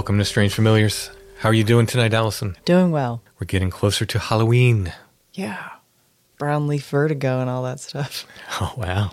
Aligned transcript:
Welcome 0.00 0.16
to 0.16 0.24
Strange 0.24 0.54
Familiars. 0.54 1.10
How 1.40 1.50
are 1.50 1.52
you 1.52 1.62
doing 1.62 1.84
tonight, 1.84 2.14
Allison? 2.14 2.56
Doing 2.64 2.90
well. 2.90 3.22
We're 3.38 3.44
getting 3.44 3.68
closer 3.68 4.06
to 4.06 4.18
Halloween. 4.18 4.94
Yeah. 5.34 5.72
Brown 6.38 6.66
leaf 6.68 6.88
vertigo 6.88 7.38
and 7.38 7.50
all 7.50 7.62
that 7.64 7.80
stuff. 7.80 8.26
Oh, 8.62 8.72
wow. 8.78 9.12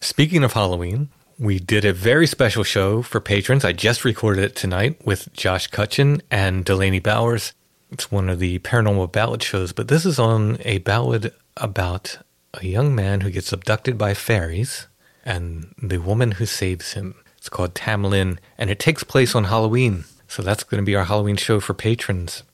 Speaking 0.00 0.44
of 0.44 0.52
Halloween, 0.52 1.08
we 1.40 1.58
did 1.58 1.84
a 1.84 1.92
very 1.92 2.28
special 2.28 2.62
show 2.62 3.02
for 3.02 3.20
patrons. 3.20 3.64
I 3.64 3.72
just 3.72 4.04
recorded 4.04 4.44
it 4.44 4.54
tonight 4.54 5.04
with 5.04 5.32
Josh 5.32 5.66
Cutchin 5.66 6.22
and 6.30 6.64
Delaney 6.64 7.00
Bowers. 7.00 7.52
It's 7.90 8.12
one 8.12 8.28
of 8.28 8.38
the 8.38 8.60
paranormal 8.60 9.10
ballad 9.10 9.42
shows, 9.42 9.72
but 9.72 9.88
this 9.88 10.06
is 10.06 10.20
on 10.20 10.58
a 10.60 10.78
ballad 10.78 11.34
about 11.56 12.18
a 12.54 12.64
young 12.64 12.94
man 12.94 13.22
who 13.22 13.30
gets 13.32 13.52
abducted 13.52 13.98
by 13.98 14.14
fairies 14.14 14.86
and 15.24 15.74
the 15.82 15.98
woman 15.98 16.30
who 16.30 16.46
saves 16.46 16.92
him. 16.92 17.16
It's 17.42 17.48
called 17.48 17.74
Tam 17.74 18.04
Lin, 18.04 18.38
and 18.56 18.70
it 18.70 18.78
takes 18.78 19.02
place 19.02 19.34
on 19.34 19.42
Halloween. 19.42 20.04
So 20.28 20.44
that's 20.44 20.62
going 20.62 20.80
to 20.80 20.86
be 20.86 20.94
our 20.94 21.06
Halloween 21.06 21.34
show 21.34 21.58
for 21.58 21.74
patrons. 21.74 22.44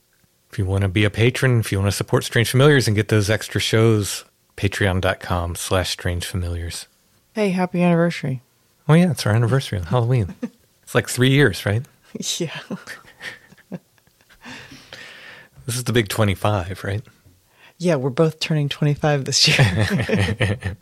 If 0.51 0.57
you 0.57 0.65
want 0.65 0.81
to 0.81 0.87
be 0.87 1.05
a 1.05 1.11
patron, 1.11 1.59
if 1.59 1.71
you 1.71 1.77
want 1.77 1.91
to 1.91 1.95
support 1.95 2.23
Strange 2.23 2.49
Familiars 2.49 2.87
and 2.87 2.95
get 2.95 3.09
those 3.09 3.29
extra 3.29 3.61
shows, 3.61 4.25
patreon.com 4.57 5.57
slash 5.57 5.91
strange 5.91 6.25
familiars. 6.25 6.87
Hey, 7.35 7.51
happy 7.51 7.83
anniversary. 7.83 8.41
Oh 8.87 8.95
yeah, 8.95 9.11
it's 9.11 9.27
our 9.27 9.31
anniversary 9.31 9.77
on 9.77 9.85
Halloween. 9.85 10.33
it's 10.81 10.95
like 10.95 11.07
three 11.07 11.29
years, 11.29 11.67
right? 11.67 11.83
Yeah. 12.39 12.59
This 15.67 15.75
is 15.75 15.83
the 15.83 15.93
big 15.93 16.07
25, 16.07 16.83
right? 16.83 17.03
Yeah, 17.77 17.97
we're 17.97 18.09
both 18.09 18.39
turning 18.39 18.69
25 18.69 19.25
this 19.25 19.47
year. 19.47 20.75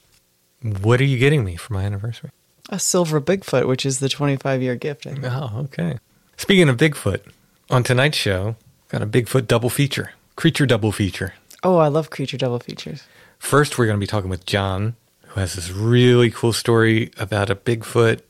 What 0.61 1.01
are 1.01 1.03
you 1.03 1.17
getting 1.17 1.43
me 1.43 1.57
for 1.57 1.73
my 1.73 1.83
anniversary? 1.83 2.31
A 2.69 2.79
silver 2.79 3.21
Bigfoot, 3.21 3.67
which 3.67 3.85
is 3.85 3.99
the 3.99 4.09
25 4.09 4.61
year 4.61 4.75
gift. 4.75 5.07
I 5.07 5.11
think. 5.13 5.25
Oh, 5.25 5.51
okay. 5.65 5.99
Speaking 6.37 6.69
of 6.69 6.77
Bigfoot, 6.77 7.21
on 7.69 7.83
tonight's 7.83 8.17
show, 8.17 8.55
got 8.89 9.01
a 9.01 9.07
Bigfoot 9.07 9.47
double 9.47 9.69
feature, 9.69 10.11
creature 10.35 10.65
double 10.65 10.91
feature. 10.91 11.33
Oh, 11.63 11.77
I 11.77 11.87
love 11.87 12.09
creature 12.09 12.37
double 12.37 12.59
features. 12.59 13.03
First, 13.39 13.77
we're 13.77 13.85
going 13.85 13.97
to 13.97 14.03
be 14.03 14.07
talking 14.07 14.29
with 14.29 14.45
John, 14.45 14.95
who 15.27 15.39
has 15.39 15.55
this 15.55 15.71
really 15.71 16.31
cool 16.31 16.53
story 16.53 17.11
about 17.17 17.49
a 17.49 17.55
Bigfoot, 17.55 18.21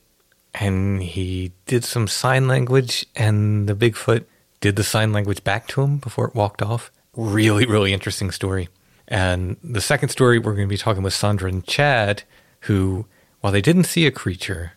and 0.54 1.04
he 1.04 1.52
did 1.66 1.84
some 1.84 2.08
sign 2.08 2.48
language, 2.48 3.06
and 3.16 3.68
the 3.68 3.76
Bigfoot 3.76 4.26
did 4.60 4.76
the 4.76 4.84
sign 4.84 5.14
language 5.14 5.44
back 5.44 5.68
to 5.68 5.82
him 5.82 5.98
before 5.98 6.28
it 6.28 6.36
walked 6.36 6.62
off. 6.62 6.92
Really, 7.16 7.66
really 7.66 7.94
interesting 7.94 8.32
story. 8.32 8.70
And 9.08 9.58
the 9.64 9.82
second 9.82 10.10
story, 10.10 10.40
we're 10.40 10.54
going 10.54 10.68
to 10.68 10.70
be 10.70 10.78
talking 10.78 11.04
with 11.04 11.14
Sandra 11.14 11.50
and 11.50 11.66
Chad, 11.66 12.24
who, 12.62 13.06
while 13.42 13.54
they 13.54 13.62
didn't 13.62 13.86
see 13.86 14.06
a 14.06 14.12
creature, 14.12 14.74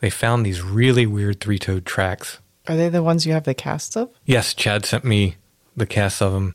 they 0.00 0.10
found 0.10 0.44
these 0.44 0.62
really 0.62 1.06
weird 1.06 1.40
three 1.40 1.58
toed 1.58 1.86
tracks 1.86 2.38
Are 2.68 2.76
they 2.76 2.88
the 2.88 3.02
ones 3.02 3.26
you 3.26 3.32
have 3.32 3.44
the 3.44 3.54
casts 3.54 3.96
of? 3.96 4.10
Yes, 4.24 4.54
Chad 4.54 4.84
sent 4.84 5.04
me 5.04 5.36
the 5.76 5.86
casts 5.86 6.22
of 6.22 6.32
them. 6.32 6.54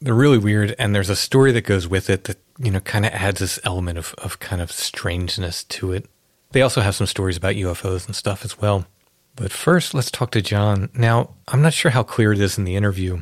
They're 0.00 0.14
really 0.14 0.38
weird, 0.38 0.74
and 0.78 0.94
there's 0.94 1.10
a 1.10 1.16
story 1.16 1.52
that 1.52 1.62
goes 1.62 1.88
with 1.88 2.10
it 2.10 2.24
that 2.24 2.38
you 2.58 2.70
know 2.70 2.80
kind 2.80 3.06
of 3.06 3.12
adds 3.12 3.40
this 3.40 3.58
element 3.64 3.98
of 3.98 4.14
of 4.18 4.38
kind 4.40 4.60
of 4.60 4.70
strangeness 4.70 5.64
to 5.64 5.92
it. 5.92 6.06
They 6.52 6.62
also 6.62 6.80
have 6.80 6.94
some 6.94 7.06
stories 7.06 7.36
about 7.36 7.54
UFOs 7.54 8.06
and 8.06 8.14
stuff 8.14 8.44
as 8.44 8.58
well. 8.58 8.86
But 9.34 9.52
first, 9.52 9.92
let's 9.94 10.10
talk 10.10 10.30
to 10.32 10.40
John. 10.40 10.88
Now, 10.94 11.34
I'm 11.48 11.60
not 11.60 11.74
sure 11.74 11.90
how 11.90 12.02
clear 12.02 12.32
it 12.32 12.40
is 12.40 12.56
in 12.56 12.64
the 12.64 12.76
interview. 12.76 13.20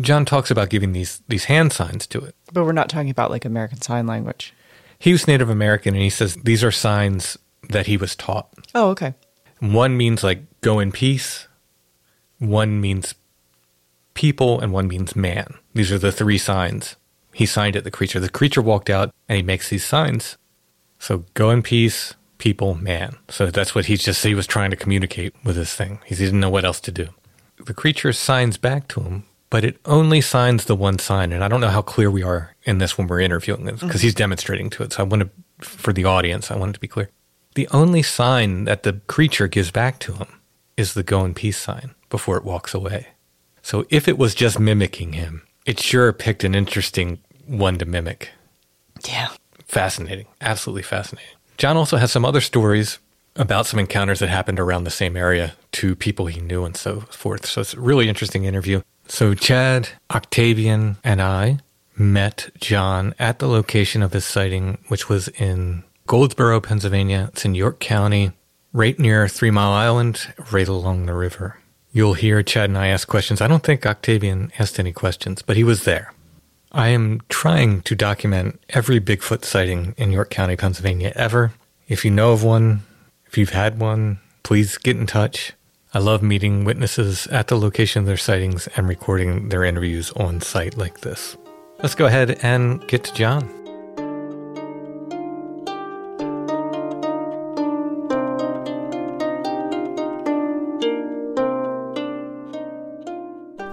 John 0.00 0.24
talks 0.24 0.50
about 0.50 0.68
giving 0.68 0.92
these 0.92 1.22
these 1.28 1.44
hand 1.44 1.72
signs 1.72 2.06
to 2.08 2.20
it. 2.20 2.34
But 2.52 2.64
we're 2.64 2.72
not 2.72 2.88
talking 2.88 3.10
about 3.10 3.30
like 3.30 3.44
American 3.44 3.80
Sign 3.80 4.06
Language. 4.06 4.52
He 4.98 5.12
was 5.12 5.28
Native 5.28 5.50
American, 5.50 5.94
and 5.94 6.02
he 6.02 6.10
says 6.10 6.36
these 6.36 6.64
are 6.64 6.72
signs 6.72 7.38
that 7.70 7.86
he 7.86 7.96
was 7.96 8.16
taught. 8.16 8.52
Oh, 8.74 8.90
okay. 8.90 9.14
One 9.60 9.96
means 9.96 10.22
like 10.22 10.42
go 10.60 10.78
in 10.78 10.92
peace. 10.92 11.48
One 12.38 12.80
means 12.80 13.14
people, 14.14 14.60
and 14.60 14.72
one 14.72 14.88
means 14.88 15.16
man. 15.16 15.54
These 15.74 15.92
are 15.92 15.98
the 15.98 16.12
three 16.12 16.38
signs. 16.38 16.96
He 17.32 17.46
signed 17.46 17.76
it, 17.76 17.84
the 17.84 17.90
creature. 17.90 18.20
The 18.20 18.30
creature 18.30 18.62
walked 18.62 18.88
out 18.88 19.12
and 19.28 19.36
he 19.36 19.42
makes 19.42 19.68
these 19.68 19.84
signs. 19.84 20.38
So 20.98 21.24
go 21.34 21.50
in 21.50 21.62
peace, 21.62 22.14
people, 22.38 22.74
man. 22.74 23.16
So 23.28 23.46
that's 23.46 23.74
what 23.74 23.86
he 23.86 23.96
just 23.96 24.24
he 24.24 24.34
was 24.34 24.46
trying 24.46 24.70
to 24.70 24.76
communicate 24.76 25.34
with 25.44 25.56
this 25.56 25.74
thing. 25.74 26.00
He 26.06 26.14
didn't 26.14 26.40
know 26.40 26.48
what 26.48 26.64
else 26.64 26.80
to 26.80 26.90
do. 26.90 27.08
The 27.64 27.74
creature 27.74 28.12
signs 28.12 28.56
back 28.56 28.88
to 28.88 29.00
him, 29.00 29.24
but 29.50 29.64
it 29.64 29.78
only 29.84 30.20
signs 30.20 30.64
the 30.64 30.76
one 30.76 30.98
sign. 30.98 31.32
And 31.32 31.44
I 31.44 31.48
don't 31.48 31.60
know 31.60 31.68
how 31.68 31.82
clear 31.82 32.10
we 32.10 32.22
are 32.22 32.54
in 32.64 32.78
this 32.78 32.98
when 32.98 33.06
we're 33.06 33.20
interviewing 33.20 33.64
this 33.64 33.80
because 33.80 33.96
mm-hmm. 33.96 33.98
he's 34.00 34.14
demonstrating 34.14 34.70
to 34.70 34.82
it. 34.82 34.92
So 34.92 35.02
I 35.02 35.06
want 35.06 35.22
to, 35.22 35.30
for 35.60 35.92
the 35.92 36.04
audience, 36.04 36.50
I 36.50 36.56
want 36.56 36.70
it 36.70 36.74
to 36.74 36.80
be 36.80 36.88
clear. 36.88 37.10
The 37.54 37.68
only 37.68 38.02
sign 38.02 38.64
that 38.64 38.82
the 38.82 39.00
creature 39.06 39.48
gives 39.48 39.70
back 39.70 39.98
to 40.00 40.14
him 40.14 40.40
is 40.76 40.94
the 40.94 41.02
go 41.02 41.24
in 41.24 41.34
peace 41.34 41.58
sign 41.58 41.94
before 42.10 42.36
it 42.36 42.44
walks 42.44 42.74
away. 42.74 43.08
So 43.62 43.86
if 43.88 44.08
it 44.08 44.18
was 44.18 44.34
just 44.34 44.60
mimicking 44.60 45.14
him, 45.14 45.42
it 45.64 45.80
sure 45.80 46.12
picked 46.12 46.44
an 46.44 46.54
interesting 46.54 47.18
one 47.46 47.78
to 47.78 47.86
mimic. 47.86 48.30
Yeah. 49.06 49.28
Fascinating. 49.66 50.26
Absolutely 50.40 50.82
fascinating. 50.82 51.32
John 51.56 51.76
also 51.76 51.96
has 51.96 52.12
some 52.12 52.24
other 52.24 52.40
stories 52.40 52.98
about 53.34 53.66
some 53.66 53.80
encounters 53.80 54.18
that 54.20 54.28
happened 54.28 54.60
around 54.60 54.84
the 54.84 54.90
same 54.90 55.16
area 55.16 55.54
to 55.72 55.94
people 55.96 56.26
he 56.26 56.40
knew 56.40 56.64
and 56.64 56.76
so 56.76 57.00
forth. 57.10 57.46
So 57.46 57.60
it's 57.60 57.74
a 57.74 57.80
really 57.80 58.08
interesting 58.08 58.44
interview. 58.44 58.82
So 59.08 59.34
Chad, 59.34 59.90
Octavian, 60.10 60.96
and 61.04 61.22
I 61.22 61.58
met 61.96 62.50
John 62.60 63.14
at 63.18 63.38
the 63.38 63.48
location 63.48 64.02
of 64.02 64.12
his 64.12 64.24
sighting, 64.24 64.78
which 64.88 65.08
was 65.08 65.28
in 65.28 65.84
Goldsboro, 66.06 66.60
Pennsylvania. 66.60 67.30
It's 67.32 67.44
in 67.44 67.54
York 67.54 67.80
County, 67.80 68.32
right 68.72 68.98
near 68.98 69.28
Three 69.28 69.50
Mile 69.50 69.72
Island, 69.72 70.34
right 70.52 70.68
along 70.68 71.06
the 71.06 71.14
river. 71.14 71.58
You'll 71.92 72.14
hear 72.14 72.42
Chad 72.42 72.68
and 72.68 72.78
I 72.78 72.88
ask 72.88 73.08
questions. 73.08 73.40
I 73.40 73.48
don't 73.48 73.62
think 73.62 73.86
Octavian 73.86 74.52
asked 74.58 74.78
any 74.78 74.92
questions, 74.92 75.40
but 75.40 75.56
he 75.56 75.64
was 75.64 75.84
there. 75.84 76.12
I 76.72 76.88
am 76.88 77.22
trying 77.28 77.80
to 77.82 77.94
document 77.94 78.60
every 78.70 79.00
Bigfoot 79.00 79.44
sighting 79.44 79.94
in 79.96 80.12
York 80.12 80.28
County, 80.28 80.56
Pennsylvania 80.56 81.12
ever. 81.16 81.52
If 81.88 82.04
you 82.04 82.10
know 82.10 82.32
of 82.32 82.44
one, 82.44 82.82
if 83.26 83.38
you've 83.38 83.50
had 83.50 83.78
one, 83.80 84.18
please 84.42 84.76
get 84.76 84.96
in 84.96 85.06
touch. 85.06 85.54
I 85.96 85.98
love 85.98 86.22
meeting 86.22 86.64
witnesses 86.64 87.26
at 87.28 87.46
the 87.46 87.56
location 87.56 88.00
of 88.00 88.06
their 88.06 88.18
sightings 88.18 88.68
and 88.76 88.86
recording 88.86 89.48
their 89.48 89.64
interviews 89.64 90.12
on 90.12 90.42
site 90.42 90.76
like 90.76 91.00
this. 91.00 91.38
Let's 91.78 91.94
go 91.94 92.04
ahead 92.04 92.38
and 92.42 92.86
get 92.86 93.02
to 93.04 93.14
John. 93.14 93.48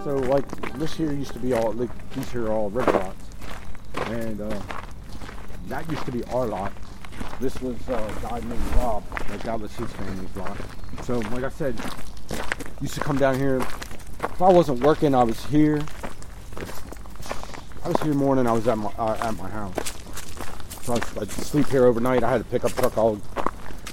So 0.05 0.15
like 0.15 0.77
this 0.77 0.93
here 0.93 1.11
used 1.11 1.33
to 1.33 1.39
be 1.39 1.51
all 1.51 1.73
like 1.73 1.91
these 2.11 2.31
here 2.31 2.45
are 2.45 2.51
all 2.51 2.69
river 2.69 2.93
lots, 2.93 3.29
and 4.11 4.39
uh, 4.39 4.61
that 5.67 5.91
used 5.91 6.05
to 6.05 6.11
be 6.13 6.23
our 6.31 6.45
lot. 6.45 6.71
This 7.41 7.59
was 7.59 7.75
uh, 7.89 8.07
guy 8.21 8.39
named 8.39 8.75
Rob. 8.77 9.03
Like 9.29 9.43
that 9.43 9.59
was 9.59 9.75
his 9.75 9.91
family's 9.91 10.33
lot. 10.37 10.57
So 11.03 11.19
like 11.19 11.43
I 11.43 11.49
said, 11.49 11.75
used 12.81 12.95
to 12.95 12.99
come 12.99 13.17
down 13.17 13.39
here. 13.39 13.57
If 13.57 14.41
I 14.41 14.51
wasn't 14.51 14.81
working, 14.81 15.15
I 15.15 15.23
was 15.23 15.43
here. 15.45 15.81
I 17.83 17.89
was 17.89 18.01
here 18.01 18.13
morning. 18.13 18.47
I 18.47 18.51
was 18.51 18.67
at 18.67 18.77
my 18.77 18.91
uh, 18.97 19.17
at 19.21 19.35
my 19.37 19.49
house. 19.49 19.75
So 20.83 20.93
I'd, 20.93 21.17
I'd 21.21 21.29
sleep 21.31 21.67
here 21.67 21.85
overnight. 21.85 22.23
I 22.23 22.29
had 22.29 22.41
a 22.41 22.45
pickup 22.45 22.71
truck 22.73 22.97
all 22.97 23.19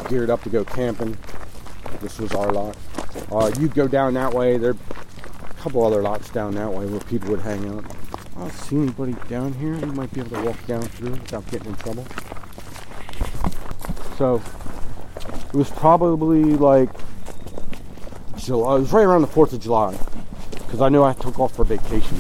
geared 0.09 0.31
up 0.31 0.43
to 0.43 0.51
go 0.51 0.65
camping. 0.65 1.17
This 2.01 2.19
was 2.19 2.33
our 2.33 2.53
lot. 2.53 2.77
Uh, 3.31 3.51
you'd 3.59 3.75
go 3.75 3.87
down 3.87 4.15
that 4.15 4.33
way. 4.33 4.57
There 4.57 4.71
are 4.71 4.77
a 5.51 5.55
couple 5.55 5.85
other 5.85 6.03
lots 6.03 6.31
down 6.31 6.55
that 6.55 6.73
way 6.73 6.87
where 6.87 7.01
people 7.01 7.31
would 7.31 7.41
hang 7.41 7.69
out. 7.69 7.85
I 8.37 8.41
don't 8.41 8.53
see 8.53 8.77
anybody 8.77 9.15
down 9.29 9.53
here. 9.55 9.75
You 9.75 9.87
might 9.87 10.13
be 10.13 10.21
able 10.21 10.37
to 10.37 10.43
walk 10.43 10.67
down 10.67 10.83
through 10.83 11.11
without 11.11 11.49
getting 11.51 11.69
in 11.69 11.77
trouble. 11.77 12.07
So 14.17 14.43
it 15.53 15.55
was 15.55 15.71
probably 15.71 16.45
like 16.45 16.91
July. 18.45 18.77
It 18.77 18.81
was 18.81 18.93
right 18.93 19.03
around 19.05 19.23
the 19.23 19.27
Fourth 19.29 19.53
of 19.53 19.61
July 19.61 19.97
because 20.53 20.81
I 20.81 20.89
knew 20.89 21.03
I 21.03 21.13
took 21.15 21.39
off 21.41 21.55
for 21.57 21.65
vacation, 21.65 22.17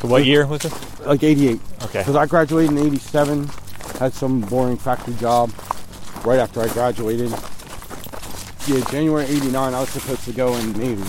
So, 0.00 0.08
what 0.08 0.24
year 0.24 0.46
was 0.46 0.64
it? 0.64 0.72
like 1.06 1.22
'88. 1.22 1.60
Okay. 1.84 1.98
Because 2.00 2.16
I 2.16 2.26
graduated 2.26 2.72
in 2.72 2.78
'87, 2.86 3.48
had 3.98 4.12
some 4.12 4.40
boring 4.42 4.76
factory 4.76 5.14
job 5.14 5.50
right 6.24 6.38
after 6.38 6.60
I 6.60 6.68
graduated. 6.68 7.30
Yeah, 8.66 8.80
January 8.90 9.24
'89, 9.26 9.74
I 9.74 9.80
was 9.80 9.88
supposed 9.90 10.24
to 10.24 10.32
go 10.32 10.54
in 10.54 10.72
Navy. 10.72 11.04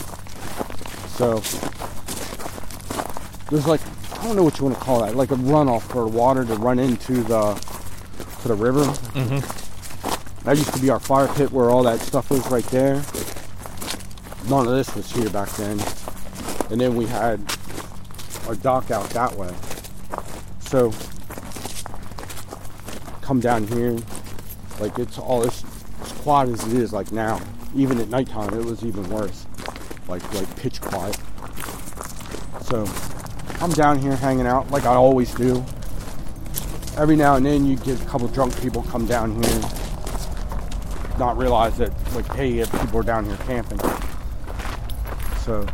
So 1.17 1.39
there's 3.49 3.67
like 3.67 3.81
I 4.19 4.23
don't 4.23 4.35
know 4.35 4.43
what 4.43 4.57
you 4.59 4.65
want 4.65 4.77
to 4.77 4.83
call 4.83 5.01
that, 5.01 5.15
like 5.15 5.31
a 5.31 5.35
runoff 5.35 5.83
for 5.83 6.05
water 6.07 6.43
to 6.45 6.55
run 6.55 6.79
into 6.79 7.23
the 7.23 7.53
to 8.41 8.47
the 8.47 8.55
river. 8.55 8.83
Mm-hmm. 8.83 10.43
That 10.45 10.57
used 10.57 10.73
to 10.73 10.79
be 10.81 10.89
our 10.89 10.99
fire 10.99 11.27
pit 11.27 11.51
where 11.51 11.69
all 11.69 11.83
that 11.83 11.99
stuff 11.99 12.29
was 12.29 12.45
right 12.49 12.63
there. 12.65 13.03
None 14.49 14.65
of 14.65 14.73
this 14.73 14.95
was 14.95 15.11
here 15.11 15.29
back 15.29 15.49
then. 15.51 15.77
And 16.69 16.79
then 16.79 16.95
we 16.95 17.05
had 17.05 17.41
our 18.47 18.55
dock 18.55 18.91
out 18.91 19.09
that 19.09 19.35
way. 19.35 19.53
So 20.61 20.93
come 23.21 23.41
down 23.41 23.67
here, 23.67 23.97
like 24.79 24.97
it's 24.99 25.19
all 25.19 25.43
as, 25.45 25.65
quiet 26.21 26.49
as 26.49 26.65
it 26.65 26.79
is 26.79 26.93
like 26.93 27.11
now. 27.11 27.41
Even 27.75 27.99
at 27.99 28.07
nighttime 28.07 28.53
it 28.53 28.63
was 28.63 28.85
even 28.85 29.09
worse. 29.09 29.45
Like 30.07 30.23
like 30.33 30.55
pitch 30.55 30.79
quiet. 30.79 31.17
So 32.61 32.85
I'm 33.61 33.71
down 33.71 33.99
here 33.99 34.15
hanging 34.15 34.47
out 34.47 34.71
like 34.71 34.85
I 34.85 34.95
always 34.95 35.33
do. 35.35 35.63
Every 36.95 37.17
now 37.17 37.35
and 37.35 37.45
then 37.45 37.65
you 37.65 37.75
get 37.75 38.01
a 38.01 38.05
couple 38.05 38.29
drunk 38.29 38.59
people 38.61 38.83
come 38.83 39.05
down 39.05 39.43
here, 39.43 39.61
not 41.19 41.37
realize 41.37 41.77
that 41.79 41.91
like 42.15 42.33
hey 42.33 42.59
if 42.59 42.71
people 42.71 42.99
are 42.99 43.03
down 43.03 43.25
here 43.25 43.37
camping. 43.45 43.79
So 45.47 45.65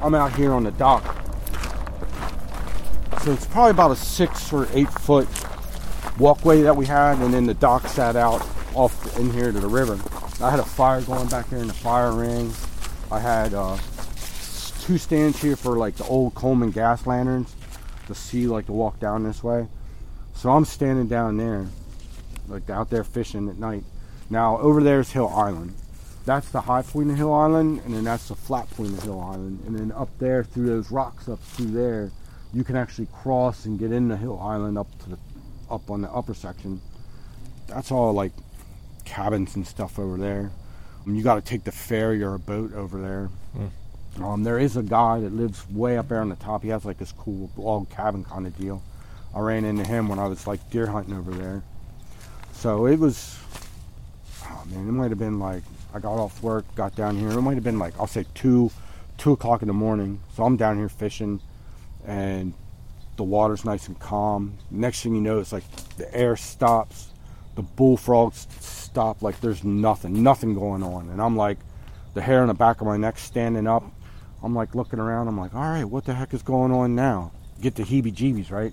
I'm 0.00 0.14
out 0.14 0.32
here 0.36 0.52
on 0.52 0.62
the 0.62 0.70
dock. 0.70 1.02
So 3.24 3.32
it's 3.32 3.44
probably 3.46 3.72
about 3.72 3.90
a 3.90 3.96
six 3.96 4.52
or 4.52 4.68
eight 4.72 4.88
foot 4.88 5.26
walkway 6.16 6.62
that 6.62 6.76
we 6.76 6.86
had, 6.86 7.18
and 7.18 7.34
then 7.34 7.44
the 7.44 7.54
dock 7.54 7.88
sat 7.88 8.14
out 8.14 8.46
off 8.76 9.18
in 9.18 9.32
here 9.32 9.50
to 9.50 9.58
the 9.58 9.66
river. 9.66 9.98
I 10.40 10.48
had 10.48 10.60
a 10.60 10.64
fire 10.64 11.00
going 11.02 11.28
back 11.28 11.50
there 11.50 11.58
in 11.58 11.66
the 11.66 11.74
fire 11.74 12.12
ring. 12.12 12.52
I 13.10 13.18
had 13.18 13.52
uh, 13.52 13.76
two 14.82 14.96
stands 14.96 15.42
here 15.42 15.56
for 15.56 15.76
like 15.76 15.96
the 15.96 16.04
old 16.04 16.36
Coleman 16.36 16.70
gas 16.70 17.04
lanterns 17.04 17.52
to 18.06 18.14
see 18.14 18.46
like 18.46 18.66
to 18.66 18.72
walk 18.72 19.00
down 19.00 19.24
this 19.24 19.42
way. 19.42 19.66
So 20.34 20.50
I'm 20.50 20.66
standing 20.66 21.08
down 21.08 21.36
there, 21.36 21.66
like 22.46 22.70
out 22.70 22.90
there 22.90 23.02
fishing 23.02 23.48
at 23.48 23.58
night. 23.58 23.82
Now 24.30 24.58
over 24.58 24.84
there 24.84 25.00
is 25.00 25.10
Hill 25.10 25.30
Island. 25.30 25.74
That's 26.28 26.50
the 26.50 26.60
high 26.60 26.82
point 26.82 27.10
of 27.10 27.16
Hill 27.16 27.32
Island, 27.32 27.80
and 27.86 27.94
then 27.94 28.04
that's 28.04 28.28
the 28.28 28.34
flat 28.34 28.68
point 28.72 28.92
of 28.92 29.02
Hill 29.02 29.18
Island. 29.18 29.62
And 29.66 29.78
then 29.78 29.90
up 29.92 30.10
there 30.18 30.44
through 30.44 30.66
those 30.66 30.90
rocks 30.90 31.26
up 31.26 31.40
through 31.40 31.70
there, 31.70 32.10
you 32.52 32.64
can 32.64 32.76
actually 32.76 33.08
cross 33.14 33.64
and 33.64 33.78
get 33.78 33.92
into 33.92 34.14
Hill 34.14 34.38
Island 34.38 34.76
up 34.76 34.88
to 35.04 35.08
the 35.08 35.18
up 35.70 35.90
on 35.90 36.02
the 36.02 36.10
upper 36.10 36.34
section. 36.34 36.82
That's 37.66 37.90
all 37.90 38.12
like 38.12 38.32
cabins 39.06 39.56
and 39.56 39.66
stuff 39.66 39.98
over 39.98 40.18
there. 40.18 40.50
I 41.02 41.08
mean, 41.08 41.16
you 41.16 41.22
got 41.22 41.36
to 41.36 41.40
take 41.40 41.64
the 41.64 41.72
ferry 41.72 42.22
or 42.22 42.34
a 42.34 42.38
boat 42.38 42.74
over 42.74 43.00
there. 43.00 43.30
Um, 44.22 44.44
there 44.44 44.58
is 44.58 44.76
a 44.76 44.82
guy 44.82 45.20
that 45.20 45.32
lives 45.32 45.66
way 45.70 45.96
up 45.96 46.10
there 46.10 46.20
on 46.20 46.28
the 46.28 46.36
top. 46.36 46.62
He 46.62 46.68
has 46.68 46.84
like 46.84 46.98
this 46.98 47.12
cool 47.12 47.50
log 47.56 47.88
cabin 47.88 48.22
kind 48.22 48.46
of 48.46 48.54
deal. 48.58 48.82
I 49.34 49.40
ran 49.40 49.64
into 49.64 49.84
him 49.84 50.08
when 50.08 50.18
I 50.18 50.26
was 50.26 50.46
like 50.46 50.68
deer 50.68 50.88
hunting 50.88 51.16
over 51.16 51.30
there. 51.30 51.62
So 52.52 52.84
it 52.84 52.98
was, 52.98 53.38
oh 54.44 54.64
man, 54.66 54.86
it 54.86 54.92
might 54.92 55.08
have 55.08 55.18
been 55.18 55.38
like 55.38 55.62
I 55.94 55.98
got 55.98 56.18
off 56.18 56.42
work, 56.42 56.64
got 56.74 56.94
down 56.94 57.16
here. 57.16 57.30
It 57.30 57.40
might 57.40 57.54
have 57.54 57.64
been 57.64 57.78
like 57.78 57.98
I'll 57.98 58.06
say 58.06 58.26
two, 58.34 58.70
two 59.16 59.32
o'clock 59.32 59.62
in 59.62 59.68
the 59.68 59.74
morning. 59.74 60.20
So 60.34 60.44
I'm 60.44 60.56
down 60.56 60.76
here 60.76 60.88
fishing, 60.88 61.40
and 62.06 62.54
the 63.16 63.24
water's 63.24 63.64
nice 63.64 63.88
and 63.88 63.98
calm. 63.98 64.58
Next 64.70 65.02
thing 65.02 65.14
you 65.14 65.20
know, 65.20 65.40
it's 65.40 65.52
like 65.52 65.64
the 65.96 66.14
air 66.14 66.36
stops, 66.36 67.08
the 67.56 67.62
bullfrogs 67.62 68.46
stop, 68.60 69.22
like 69.22 69.40
there's 69.40 69.64
nothing, 69.64 70.22
nothing 70.22 70.54
going 70.54 70.82
on, 70.82 71.08
and 71.10 71.20
I'm 71.20 71.36
like, 71.36 71.58
the 72.14 72.22
hair 72.22 72.42
on 72.42 72.48
the 72.48 72.54
back 72.54 72.80
of 72.80 72.86
my 72.86 72.96
neck 72.96 73.18
standing 73.18 73.66
up. 73.66 73.84
I'm 74.42 74.54
like 74.54 74.74
looking 74.74 74.98
around. 74.98 75.28
I'm 75.28 75.38
like, 75.38 75.54
all 75.54 75.62
right, 75.62 75.84
what 75.84 76.04
the 76.04 76.14
heck 76.14 76.32
is 76.32 76.42
going 76.42 76.72
on 76.72 76.94
now? 76.94 77.32
Get 77.60 77.74
the 77.74 77.82
heebie-jeebies, 77.82 78.50
right? 78.50 78.72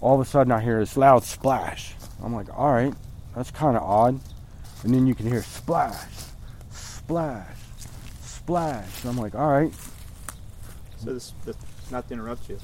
All 0.00 0.14
of 0.14 0.26
a 0.26 0.28
sudden, 0.28 0.52
I 0.52 0.60
hear 0.60 0.78
this 0.78 0.96
loud 0.96 1.24
splash. 1.24 1.94
I'm 2.22 2.34
like, 2.34 2.48
all 2.54 2.72
right, 2.72 2.92
that's 3.34 3.50
kind 3.50 3.76
of 3.76 3.82
odd. 3.82 4.20
And 4.86 4.94
then 4.94 5.04
you 5.08 5.16
can 5.16 5.26
hear 5.26 5.42
splash, 5.42 5.98
splash, 6.70 7.56
splash. 8.20 9.02
And 9.02 9.10
I'm 9.10 9.18
like, 9.18 9.34
all 9.34 9.50
right, 9.50 9.74
So 10.98 11.12
this, 11.12 11.32
this, 11.44 11.56
not 11.90 12.06
to 12.06 12.14
interrupt 12.14 12.48
you, 12.48 12.56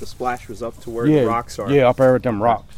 the 0.00 0.06
splash 0.06 0.48
was 0.48 0.64
up 0.64 0.80
to 0.80 0.90
where 0.90 1.06
yeah, 1.06 1.20
the 1.20 1.26
rocks 1.28 1.60
are. 1.60 1.70
Yeah, 1.70 1.88
up 1.88 1.98
there 1.98 2.12
with 2.12 2.24
them 2.24 2.42
rocks. 2.42 2.74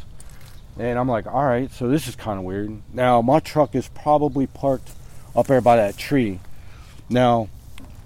And 0.77 0.99
I'm 0.99 1.07
like, 1.07 1.25
all 1.25 1.43
right, 1.43 1.71
so 1.71 1.87
this 1.87 2.07
is 2.07 2.15
kind 2.15 2.37
of 2.37 2.45
weird. 2.45 2.83
Now 2.93 3.19
my 3.23 3.39
truck 3.39 3.73
is 3.73 3.87
probably 3.87 4.45
parked 4.45 4.91
up 5.35 5.47
there 5.47 5.59
by 5.59 5.75
that 5.77 5.97
tree. 5.97 6.39
Now, 7.09 7.49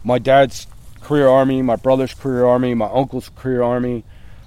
my 0.05 0.19
dad's 0.19 0.67
career 1.01 1.27
army, 1.27 1.61
my 1.61 1.75
brother's 1.75 2.13
career 2.13 2.45
army, 2.45 2.73
my 2.75 2.89
uncle's 2.89 3.27
career 3.35 3.61
army. 3.61 4.05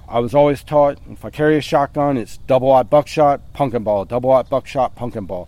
I 0.08 0.20
was 0.20 0.34
always 0.34 0.64
taught 0.64 1.00
if 1.10 1.22
I 1.22 1.28
carry 1.28 1.58
a 1.58 1.60
shotgun, 1.60 2.16
it's 2.16 2.38
double 2.38 2.70
aught 2.70 2.88
buckshot, 2.88 3.52
pumpkin 3.52 3.84
ball, 3.84 4.06
double 4.06 4.30
aught 4.30 4.48
buckshot, 4.48 4.94
pumpkin 4.96 5.26
ball. 5.26 5.46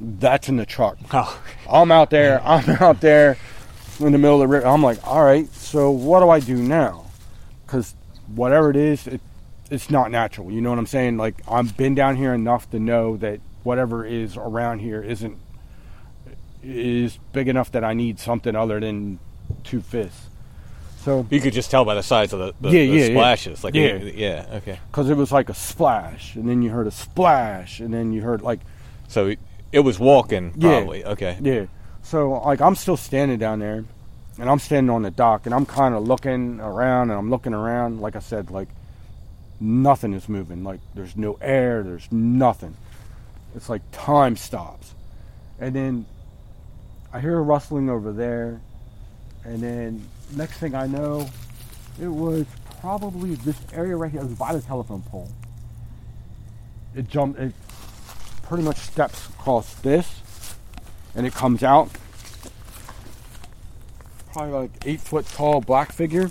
That's 0.00 0.48
in 0.48 0.56
the 0.56 0.66
truck. 0.66 0.98
Oh, 1.12 1.40
I'm 1.70 1.90
out 1.90 2.10
there. 2.10 2.40
I'm 2.44 2.68
out 2.82 3.00
there 3.00 3.36
in 4.00 4.12
the 4.12 4.18
middle 4.18 4.34
of 4.34 4.40
the 4.40 4.48
river. 4.48 4.66
I'm 4.66 4.82
like, 4.82 4.98
all 5.06 5.24
right. 5.24 5.48
So 5.54 5.90
what 5.90 6.20
do 6.20 6.28
I 6.28 6.40
do 6.40 6.56
now? 6.56 7.06
Because 7.64 7.94
whatever 8.34 8.70
it 8.70 8.76
is, 8.76 9.06
it, 9.06 9.20
it's 9.70 9.90
not 9.90 10.10
natural. 10.10 10.50
You 10.50 10.60
know 10.60 10.70
what 10.70 10.78
I'm 10.78 10.86
saying? 10.86 11.16
Like 11.16 11.36
I've 11.48 11.76
been 11.76 11.94
down 11.94 12.16
here 12.16 12.34
enough 12.34 12.70
to 12.70 12.78
know 12.78 13.16
that 13.18 13.40
whatever 13.62 14.04
is 14.04 14.36
around 14.36 14.78
here 14.80 15.02
isn't 15.02 15.38
is 16.62 17.18
big 17.32 17.48
enough 17.48 17.70
that 17.72 17.84
I 17.84 17.94
need 17.94 18.18
something 18.18 18.54
other 18.56 18.80
than 18.80 19.18
two 19.64 19.80
fists. 19.80 20.28
So 20.98 21.24
You 21.30 21.40
could 21.40 21.52
just 21.52 21.70
tell 21.70 21.84
by 21.84 21.94
the 21.94 22.02
size 22.02 22.32
of 22.32 22.40
the, 22.40 22.54
the, 22.60 22.68
Yeah, 22.76 22.80
the 22.80 22.86
yeah, 22.86 23.04
yeah. 23.06 23.14
splashes. 23.14 23.62
Like, 23.64 23.74
Yeah. 23.74 23.94
yeah, 23.96 24.46
okay. 24.54 24.80
because 24.90 25.08
it 25.08 25.16
was 25.16 25.30
like 25.30 25.48
a 25.48 25.54
splash, 25.54 26.34
and 26.34 26.48
then 26.48 26.62
you 26.62 26.70
heard 26.70 26.88
a 26.88 26.90
splash, 26.90 27.78
and 27.78 27.94
then 27.94 28.12
you 28.12 28.22
heard 28.22 28.42
like 28.42 28.58
So 29.08 29.34
it 29.72 29.80
was 29.80 29.98
walking, 29.98 30.52
Yeah. 30.56 30.78
probably. 30.78 31.04
Okay. 31.04 31.38
Yeah. 31.42 31.66
So 32.02 32.30
like 32.44 32.60
I'm 32.60 32.74
still 32.76 32.96
standing 32.96 33.38
down 33.38 33.58
there 33.58 33.84
and 34.38 34.50
I'm 34.50 34.58
standing 34.58 34.90
on 34.90 35.02
the 35.02 35.10
dock 35.10 35.46
and 35.46 35.54
I'm 35.54 35.66
kind 35.66 35.94
of 35.94 36.06
looking 36.06 36.60
around 36.60 37.10
and 37.10 37.18
I'm 37.18 37.30
looking 37.30 37.52
around 37.54 38.00
like 38.00 38.14
I 38.16 38.20
said 38.20 38.50
like 38.50 38.68
nothing 39.60 40.12
is 40.12 40.28
moving 40.28 40.62
like 40.62 40.80
there's 40.94 41.16
no 41.16 41.38
air 41.40 41.82
there's 41.82 42.06
nothing 42.12 42.76
it's 43.54 43.68
like 43.70 43.80
time 43.90 44.36
stops 44.36 44.94
and 45.58 45.74
then 45.74 46.04
I 47.12 47.20
hear 47.20 47.38
a 47.38 47.42
rustling 47.42 47.88
over 47.88 48.12
there 48.12 48.60
and 49.44 49.62
then 49.62 50.06
next 50.36 50.58
thing 50.58 50.74
I 50.74 50.86
know 50.86 51.26
it 52.00 52.08
was 52.08 52.44
probably 52.80 53.34
this 53.36 53.56
area 53.72 53.96
right 53.96 54.10
here 54.12 54.20
it 54.20 54.24
was 54.24 54.34
by 54.34 54.52
the 54.52 54.60
telephone 54.60 55.00
pole 55.02 55.30
it 56.94 57.08
jumped 57.08 57.40
it 57.40 57.52
pretty 58.48 58.64
much 58.64 58.78
steps 58.78 59.28
across 59.28 59.74
this 59.76 60.22
and 61.16 61.26
it 61.26 61.34
comes 61.34 61.62
out. 61.62 61.90
Probably 64.32 64.52
like 64.52 64.70
eight 64.84 65.00
foot 65.00 65.26
tall 65.26 65.60
black 65.62 65.90
figure 65.92 66.30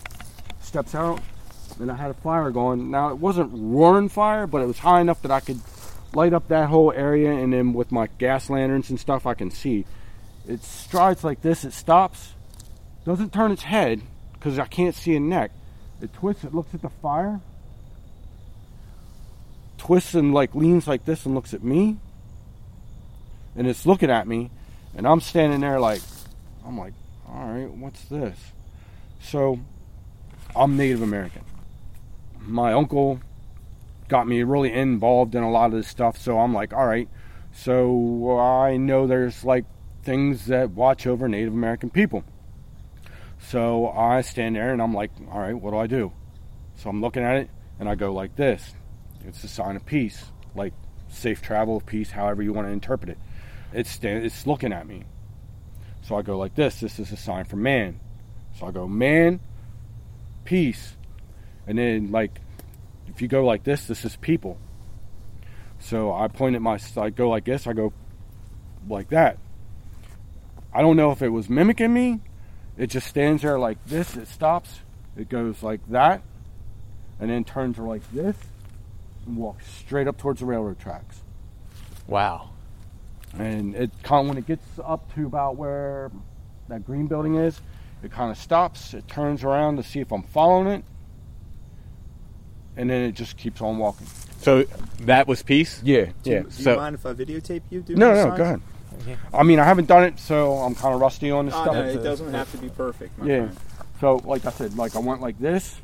steps 0.62 0.93
out, 0.93 1.22
and 1.79 1.91
I 1.91 1.95
had 1.95 2.12
a 2.12 2.13
fire 2.13 2.51
going. 2.51 2.91
Now 2.91 3.10
it 3.10 3.17
wasn't 3.17 3.51
roaring 3.53 4.10
fire, 4.10 4.45
but 4.45 4.62
it 4.62 4.67
was 4.67 4.77
high 4.77 5.01
enough 5.01 5.22
that 5.24 5.31
I 5.31 5.39
could 5.39 5.60
light 6.13 6.34
up 6.34 6.48
that 6.50 6.69
whole 6.69 6.91
area, 6.91 7.31
and 7.31 7.51
then 7.51 7.74
with 7.74 7.91
my 7.91 8.07
gas 8.19 8.50
lanterns 8.50 8.89
and 8.89 9.00
stuff, 9.00 9.25
I 9.25 9.34
can 9.34 9.50
see. 9.50 9.86
It 10.48 10.63
strides 10.63 11.24
like 11.24 11.41
this. 11.41 11.65
It 11.65 11.74
stops, 11.74 12.34
doesn't 13.05 13.34
turn 13.34 13.51
its 13.51 13.63
head 13.63 14.01
because 14.34 14.60
I 14.60 14.65
can't 14.65 14.93
see 14.93 15.15
a 15.15 15.19
neck. 15.19 15.51
It 16.00 16.13
twists. 16.13 16.43
It 16.43 16.53
looks 16.53 16.75
at 16.75 16.84
the 16.84 16.89
fire, 16.89 17.41
twists 19.79 20.13
and 20.13 20.31
like 20.31 20.53
leans 20.53 20.88
like 20.88 21.05
this 21.05 21.25
and 21.25 21.34
looks 21.34 21.55
at 21.55 21.63
me, 21.63 21.98
and 23.55 23.67
it's 23.67 23.85
looking 23.85 24.09
at 24.09 24.27
me 24.27 24.51
and 24.95 25.07
I'm 25.07 25.21
standing 25.21 25.62
there 25.62 25.79
like 25.79 26.01
I'm 26.65 26.77
like, 26.77 26.93
all 27.27 27.47
right, 27.47 27.69
what's 27.71 28.03
this? 28.05 28.38
So 29.21 29.59
I'm 30.55 30.77
Native 30.77 31.01
American. 31.01 31.43
My 32.39 32.74
uncle 32.74 33.19
got 34.07 34.27
me 34.27 34.43
really 34.43 34.71
involved 34.71 35.35
in 35.35 35.43
a 35.43 35.51
lot 35.51 35.67
of 35.67 35.74
this 35.74 35.88
stuff, 35.88 36.17
so 36.17 36.39
I'm 36.39 36.53
like, 36.53 36.74
all 36.74 36.85
right. 36.85 37.09
So 37.51 38.38
I 38.39 38.77
know 38.77 39.07
there's 39.07 39.43
like 39.43 39.65
things 40.03 40.47
that 40.47 40.71
watch 40.71 41.07
over 41.07 41.27
Native 41.27 41.53
American 41.53 41.89
people. 41.89 42.24
So 43.39 43.89
I 43.89 44.21
stand 44.21 44.55
there 44.55 44.74
and 44.74 44.81
I'm 44.81 44.93
like, 44.93 45.12
all 45.31 45.39
right, 45.39 45.53
what 45.53 45.71
do 45.71 45.77
I 45.77 45.88
do? 45.88 46.12
So 46.77 46.89
I'm 46.89 47.01
looking 47.01 47.24
at 47.24 47.38
it 47.38 47.50
and 47.79 47.88
I 47.88 47.95
go 47.95 48.12
like 48.12 48.35
this. 48.35 48.74
It's 49.25 49.43
a 49.43 49.47
sign 49.47 49.75
of 49.75 49.85
peace, 49.85 50.25
like 50.55 50.74
safe 51.09 51.41
travel 51.41 51.77
of 51.77 51.85
peace, 51.85 52.12
however 52.12 52.41
you 52.43 52.53
want 52.53 52.67
to 52.67 52.71
interpret 52.71 53.09
it 53.09 53.17
it's 53.74 53.89
stand, 53.89 54.25
it's 54.25 54.48
looking 54.48 54.74
at 54.74 54.88
me. 54.88 55.03
So 56.01 56.15
I 56.15 56.22
go 56.22 56.38
like 56.38 56.55
this. 56.55 56.79
This 56.79 57.00
is 57.00 57.12
a 57.12 57.17
sign 57.17 57.45
for 57.45 57.55
man. 57.55 58.00
So 58.60 58.67
I 58.67 58.72
go 58.72 58.88
man, 58.88 59.39
peace, 60.43 60.95
and 61.67 61.77
then 61.77 62.12
like 62.12 62.39
if 63.07 63.22
you 63.22 63.27
go 63.27 63.45
like 63.45 63.63
this, 63.63 63.88
this 63.88 64.05
is 64.05 64.15
people. 64.17 64.57
So 65.79 66.13
I 66.13 66.27
point 66.27 66.55
at 66.55 66.62
my. 66.62 66.79
I 66.98 67.10
go 67.10 67.29
like 67.29 67.45
this. 67.45 67.67
I 67.67 67.74
go 67.74 67.93
like 68.88 69.10
that. 69.10 69.38
I 70.74 70.81
don't 70.81 70.98
know 70.98 71.12
if 71.12 71.22
it 71.22 71.29
was 71.29 71.50
mimicking 71.50 71.93
me. 71.93 72.22
It 72.77 72.88
just 72.88 73.07
stands 73.07 73.41
there 73.41 73.57
like 73.57 73.84
this. 73.86 74.15
It 74.15 74.27
stops. 74.27 74.79
It 75.15 75.29
goes 75.29 75.63
like 75.63 75.79
that, 75.89 76.22
and 77.19 77.29
then 77.29 77.45
turns 77.45 77.77
like 77.77 78.10
this, 78.12 78.36
and 79.25 79.38
walks 79.38 79.65
straight 79.67 80.07
up 80.07 80.17
towards 80.17 80.41
the 80.41 80.45
railroad 80.45 80.77
tracks 80.77 81.22
Wow. 82.07 82.50
And 83.38 83.75
it 83.75 83.92
kind 84.04 84.22
of 84.22 84.30
when 84.30 84.38
it 84.38 84.46
gets 84.48 84.65
up 84.84 85.13
to 85.15 85.25
about 85.25 85.56
where 85.58 86.12
that 86.68 86.86
green 86.86 87.08
building 87.08 87.36
is, 87.36 87.60
it 88.04 88.12
kind 88.12 88.32
of 88.32 88.38
stops. 88.38 88.94
It 88.94 89.08
turns 89.08 89.44
around 89.44 89.77
to 89.77 89.84
see 89.84 90.00
if 90.00 90.12
I'm 90.12 90.24
following 90.24 90.68
it, 90.68 90.84
and 92.77 92.89
then 92.89 93.04
it 93.04 93.13
just 93.13 93.38
keeps 93.38 93.62
on 93.62 93.77
walking. 93.77 94.08
So 94.42 94.63
that 95.01 95.27
was 95.27 95.42
peace? 95.44 95.82
Yeah, 95.84 96.06
do, 96.24 96.30
yeah. 96.32 96.38
you, 96.39 96.44
do 96.44 96.50
So- 96.51 96.72
you 96.72 96.77
mind 96.77 96.96
if 96.96 97.06
I 97.06 97.13
videotape 97.13 97.62
you? 97.70 97.82
doing 97.82 98.00
No, 98.00 98.10
the 98.10 98.15
no, 98.15 98.24
signs? 98.30 98.38
go 98.38 98.44
ahead. 98.44 98.62
I 99.34 99.44
mean, 99.44 99.60
I 99.60 99.65
haven't 99.65 99.88
done 99.88 100.04
it, 100.06 100.20
so 100.20 100.54
I'm 100.54 100.74
kind 100.74 100.94
of 100.96 101.01
rusty 101.01 101.30
on 101.30 101.46
this 101.46 101.56
Oh, 101.56 101.63
stuff. 101.63 101.75
no, 101.75 101.84
it 101.86 102.01
doesn't 102.04 102.34
have 102.34 102.50
to 102.51 102.58
be 102.58 102.70
perfect. 102.70 103.18
My 103.20 103.25
Yeah. 103.25 103.38
friend. 103.48 103.58
So, 104.00 104.15
like 104.25 104.46
I 104.46 104.51
said, 104.51 104.77
like 104.77 104.96
I 104.96 105.00
went 105.00 105.22
like 105.22 105.38
this, 105.39 105.80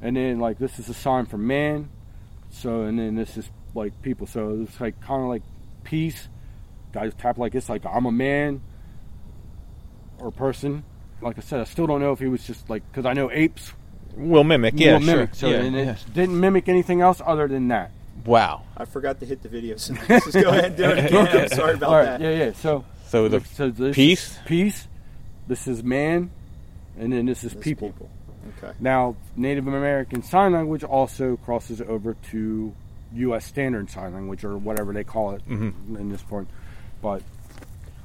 and 0.00 0.16
then 0.16 0.38
like 0.38 0.58
this 0.58 0.78
is 0.78 0.88
a 0.88 0.94
sign 0.94 1.26
for 1.26 1.38
man. 1.38 1.88
So, 2.50 2.82
and 2.82 2.98
then 2.98 3.14
this 3.16 3.36
is 3.36 3.48
like 3.74 4.00
people. 4.02 4.26
So 4.26 4.60
it's 4.68 4.80
like 4.80 5.00
kind 5.00 5.22
of 5.22 5.28
like 5.28 5.42
peace. 5.84 6.28
Guys 6.92 7.12
tap 7.18 7.38
like 7.38 7.52
this, 7.52 7.68
like 7.68 7.84
I'm 7.86 8.06
a 8.06 8.12
man 8.12 8.60
or 10.18 10.30
person. 10.30 10.84
Like 11.20 11.38
I 11.38 11.40
said, 11.40 11.60
I 11.60 11.64
still 11.64 11.86
don't 11.86 12.00
know 12.00 12.12
if 12.12 12.18
he 12.18 12.26
was 12.26 12.44
just 12.44 12.68
like 12.68 12.82
because 12.90 13.06
I 13.06 13.12
know 13.12 13.30
apes 13.30 13.72
Will 14.16 14.44
mimic, 14.44 14.74
yeah, 14.76 14.94
will 14.94 15.00
mimic. 15.00 15.30
sure. 15.30 15.34
So 15.34 15.48
yeah, 15.48 15.62
and 15.62 15.76
it 15.76 15.86
yeah. 15.86 15.96
didn't 16.12 16.38
mimic 16.38 16.68
anything 16.68 17.00
else 17.00 17.20
other 17.24 17.48
than 17.48 17.68
that. 17.68 17.92
Wow. 18.24 18.62
I 18.76 18.84
forgot 18.84 19.20
to 19.20 19.26
hit 19.26 19.42
the 19.42 19.48
video. 19.48 19.76
So 19.76 19.94
just 20.08 20.32
go 20.32 20.50
ahead 20.50 20.64
and 20.66 20.76
do 20.76 20.84
it 20.84 21.06
again. 21.06 21.26
I'm 21.26 21.48
sorry 21.48 21.74
about 21.74 21.88
All 21.88 21.96
right, 21.96 22.04
that. 22.04 22.20
yeah, 22.20 22.44
yeah. 22.46 22.52
So, 22.52 22.84
So 23.08 23.28
the 23.28 23.40
so 23.40 23.70
this 23.70 23.96
peace? 23.96 24.38
peace. 24.44 24.86
This 25.48 25.66
is 25.66 25.82
man, 25.82 26.30
and 26.98 27.12
then 27.12 27.26
this 27.26 27.42
is 27.42 27.54
Those 27.54 27.62
people. 27.62 27.92
Okay. 28.58 28.72
Now, 28.80 29.16
Native 29.36 29.66
American 29.66 30.22
Sign 30.22 30.52
Language 30.52 30.84
also 30.84 31.36
crosses 31.38 31.80
over 31.80 32.14
to 32.30 32.74
U.S. 33.14 33.46
Standard 33.46 33.90
Sign 33.90 34.12
Language, 34.12 34.44
or 34.44 34.58
whatever 34.58 34.92
they 34.92 35.04
call 35.04 35.32
it 35.32 35.42
mm-hmm. 35.48 35.96
in 35.96 36.10
this 36.10 36.22
point. 36.22 36.48
But 37.02 37.22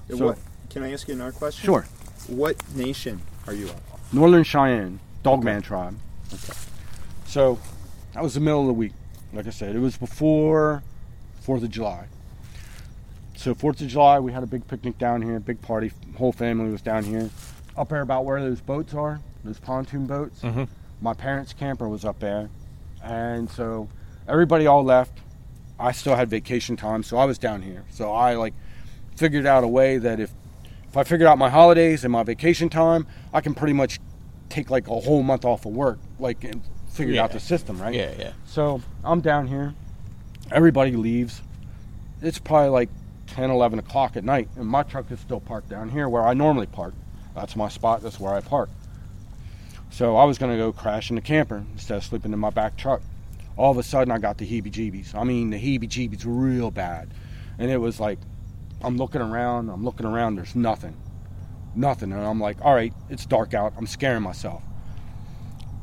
So- 0.10 0.26
what, 0.26 0.38
can 0.70 0.84
I 0.84 0.92
ask 0.92 1.08
you 1.08 1.14
another 1.14 1.32
question? 1.32 1.64
sure, 1.66 1.86
What 2.28 2.58
nation 2.76 3.22
are 3.46 3.54
you 3.54 3.70
of? 3.70 4.14
Northern 4.14 4.44
Cheyenne 4.44 5.00
Dogman 5.24 5.62
tribe. 5.62 5.96
Okay. 6.34 6.54
So 7.26 7.60
that 8.14 8.24
was 8.24 8.34
the 8.34 8.40
middle 8.42 8.62
of 8.62 8.68
the 8.68 8.74
week. 8.74 8.94
Like 9.32 9.48
I 9.48 9.52
said, 9.52 9.76
it 9.76 9.80
was 9.80 9.98
before 9.98 10.84
Fourth 11.42 11.64
of 11.64 11.70
July. 11.70 12.08
So 13.36 13.54
Fourth 13.54 13.80
of 13.82 13.88
July, 13.88 14.20
we 14.20 14.32
had 14.34 14.44
a 14.44 14.48
big 14.48 14.68
picnic 14.68 14.98
down 14.98 15.22
here, 15.22 15.40
big 15.40 15.62
party. 15.62 15.92
Whole 16.18 16.32
family 16.32 16.72
was 16.72 16.82
down 16.82 17.04
here, 17.04 17.30
up 17.78 17.90
there 17.90 18.02
about 18.02 18.26
where 18.26 18.42
those 18.42 18.60
boats 18.62 18.94
are, 18.94 19.20
those 19.44 19.60
pontoon 19.60 20.08
boats. 20.08 20.42
Mhm. 20.42 20.68
My 21.02 21.14
parents' 21.14 21.54
camper 21.54 21.88
was 21.88 22.04
up 22.04 22.20
there, 22.20 22.50
and 23.04 23.50
so 23.50 23.88
everybody 24.28 24.66
all 24.66 24.84
left. 24.84 25.20
I 25.80 25.92
still 25.92 26.16
had 26.16 26.30
vacation 26.30 26.76
time, 26.76 27.04
so 27.04 27.18
I 27.18 27.26
was 27.26 27.38
down 27.38 27.62
here. 27.62 27.84
So 27.92 28.12
I 28.12 28.34
like 28.36 28.56
figured 29.18 29.46
out 29.46 29.64
a 29.64 29.68
way 29.68 29.98
that 29.98 30.20
if 30.20 30.32
if 30.88 30.96
I 30.96 31.04
figured 31.04 31.28
out 31.28 31.38
my 31.38 31.50
holidays 31.50 32.06
and 32.06 32.12
my 32.14 32.24
vacation 32.24 32.70
time, 32.70 33.08
I 33.34 33.42
can 33.42 33.54
pretty 33.54 33.74
much 33.74 34.00
take 34.50 34.70
like 34.70 34.88
a 34.88 35.00
whole 35.00 35.22
month 35.22 35.44
off 35.44 35.66
of 35.66 35.74
work, 35.74 36.00
like 36.18 36.44
and 36.46 36.62
figure 36.90 37.22
out 37.22 37.32
the 37.32 37.40
system, 37.40 37.82
right? 37.82 37.94
Yeah, 37.94 38.14
yeah. 38.18 38.32
So 38.46 38.82
I'm 39.04 39.20
down 39.22 39.48
here. 39.48 39.74
Everybody 40.52 40.92
leaves. 40.92 41.42
It's 42.22 42.40
probably 42.40 42.70
like 42.70 42.90
10, 43.28 43.50
11 43.50 43.80
o'clock 43.80 44.16
at 44.16 44.24
night, 44.24 44.50
and 44.56 44.66
my 44.66 44.84
truck 44.84 45.12
is 45.12 45.20
still 45.20 45.42
parked 45.42 45.70
down 45.70 45.90
here 45.90 46.08
where 46.08 46.26
I 46.26 46.34
normally 46.34 46.68
park. 46.68 46.94
That's 47.36 47.56
my 47.56 47.68
spot. 47.68 48.02
That's 48.02 48.20
where 48.20 48.34
I 48.34 48.42
park. 48.42 48.70
So 49.90 50.16
I 50.16 50.24
was 50.24 50.38
going 50.38 50.52
to 50.52 50.58
go 50.58 50.72
crash 50.72 51.10
in 51.10 51.16
the 51.16 51.22
camper 51.22 51.64
instead 51.74 51.98
of 51.98 52.04
sleeping 52.04 52.34
in 52.34 52.40
my 52.40 52.50
back 52.50 52.78
truck. 52.78 53.02
All 53.58 53.72
of 53.72 53.78
a 53.78 53.84
sudden, 53.84 54.12
I 54.12 54.18
got 54.18 54.38
the 54.38 54.46
heebie 54.46 54.72
jeebies. 54.72 55.14
I 55.14 55.24
mean, 55.24 55.50
the 55.50 55.58
heebie 55.58 55.90
jeebies 55.90 56.24
real 56.26 56.72
bad. 56.72 57.10
And 57.60 57.70
it 57.70 57.78
was 57.78 58.00
like, 58.00 58.20
I'm 58.82 58.98
looking 58.98 59.22
around, 59.22 59.70
I'm 59.70 59.84
looking 59.84 60.06
around, 60.06 60.36
there's 60.36 60.56
nothing. 60.56 60.96
Nothing. 61.76 62.12
And 62.12 62.22
I'm 62.22 62.40
like, 62.40 62.58
all 62.62 62.74
right, 62.74 62.94
it's 63.10 63.26
dark 63.26 63.54
out. 63.54 63.74
I'm 63.78 63.88
scaring 63.88 64.24
myself 64.24 64.62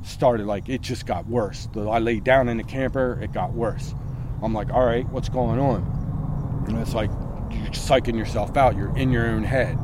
started 0.02 0.44
like 0.46 0.68
it 0.68 0.82
just 0.82 1.06
got 1.06 1.26
worse. 1.26 1.66
The- 1.72 1.88
I 1.88 1.98
laid 1.98 2.24
down 2.24 2.48
in 2.48 2.58
the 2.58 2.62
camper, 2.64 3.18
it 3.22 3.32
got 3.32 3.52
worse. 3.54 3.94
I'm 4.42 4.52
like, 4.52 4.70
all 4.70 4.84
right, 4.84 5.08
what's 5.08 5.28
going 5.30 5.58
on? 5.58 6.64
And 6.68 6.78
it's 6.78 6.92
like 6.94 7.10
you're 7.50 7.68
psyching 7.68 8.16
yourself 8.16 8.54
out. 8.56 8.76
You're 8.76 8.94
in 8.96 9.10
your 9.10 9.26
own 9.26 9.44
head. 9.44 9.78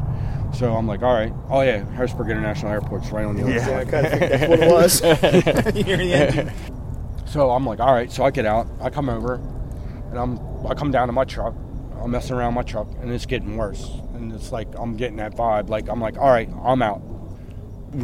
So 0.52 0.74
I'm 0.76 0.86
like, 0.86 1.02
all 1.02 1.14
right. 1.14 1.32
Oh 1.48 1.62
yeah, 1.62 1.84
Harrisburg 1.92 2.28
International 2.28 2.70
Airport's 2.72 3.10
right 3.10 3.24
on 3.24 3.36
the 3.36 3.42
other 3.44 3.52
Yeah, 3.52 3.62
I 3.62 3.84
side. 3.84 3.88
kind 3.90 4.06
of 4.06 4.12
think 4.18 4.30
that's 4.30 4.48
what 4.50 4.60
it 4.60 4.70
was. 4.70 5.74
you 5.76 5.84
hear 5.84 5.96
the 5.96 6.12
engine. 6.12 6.52
So 7.26 7.50
I'm 7.50 7.64
like, 7.64 7.80
all 7.80 7.92
right. 7.94 8.10
So 8.12 8.24
I 8.24 8.30
get 8.30 8.44
out. 8.44 8.66
I 8.80 8.90
come 8.90 9.08
over, 9.08 9.34
and 10.10 10.18
I'm 10.18 10.38
I 10.66 10.74
come 10.74 10.90
down 10.90 11.06
to 11.06 11.12
my 11.12 11.24
truck. 11.24 11.54
I'm 12.00 12.10
messing 12.10 12.36
around 12.36 12.54
my 12.54 12.62
truck, 12.62 12.88
and 13.00 13.10
it's 13.12 13.26
getting 13.26 13.56
worse. 13.56 13.88
And 14.14 14.32
it's 14.32 14.52
like 14.52 14.68
I'm 14.78 14.96
getting 14.96 15.16
that 15.16 15.34
vibe. 15.36 15.68
Like 15.68 15.88
I'm 15.88 16.00
like, 16.00 16.16
all 16.18 16.30
right, 16.30 16.48
I'm 16.64 16.82
out. 16.82 17.02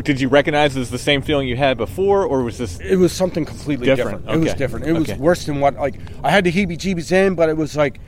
Did 0.02 0.20
you 0.20 0.28
recognize 0.28 0.74
this 0.74 0.90
the 0.90 0.98
same 0.98 1.22
feeling 1.22 1.46
you 1.46 1.56
had 1.56 1.78
before, 1.78 2.24
or 2.24 2.42
was 2.42 2.58
this? 2.58 2.80
It 2.80 2.96
was 2.96 3.12
something 3.12 3.44
completely 3.44 3.86
Different, 3.86 4.22
different. 4.22 4.42
It 4.42 4.44
was 4.44 4.54
different. 4.54 4.86
It 4.86 4.92
was 4.92 5.14
worse 5.14 5.44
than 5.46 5.60
what 5.60 5.74
like 5.76 5.94
I 6.24 6.30
had 6.30 6.44
the 6.44 6.52
heebie-jeebies 6.52 7.12
in, 7.12 7.36
but 7.36 7.48
it 7.48 7.56
was 7.56 7.76
like 7.76 8.00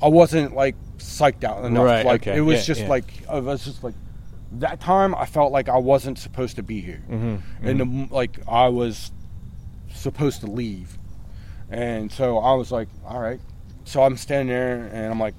I 0.00 0.08
wasn't 0.08 0.54
like 0.54 0.76
psyched 0.98 1.44
out 1.44 1.64
enough. 1.64 1.84
Right, 1.84 2.06
Like 2.06 2.22
okay, 2.22 2.36
it 2.38 2.42
was 2.42 2.58
yeah, 2.58 2.64
just 2.74 2.80
yeah. 2.82 2.88
like 2.88 3.12
I 3.28 3.40
was 3.40 3.64
just 3.64 3.82
like 3.82 3.94
that 4.52 4.80
time. 4.80 5.14
I 5.14 5.26
felt 5.26 5.52
like 5.52 5.68
I 5.68 5.76
wasn't 5.76 6.18
supposed 6.18 6.56
to 6.56 6.62
be 6.62 6.80
here, 6.80 7.02
Mm-hmm, 7.10 7.66
and 7.66 7.80
the, 7.80 8.14
like 8.14 8.38
I 8.48 8.68
was 8.68 9.10
supposed 9.92 10.40
to 10.42 10.46
leave, 10.46 10.98
and 11.68 12.12
so 12.12 12.38
I 12.38 12.54
was 12.54 12.70
like, 12.70 12.88
all 13.04 13.20
right. 13.20 13.40
So 13.90 14.04
I'm 14.04 14.16
standing 14.16 14.46
there, 14.46 14.88
and 14.92 15.10
I'm 15.10 15.18
like, 15.18 15.34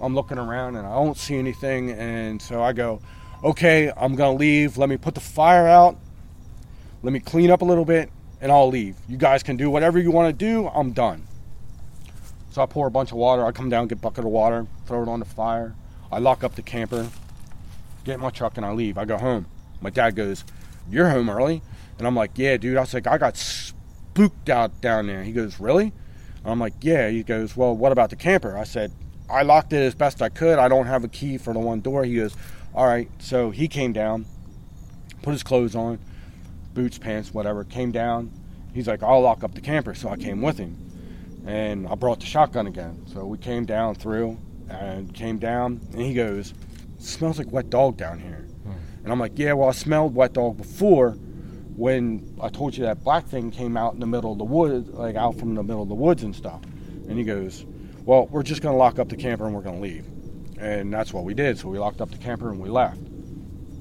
I'm 0.00 0.14
looking 0.14 0.38
around, 0.38 0.76
and 0.76 0.86
I 0.86 0.94
don't 0.94 1.18
see 1.18 1.36
anything, 1.36 1.90
and 1.90 2.40
so 2.40 2.62
I 2.62 2.72
go, 2.72 3.02
okay, 3.44 3.92
I'm 3.94 4.14
gonna 4.16 4.38
leave. 4.38 4.78
Let 4.78 4.88
me 4.88 4.96
put 4.96 5.14
the 5.14 5.20
fire 5.20 5.68
out. 5.68 5.98
Let 7.02 7.12
me 7.12 7.20
clean 7.20 7.50
up 7.50 7.60
a 7.60 7.64
little 7.66 7.84
bit, 7.84 8.10
and 8.40 8.50
I'll 8.50 8.68
leave. 8.68 8.96
You 9.06 9.18
guys 9.18 9.42
can 9.42 9.58
do 9.58 9.68
whatever 9.68 9.98
you 9.98 10.10
want 10.10 10.30
to 10.30 10.32
do. 10.32 10.66
I'm 10.68 10.92
done. 10.92 11.26
So 12.52 12.62
I 12.62 12.66
pour 12.66 12.86
a 12.86 12.90
bunch 12.90 13.12
of 13.12 13.18
water. 13.18 13.44
I 13.44 13.52
come 13.52 13.68
down, 13.68 13.86
get 13.88 13.98
a 13.98 14.00
bucket 14.00 14.24
of 14.24 14.30
water, 14.30 14.66
throw 14.86 15.02
it 15.02 15.08
on 15.10 15.18
the 15.18 15.26
fire. 15.26 15.74
I 16.10 16.20
lock 16.20 16.42
up 16.42 16.54
the 16.54 16.62
camper, 16.62 17.10
get 18.04 18.14
in 18.14 18.20
my 18.20 18.30
truck, 18.30 18.56
and 18.56 18.64
I 18.64 18.72
leave. 18.72 18.96
I 18.96 19.04
go 19.04 19.18
home. 19.18 19.44
My 19.82 19.90
dad 19.90 20.16
goes, 20.16 20.42
"You're 20.88 21.10
home 21.10 21.28
early," 21.28 21.60
and 21.98 22.06
I'm 22.06 22.16
like, 22.16 22.30
"Yeah, 22.36 22.56
dude." 22.56 22.78
I 22.78 22.80
was 22.80 22.94
like, 22.94 23.06
"I 23.06 23.18
got 23.18 23.36
spooked 23.36 24.48
out 24.48 24.80
down 24.80 25.06
there." 25.06 25.22
He 25.22 25.32
goes, 25.32 25.60
"Really?" 25.60 25.92
And 26.44 26.52
I'm 26.52 26.60
like, 26.60 26.74
"Yeah." 26.82 27.08
He 27.08 27.22
goes, 27.22 27.56
"Well, 27.56 27.74
what 27.74 27.90
about 27.90 28.10
the 28.10 28.16
camper?" 28.16 28.56
I 28.56 28.64
said, 28.64 28.92
"I 29.28 29.42
locked 29.42 29.72
it 29.72 29.80
as 29.80 29.94
best 29.94 30.22
I 30.22 30.28
could. 30.28 30.58
I 30.58 30.68
don't 30.68 30.86
have 30.86 31.02
a 31.02 31.08
key 31.08 31.38
for 31.38 31.52
the 31.52 31.58
one 31.60 31.80
door." 31.80 32.04
He 32.04 32.16
goes, 32.16 32.36
"All 32.74 32.86
right." 32.86 33.08
So 33.18 33.50
he 33.50 33.66
came 33.66 33.92
down, 33.92 34.26
put 35.22 35.32
his 35.32 35.42
clothes 35.42 35.74
on, 35.74 35.98
boots, 36.74 36.98
pants, 36.98 37.32
whatever. 37.32 37.64
Came 37.64 37.90
down. 37.90 38.30
He's 38.72 38.86
like, 38.86 39.02
"I'll 39.02 39.22
lock 39.22 39.42
up 39.42 39.54
the 39.54 39.60
camper." 39.60 39.94
So 39.94 40.10
I 40.10 40.16
came 40.16 40.42
with 40.42 40.58
him 40.58 40.76
and 41.46 41.86
I 41.88 41.94
brought 41.94 42.20
the 42.20 42.26
shotgun 42.26 42.66
again. 42.66 43.02
So 43.06 43.24
we 43.26 43.38
came 43.38 43.64
down 43.64 43.94
through 43.94 44.38
and 44.68 45.12
came 45.12 45.38
down, 45.38 45.80
and 45.92 46.00
he 46.00 46.14
goes, 46.14 46.54
"Smells 46.98 47.38
like 47.38 47.52
wet 47.52 47.70
dog 47.70 47.96
down 47.96 48.18
here." 48.18 48.46
Hmm. 48.64 48.70
And 49.02 49.12
I'm 49.12 49.20
like, 49.20 49.38
"Yeah, 49.38 49.52
well, 49.52 49.68
I 49.68 49.72
smelled 49.72 50.14
wet 50.14 50.32
dog 50.32 50.56
before 50.56 51.16
when 51.76 52.36
I 52.40 52.48
told 52.48 52.76
you 52.76 52.84
that 52.84 53.02
black 53.02 53.26
thing 53.26 53.50
came 53.50 53.76
out 53.76 53.94
in 53.94 54.00
the 54.00 54.06
middle 54.06 54.32
of 54.32 54.38
the 54.38 54.44
woods, 54.44 54.88
like 54.90 55.16
out 55.16 55.36
from 55.38 55.54
the 55.54 55.62
middle 55.62 55.82
of 55.82 55.88
the 55.88 55.94
woods 55.94 56.22
and 56.22 56.34
stuff." 56.34 56.60
And 57.08 57.18
he 57.18 57.24
goes, 57.24 57.66
"Well, 58.04 58.26
we're 58.30 58.42
just 58.42 58.62
gonna 58.62 58.76
lock 58.76 58.98
up 58.98 59.08
the 59.08 59.16
camper 59.16 59.46
and 59.46 59.54
we're 59.54 59.62
gonna 59.62 59.80
leave." 59.80 60.06
And 60.58 60.92
that's 60.92 61.12
what 61.12 61.24
we 61.24 61.34
did. 61.34 61.58
So 61.58 61.68
we 61.68 61.78
locked 61.78 62.00
up 62.00 62.10
the 62.10 62.18
camper 62.18 62.50
and 62.50 62.60
we 62.60 62.68
left. 62.68 63.00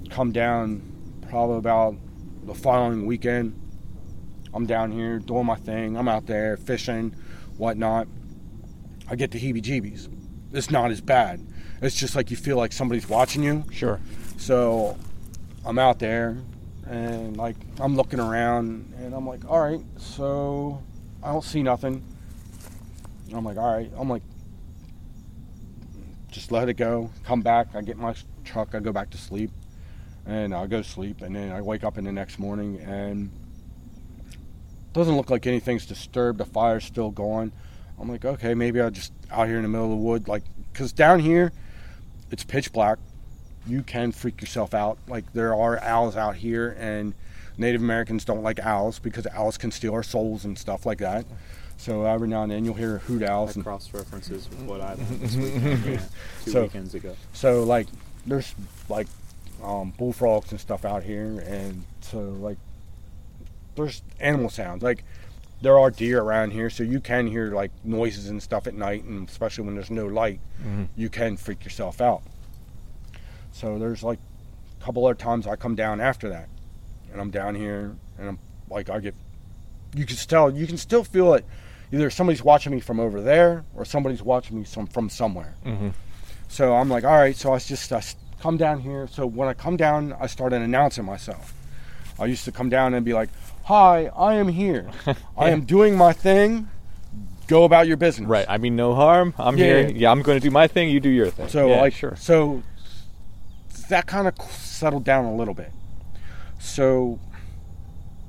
Come 0.09 0.31
down 0.31 0.81
probably 1.29 1.57
about 1.57 1.95
the 2.45 2.53
following 2.53 3.05
weekend. 3.05 3.59
I'm 4.53 4.65
down 4.65 4.91
here 4.91 5.19
doing 5.19 5.45
my 5.45 5.55
thing. 5.55 5.97
I'm 5.97 6.07
out 6.07 6.25
there 6.25 6.57
fishing, 6.57 7.15
whatnot. 7.57 8.07
I 9.09 9.15
get 9.15 9.31
the 9.31 9.39
heebie-jeebies. 9.39 10.09
It's 10.51 10.69
not 10.69 10.91
as 10.91 11.01
bad. 11.01 11.45
It's 11.81 11.95
just 11.95 12.15
like 12.15 12.31
you 12.31 12.37
feel 12.37 12.57
like 12.57 12.71
somebody's 12.71 13.09
watching 13.09 13.43
you. 13.43 13.63
Sure. 13.71 13.99
So 14.37 14.97
I'm 15.65 15.79
out 15.79 15.99
there 15.99 16.37
and 16.93 17.37
like 17.37 17.55
I'm 17.79 17.95
looking 17.95 18.19
around 18.19 18.93
and 18.99 19.15
I'm 19.15 19.27
like, 19.27 19.49
all 19.49 19.59
right, 19.59 19.81
so 19.97 20.81
I 21.23 21.31
don't 21.31 21.43
see 21.43 21.63
nothing. 21.63 22.03
I'm 23.33 23.43
like, 23.43 23.57
all 23.57 23.73
right. 23.73 23.91
I'm 23.97 24.07
like, 24.07 24.21
just 26.29 26.51
let 26.51 26.69
it 26.69 26.75
go. 26.75 27.09
Come 27.23 27.41
back. 27.41 27.69
I 27.73 27.81
get 27.81 27.97
my 27.97 28.13
truck. 28.43 28.75
I 28.75 28.79
go 28.79 28.91
back 28.91 29.09
to 29.11 29.17
sleep, 29.17 29.49
and 30.27 30.53
I 30.53 30.67
go 30.67 30.83
to 30.83 30.87
sleep. 30.87 31.23
And 31.23 31.35
then 31.35 31.51
I 31.51 31.61
wake 31.61 31.83
up 31.83 31.97
in 31.97 32.03
the 32.03 32.11
next 32.11 32.37
morning 32.37 32.79
and 32.81 33.31
doesn't 34.93 35.17
look 35.17 35.31
like 35.31 35.47
anything's 35.47 35.87
disturbed. 35.87 36.37
The 36.37 36.45
fire's 36.45 36.85
still 36.85 37.09
going. 37.09 37.51
I'm 37.99 38.07
like, 38.07 38.23
okay, 38.23 38.53
maybe 38.53 38.79
I'll 38.79 38.91
just 38.91 39.13
out 39.31 39.47
here 39.47 39.57
in 39.57 39.63
the 39.63 39.69
middle 39.69 39.85
of 39.85 39.91
the 39.91 39.97
wood, 39.97 40.27
like, 40.27 40.43
cause 40.73 40.91
down 40.91 41.19
here, 41.19 41.51
it's 42.29 42.43
pitch 42.43 42.71
black. 42.71 42.99
You 43.65 43.83
can 43.83 44.11
freak 44.11 44.41
yourself 44.41 44.73
out. 44.73 44.97
Like 45.07 45.31
there 45.33 45.53
are 45.55 45.81
owls 45.81 46.15
out 46.15 46.35
here, 46.35 46.75
and 46.79 47.13
Native 47.57 47.81
Americans 47.81 48.25
don't 48.25 48.43
like 48.43 48.59
owls 48.59 48.99
because 48.99 49.25
owls 49.27 49.57
can 49.57 49.71
steal 49.71 49.93
our 49.93 50.03
souls 50.03 50.43
and 50.45 50.57
stuff 50.57 50.85
like 50.85 50.97
that. 50.99 51.25
So 51.77 52.05
every 52.05 52.27
now 52.27 52.43
and 52.43 52.51
then 52.51 52.65
you'll 52.65 52.73
hear 52.75 52.99
hoot 52.99 53.23
owls. 53.23 53.55
And, 53.55 53.63
Cross 53.65 53.93
references 53.93 54.49
with 54.49 54.61
what 54.61 54.81
I 54.81 54.93
learned 54.95 55.19
this 55.21 55.35
weekend, 55.35 55.85
yeah, 55.85 56.01
two 56.45 56.51
So- 56.51 56.61
weekends 56.63 56.93
ago. 56.95 57.15
so 57.33 57.63
like 57.63 57.87
there's 58.25 58.53
like 58.89 59.07
um, 59.63 59.91
bullfrogs 59.97 60.51
and 60.51 60.59
stuff 60.59 60.83
out 60.85 61.03
here, 61.03 61.39
and 61.45 61.83
so 62.01 62.19
like 62.19 62.57
there's 63.75 64.01
animal 64.19 64.49
sounds. 64.49 64.83
Like 64.83 65.03
there 65.61 65.77
are 65.79 65.89
deer 65.89 66.21
around 66.21 66.51
here, 66.51 66.69
so 66.69 66.83
you 66.83 66.99
can 66.99 67.27
hear 67.27 67.51
like 67.53 67.71
noises 67.83 68.27
and 68.29 68.41
stuff 68.43 68.67
at 68.67 68.73
night, 68.75 69.03
and 69.05 69.27
especially 69.29 69.63
when 69.65 69.75
there's 69.75 69.91
no 69.91 70.05
light, 70.05 70.39
you 70.95 71.09
can 71.09 71.37
freak 71.37 71.63
yourself 71.63 72.01
out. 72.01 72.21
So 73.53 73.79
there's 73.79 74.03
like 74.03 74.19
a 74.81 74.83
couple 74.83 75.05
other 75.05 75.15
times 75.15 75.47
I 75.47 75.55
come 75.55 75.75
down 75.75 76.01
after 76.01 76.27
that, 76.29 76.49
and 77.11 77.21
I'm 77.21 77.29
down 77.31 77.55
here, 77.55 77.95
and 78.17 78.27
I'm 78.27 78.39
like 78.69 78.89
I 78.89 78.99
get, 78.99 79.15
you 79.95 80.05
can 80.05 80.17
tell, 80.17 80.51
you 80.51 80.67
can 80.67 80.77
still 80.77 81.03
feel 81.03 81.33
it. 81.35 81.45
Either 81.91 82.09
somebody's 82.09 82.43
watching 82.43 82.71
me 82.71 82.79
from 82.79 82.99
over 82.99 83.21
there, 83.21 83.63
or 83.75 83.85
somebody's 83.85 84.23
watching 84.23 84.57
me 84.57 84.65
some, 84.65 84.87
from 84.87 85.09
somewhere. 85.09 85.53
Mm-hmm. 85.63 85.89
So 86.49 86.75
I'm 86.75 86.89
like, 86.89 87.03
all 87.03 87.15
right. 87.15 87.35
So 87.35 87.53
I 87.53 87.59
just 87.59 87.93
I 87.93 88.03
come 88.41 88.57
down 88.57 88.79
here. 88.79 89.07
So 89.07 89.25
when 89.27 89.47
I 89.47 89.53
come 89.53 89.77
down, 89.77 90.13
I 90.19 90.25
started 90.27 90.61
announcing 90.61 91.05
myself. 91.05 91.53
I 92.19 92.25
used 92.25 92.45
to 92.45 92.51
come 92.51 92.69
down 92.69 92.93
and 92.95 93.05
be 93.05 93.13
like, 93.13 93.29
"Hi, 93.65 94.07
I 94.15 94.35
am 94.35 94.47
here. 94.47 94.89
I 95.37 95.49
am 95.51 95.65
doing 95.65 95.95
my 95.95 96.13
thing. 96.13 96.67
Go 97.47 97.63
about 97.63 97.87
your 97.87 97.97
business." 97.97 98.27
Right. 98.27 98.45
I 98.49 98.57
mean, 98.57 98.75
no 98.75 98.95
harm. 98.95 99.33
I'm 99.37 99.57
Yeah, 99.57 99.65
here. 99.65 99.81
yeah. 99.81 99.93
Yeah, 99.95 100.11
I'm 100.11 100.23
going 100.23 100.39
to 100.39 100.43
do 100.43 100.51
my 100.51 100.67
thing. 100.67 100.89
You 100.89 100.99
do 100.99 101.09
your 101.09 101.29
thing. 101.29 101.47
So 101.47 101.67
yeah, 101.67 101.81
like, 101.81 101.93
sure. 101.93 102.15
so 102.15 102.63
that 103.89 104.05
kind 104.07 104.27
of 104.27 104.35
settled 104.51 105.03
down 105.03 105.25
a 105.25 105.35
little 105.35 105.53
bit. 105.53 105.71
So, 106.59 107.19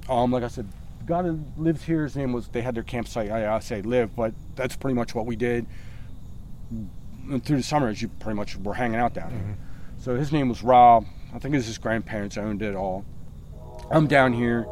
um, 0.09 0.33
like 0.33 0.43
I 0.43 0.49
said, 0.49 0.69
the 1.01 1.05
guy 1.07 1.23
that 1.23 1.39
lives 1.57 1.83
here, 1.83 2.03
his 2.03 2.17
name 2.17 2.33
was. 2.33 2.49
They 2.49 2.63
had 2.63 2.75
their 2.75 2.83
campsite. 2.83 3.31
I, 3.31 3.55
I 3.55 3.59
say 3.61 3.83
live, 3.83 4.15
but 4.17 4.33
that's 4.57 4.77
pretty 4.77 4.95
much 4.95 5.15
what 5.15 5.27
we 5.27 5.37
did. 5.37 5.67
And 6.71 7.45
through 7.45 7.59
the 7.59 7.63
summers, 7.63 8.03
you 8.03 8.09
pretty 8.09 8.37
much 8.37 8.57
were 8.57 8.75
hanging 8.75 8.99
out 8.99 9.15
down 9.15 9.31
here. 9.31 9.57
So 9.99 10.17
his 10.17 10.33
name 10.33 10.49
was 10.49 10.63
Rob. 10.63 11.07
I 11.35 11.39
think 11.39 11.55
it 11.55 11.59
was 11.59 11.67
his 11.67 11.79
grandparents 11.79 12.37
owned 12.37 12.63
it 12.63 12.75
all. 12.75 13.05
I'm 13.91 14.07
down 14.07 14.33
here. 14.33 14.67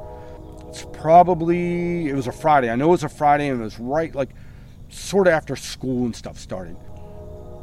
It's 0.68 0.86
probably 0.92 2.08
it 2.08 2.14
was 2.14 2.26
a 2.26 2.32
Friday. 2.32 2.70
I 2.70 2.76
know 2.76 2.88
it 2.88 2.92
was 2.92 3.04
a 3.04 3.08
Friday, 3.08 3.48
and 3.48 3.60
it 3.60 3.64
was 3.64 3.78
right 3.78 4.14
like 4.14 4.30
sort 4.88 5.26
of 5.26 5.32
after 5.32 5.56
school 5.56 6.04
and 6.04 6.14
stuff 6.14 6.38
started. 6.38 6.76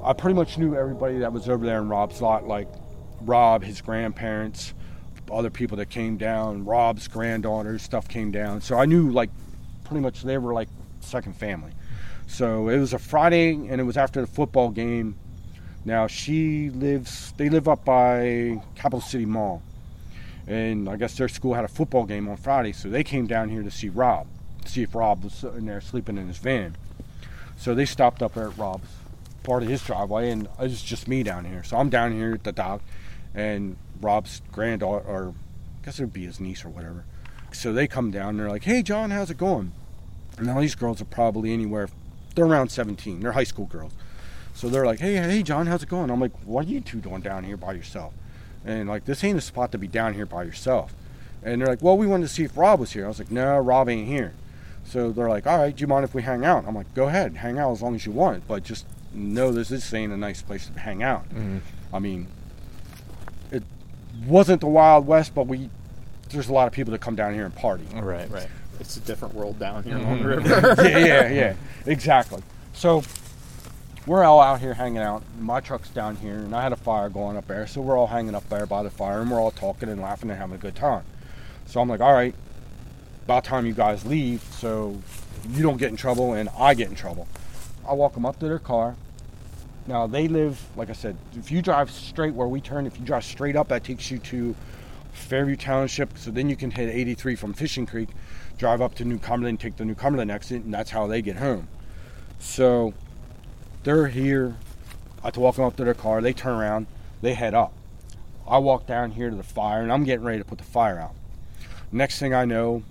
I 0.04 0.14
pretty 0.14 0.36
much 0.36 0.58
knew 0.58 0.76
everybody 0.76 1.20
that 1.20 1.34
was 1.34 1.50
over 1.50 1.66
there 1.66 1.80
in 1.80 1.90
Rob's 1.90 2.22
lot, 2.22 2.48
like 2.48 2.68
Rob, 3.22 3.64
his 3.64 3.82
grandparents, 3.82 4.74
other 5.32 5.50
people 5.50 5.78
that 5.78 5.90
came 5.90 6.18
down, 6.18 6.66
Rob's 6.66 7.08
granddaughters, 7.08 7.82
stuff 7.82 8.08
came 8.08 8.32
down. 8.32 8.62
So 8.62 8.78
I 8.78 8.86
knew 8.86 9.12
like 9.12 9.30
pretty 9.84 10.02
much 10.02 10.24
they 10.24 10.38
were 10.38 10.54
like 10.54 10.70
second 11.02 11.36
family. 11.36 11.72
So 12.28 12.70
it 12.70 12.80
was 12.80 12.94
a 12.94 13.00
Friday 13.00 13.52
and 13.54 13.82
it 13.82 13.84
was 13.84 13.98
after 13.98 14.22
the 14.22 14.28
football 14.28 14.70
game. 14.70 15.18
Now 15.86 16.08
she 16.08 16.70
lives 16.70 17.34
they 17.38 17.50
live 17.50 17.68
up 17.68 17.86
by 17.86 18.62
Capital 18.76 19.02
City 19.02 19.26
Mall. 19.26 19.62
And 20.48 20.90
I 20.90 20.96
guess 20.96 21.16
their 21.16 21.28
school 21.28 21.54
had 21.54 21.64
a 21.64 21.68
football 21.68 22.06
game 22.06 22.28
on 22.28 22.38
Friday, 22.38 22.74
so 22.74 22.90
they 22.90 23.04
came 23.04 23.28
down 23.28 23.50
here 23.50 23.62
to 23.62 23.70
see 23.70 23.90
Rob, 23.90 24.26
see 24.66 24.82
if 24.82 24.96
Rob 24.96 25.24
was 25.24 25.44
in 25.44 25.68
there 25.68 25.80
sleeping 25.80 26.18
in 26.18 26.28
his 26.28 26.40
van. 26.40 26.76
So 27.56 27.76
they 27.76 27.86
stopped 27.86 28.24
up 28.24 28.36
at 28.36 28.58
Rob's 28.58 28.90
part 29.44 29.62
of 29.62 29.70
his 29.70 29.84
driveway, 29.84 30.32
and 30.32 30.46
it 30.46 30.60
was 30.60 30.82
just 30.82 31.08
me 31.08 31.22
down 31.22 31.46
here. 31.46 31.64
So 31.64 31.78
I'm 31.78 31.90
down 31.90 32.14
here 32.14 32.34
at 32.34 32.44
the 32.44 32.52
dock, 32.52 32.82
and 33.34 33.78
Rob's 34.02 34.42
granddaughter, 34.52 35.06
or 35.06 35.34
I 35.82 35.86
guess 35.86 36.00
it 36.00 36.04
would 36.04 36.14
be 36.14 36.26
his 36.26 36.40
niece 36.40 36.66
or 36.66 36.70
whatever. 36.70 37.06
So 37.52 37.74
they 37.74 37.88
come 37.88 38.12
down, 38.12 38.30
and 38.30 38.40
they're 38.40 38.50
like, 38.50 38.64
"Hey, 38.64 38.84
John, 38.84 39.12
how's 39.12 39.30
it 39.30 39.38
going?" 39.38 39.72
And 40.38 40.50
all 40.50 40.62
these 40.62 40.76
girls 40.76 41.02
are 41.02 41.06
probably 41.06 41.52
anywhere, 41.52 41.90
they're 42.36 42.46
around 42.46 42.70
17. 42.70 43.20
They're 43.20 43.34
high 43.34 43.44
school 43.44 43.66
girls. 43.66 43.92
So 44.54 44.70
they're 44.70 44.86
like, 44.86 45.00
"Hey, 45.00 45.16
hey, 45.16 45.44
John, 45.44 45.68
how's 45.68 45.84
it 45.84 45.90
going?" 45.90 46.10
I'm 46.10 46.20
like, 46.20 46.32
"What 46.46 46.66
are 46.66 46.70
you 46.70 46.82
two 46.82 47.00
doing 47.00 47.22
down 47.22 47.44
here 47.44 47.58
by 47.58 47.74
yourself?" 47.74 48.14
And 48.66 48.90
like, 48.90 49.06
this 49.06 49.24
ain't 49.24 49.38
a 49.38 49.42
spot 49.42 49.72
to 49.72 49.78
be 49.78 49.88
down 49.88 50.14
here 50.14 50.26
by 50.26 50.44
yourself. 50.44 50.94
And 51.44 51.62
they're 51.62 51.68
like, 51.68 51.82
"Well, 51.82 51.98
we 51.98 52.08
wanted 52.08 52.28
to 52.28 52.34
see 52.34 52.44
if 52.44 52.58
Rob 52.58 52.80
was 52.80 52.92
here." 52.92 53.06
I 53.06 53.08
was 53.08 53.20
like, 53.20 53.32
"No, 53.32 53.58
Rob 53.58 53.90
ain't 53.90 54.08
here." 54.08 54.34
So 54.84 55.12
they're 55.12 55.30
like, 55.30 55.48
"All 55.48 55.58
right, 55.60 55.76
do 55.76 55.82
you 55.82 55.88
mind 55.88 56.04
if 56.04 56.14
we 56.14 56.22
hang 56.22 56.44
out?" 56.44 56.66
I'm 56.68 56.76
like, 56.76 56.94
"Go 56.94 57.08
ahead, 57.08 57.38
hang 57.38 57.58
out 57.58 57.72
as 57.72 57.82
long 57.82 57.96
as 57.96 58.06
you 58.06 58.12
want, 58.12 58.48
but 58.48 58.64
just 58.64 58.86
know 59.14 59.52
this 59.52 59.72
is 59.72 59.94
ain't 59.94 60.14
a 60.14 60.18
nice 60.18 60.42
place 60.42 60.68
to 60.68 60.80
hang 60.80 61.04
out." 61.04 61.30
Mm-hmm. 61.30 61.60
I 61.94 62.00
mean, 62.00 62.28
wasn't 64.28 64.62
the 64.62 64.68
Wild 64.68 65.08
West, 65.08 65.34
but 65.36 65.48
we 65.48 65.70
there's 66.30 66.50
a 66.50 66.54
lot 66.54 66.68
of 66.68 66.74
people 66.74 66.92
that 66.92 67.02
come 67.02 67.16
down 67.16 67.34
here 67.34 67.46
and 67.46 67.56
party. 67.56 67.86
Right, 67.94 68.30
right. 68.30 68.48
It's 68.80 68.98
a 68.98 69.00
different 69.02 69.34
world 69.34 69.58
down 69.60 69.84
here 69.84 69.96
Mm-hmm. 69.96 70.10
on 70.12 70.20
the 70.22 70.28
river. 70.28 70.76
yeah, 70.88 70.98
yeah, 70.98 71.30
yeah, 71.30 71.54
exactly. 71.86 72.42
So 72.74 73.04
we're 74.06 74.24
all 74.24 74.40
out 74.40 74.60
here 74.60 74.74
hanging 74.76 75.00
out. 75.00 75.24
My 75.40 75.60
truck's 75.60 75.90
down 75.90 76.16
here, 76.18 76.36
and 76.36 76.56
I 76.56 76.62
had 76.62 76.72
a 76.72 76.76
fire 76.78 77.10
going 77.10 77.36
up 77.36 77.48
there, 77.48 77.68
so 77.68 77.82
we're 77.82 77.98
all 77.98 78.08
hanging 78.08 78.36
up 78.36 78.48
there 78.50 78.66
by 78.66 78.84
the 78.84 78.90
fire, 78.90 79.22
and 79.22 79.30
we're 79.30 79.40
all 79.42 79.52
talking 79.52 79.90
and 79.90 80.02
laughing 80.02 80.30
and 80.30 80.40
having 80.40 80.56
a 80.56 80.60
good 80.60 80.76
time. 80.76 81.04
So 81.66 81.82
I'm 81.82 81.90
like, 81.90 82.00
all 82.00 82.14
right, 82.14 82.34
about 83.26 83.44
time 83.44 83.66
you 83.66 83.74
guys 83.74 84.06
leave, 84.06 84.42
so 84.44 84.98
you 85.50 85.62
don't 85.64 85.78
get 85.78 85.90
in 85.90 85.96
trouble 85.98 86.34
and 86.34 86.50
I 86.58 86.74
get 86.74 86.90
in 86.90 86.96
trouble. 86.96 87.28
I 87.88 87.94
walk 87.94 88.14
them 88.14 88.26
up 88.26 88.40
to 88.40 88.48
their 88.48 88.60
car. 88.60 88.96
Now 89.90 90.06
they 90.06 90.28
live, 90.28 90.62
like 90.76 90.92
I 90.92 90.94
said, 90.94 91.18
if 91.36 91.52
you 91.52 91.64
drive 91.64 91.90
straight 91.90 92.36
where 92.36 92.48
we 92.48 92.62
turn, 92.62 92.86
if 92.86 93.00
you 93.00 93.04
drive 93.04 93.24
straight 93.24 93.56
up, 93.56 93.70
that 93.70 93.84
takes 93.84 94.12
you 94.12 94.20
to 94.20 94.56
Fairview 95.14 95.56
Township. 95.56 96.16
So 96.16 96.30
then 96.30 96.48
you 96.48 96.56
can 96.56 96.70
hit 96.70 96.94
83 96.94 97.36
from 97.36 97.54
Fishing 97.54 97.88
Creek, 97.88 98.10
drive 98.60 98.84
up 98.84 98.94
to 98.96 99.04
New 99.04 99.18
Cumberland, 99.18 99.60
take 99.60 99.78
the 99.78 99.86
New 99.86 99.96
Cumberland 99.96 100.30
exit, 100.30 100.64
and 100.64 100.72
that's 100.72 100.92
how 100.92 101.08
they 101.08 101.24
get 101.24 101.38
home. 101.38 101.68
So 102.38 102.94
they're 103.82 104.10
here. 104.10 104.58
I 105.24 105.32
walk 105.36 105.56
them 105.56 105.66
up 105.66 105.76
to 105.78 105.84
their 105.84 105.96
car. 105.96 106.22
They 106.22 106.34
turn 106.34 106.60
around, 106.60 106.86
they 107.24 107.34
head 107.34 107.56
up. 107.56 107.74
I 108.48 108.60
walk 108.60 108.86
down 108.86 109.10
here 109.10 109.32
to 109.32 109.36
the 109.36 109.42
fire, 109.42 109.82
and 109.82 109.92
I'm 109.92 110.04
getting 110.04 110.24
ready 110.24 110.38
to 110.38 110.46
put 110.46 110.60
the 110.60 110.66
fire 110.66 111.00
out. 111.00 111.16
Next 111.92 112.20
thing 112.20 112.32
I 112.32 112.46
know, 112.46 112.84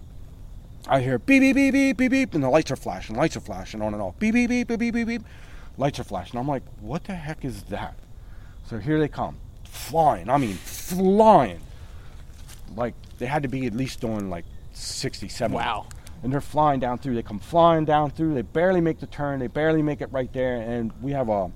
I 0.89 1.01
hear 1.01 1.21
beep 1.21 1.43
beep 1.43 1.55
beep 1.55 1.73
beep 1.73 1.97
beep 1.97 2.11
beep, 2.11 2.35
and 2.35 2.43
the 2.43 2.51
lights 2.51 2.73
are 2.73 2.77
flashing, 2.77 3.15
lights 3.15 3.37
are 3.37 3.41
flashing 3.41 3.83
on 3.83 3.95
and 3.95 4.03
off. 4.03 4.19
Beep 4.19 4.35
beep 4.35 4.49
beep 4.49 4.67
beep 4.67 4.81
beep 4.81 4.95
beep 4.95 5.07
beep. 5.07 5.23
Lights 5.79 6.01
are 6.01 6.05
flashing. 6.05 6.39
I'm 6.39 6.49
like, 6.49 6.65
what 6.81 7.05
the 7.05 7.15
heck 7.15 7.45
is 7.45 7.63
that? 7.65 7.95
So 8.67 8.79
here 8.79 8.99
they 8.99 9.09
come, 9.09 9.37
flying. 9.65 10.29
I 10.29 10.37
mean, 10.37 10.55
flying. 10.55 11.61
Like 12.77 12.95
they 13.19 13.27
had 13.27 13.45
to 13.45 13.49
be 13.49 13.67
at 13.67 13.75
least 13.75 14.01
doing 14.01 14.29
like 14.29 14.45
60, 14.73 15.29
70. 15.29 15.57
Wow. 15.57 15.87
And 16.23 16.33
they're 16.33 16.41
flying 16.41 16.81
down 16.81 16.99
through. 16.99 17.15
They 17.15 17.23
come 17.23 17.39
flying 17.39 17.85
down 17.85 18.11
through. 18.11 18.35
They 18.35 18.43
barely 18.43 18.81
make 18.81 18.99
the 18.99 19.07
turn. 19.07 19.39
They 19.39 19.47
barely 19.47 19.83
make 19.83 20.01
it 20.01 20.13
right 20.13 20.31
there. 20.33 20.57
And 20.57 20.93
we 21.01 21.13
have 21.13 21.29
a 21.29 21.51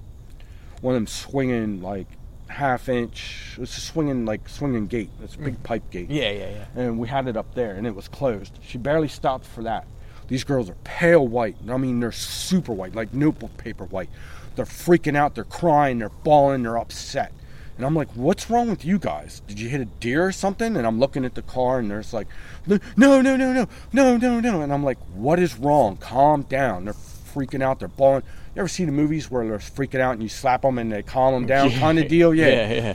one 0.81 0.95
of 0.95 1.01
them 1.01 1.07
swinging 1.09 1.83
like 1.83 2.07
half 2.49 2.89
inch. 2.89 3.57
It's 3.59 3.77
a 3.77 3.81
swinging 3.81 4.25
like 4.25 4.49
swinging 4.49 4.87
gate. 4.87 5.11
It's 5.23 5.35
a 5.35 5.39
big 5.39 5.59
mm. 5.59 5.63
pipe 5.65 5.91
gate 5.91 6.11
Yeah, 6.11 6.31
yeah, 6.31 6.51
yeah. 6.51 6.83
and 6.83 6.99
we 6.99 7.09
had 7.09 7.27
it 7.27 7.37
up 7.37 7.55
there 7.55 7.75
and 7.75 7.87
it 7.87 7.95
was 7.95 8.09
closed. 8.09 8.59
She 8.63 8.79
barely 8.79 9.09
stopped 9.09 9.47
for 9.47 9.63
that. 9.65 9.87
These 10.33 10.45
girls 10.45 10.71
are 10.71 10.77
pale 10.83 11.29
white. 11.29 11.57
I 11.69 11.77
mean, 11.77 12.01
they're 12.01 12.11
super 12.11 12.73
white, 12.73 12.95
like 12.95 13.13
notebook 13.13 13.55
paper 13.59 13.85
white. 13.85 14.09
They're 14.57 14.65
freaking 14.65 15.15
out, 15.15 15.35
they're 15.35 15.45
crying, 15.45 15.99
they're 15.99 16.09
bawling, 16.09 16.63
they're 16.63 16.79
upset. 16.79 17.35
And 17.77 17.85
I'm 17.85 17.95
like, 17.95 18.09
what's 18.15 18.49
wrong 18.49 18.71
with 18.71 18.83
you 18.83 18.99
guys? 18.99 19.43
Did 19.47 19.61
you 19.61 19.69
hit 19.69 19.83
a 19.83 19.85
deer 19.85 20.25
or 20.25 20.33
something? 20.33 20.75
And 20.75 20.87
I'm 20.87 20.99
looking 20.99 21.27
at 21.27 21.35
the 21.35 21.43
car 21.43 21.81
and 21.81 21.91
there's 21.91 22.15
like, 22.15 22.29
no, 22.67 22.79
no, 22.97 23.21
no, 23.21 23.37
no, 23.37 23.53
no, 23.53 23.67
no, 23.93 24.17
no, 24.17 24.41
no. 24.41 24.63
And 24.63 24.73
I'm 24.73 24.83
like, 24.83 24.97
what 25.13 25.39
is 25.39 25.59
wrong? 25.59 25.99
Calm 25.99 26.45
down. 26.45 26.87
They're 26.87 26.95
freaking 26.95 27.63
out, 27.63 27.79
they're 27.79 27.89
bawling. 27.89 28.23
You 28.55 28.61
ever 28.61 28.69
see 28.69 28.87
the 28.87 28.91
movies 28.91 29.31
where 29.31 29.47
they're 29.47 29.59
freaking 29.59 30.01
out 30.01 30.13
and 30.13 30.23
you 30.23 30.31
slap 30.31 30.63
them 30.63 30.79
and 30.79 30.91
they 30.91 31.03
calm 31.03 31.35
them 31.35 31.45
down 31.45 31.71
kind 31.79 31.99
of 31.99 32.09
deal? 32.09 32.33
Yeah, 32.33 32.73
yeah. 32.73 32.95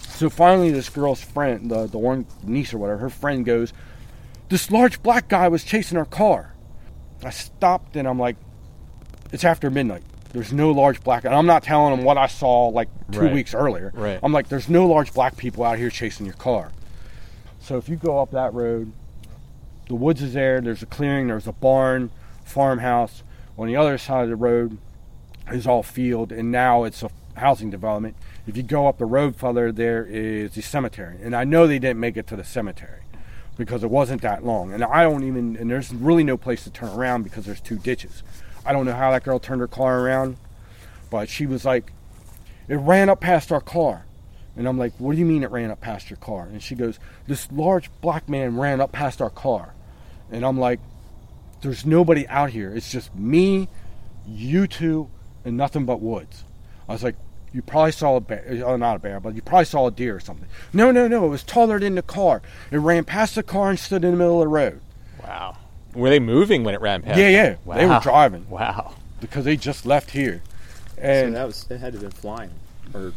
So 0.00 0.28
finally, 0.28 0.72
this 0.72 0.88
girl's 0.88 1.22
friend, 1.22 1.70
the, 1.70 1.86
the 1.86 1.98
one 1.98 2.26
niece 2.42 2.74
or 2.74 2.78
whatever, 2.78 2.98
her 3.02 3.10
friend 3.10 3.44
goes, 3.44 3.72
This 4.48 4.68
large 4.72 5.00
black 5.00 5.28
guy 5.28 5.46
was 5.46 5.62
chasing 5.62 5.96
our 5.96 6.04
car. 6.04 6.51
I 7.24 7.30
stopped 7.30 7.96
and 7.96 8.06
I'm 8.08 8.18
like, 8.18 8.36
It's 9.32 9.44
after 9.44 9.70
midnight. 9.70 10.02
There's 10.32 10.52
no 10.52 10.70
large 10.70 11.02
black. 11.02 11.24
And 11.24 11.34
I'm 11.34 11.46
not 11.46 11.62
telling 11.62 11.94
them 11.94 12.04
what 12.04 12.16
I 12.18 12.26
saw 12.26 12.68
like 12.68 12.88
two 13.10 13.20
Right. 13.20 13.32
weeks 13.32 13.54
earlier. 13.54 13.92
Right. 13.94 14.18
I'm 14.22 14.32
like, 14.32 14.48
There's 14.48 14.68
no 14.68 14.86
large 14.86 15.12
black 15.12 15.36
people 15.36 15.64
out 15.64 15.78
here 15.78 15.90
chasing 15.90 16.26
your 16.26 16.34
car. 16.36 16.72
So 17.60 17.76
if 17.76 17.88
you 17.88 17.96
go 17.96 18.20
up 18.20 18.30
that 18.32 18.52
road, 18.54 18.92
the 19.88 19.94
woods 19.94 20.22
is 20.22 20.32
there. 20.34 20.60
There's 20.60 20.82
a 20.82 20.86
clearing. 20.86 21.28
There's 21.28 21.46
a 21.46 21.52
barn, 21.52 22.10
farmhouse. 22.44 23.22
On 23.58 23.66
the 23.66 23.76
other 23.76 23.98
side 23.98 24.24
of 24.24 24.30
the 24.30 24.36
road 24.36 24.78
is 25.50 25.66
all 25.66 25.82
field, 25.82 26.32
and 26.32 26.50
now 26.50 26.84
it's 26.84 27.02
a 27.02 27.10
housing 27.36 27.70
development. 27.70 28.16
If 28.46 28.56
you 28.56 28.62
go 28.62 28.86
up 28.88 28.98
the 28.98 29.04
road 29.04 29.36
further, 29.36 29.70
there 29.70 30.04
is 30.04 30.54
the 30.54 30.62
cemetery, 30.62 31.18
and 31.22 31.36
I 31.36 31.44
know 31.44 31.66
they 31.66 31.78
didn't 31.78 32.00
make 32.00 32.16
it 32.16 32.26
to 32.28 32.36
the 32.36 32.44
cemetery 32.44 33.01
because 33.64 33.84
it 33.84 33.90
wasn't 33.90 34.22
that 34.22 34.44
long. 34.44 34.72
And 34.72 34.84
I 34.84 35.02
don't 35.04 35.24
even, 35.24 35.56
and 35.56 35.70
there's 35.70 35.92
really 35.92 36.24
no 36.24 36.36
place 36.36 36.64
to 36.64 36.70
turn 36.70 36.90
around 36.90 37.22
because 37.22 37.44
there's 37.44 37.60
two 37.60 37.78
ditches. 37.78 38.22
I 38.64 38.72
don't 38.72 38.86
know 38.86 38.94
how 38.94 39.10
that 39.10 39.24
girl 39.24 39.38
turned 39.38 39.60
her 39.60 39.68
car 39.68 40.00
around, 40.00 40.36
but 41.10 41.28
she 41.28 41.46
was 41.46 41.64
like, 41.64 41.92
it 42.68 42.76
ran 42.76 43.08
up 43.08 43.20
past 43.20 43.52
our 43.52 43.60
car. 43.60 44.06
And 44.56 44.68
I'm 44.68 44.78
like, 44.78 44.92
what 44.98 45.12
do 45.12 45.18
you 45.18 45.24
mean 45.24 45.42
it 45.42 45.50
ran 45.50 45.70
up 45.70 45.80
past 45.80 46.10
your 46.10 46.18
car? 46.18 46.44
And 46.44 46.62
she 46.62 46.74
goes, 46.74 46.98
this 47.26 47.50
large 47.50 47.90
black 48.00 48.28
man 48.28 48.56
ran 48.56 48.80
up 48.80 48.92
past 48.92 49.22
our 49.22 49.30
car. 49.30 49.74
And 50.30 50.44
I'm 50.44 50.58
like, 50.58 50.80
there's 51.62 51.86
nobody 51.86 52.26
out 52.28 52.50
here. 52.50 52.74
It's 52.74 52.90
just 52.90 53.14
me, 53.14 53.68
you 54.26 54.66
two, 54.66 55.08
and 55.44 55.56
nothing 55.56 55.86
but 55.86 56.00
woods. 56.00 56.44
I 56.88 56.92
was 56.92 57.02
like, 57.02 57.16
you 57.52 57.62
probably 57.62 57.92
saw 57.92 58.16
a 58.16 58.20
bear, 58.20 58.62
oh, 58.64 58.76
not 58.76 58.96
a 58.96 58.98
bear, 58.98 59.20
but 59.20 59.34
you 59.34 59.42
probably 59.42 59.64
saw 59.66 59.86
a 59.86 59.90
deer 59.90 60.16
or 60.16 60.20
something. 60.20 60.46
No, 60.72 60.90
no, 60.90 61.06
no, 61.08 61.26
it 61.26 61.28
was 61.28 61.42
taller 61.42 61.78
than 61.78 61.94
the 61.94 62.02
car. 62.02 62.40
It 62.70 62.78
ran 62.78 63.04
past 63.04 63.34
the 63.34 63.42
car 63.42 63.70
and 63.70 63.78
stood 63.78 64.04
in 64.04 64.10
the 64.12 64.16
middle 64.16 64.40
of 64.40 64.46
the 64.46 64.48
road 64.48 64.80
Wow. 65.22 65.56
Were 65.94 66.08
they 66.08 66.18
moving 66.20 66.64
when 66.64 66.74
it 66.74 66.80
ran 66.80 67.02
past? 67.02 67.18
Yeah, 67.18 67.28
yeah. 67.28 67.56
Wow. 67.64 67.76
They 67.76 67.86
were 67.86 68.00
driving. 68.02 68.48
Wow. 68.48 68.94
because 69.20 69.44
they 69.44 69.56
just 69.56 69.84
left 69.86 70.10
here. 70.10 70.42
so 70.96 71.02
And 71.02 71.36
that 71.36 71.46
was 71.46 71.66
it 71.70 71.78
had 71.78 71.92
to 71.92 71.98
have 72.00 72.10
been 72.10 72.20
flying 72.20 72.50
or 72.94 73.12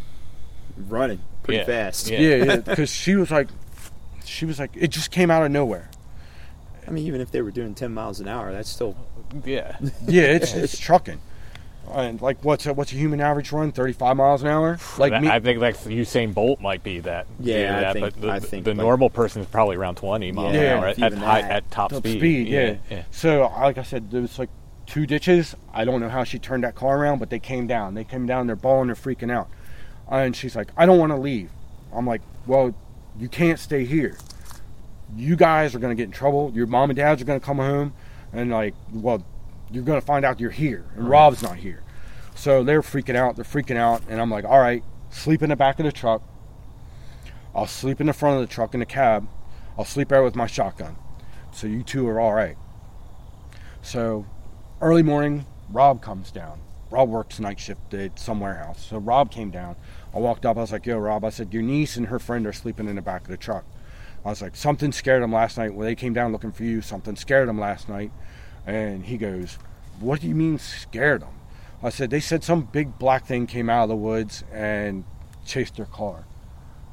running 0.90 1.22
pretty 1.44 1.60
Yeah. 1.60 1.66
fast. 1.66 2.10
Yeah. 2.10 2.20
yeah, 2.20 2.36
yeah, 2.44 2.56
because 2.66 2.90
she 2.92 3.16
was 3.16 3.32
like, 3.32 3.48
she 4.26 4.46
was 4.46 4.60
like, 4.60 4.72
it 4.76 4.90
just 4.90 5.12
came 5.12 5.32
out 5.32 5.44
of 5.44 5.52
nowhere. 5.52 5.90
I 6.88 6.92
mean, 6.92 7.08
even 7.08 7.22
if 7.22 7.32
they 7.32 7.42
were 7.42 7.52
doing 7.52 7.74
10 7.74 7.94
miles 7.94 8.20
an 8.20 8.28
hour, 8.28 8.52
that's 8.52 8.70
still 8.70 8.96
Yeah. 9.46 9.78
Yeah, 10.06 10.24
it's 10.24 10.54
it's 10.56 10.78
trucking. 10.78 11.20
And 11.94 12.22
like, 12.22 12.44
what's 12.44 12.66
a, 12.66 12.74
what's 12.74 12.92
a 12.92 12.96
human 12.96 13.22
average 13.22 13.52
run? 13.52 13.72
Thirty 13.72 13.94
five 13.94 14.18
miles 14.18 14.42
an 14.42 14.50
hour. 14.50 14.78
Like 14.98 15.12
That- 15.12 15.22
me, 15.22 15.30
I 15.30 15.40
think 15.40 15.60
like 15.62 15.78
Usain 15.78 16.34
Bolt 16.34 16.60
might 16.62 16.84
be 16.84 17.00
that. 17.02 17.28
Yeah, 17.40 17.56
do 17.72 17.78
I 17.78 17.80
that, 17.82 17.94
think- 17.94 18.06
but 18.16 18.22
the, 18.22 18.30
I 18.32 18.40
think, 18.40 18.66
the 18.66 18.72
like- 18.72 18.78
normal 18.78 19.10
person 19.10 19.42
is 19.42 19.48
probably 19.48 19.76
around 19.76 19.96
20 19.96 20.32
miles 20.32 20.54
Yeah, 20.54 20.62
an 20.62 20.78
hour 20.80 20.88
at, 20.88 21.00
at, 21.02 21.14
high, 21.14 21.42
at 21.42 21.72
top, 21.72 21.92
top 21.92 22.00
speed. 22.00 22.20
speed. 22.20 22.48
yeah. 22.48 22.76
yeah. 22.90 23.04
So, 23.12 23.42
like 23.60 23.78
I 23.78 23.84
said, 23.84 24.12
there 24.12 24.22
was 24.22 24.38
like 24.40 24.50
two 24.86 25.06
ditches. 25.06 25.56
I 25.74 25.86
don't 25.86 26.00
know 26.02 26.10
how 26.10 26.24
she 26.24 26.38
turned 26.40 26.64
that 26.64 26.76
car 26.76 26.98
around, 27.00 27.20
but 27.20 27.30
they 27.30 27.40
came 27.40 27.68
down. 27.68 27.94
They 27.94 28.04
came 28.04 28.26
down. 28.26 28.48
They're 28.48 28.56
bawling. 28.56 28.88
They're 28.88 28.96
freaking 28.96 29.32
out. 29.32 29.50
And 30.10 30.36
she's 30.36 30.56
like, 30.56 30.70
I 30.78 30.86
don't 30.86 31.00
want 31.00 31.12
to 31.12 31.18
leave. 31.18 31.50
I'm 31.94 32.06
like, 32.06 32.22
well, 32.46 32.76
you 33.18 33.30
can't 33.30 33.58
stay 33.60 33.86
here. 33.86 34.18
You 35.16 35.36
guys 35.36 35.74
are 35.76 35.80
gonna 35.80 35.96
get 35.96 36.06
in 36.06 36.12
trouble. 36.12 36.52
Your 36.54 36.68
mom 36.68 36.90
and 36.90 36.98
dads 36.98 37.22
are 37.22 37.26
gonna 37.26 37.40
come 37.40 37.58
home, 37.58 37.94
and 38.34 38.52
like, 38.52 38.74
well, 38.92 39.24
you're 39.72 39.84
gonna 39.84 40.02
find 40.02 40.26
out 40.26 40.40
you're 40.40 40.52
here, 40.52 40.86
and 40.96 41.10
Rob's 41.10 41.42
not 41.42 41.58
here. 41.58 41.84
So 42.36 42.64
they're 42.64 42.82
freaking 42.82 43.16
out. 43.16 43.36
They're 43.36 43.46
freaking 43.46 43.78
out, 43.78 44.02
and 44.10 44.22
I'm 44.22 44.30
like, 44.30 44.46
all 44.46 44.60
right, 44.60 44.84
sleep 45.10 45.42
in 45.42 45.50
the 45.50 45.56
back 45.56 45.80
of 45.80 45.86
the 45.86 45.92
truck. 45.92 46.22
I'll 47.54 47.68
sleep 47.68 48.02
in 48.02 48.08
the 48.08 48.14
front 48.14 48.42
of 48.42 48.48
the 48.48 48.54
truck 48.54 48.74
in 48.74 48.82
the 48.82 48.86
cab. 48.86 49.28
I'll 49.78 49.86
sleep 49.86 50.10
there 50.10 50.24
with 50.24 50.36
my 50.36 50.48
shotgun. 50.48 50.98
So 51.52 51.68
you 51.68 51.84
two 51.84 52.08
are 52.08 52.20
all 52.20 52.34
right. 52.34 52.58
So 53.82 54.26
early 54.82 55.04
morning, 55.04 55.46
Rob 55.70 56.02
comes 56.02 56.32
down. 56.32 56.60
Rob 56.92 57.10
works 57.10 57.40
night 57.40 57.60
shift 57.60 57.94
at 57.94 58.20
some 58.20 58.40
warehouse. 58.40 58.86
So 58.86 58.98
Rob 58.98 59.32
came 59.32 59.52
down. 59.52 59.76
I 60.14 60.20
walked 60.20 60.46
up. 60.46 60.58
I 60.58 60.62
was 60.62 60.72
like, 60.72 60.86
"Yo, 60.86 60.98
Rob." 60.98 61.24
I 61.24 61.30
said, 61.30 61.54
"Your 61.54 61.64
niece 61.64 61.96
and 61.96 62.08
her 62.08 62.20
friend 62.20 62.46
are 62.46 62.54
sleeping 62.54 62.88
in 62.88 62.96
the 62.96 63.02
back 63.02 63.22
of 63.22 63.28
the 63.28 63.38
truck." 63.38 63.66
I 64.24 64.30
was 64.30 64.42
like, 64.42 64.56
"Something 64.56 64.92
scared 64.92 65.24
them 65.24 65.32
last 65.32 65.58
night 65.58 65.74
when 65.74 65.86
they 65.86 65.96
came 65.96 66.14
down 66.14 66.32
looking 66.32 66.52
for 66.52 66.64
you. 66.64 66.82
Something 66.82 67.16
scared 67.16 67.48
them 67.48 67.60
last 67.60 67.90
night." 67.90 68.12
And 68.66 69.06
he 69.06 69.18
goes, 69.18 69.58
"What 70.00 70.22
do 70.22 70.28
you 70.28 70.36
mean 70.36 70.58
scared 70.58 71.22
them?" 71.22 71.36
I 71.84 71.90
said, 71.90 72.10
"They 72.10 72.20
said 72.20 72.44
some 72.44 72.62
big 72.72 72.98
black 72.98 73.26
thing 73.26 73.48
came 73.48 73.70
out 73.70 73.84
of 73.84 73.90
the 73.90 73.96
woods 73.96 74.44
and 74.52 75.04
chased 75.46 75.76
their 75.76 75.86
car." 75.86 76.26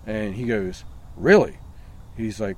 And 0.07 0.35
he 0.35 0.45
goes, 0.45 0.85
"Really?" 1.17 1.59
He's 2.17 2.41
like, 2.41 2.57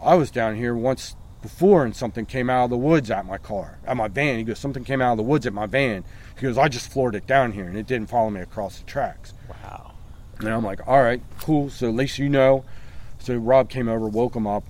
"I 0.00 0.14
was 0.14 0.30
down 0.30 0.56
here 0.56 0.74
once 0.74 1.16
before 1.40 1.84
and 1.84 1.96
something 1.96 2.24
came 2.24 2.48
out 2.48 2.64
of 2.64 2.70
the 2.70 2.76
woods 2.76 3.10
at 3.10 3.26
my 3.26 3.38
car, 3.38 3.78
at 3.84 3.96
my 3.96 4.08
van." 4.08 4.38
He 4.38 4.44
goes, 4.44 4.58
"Something 4.58 4.84
came 4.84 5.02
out 5.02 5.12
of 5.12 5.16
the 5.16 5.24
woods 5.24 5.46
at 5.46 5.52
my 5.52 5.66
van." 5.66 6.04
He 6.36 6.42
goes, 6.42 6.56
"I 6.56 6.68
just 6.68 6.88
floored 6.88 7.14
it 7.14 7.26
down 7.26 7.52
here 7.52 7.66
and 7.66 7.76
it 7.76 7.86
didn't 7.86 8.10
follow 8.10 8.30
me 8.30 8.40
across 8.40 8.78
the 8.78 8.84
tracks." 8.84 9.34
Wow. 9.48 9.92
And 10.38 10.48
I'm 10.48 10.64
like, 10.64 10.86
all 10.86 11.02
right, 11.02 11.22
cool. 11.40 11.70
So 11.70 11.88
at 11.88 11.94
least 11.94 12.18
you 12.18 12.28
know. 12.28 12.64
So 13.18 13.36
Rob 13.36 13.68
came 13.68 13.88
over, 13.88 14.08
woke 14.08 14.32
them 14.32 14.46
up, 14.46 14.64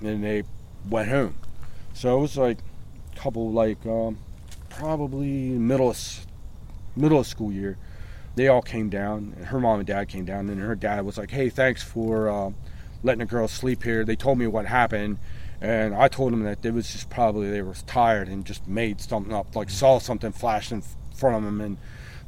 and 0.00 0.22
they 0.22 0.44
went 0.88 1.08
home. 1.08 1.34
So 1.92 2.18
it 2.18 2.20
was 2.20 2.36
like 2.36 2.58
couple, 3.18 3.52
like 3.52 3.84
um, 3.86 4.18
probably 4.70 5.50
middle 5.50 5.90
of 5.90 6.26
middle 6.96 7.18
of 7.18 7.26
school 7.26 7.52
year. 7.52 7.76
They 8.36 8.48
all 8.48 8.62
came 8.62 8.88
down, 8.88 9.34
and 9.36 9.46
her 9.46 9.58
mom 9.58 9.80
and 9.80 9.86
dad 9.86 10.08
came 10.08 10.24
down, 10.24 10.48
and 10.48 10.60
her 10.60 10.74
dad 10.74 11.04
was 11.04 11.18
like, 11.18 11.30
"Hey, 11.30 11.48
thanks 11.50 11.82
for 11.82 12.28
uh, 12.28 12.50
letting 13.02 13.20
the 13.20 13.26
girls 13.26 13.50
sleep 13.50 13.82
here." 13.82 14.04
They 14.04 14.16
told 14.16 14.38
me 14.38 14.46
what 14.46 14.66
happened, 14.66 15.18
and 15.60 15.94
I 15.94 16.08
told 16.08 16.32
them 16.32 16.44
that 16.44 16.64
it 16.64 16.72
was 16.72 16.92
just 16.92 17.10
probably 17.10 17.50
they 17.50 17.62
were 17.62 17.74
tired 17.86 18.28
and 18.28 18.44
just 18.44 18.66
made 18.68 19.00
something 19.00 19.32
up, 19.32 19.56
like 19.56 19.70
saw 19.70 19.98
something 19.98 20.32
flash 20.32 20.70
in 20.70 20.82
front 21.14 21.36
of 21.36 21.42
them, 21.42 21.60
and 21.60 21.78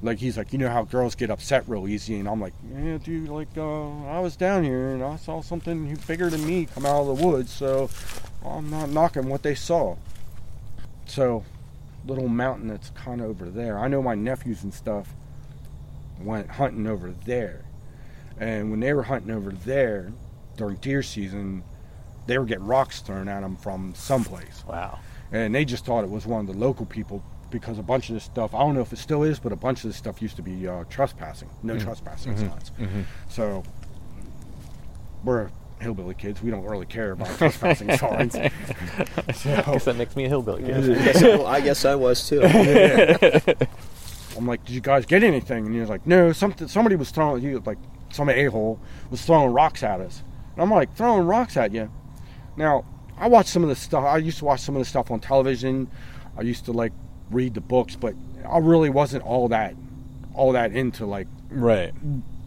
like 0.03 0.19
he's 0.19 0.37
like, 0.37 0.53
you 0.53 0.59
know 0.59 0.69
how 0.69 0.83
girls 0.83 1.15
get 1.15 1.31
upset 1.31 1.65
real 1.69 1.87
easy, 1.87 2.19
and 2.19 2.29
I'm 2.29 2.41
like, 2.41 2.55
yeah, 2.75 2.99
dude, 2.99 3.29
like 3.29 3.49
uh, 3.57 4.05
I 4.07 4.19
was 4.21 4.37
down 4.37 4.65
here 4.65 4.91
and 4.91 5.03
I 5.03 5.17
saw 5.17 5.43
something 5.43 5.97
bigger 6.07 6.31
than 6.31 6.47
me 6.47 6.67
come 6.67 6.87
out 6.87 7.03
of 7.03 7.19
the 7.19 7.27
woods, 7.27 7.53
so 7.53 7.91
I'm 8.45 8.71
not 8.71 8.91
knocking 8.91 9.29
what 9.29 9.43
they 9.43 9.55
saw. 9.55 9.97
So, 11.11 11.45
little 12.07 12.29
mountain 12.29 12.69
that's 12.69 12.91
kind 12.91 13.21
of 13.21 13.27
over 13.27 13.51
there. 13.51 13.79
I 13.79 13.89
know 13.89 14.01
my 14.01 14.15
nephews 14.15 14.63
and 14.63 14.73
stuff 14.73 15.09
went 16.21 16.49
hunting 16.49 16.87
over 16.87 17.11
there, 17.27 17.65
and 18.39 18.71
when 18.71 18.79
they 18.79 18.93
were 18.93 19.03
hunting 19.03 19.33
over 19.33 19.51
there 19.51 20.13
during 20.57 20.77
deer 20.77 21.03
season, 21.03 21.65
they 22.27 22.39
were 22.39 22.45
getting 22.45 22.67
rocks 22.67 23.01
thrown 23.01 23.29
at 23.29 23.41
them 23.41 23.57
from 23.57 23.93
someplace 23.97 24.63
Wow. 24.69 25.01
and 25.33 25.53
they 25.53 25.65
just 25.65 25.85
thought 25.85 26.05
it 26.05 26.11
was 26.11 26.27
one 26.27 26.43
of 26.43 26.47
the 26.47 26.53
local 26.53 26.87
people 26.87 27.25
because 27.51 27.79
a 27.79 27.83
bunch 27.83 28.09
of 28.09 28.15
this 28.15 28.23
stuff 28.23 28.55
I 28.55 28.61
don't 28.61 28.75
know 28.75 28.81
if 28.81 28.93
it 28.93 28.99
still 28.99 29.25
is, 29.25 29.41
but 29.41 29.51
a 29.51 29.57
bunch 29.57 29.83
of 29.83 29.91
this 29.91 29.97
stuff 29.97 30.23
used 30.23 30.37
to 30.37 30.43
be 30.43 30.69
uh, 30.69 30.85
trespassing, 30.89 31.51
no 31.65 31.75
mm-hmm. 31.75 31.85
trespassing 31.85 32.35
mm-hmm. 32.35 32.49
signs. 32.49 32.71
Mm-hmm. 32.79 33.03
So 33.29 33.65
we're 35.25 35.51
hillbilly 35.81 36.15
kids. 36.15 36.43
We 36.43 36.51
don't 36.51 36.65
really 36.65 36.87
care 36.87 37.13
about 37.13 37.29
trespassing 37.39 37.97
signs. 37.97 38.35
I 38.37 38.49
guess 38.49 39.85
that 39.85 39.97
makes 39.97 40.17
me 40.17 40.25
a 40.27 40.29
hillbilly. 40.29 40.65
I 40.65 40.81
kid. 40.81 40.99
guess, 40.99 41.23
I 41.23 41.61
guess 41.61 41.85
I 41.85 41.95
was 41.95 42.29
too. 42.29 42.43
I'm 44.37 44.47
like, 44.47 44.65
did 44.65 44.75
you 44.75 44.81
guys 44.81 45.07
get 45.07 45.23
anything? 45.23 45.67
And 45.67 45.75
he 45.75 45.81
was 45.81 45.91
like, 45.91 46.07
no, 46.07 46.33
something. 46.33 46.69
Somebody 46.69 46.97
was 46.97 47.11
throwing. 47.11 47.43
He 47.43 47.55
was 47.55 47.67
like, 47.67 47.79
some 48.11 48.29
a 48.29 48.45
hole 48.47 48.81
was 49.11 49.25
throwing 49.25 49.53
rocks 49.53 49.83
at 49.83 50.01
us. 50.01 50.23
And 50.55 50.63
I'm 50.63 50.71
like, 50.71 50.95
throwing 50.97 51.27
rocks 51.27 51.57
at 51.57 51.73
you. 51.73 51.91
Now, 52.57 52.85
I 53.19 53.29
watched 53.29 53.49
some 53.51 53.63
of 53.63 53.69
the 53.69 53.77
stuff. 53.77 54.05
I 54.05 54.19
used 54.19 54.39
to 54.39 54.45
watch 54.45 54.61
some 54.61 54.77
of 54.77 54.81
the 54.81 54.87
stuff 54.87 55.11
on 55.11 55.21
television. 55.21 55.91
I 56.37 56.43
used 56.43 56.65
to 56.67 56.73
like 56.73 56.93
read 57.31 57.55
the 57.55 57.61
books, 57.61 57.97
but 57.97 58.15
I 58.49 58.59
really 58.59 58.91
wasn't 58.91 59.25
all 59.25 59.49
that, 59.49 59.75
all 60.35 60.53
that 60.53 60.73
into 60.73 61.07
like 61.07 61.27
Right. 61.51 61.93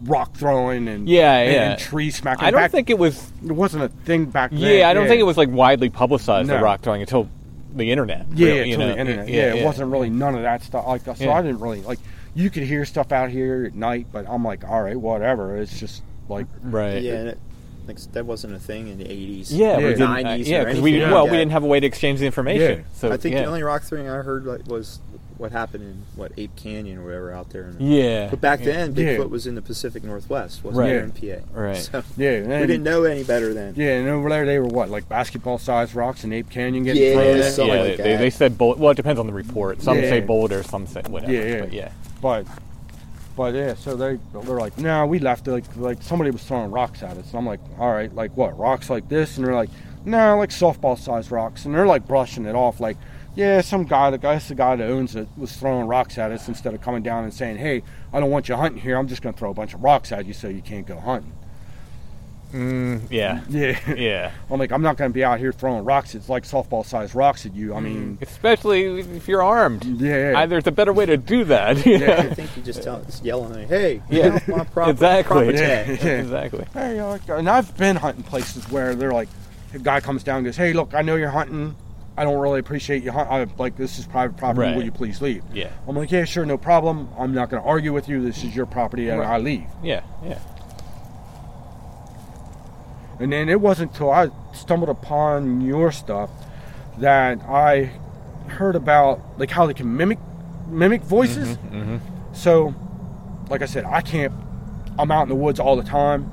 Rock 0.05 0.33
throwing 0.35 0.87
and 0.87 1.07
Yeah, 1.07 1.37
and, 1.37 1.53
yeah. 1.53 1.71
and 1.71 1.79
tree 1.79 2.11
smacking. 2.11 2.45
I 2.45 2.51
don't 2.51 2.61
Back- 2.61 2.71
think 2.71 2.89
it 2.89 2.97
was. 2.97 3.31
it 3.45 3.51
wasn't 3.51 3.83
a 3.83 3.89
thing 3.89 4.25
back 4.25 4.51
then. 4.51 4.59
Yeah, 4.59 4.89
I 4.89 4.93
don't 4.93 5.07
think 5.07 5.19
it 5.19 5.25
was 5.25 5.37
like 5.37 5.49
widely 5.49 5.89
publicized 5.89 6.49
the 6.49 6.59
rock 6.59 6.81
throwing 6.81 7.01
until 7.01 7.29
the 7.75 7.91
internet. 7.91 8.27
Yeah, 8.33 8.47
really, 8.47 8.57
yeah, 8.59 8.65
you 8.65 8.77
know? 8.77 8.87
the 8.87 8.97
internet. 8.99 9.29
Yeah, 9.29 9.53
it 9.55 9.65
wasn't 9.65 9.91
really 9.91 10.09
none 10.09 10.35
of 10.35 10.43
that 10.43 10.63
stuff. 10.63 10.85
Like 10.85 11.03
so, 11.05 11.15
Yeah. 11.17 11.33
I 11.33 11.41
didn't 11.41 11.59
really 11.59 11.81
like. 11.81 11.99
You 12.35 12.49
could 12.49 12.63
hear 12.63 12.83
stuff 12.85 13.11
out 13.11 13.29
here 13.29 13.65
at 13.67 13.75
night, 13.75 14.07
but 14.11 14.25
I'm 14.27 14.43
like, 14.43 14.63
all 14.67 14.81
right, 14.81 14.97
whatever. 14.97 15.57
It's 15.57 15.79
just 15.79 16.01
like 16.29 16.47
right. 16.63 17.01
yeah, 17.01 17.13
it, 17.23 17.39
like, 17.87 17.99
that 18.13 18.25
wasn't 18.25 18.55
a 18.55 18.59
thing 18.59 18.87
in 18.87 18.97
the 18.97 19.03
80s. 19.05 19.47
Yeah, 19.51 19.77
we 19.77 19.83
Yeah. 19.83 19.89
didn't, 19.89 20.01
uh, 20.03 20.15
90s 20.15 20.47
yeah, 20.47 20.61
or 20.61 20.65
because 20.65 20.81
we 20.81 20.99
well, 20.99 21.23
like 21.23 21.31
we 21.31 21.37
didn't 21.37 21.51
have 21.51 21.63
a 21.63 21.67
way 21.67 21.79
to 21.79 21.85
exchange 21.85 22.19
the 22.19 22.25
information. 22.25 22.79
Yeah. 22.79 22.85
So 22.95 23.11
I 23.11 23.17
think 23.17 23.35
yeah. 23.35 23.41
the 23.41 23.47
only 23.47 23.61
rock 23.61 23.83
throwing 23.83 24.09
I 24.09 24.15
heard 24.17 24.45
like, 24.45 24.65
was 24.67 24.99
what 25.43 25.51
happened 25.51 25.83
in 25.83 26.01
what 26.15 26.31
Ape 26.37 26.55
Canyon 26.55 26.99
or 26.99 27.03
whatever 27.03 27.33
out 27.33 27.49
there. 27.49 27.63
In 27.65 27.77
the, 27.77 27.83
yeah, 27.83 28.27
But 28.29 28.39
back 28.39 28.61
then, 28.61 28.95
Yeah. 28.95 29.17
Bigfoot 29.17 29.29
was 29.29 29.45
in 29.45 29.55
the 29.55 29.61
Pacific 29.61 30.01
Northwest, 30.01 30.63
wasn't 30.63 30.79
Right. 30.79 30.89
here 30.89 30.99
in 31.01 31.11
PA. 31.11 31.43
Right. 31.53 31.75
So 31.75 32.01
yeah, 32.15 32.39
we 32.61 32.65
didn't 32.65 32.83
know 32.83 33.03
any 33.03 33.23
better 33.25 33.53
then. 33.53 33.73
Yeah, 33.75 33.97
and 33.97 34.07
over 34.07 34.29
there 34.29 34.45
they 34.45 34.57
were 34.57 34.67
what, 34.67 34.89
like 34.89 35.09
basketball-sized 35.09 35.95
rocks 35.95 36.23
in 36.23 36.31
Ape 36.31 36.49
Canyon 36.49 36.85
getting 36.85 37.03
Yeah, 37.03 37.13
thrown 37.13 37.25
yeah, 37.37 37.43
at? 37.43 37.57
yeah, 37.57 37.63
like 37.65 37.67
they, 37.67 37.95
they, 37.97 38.03
that. 38.13 38.17
they 38.19 38.29
said 38.29 38.57
boulder. 38.57 38.79
Well, 38.81 38.91
it 38.91 38.95
depends 38.95 39.19
on 39.19 39.27
the 39.27 39.33
report. 39.33 39.81
Some 39.81 39.97
Yeah. 39.99 40.09
say 40.09 40.21
boulder, 40.21 40.63
some 40.63 40.87
say 40.87 41.01
whatever. 41.09 41.33
Yeah, 41.33 41.43
yeah. 41.45 41.59
But 41.59 41.73
yeah. 41.73 41.89
But, 42.21 42.47
but 43.35 43.53
yeah, 43.53 43.73
so 43.75 43.97
they 43.97 44.17
they're 44.31 44.57
like, 44.59 44.77
no, 44.77 45.05
we 45.05 45.19
left. 45.19 45.45
Like, 45.45 45.65
like 45.75 46.01
somebody 46.01 46.31
was 46.31 46.41
throwing 46.43 46.71
rocks 46.71 47.03
at 47.03 47.17
us. 47.17 47.27
And 47.31 47.35
I'm 47.35 47.45
like, 47.45 47.59
all 47.77 47.91
right, 47.91 48.15
like 48.15 48.31
what? 48.37 48.57
Rocks 48.57 48.89
like 48.89 49.09
this? 49.09 49.35
And 49.35 49.45
they're 49.45 49.55
like, 49.55 49.69
no, 50.05 50.37
like 50.37 50.51
softball-sized 50.51 51.31
rocks. 51.31 51.65
And 51.65 51.75
they're 51.75 51.85
like 51.87 52.07
brushing 52.07 52.45
it 52.45 52.55
off, 52.55 52.79
like, 52.79 52.95
yeah, 53.35 53.61
some 53.61 53.83
guy, 53.85 54.09
the 54.11 54.17
guy, 54.17 54.37
the 54.37 54.55
guy 54.55 54.75
that 54.75 54.89
owns 54.89 55.15
it, 55.15 55.27
was 55.37 55.51
throwing 55.55 55.87
rocks 55.87 56.17
at 56.17 56.31
us 56.31 56.47
instead 56.47 56.73
of 56.73 56.81
coming 56.81 57.03
down 57.03 57.23
and 57.23 57.33
saying, 57.33 57.57
hey, 57.57 57.83
I 58.11 58.19
don't 58.19 58.29
want 58.31 58.47
you 58.49 58.55
hunting 58.55 58.81
here. 58.81 58.97
I'm 58.97 59.07
just 59.07 59.21
gonna 59.21 59.35
throw 59.35 59.51
a 59.51 59.53
bunch 59.53 59.73
of 59.73 59.83
rocks 59.83 60.11
at 60.11 60.25
you 60.25 60.33
so 60.33 60.47
you 60.47 60.61
can't 60.61 60.85
go 60.85 60.99
hunting. 60.99 61.33
Mm, 62.51 63.01
yeah. 63.09 63.41
Yeah. 63.49 63.79
Yeah. 63.95 64.31
I'm 64.51 64.59
like, 64.59 64.71
I'm 64.71 64.83
not 64.83 64.95
gonna 64.97 65.09
be 65.09 65.23
out 65.23 65.39
here 65.39 65.51
throwing 65.51 65.83
rocks. 65.85 66.13
It's 66.13 66.29
like 66.29 66.43
softball-sized 66.43 67.15
rocks 67.15 67.47
at 67.47 67.55
you. 67.55 67.73
I 67.73 67.79
mean, 67.79 68.19
Especially 68.21 68.99
if 68.99 69.27
you're 69.27 69.41
armed. 69.41 69.83
yeah. 69.83 70.33
I, 70.35 70.45
there's 70.45 70.67
a 70.67 70.71
better 70.71 70.93
way 70.93 71.07
to 71.07 71.17
do 71.17 71.45
that. 71.45 71.83
Yeah. 71.83 72.27
I 72.31 72.33
think 72.35 72.55
you 72.55 72.61
just 72.61 72.83
tell, 72.83 73.01
just 73.03 73.25
yell 73.25 73.43
at 73.45 73.57
me, 73.57 73.65
hey, 73.65 74.03
Yeah. 74.09 74.39
you 74.47 74.55
my 74.55 74.63
proper, 74.65 74.91
exactly. 74.91 75.45
proper 75.47 75.51
Yeah. 75.51 75.83
tag. 75.83 76.03
Yeah. 76.03 76.11
exactly. 76.19 76.65
Hey, 76.73 76.99
uh, 76.99 77.17
and 77.29 77.49
I've 77.49 77.75
been 77.75 77.95
hunting 77.95 78.23
places 78.23 78.69
where 78.69 78.93
they're 78.93 79.11
like, 79.13 79.29
a 79.73 79.79
guy 79.79 79.99
comes 79.99 80.21
down 80.21 80.37
and 80.37 80.45
goes, 80.45 80.55
"Hey, 80.55 80.71
look, 80.73 80.93
I 80.93 81.01
know 81.01 81.15
you're 81.15 81.31
hunting. 81.31 81.75
I 82.15 82.23
don't 82.23 82.39
really 82.39 82.59
appreciate 82.59 83.03
you. 83.03 83.11
I, 83.11 83.47
like 83.57 83.75
this 83.75 83.97
is 83.97 84.05
private 84.05 84.37
property. 84.37 84.67
Right. 84.67 84.75
Will 84.75 84.83
you 84.83 84.91
please 84.91 85.21
leave?" 85.21 85.43
Yeah. 85.53 85.69
I'm 85.87 85.95
like, 85.95 86.11
"Yeah, 86.11 86.25
sure, 86.25 86.45
no 86.45 86.57
problem. 86.57 87.09
I'm 87.17 87.33
not 87.33 87.49
going 87.49 87.61
to 87.61 87.67
argue 87.67 87.91
with 87.93 88.07
you. 88.07 88.21
This 88.21 88.43
is 88.43 88.55
your 88.55 88.65
property, 88.65 89.09
and 89.09 89.19
Right. 89.19 89.29
I 89.29 89.37
leave." 89.37 89.65
Yeah. 89.81 90.01
Yeah. 90.23 90.39
And 93.19 93.31
then 93.31 93.49
it 93.49 93.61
wasn't 93.61 93.91
until 93.91 94.11
I 94.11 94.29
stumbled 94.53 94.89
upon 94.89 95.61
your 95.61 95.91
stuff 95.91 96.29
that 96.97 97.41
I 97.43 97.91
heard 98.47 98.75
about 98.75 99.21
like 99.39 99.49
how 99.49 99.65
they 99.65 99.73
can 99.73 99.95
mimic 99.95 100.19
mimic 100.67 101.01
voices. 101.01 101.57
Mm-hmm. 101.57 101.97
So, 102.33 102.73
like 103.49 103.61
I 103.61 103.65
said, 103.65 103.85
I 103.85 104.01
can't. 104.01 104.33
I'm 104.99 105.09
out 105.11 105.23
in 105.23 105.29
the 105.29 105.35
woods 105.35 105.59
all 105.59 105.75
the 105.75 105.83
time. 105.83 106.29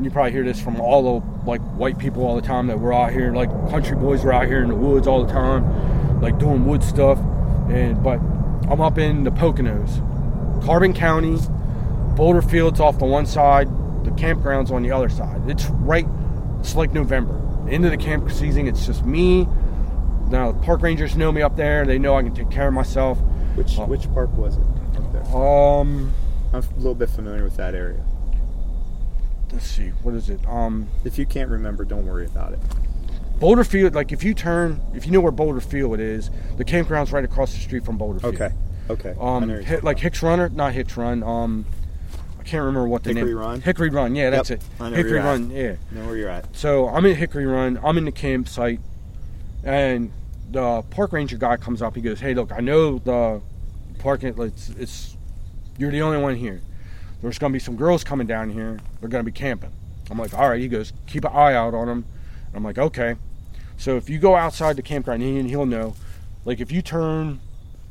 You 0.00 0.10
probably 0.10 0.30
hear 0.32 0.44
this 0.44 0.60
from 0.60 0.80
all 0.80 1.20
the 1.20 1.26
like 1.44 1.60
white 1.76 1.98
people 1.98 2.24
all 2.24 2.36
the 2.36 2.42
time 2.42 2.68
that 2.68 2.78
we're 2.78 2.92
out 2.94 3.12
here, 3.12 3.32
like 3.32 3.50
country 3.68 3.96
boys, 3.96 4.24
we're 4.24 4.32
out 4.32 4.46
here 4.46 4.62
in 4.62 4.68
the 4.68 4.74
woods 4.76 5.06
all 5.08 5.24
the 5.24 5.32
time, 5.32 6.20
like 6.20 6.38
doing 6.38 6.64
wood 6.66 6.82
stuff. 6.84 7.18
And 7.68 8.00
but 8.02 8.20
I'm 8.70 8.80
up 8.80 8.98
in 8.98 9.24
the 9.24 9.30
Poconos, 9.30 10.64
Carbon 10.64 10.92
County, 10.92 11.38
Boulder 12.16 12.42
Fields 12.42 12.78
off 12.80 12.98
the 12.98 13.06
one 13.06 13.26
side, 13.26 13.66
the 14.04 14.10
campgrounds 14.12 14.70
on 14.70 14.82
the 14.82 14.92
other 14.92 15.08
side. 15.08 15.40
It's 15.48 15.66
right. 15.66 16.06
It's 16.60 16.76
like 16.76 16.92
November, 16.92 17.34
end 17.68 17.84
of 17.84 17.90
the 17.90 17.96
camp 17.96 18.30
season. 18.30 18.68
It's 18.68 18.86
just 18.86 19.04
me. 19.04 19.48
Now 20.28 20.52
the 20.52 20.60
park 20.60 20.82
rangers 20.82 21.16
know 21.16 21.32
me 21.32 21.42
up 21.42 21.56
there. 21.56 21.84
They 21.84 21.98
know 21.98 22.14
I 22.14 22.22
can 22.22 22.34
take 22.34 22.50
care 22.50 22.68
of 22.68 22.74
myself. 22.74 23.18
Which 23.56 23.76
Oh. 23.78 23.86
which 23.86 24.12
park 24.14 24.30
was 24.36 24.56
it 24.56 24.62
up 24.96 25.12
there? 25.12 25.22
Um, 25.36 26.12
I'm 26.52 26.62
a 26.62 26.76
little 26.76 26.94
bit 26.94 27.10
familiar 27.10 27.42
with 27.42 27.56
that 27.56 27.74
area. 27.74 28.04
Let's 29.52 29.66
see, 29.66 29.88
what 30.02 30.14
is 30.14 30.30
it? 30.30 30.40
Um, 30.46 30.88
If 31.04 31.18
you 31.18 31.26
can't 31.26 31.50
remember, 31.50 31.84
don't 31.84 32.06
worry 32.06 32.26
about 32.26 32.52
it. 32.52 32.58
Boulder 33.38 33.64
Field. 33.64 33.94
Like 33.94 34.10
if 34.12 34.24
you 34.24 34.34
turn, 34.34 34.80
if 34.94 35.06
you 35.06 35.12
know 35.12 35.20
where 35.20 35.30
Boulder 35.32 35.60
Field 35.60 36.00
is, 36.00 36.30
the 36.56 36.64
campground's 36.64 37.12
right 37.12 37.24
across 37.24 37.52
the 37.54 37.60
street 37.60 37.84
from 37.84 37.96
Boulder 37.96 38.18
Field. 38.20 38.34
Okay. 38.34 38.50
Okay. 38.90 39.14
Um, 39.20 39.46
know 39.46 39.54
you're 39.54 39.62
Hi- 39.62 39.68
talking 39.74 39.84
like. 39.84 39.98
Hicks 40.00 40.22
Runner, 40.22 40.48
not 40.48 40.72
Hicks 40.72 40.96
Run. 40.96 41.22
Um, 41.22 41.64
I 42.40 42.42
can't 42.42 42.64
remember 42.64 42.88
what 42.88 43.04
the 43.04 43.10
Hickory 43.12 43.26
name. 43.30 43.38
Run? 43.38 43.60
Hickory 43.60 43.90
Run. 43.90 44.14
Yeah, 44.16 44.30
that's 44.30 44.50
Yep, 44.50 44.58
it. 44.60 44.64
I 44.80 44.84
know 44.84 44.90
where 44.90 44.96
Hickory 44.96 45.10
you're 45.12 45.20
at. 45.20 45.24
Run. 45.24 45.50
Yeah. 45.50 45.74
know 45.92 46.06
where 46.06 46.16
you're 46.16 46.28
at. 46.30 46.56
So 46.56 46.88
I'm 46.88 47.04
in 47.06 47.14
Hickory 47.14 47.46
Run. 47.46 47.78
I'm 47.84 47.96
in 47.98 48.06
the 48.06 48.12
campsite, 48.12 48.80
and 49.62 50.10
the 50.50 50.82
park 50.90 51.12
ranger 51.12 51.36
guy 51.36 51.58
comes 51.58 51.80
up. 51.82 51.94
He 51.94 52.00
goes, 52.00 52.18
"Hey, 52.20 52.34
look, 52.34 52.50
I 52.50 52.60
know 52.60 52.98
the 52.98 53.40
parking. 53.98 54.34
It's, 54.40 54.70
it's 54.70 55.16
you're 55.76 55.90
the 55.92 56.02
only 56.02 56.18
one 56.20 56.34
here. 56.34 56.60
There's 57.20 57.38
going 57.38 57.52
to 57.52 57.54
be 57.54 57.60
some 57.60 57.76
girls 57.76 58.04
coming 58.04 58.26
down 58.26 58.50
here. 58.50 58.78
They're 59.00 59.08
going 59.08 59.24
to 59.24 59.30
be 59.30 59.36
camping." 59.36 59.72
I'm 60.10 60.18
like, 60.18 60.34
"All 60.34 60.48
right." 60.48 60.60
He 60.60 60.68
goes, 60.68 60.92
"Keep 61.06 61.24
an 61.24 61.32
eye 61.32 61.54
out 61.54 61.74
on 61.74 61.86
them." 61.86 62.04
I'm 62.54 62.64
like, 62.64 62.78
"Okay." 62.78 63.16
So 63.76 63.96
if 63.96 64.08
you 64.10 64.18
go 64.18 64.34
outside 64.34 64.76
the 64.76 64.82
campground, 64.82 65.22
he, 65.22 65.42
he'll 65.48 65.66
know. 65.66 65.94
Like 66.44 66.60
if 66.60 66.72
you 66.72 66.82
turn 66.82 67.40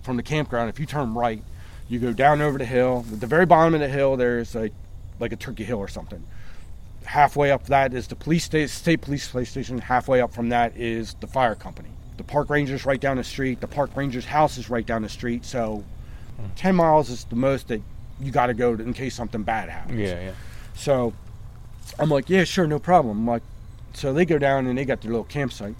from 0.01 0.17
the 0.17 0.23
campground, 0.23 0.69
if 0.69 0.79
you 0.79 0.85
turn 0.85 1.13
right, 1.13 1.41
you 1.87 1.99
go 1.99 2.11
down 2.13 2.41
over 2.41 2.57
the 2.57 2.65
hill. 2.65 3.05
At 3.11 3.21
the 3.21 3.27
very 3.27 3.45
bottom 3.45 3.73
of 3.73 3.79
the 3.79 3.87
hill, 3.87 4.17
there's 4.17 4.55
like 4.55 4.73
like 5.19 5.31
a 5.31 5.35
turkey 5.37 5.63
hill 5.63 5.79
or 5.79 5.87
something 5.87 6.23
halfway 7.07 7.51
up 7.51 7.65
that 7.67 7.93
is 7.93 8.07
the 8.07 8.15
police 8.15 8.43
state, 8.43 8.69
state 8.69 9.01
police 9.01 9.27
police 9.27 9.49
station. 9.49 9.79
Halfway 9.79 10.21
up 10.21 10.31
from 10.31 10.49
that 10.49 10.75
is 10.77 11.15
the 11.19 11.27
fire 11.27 11.55
company. 11.55 11.89
The 12.17 12.23
park 12.23 12.49
ranger's 12.49 12.85
right 12.85 12.99
down 12.99 13.17
the 13.17 13.23
street. 13.23 13.61
The 13.61 13.67
park 13.67 13.95
ranger's 13.95 14.25
house 14.25 14.57
is 14.57 14.69
right 14.69 14.85
down 14.85 15.01
the 15.01 15.09
street. 15.09 15.45
So, 15.45 15.83
hmm. 16.37 16.45
ten 16.55 16.75
miles 16.75 17.09
is 17.09 17.23
the 17.25 17.35
most 17.35 17.69
that 17.69 17.81
you 18.19 18.31
got 18.31 18.47
to 18.47 18.53
go 18.53 18.73
in 18.73 18.93
case 18.93 19.15
something 19.15 19.43
bad 19.43 19.69
happens. 19.69 19.99
Yeah. 19.99 20.19
Yeah. 20.19 20.31
So, 20.75 21.13
I'm 21.99 22.09
like, 22.09 22.29
yeah, 22.29 22.43
sure, 22.43 22.67
no 22.67 22.79
problem. 22.79 23.19
I'm 23.19 23.27
like, 23.27 23.43
so 23.93 24.13
they 24.13 24.25
go 24.25 24.37
down 24.37 24.67
and 24.67 24.77
they 24.77 24.85
got 24.85 25.01
their 25.01 25.11
little 25.11 25.23
campsite. 25.25 25.75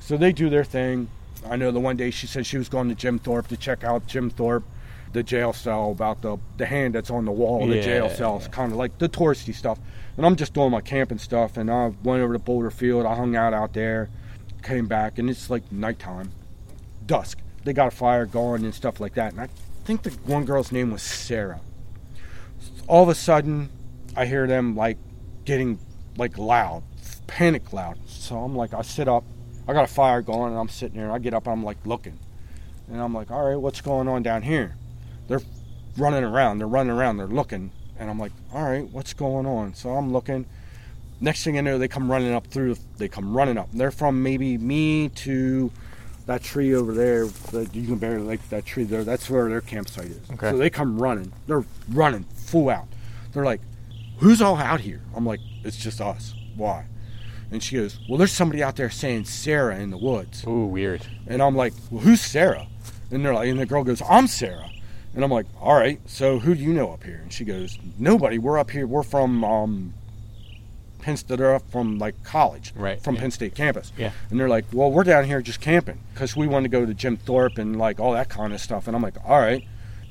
So 0.00 0.16
they 0.16 0.32
do 0.32 0.48
their 0.48 0.64
thing. 0.64 1.08
I 1.48 1.56
know 1.56 1.70
the 1.70 1.80
one 1.80 1.96
day 1.96 2.10
she 2.10 2.26
said 2.26 2.46
she 2.46 2.58
was 2.58 2.68
going 2.68 2.88
to 2.88 2.94
Jim 2.94 3.18
Thorpe 3.18 3.48
to 3.48 3.56
check 3.56 3.82
out 3.84 4.06
Jim 4.06 4.30
Thorpe, 4.30 4.64
the 5.12 5.22
jail 5.22 5.52
cell 5.52 5.90
about 5.90 6.22
the 6.22 6.36
the 6.56 6.66
hand 6.66 6.94
that's 6.94 7.10
on 7.10 7.24
the 7.24 7.32
wall 7.32 7.64
of 7.64 7.70
the 7.70 7.80
jail 7.80 8.06
Yeah, 8.06 8.14
cell. 8.14 8.36
It's 8.36 8.48
kind 8.48 8.70
of 8.72 8.78
like 8.78 8.98
the 8.98 9.08
touristy 9.08 9.54
stuff. 9.54 9.78
And 10.16 10.24
I'm 10.24 10.36
just 10.36 10.54
doing 10.54 10.70
my 10.70 10.80
camping 10.80 11.18
stuff. 11.18 11.56
And 11.56 11.70
I 11.70 11.92
went 12.02 12.22
over 12.22 12.32
to 12.34 12.38
Boulder 12.38 12.70
Field. 12.70 13.04
I 13.06 13.14
hung 13.14 13.34
out 13.36 13.52
out 13.52 13.72
there, 13.72 14.08
came 14.62 14.86
back, 14.86 15.18
and 15.18 15.28
it's 15.28 15.50
like 15.50 15.70
nighttime, 15.72 16.30
dusk. 17.06 17.38
They 17.64 17.72
got 17.72 17.88
a 17.88 17.96
fire 17.96 18.26
going 18.26 18.64
and 18.64 18.74
stuff 18.74 19.00
like 19.00 19.14
that. 19.14 19.32
And 19.32 19.40
I 19.40 19.48
think 19.84 20.02
the 20.02 20.10
one 20.10 20.44
girl's 20.44 20.70
name 20.70 20.92
was 20.92 21.02
Sarah. 21.02 21.60
All 22.88 23.02
of 23.02 23.08
a 23.08 23.14
sudden, 23.14 23.70
I 24.14 24.26
hear 24.26 24.46
them 24.46 24.76
like 24.76 24.98
getting 25.44 25.78
like 26.16 26.38
loud, 26.38 26.82
panic 27.26 27.72
loud. 27.72 27.98
So 28.06 28.38
I'm 28.38 28.54
like, 28.54 28.74
I 28.74 28.82
sit 28.82 29.08
up, 29.08 29.24
I 29.66 29.72
got 29.72 29.84
a 29.84 29.92
fire 29.92 30.22
going, 30.22 30.52
and 30.52 30.60
I'm 30.60 30.68
sitting 30.68 30.98
there. 30.98 31.10
I 31.10 31.18
get 31.18 31.34
up, 31.34 31.48
I'm 31.48 31.64
like 31.64 31.84
looking, 31.84 32.18
and 32.88 33.00
I'm 33.00 33.12
like, 33.12 33.30
all 33.30 33.44
right, 33.44 33.56
what's 33.56 33.80
going 33.80 34.08
on 34.08 34.22
down 34.22 34.42
here? 34.42 34.76
They're 35.28 35.40
running 35.96 36.24
around. 36.24 36.58
They're 36.58 36.68
running 36.68 36.92
around. 36.92 37.16
They're 37.16 37.26
looking, 37.26 37.72
and 37.98 38.08
I'm 38.08 38.18
like, 38.18 38.32
all 38.52 38.62
right, 38.62 38.88
what's 38.88 39.14
going 39.14 39.46
on? 39.46 39.74
So 39.74 39.90
I'm 39.90 40.12
looking. 40.12 40.46
Next 41.20 41.42
thing 41.44 41.58
I 41.58 41.62
know, 41.62 41.78
they 41.78 41.88
come 41.88 42.10
running 42.10 42.34
up 42.34 42.46
through. 42.46 42.76
They 42.98 43.08
come 43.08 43.36
running 43.36 43.58
up. 43.58 43.68
They're 43.72 43.90
from 43.90 44.22
maybe 44.22 44.58
me 44.58 45.08
to 45.08 45.72
that 46.26 46.42
tree 46.42 46.74
over 46.74 46.92
there. 46.92 47.26
That 47.26 47.74
you 47.74 47.86
can 47.86 47.96
barely 47.96 48.24
like 48.24 48.48
that 48.50 48.66
tree 48.66 48.84
there. 48.84 49.04
That's 49.04 49.30
where 49.30 49.48
their 49.48 49.60
campsite 49.60 50.06
is. 50.06 50.30
Okay. 50.32 50.50
So 50.50 50.58
they 50.58 50.70
come 50.70 50.98
running. 50.98 51.32
They're 51.46 51.64
running 51.88 52.24
full 52.34 52.68
out. 52.68 52.86
They're 53.32 53.44
like, 53.44 53.60
who's 54.18 54.42
all 54.42 54.56
out 54.56 54.80
here? 54.80 55.02
I'm 55.14 55.26
like, 55.26 55.40
it's 55.64 55.76
just 55.76 56.00
us. 56.00 56.34
Why? 56.54 56.86
And 57.50 57.62
she 57.62 57.76
goes, 57.76 58.00
well, 58.08 58.18
there's 58.18 58.32
somebody 58.32 58.62
out 58.62 58.76
there 58.76 58.90
saying 58.90 59.26
Sarah 59.26 59.78
in 59.78 59.90
the 59.90 59.98
woods. 59.98 60.44
Ooh, 60.46 60.64
weird. 60.64 61.06
And 61.26 61.40
I'm 61.42 61.54
like, 61.54 61.74
well, 61.90 62.02
who's 62.02 62.20
Sarah? 62.20 62.66
And 63.10 63.24
they're 63.24 63.34
like, 63.34 63.48
and 63.48 63.60
the 63.60 63.66
girl 63.66 63.84
goes, 63.84 64.02
I'm 64.08 64.26
Sarah. 64.26 64.70
And 65.14 65.24
I'm 65.24 65.30
like, 65.30 65.46
all 65.60 65.74
right, 65.74 66.00
so 66.06 66.40
who 66.40 66.54
do 66.54 66.62
you 66.62 66.72
know 66.72 66.92
up 66.92 67.04
here? 67.04 67.20
And 67.22 67.32
she 67.32 67.44
goes, 67.44 67.78
nobody. 67.98 68.38
We're 68.38 68.58
up 68.58 68.70
here. 68.70 68.86
We're 68.86 69.02
from 69.02 69.44
um, 69.44 69.94
Penn 71.06 71.16
State, 71.16 71.36
they're 71.36 71.54
up 71.54 71.70
from 71.70 72.00
like 72.00 72.20
college, 72.24 72.72
Right, 72.74 73.00
From 73.00 73.14
yeah. 73.14 73.20
Penn 73.20 73.30
State 73.30 73.54
campus. 73.54 73.92
Yeah. 73.96 74.10
And 74.28 74.40
they're 74.40 74.48
like, 74.48 74.64
well, 74.72 74.90
we're 74.90 75.04
down 75.04 75.22
here 75.24 75.40
just 75.40 75.60
camping 75.60 76.00
because 76.12 76.34
we 76.34 76.48
want 76.48 76.64
to 76.64 76.68
go 76.68 76.84
to 76.84 76.92
Jim 76.92 77.16
Thorpe 77.16 77.58
and 77.58 77.78
like 77.78 78.00
all 78.00 78.10
that 78.14 78.28
kind 78.28 78.52
of 78.52 78.60
stuff. 78.60 78.88
And 78.88 78.96
I'm 78.96 79.02
like, 79.02 79.14
all 79.24 79.38
right, 79.38 79.64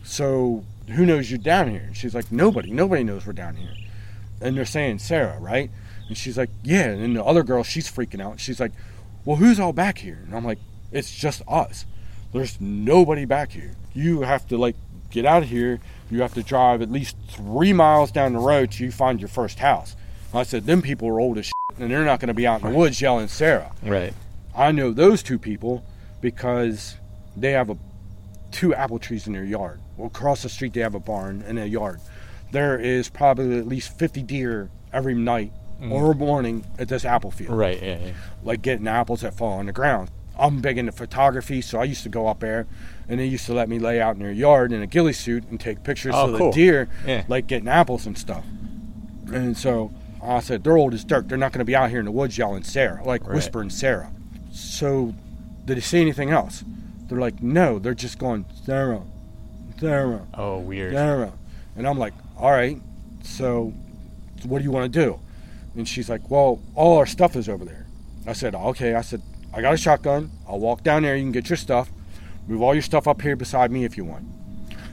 so 0.05 0.63
who 0.95 1.05
knows 1.05 1.29
you're 1.29 1.37
down 1.37 1.69
here? 1.69 1.81
And 1.81 1.97
she's 1.97 2.15
like, 2.15 2.31
nobody. 2.31 2.71
Nobody 2.71 3.03
knows 3.03 3.25
we're 3.27 3.33
down 3.33 3.57
here. 3.57 3.73
And 4.39 4.55
they're 4.55 4.63
saying 4.63 4.99
Sarah, 4.99 5.37
right? 5.37 5.69
And 6.07 6.17
she's 6.17 6.37
like, 6.37 6.49
yeah. 6.63 6.85
And 6.85 7.13
the 7.13 7.25
other 7.25 7.43
girl, 7.43 7.63
she's 7.63 7.91
freaking 7.91 8.21
out. 8.21 8.39
She's 8.39 8.61
like, 8.61 8.71
well, 9.25 9.35
who's 9.35 9.59
all 9.59 9.73
back 9.73 9.97
here? 9.97 10.21
And 10.25 10.33
I'm 10.33 10.45
like, 10.45 10.59
it's 10.93 11.13
just 11.13 11.41
us. 11.45 11.85
There's 12.31 12.61
nobody 12.61 13.25
back 13.25 13.51
here. 13.51 13.75
You 13.93 14.21
have 14.21 14.47
to 14.47 14.57
like 14.57 14.77
get 15.09 15.25
out 15.25 15.43
of 15.43 15.49
here. 15.49 15.81
You 16.09 16.21
have 16.21 16.33
to 16.35 16.43
drive 16.43 16.81
at 16.81 16.89
least 16.89 17.17
three 17.27 17.73
miles 17.73 18.11
down 18.11 18.31
the 18.31 18.39
road 18.39 18.71
till 18.71 18.85
you 18.85 18.93
find 18.93 19.19
your 19.19 19.27
first 19.27 19.59
house. 19.59 19.97
I 20.35 20.43
said, 20.43 20.65
them 20.65 20.81
people 20.81 21.07
are 21.07 21.19
old 21.19 21.37
as 21.37 21.45
shit, 21.45 21.53
and 21.79 21.91
they're 21.91 22.05
not 22.05 22.19
going 22.19 22.27
to 22.29 22.33
be 22.33 22.47
out 22.47 22.61
in 22.61 22.71
the 22.71 22.77
woods 22.77 23.01
yelling 23.01 23.27
Sarah. 23.27 23.71
Right. 23.83 24.13
I 24.55 24.71
know 24.71 24.91
those 24.91 25.21
two 25.23 25.37
people 25.39 25.83
because 26.21 26.95
they 27.35 27.51
have 27.51 27.69
a 27.69 27.77
two 28.51 28.73
apple 28.73 28.99
trees 28.99 29.27
in 29.27 29.33
their 29.33 29.43
yard. 29.43 29.79
Well, 29.97 30.07
across 30.07 30.43
the 30.43 30.49
street 30.49 30.73
they 30.73 30.81
have 30.81 30.95
a 30.95 30.99
barn 30.99 31.43
and 31.45 31.59
a 31.59 31.67
yard. 31.67 31.99
There 32.51 32.79
is 32.79 33.09
probably 33.09 33.57
at 33.57 33.67
least 33.67 33.97
50 33.97 34.23
deer 34.23 34.69
every 34.93 35.13
night 35.13 35.51
mm. 35.81 35.91
or 35.91 36.13
morning 36.13 36.63
at 36.79 36.87
this 36.87 37.03
apple 37.03 37.31
field 37.31 37.51
Right. 37.57 37.81
Yeah. 37.81 37.97
yeah. 37.99 38.11
like 38.43 38.61
getting 38.61 38.87
apples 38.87 39.21
that 39.21 39.33
fall 39.35 39.59
on 39.59 39.65
the 39.65 39.73
ground. 39.73 40.09
I'm 40.37 40.59
big 40.61 40.77
into 40.77 40.91
photography, 40.91 41.61
so 41.61 41.79
I 41.79 41.85
used 41.85 42.03
to 42.03 42.09
go 42.09 42.27
up 42.27 42.41
there, 42.41 42.67
and 43.07 43.19
they 43.19 43.25
used 43.25 43.45
to 43.45 43.53
let 43.53 43.69
me 43.69 43.79
lay 43.79 44.01
out 44.01 44.15
in 44.15 44.21
their 44.21 44.33
yard 44.33 44.73
in 44.73 44.81
a 44.81 44.87
ghillie 44.87 45.13
suit 45.13 45.45
and 45.49 45.59
take 45.59 45.83
pictures 45.83 46.13
Oh, 46.15 46.31
of 46.31 46.37
cool. 46.37 46.51
the 46.51 46.55
deer, 46.55 46.89
Yeah. 47.05 47.23
like 47.29 47.47
getting 47.47 47.69
apples 47.69 48.05
and 48.05 48.17
stuff. 48.17 48.43
And 49.31 49.57
so 49.57 49.91
I 50.25 50.39
said, 50.39 50.63
they're 50.63 50.77
old 50.77 50.93
as 50.93 51.03
dirt. 51.03 51.27
They're 51.29 51.37
not 51.37 51.51
going 51.51 51.59
to 51.59 51.65
be 51.65 51.75
out 51.75 51.89
here 51.89 51.99
in 51.99 52.05
the 52.05 52.11
woods 52.11 52.37
yelling 52.37 52.63
Sarah, 52.63 53.03
like 53.03 53.25
Right. 53.25 53.35
whispering 53.35 53.69
Sarah. 53.69 54.11
So 54.51 55.13
did 55.65 55.77
he 55.77 55.81
say 55.81 56.01
anything 56.01 56.29
else? 56.31 56.63
They're 57.07 57.19
like, 57.19 57.41
no, 57.41 57.77
they're 57.79 57.93
just 57.93 58.17
going 58.17 58.45
Sarah, 58.63 59.01
Sarah. 59.79 60.25
Oh, 60.33 60.59
weird. 60.59 60.93
Sarah. 60.93 61.33
And 61.75 61.87
I'm 61.87 61.97
like, 61.99 62.13
all 62.37 62.51
right, 62.51 62.81
so 63.23 63.73
what 64.43 64.59
do 64.59 64.63
you 64.63 64.71
want 64.71 64.91
to 64.91 64.99
do? 65.05 65.19
And 65.75 65.87
she's 65.87 66.09
like, 66.09 66.29
well, 66.29 66.61
all 66.73 66.97
our 66.97 67.05
stuff 67.05 67.35
is 67.35 67.49
over 67.49 67.65
there. 67.65 67.85
I 68.25 68.33
said, 68.33 68.55
okay. 68.55 68.95
I 68.95 69.01
said, 69.01 69.21
I 69.53 69.61
got 69.61 69.73
a 69.73 69.77
shotgun. 69.77 70.31
I'll 70.47 70.59
walk 70.59 70.83
down 70.83 71.03
there. 71.03 71.15
You 71.15 71.23
can 71.23 71.31
get 71.31 71.49
your 71.49 71.57
stuff. 71.57 71.89
Move 72.47 72.61
all 72.61 72.73
your 72.73 72.81
stuff 72.81 73.07
up 73.07 73.21
here 73.21 73.35
beside 73.35 73.71
me 73.71 73.83
if 73.83 73.97
you 73.97 74.05
want. 74.05 74.25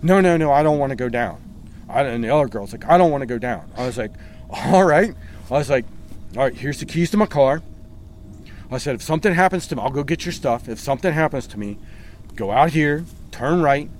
No, 0.03 0.21
no, 0.21 0.37
no, 0.37 0.51
I 0.53 0.62
don't 0.62 0.79
want 0.79 0.90
to 0.90 0.97
go 0.97 1.09
down. 1.09 1.40
I, 1.88 2.03
and 2.03 2.25
the 2.25 2.35
other 2.35 2.49
girl's 2.49 2.73
like, 2.73 2.85
I 2.87 2.99
don't 2.99 3.11
want 3.11 3.23
to 3.23 3.27
go 3.27 3.38
down. 3.38 3.71
I 3.77 3.87
was 3.87 3.97
like, 3.99 4.12
all 4.52 4.84
right. 4.84 5.14
I 5.50 5.54
was 5.54 5.70
like, 5.70 5.84
all 6.36 6.44
right, 6.44 6.54
here's 6.54 6.80
the 6.80 6.86
keys 6.86 7.10
to 7.10 7.16
my 7.16 7.26
car. 7.26 7.62
I 8.70 8.78
said, 8.78 8.94
if 8.94 9.02
something 9.02 9.34
happens 9.34 9.66
to 9.66 9.76
me, 9.76 9.82
I'll 9.82 9.90
go 9.90 10.02
get 10.02 10.24
your 10.24 10.32
stuff. 10.32 10.68
If 10.68 10.80
something 10.80 11.12
happens 11.12 11.46
to 11.48 11.58
me, 11.58 11.78
go 12.36 12.50
out 12.50 12.70
here, 12.70 13.04
turn 13.30 13.60
right, 13.60 13.90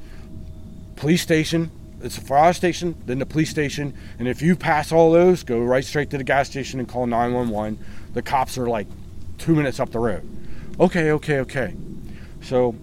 police 0.96 1.20
station. 1.20 1.70
It's 2.02 2.16
a 2.16 2.22
fire 2.22 2.52
station, 2.52 2.96
then 3.06 3.18
the 3.18 3.26
police 3.26 3.50
station, 3.50 3.94
and 4.18 4.26
if 4.26 4.42
you 4.42 4.56
pass 4.56 4.90
all 4.90 5.12
those, 5.12 5.44
go 5.44 5.60
right 5.60 5.84
straight 5.84 6.10
to 6.10 6.18
the 6.18 6.24
gas 6.24 6.48
station 6.48 6.80
and 6.80 6.88
call 6.88 7.06
911. 7.06 7.78
The 8.14 8.22
cops 8.22 8.58
are 8.58 8.66
like 8.66 8.86
two 9.38 9.54
minutes 9.54 9.78
up 9.78 9.90
the 9.90 9.98
road. 9.98 10.28
Okay, 10.80 11.12
okay, 11.12 11.40
okay. 11.40 11.74
So 12.40 12.74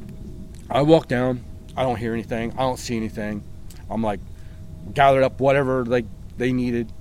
I 0.70 0.84
walk 0.84 1.08
down. 1.08 1.44
I 1.76 1.84
don't 1.84 1.98
hear 1.98 2.14
anything. 2.14 2.52
I 2.54 2.58
don't 2.58 2.80
see 2.80 2.96
anything. 2.96 3.44
I'm 3.90 4.04
like 4.04 4.20
gathered 4.94 5.24
up 5.24 5.40
whatever 5.40 5.86
like 5.86 6.06
they 6.38 6.54
needed, 6.54 6.92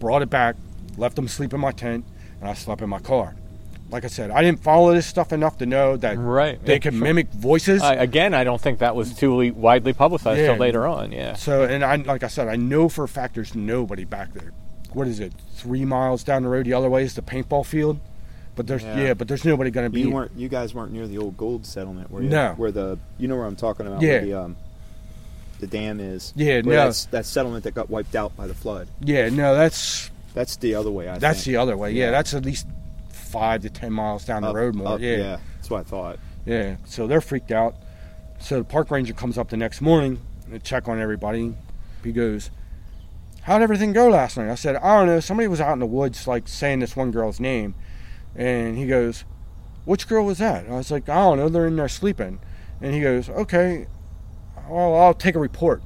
brought 0.00 0.22
it 0.22 0.30
back, 0.30 0.56
left 0.96 1.14
them 1.14 1.28
sleep 1.28 1.54
in 1.54 1.60
my 1.60 1.70
tent, 1.70 2.04
and 2.40 2.48
I 2.48 2.54
slept 2.54 2.82
in 2.82 2.88
my 2.88 2.98
car. 2.98 3.36
Like 3.90 4.04
I 4.04 4.08
said, 4.08 4.30
I 4.30 4.42
didn't 4.42 4.60
follow 4.60 4.92
this 4.94 5.06
stuff 5.06 5.32
enough 5.32 5.58
to 5.58 5.66
know 5.66 5.96
that 5.96 6.16
Right, 6.16 6.64
they 6.64 6.74
yeah, 6.74 6.78
could 6.78 6.94
sure. 6.94 7.02
mimic 7.02 7.28
voices. 7.32 7.82
I, 7.82 7.94
again, 7.94 8.34
I 8.34 8.44
don't 8.44 8.60
think 8.60 8.78
that 8.78 8.94
was 8.94 9.12
too 9.14 9.52
widely 9.52 9.92
publicized 9.92 10.40
Yeah. 10.40 10.46
till 10.48 10.56
later 10.56 10.86
on. 10.86 11.10
Yeah. 11.12 11.34
So, 11.34 11.64
and 11.64 11.84
I, 11.84 11.96
like 11.96 12.22
I 12.22 12.28
said, 12.28 12.46
I 12.48 12.54
know 12.56 12.88
for 12.88 13.02
a 13.04 13.08
fact 13.08 13.34
there's 13.34 13.54
nobody 13.54 14.04
back 14.04 14.32
there. 14.32 14.52
What 14.92 15.08
is 15.08 15.18
it? 15.20 15.32
Three 15.54 15.84
miles 15.84 16.22
down 16.22 16.42
the 16.44 16.48
road, 16.48 16.66
the 16.66 16.72
other 16.72 16.88
way 16.88 17.02
is 17.02 17.14
the 17.14 17.22
paintball 17.22 17.66
field. 17.66 17.98
But 18.56 18.66
there's 18.68 18.82
yeah, 18.84 18.96
Yeah. 19.00 19.14
but 19.14 19.26
there's 19.26 19.44
nobody 19.44 19.70
going 19.70 19.86
to 19.86 19.90
be. 19.90 20.02
You 20.02 20.10
weren't. 20.10 20.32
You 20.36 20.48
guys 20.48 20.72
weren't 20.74 20.92
near 20.92 21.06
the 21.08 21.18
old 21.18 21.36
gold 21.36 21.64
settlement, 21.66 22.10
were 22.10 22.22
you? 22.22 22.28
No. 22.28 22.54
Where 22.56 22.70
the 22.72 22.98
you 23.18 23.26
know 23.26 23.36
where 23.36 23.46
I'm 23.46 23.56
talking 23.56 23.86
about? 23.86 24.02
Yeah. 24.02 24.10
Where 24.18 24.20
the, 24.26 24.34
um, 24.34 24.56
the 25.60 25.66
dam 25.66 26.00
is. 26.00 26.32
Yeah, 26.36 26.60
no. 26.62 26.70
That's 26.70 27.06
that 27.06 27.26
settlement 27.26 27.64
that 27.64 27.74
got 27.74 27.88
wiped 27.90 28.14
out 28.16 28.36
by 28.36 28.46
the 28.46 28.54
flood. 28.54 28.88
yeah, 29.00 29.28
no, 29.28 29.54
that's 29.54 30.10
That's 30.34 30.56
the 30.56 30.74
other 30.74 30.90
way. 30.90 31.08
I 31.08 31.18
that's 31.18 31.44
think. 31.44 31.54
the 31.54 31.56
other 31.60 31.76
way. 31.76 31.92
Yeah. 31.92 32.06
Yeah. 32.06 32.10
that's 32.12 32.34
at 32.34 32.44
least 32.44 32.66
five 33.10 33.62
to 33.62 33.70
ten 33.70 33.92
miles 33.92 34.24
down 34.24 34.42
the 34.42 34.52
road 34.52 34.74
more. 34.74 34.94
up- 34.94 35.00
yeah. 35.00 35.16
yeah, 35.16 35.36
that's 35.56 35.70
what 35.70 35.80
I 35.80 35.84
thought. 35.84 36.18
Yeah, 36.46 36.76
so 36.84 37.06
they're 37.06 37.20
freaked 37.20 37.52
out. 37.52 37.74
So 38.40 38.58
the 38.58 38.64
park 38.64 38.90
ranger 38.90 39.12
comes 39.12 39.36
up 39.38 39.50
the 39.50 39.56
next 39.56 39.80
morning 39.80 40.20
to 40.50 40.58
check 40.58 40.88
on 40.88 40.98
everybody. 41.00 41.54
He 42.02 42.12
goes, 42.12 42.50
How'd 43.42 43.62
everything 43.62 43.92
go 43.92 44.08
last 44.08 44.36
night? 44.36 44.50
I 44.50 44.54
said, 44.54 44.76
I 44.76 44.96
don't 44.98 45.06
know. 45.06 45.20
Somebody 45.20 45.48
was 45.48 45.60
out 45.60 45.72
in 45.74 45.78
the 45.78 45.86
woods, 45.86 46.26
like 46.26 46.48
saying 46.48 46.80
this 46.80 46.96
one 46.96 47.10
girl's 47.10 47.38
name. 47.40 47.74
And 48.34 48.76
he 48.78 48.86
goes, 48.86 49.24
Which 49.84 50.08
girl 50.08 50.24
was 50.24 50.38
that? 50.38 50.66
I 50.68 50.72
was 50.72 50.90
like, 50.90 51.08
I 51.08 51.14
don't 51.16 51.38
know. 51.38 51.48
They're 51.48 51.66
in 51.66 51.76
there 51.76 51.88
sleeping. 51.88 52.38
And 52.80 52.94
he 52.94 53.00
goes, 53.00 53.28
Okay, 53.28 53.86
well, 54.70 54.94
I'll 54.94 55.14
take 55.14 55.34
a 55.34 55.38
report. 55.38 55.82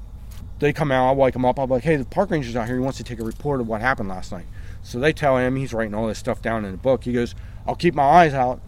They 0.60 0.72
come 0.72 0.92
out, 0.92 1.06
I'll 1.08 1.16
wake 1.16 1.32
them 1.32 1.44
up. 1.44 1.58
I'm 1.58 1.68
like, 1.68 1.82
Hey, 1.82 1.96
the 1.96 2.04
park 2.04 2.30
ranger's 2.30 2.56
out 2.56 2.66
here. 2.66 2.76
He 2.76 2.82
wants 2.82 2.98
to 2.98 3.04
take 3.04 3.18
a 3.18 3.24
report 3.24 3.60
of 3.60 3.68
what 3.68 3.80
happened 3.80 4.08
last 4.08 4.30
night. 4.32 4.46
So 4.82 4.98
they 5.00 5.12
tell 5.12 5.38
him, 5.38 5.56
he's 5.56 5.72
writing 5.72 5.94
all 5.94 6.06
this 6.06 6.18
stuff 6.18 6.42
down 6.42 6.64
in 6.64 6.70
the 6.70 6.78
book. 6.78 7.04
He 7.04 7.12
goes, 7.12 7.34
I'll 7.66 7.74
keep 7.74 7.94
my 7.94 8.02
eyes 8.02 8.34
out 8.34 8.60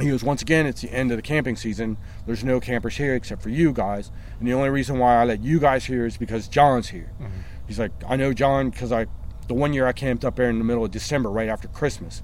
he 0.00 0.10
goes, 0.10 0.22
once 0.22 0.42
again, 0.42 0.66
it's 0.66 0.82
the 0.82 0.92
end 0.92 1.10
of 1.10 1.16
the 1.18 1.22
camping 1.22 1.56
season. 1.56 1.96
There's 2.26 2.44
no 2.44 2.60
campers 2.60 2.96
here 2.96 3.14
except 3.14 3.42
for 3.42 3.48
you 3.48 3.72
guys. 3.72 4.10
And 4.38 4.46
the 4.46 4.52
only 4.52 4.70
reason 4.70 4.98
why 4.98 5.20
I 5.20 5.24
let 5.24 5.40
you 5.42 5.58
guys 5.58 5.86
here 5.86 6.06
is 6.06 6.16
because 6.16 6.46
John's 6.48 6.88
here. 6.88 7.10
He's 7.66 7.78
like, 7.78 7.90
I 8.06 8.16
know 8.16 8.32
John 8.32 8.70
because 8.70 8.92
I, 8.92 9.06
the 9.48 9.54
one 9.54 9.72
year 9.72 9.86
I 9.86 9.92
camped 9.92 10.24
up 10.24 10.36
there 10.36 10.48
in 10.48 10.58
the 10.58 10.64
middle 10.64 10.84
of 10.84 10.90
December, 10.90 11.30
right 11.30 11.48
after 11.48 11.68
Christmas, 11.68 12.22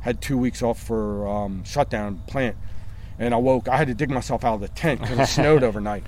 had 0.00 0.20
two 0.20 0.38
weeks 0.38 0.62
off 0.62 0.80
for 0.80 1.26
um, 1.26 1.64
shutdown 1.64 2.22
plant. 2.28 2.56
And 3.18 3.32
I 3.32 3.38
woke, 3.38 3.68
I 3.68 3.76
had 3.78 3.88
to 3.88 3.94
dig 3.94 4.10
myself 4.10 4.44
out 4.44 4.54
of 4.56 4.60
the 4.60 4.68
tent 4.68 5.00
because 5.00 5.18
it 5.18 5.26
snowed 5.26 5.62
overnight. 5.62 6.04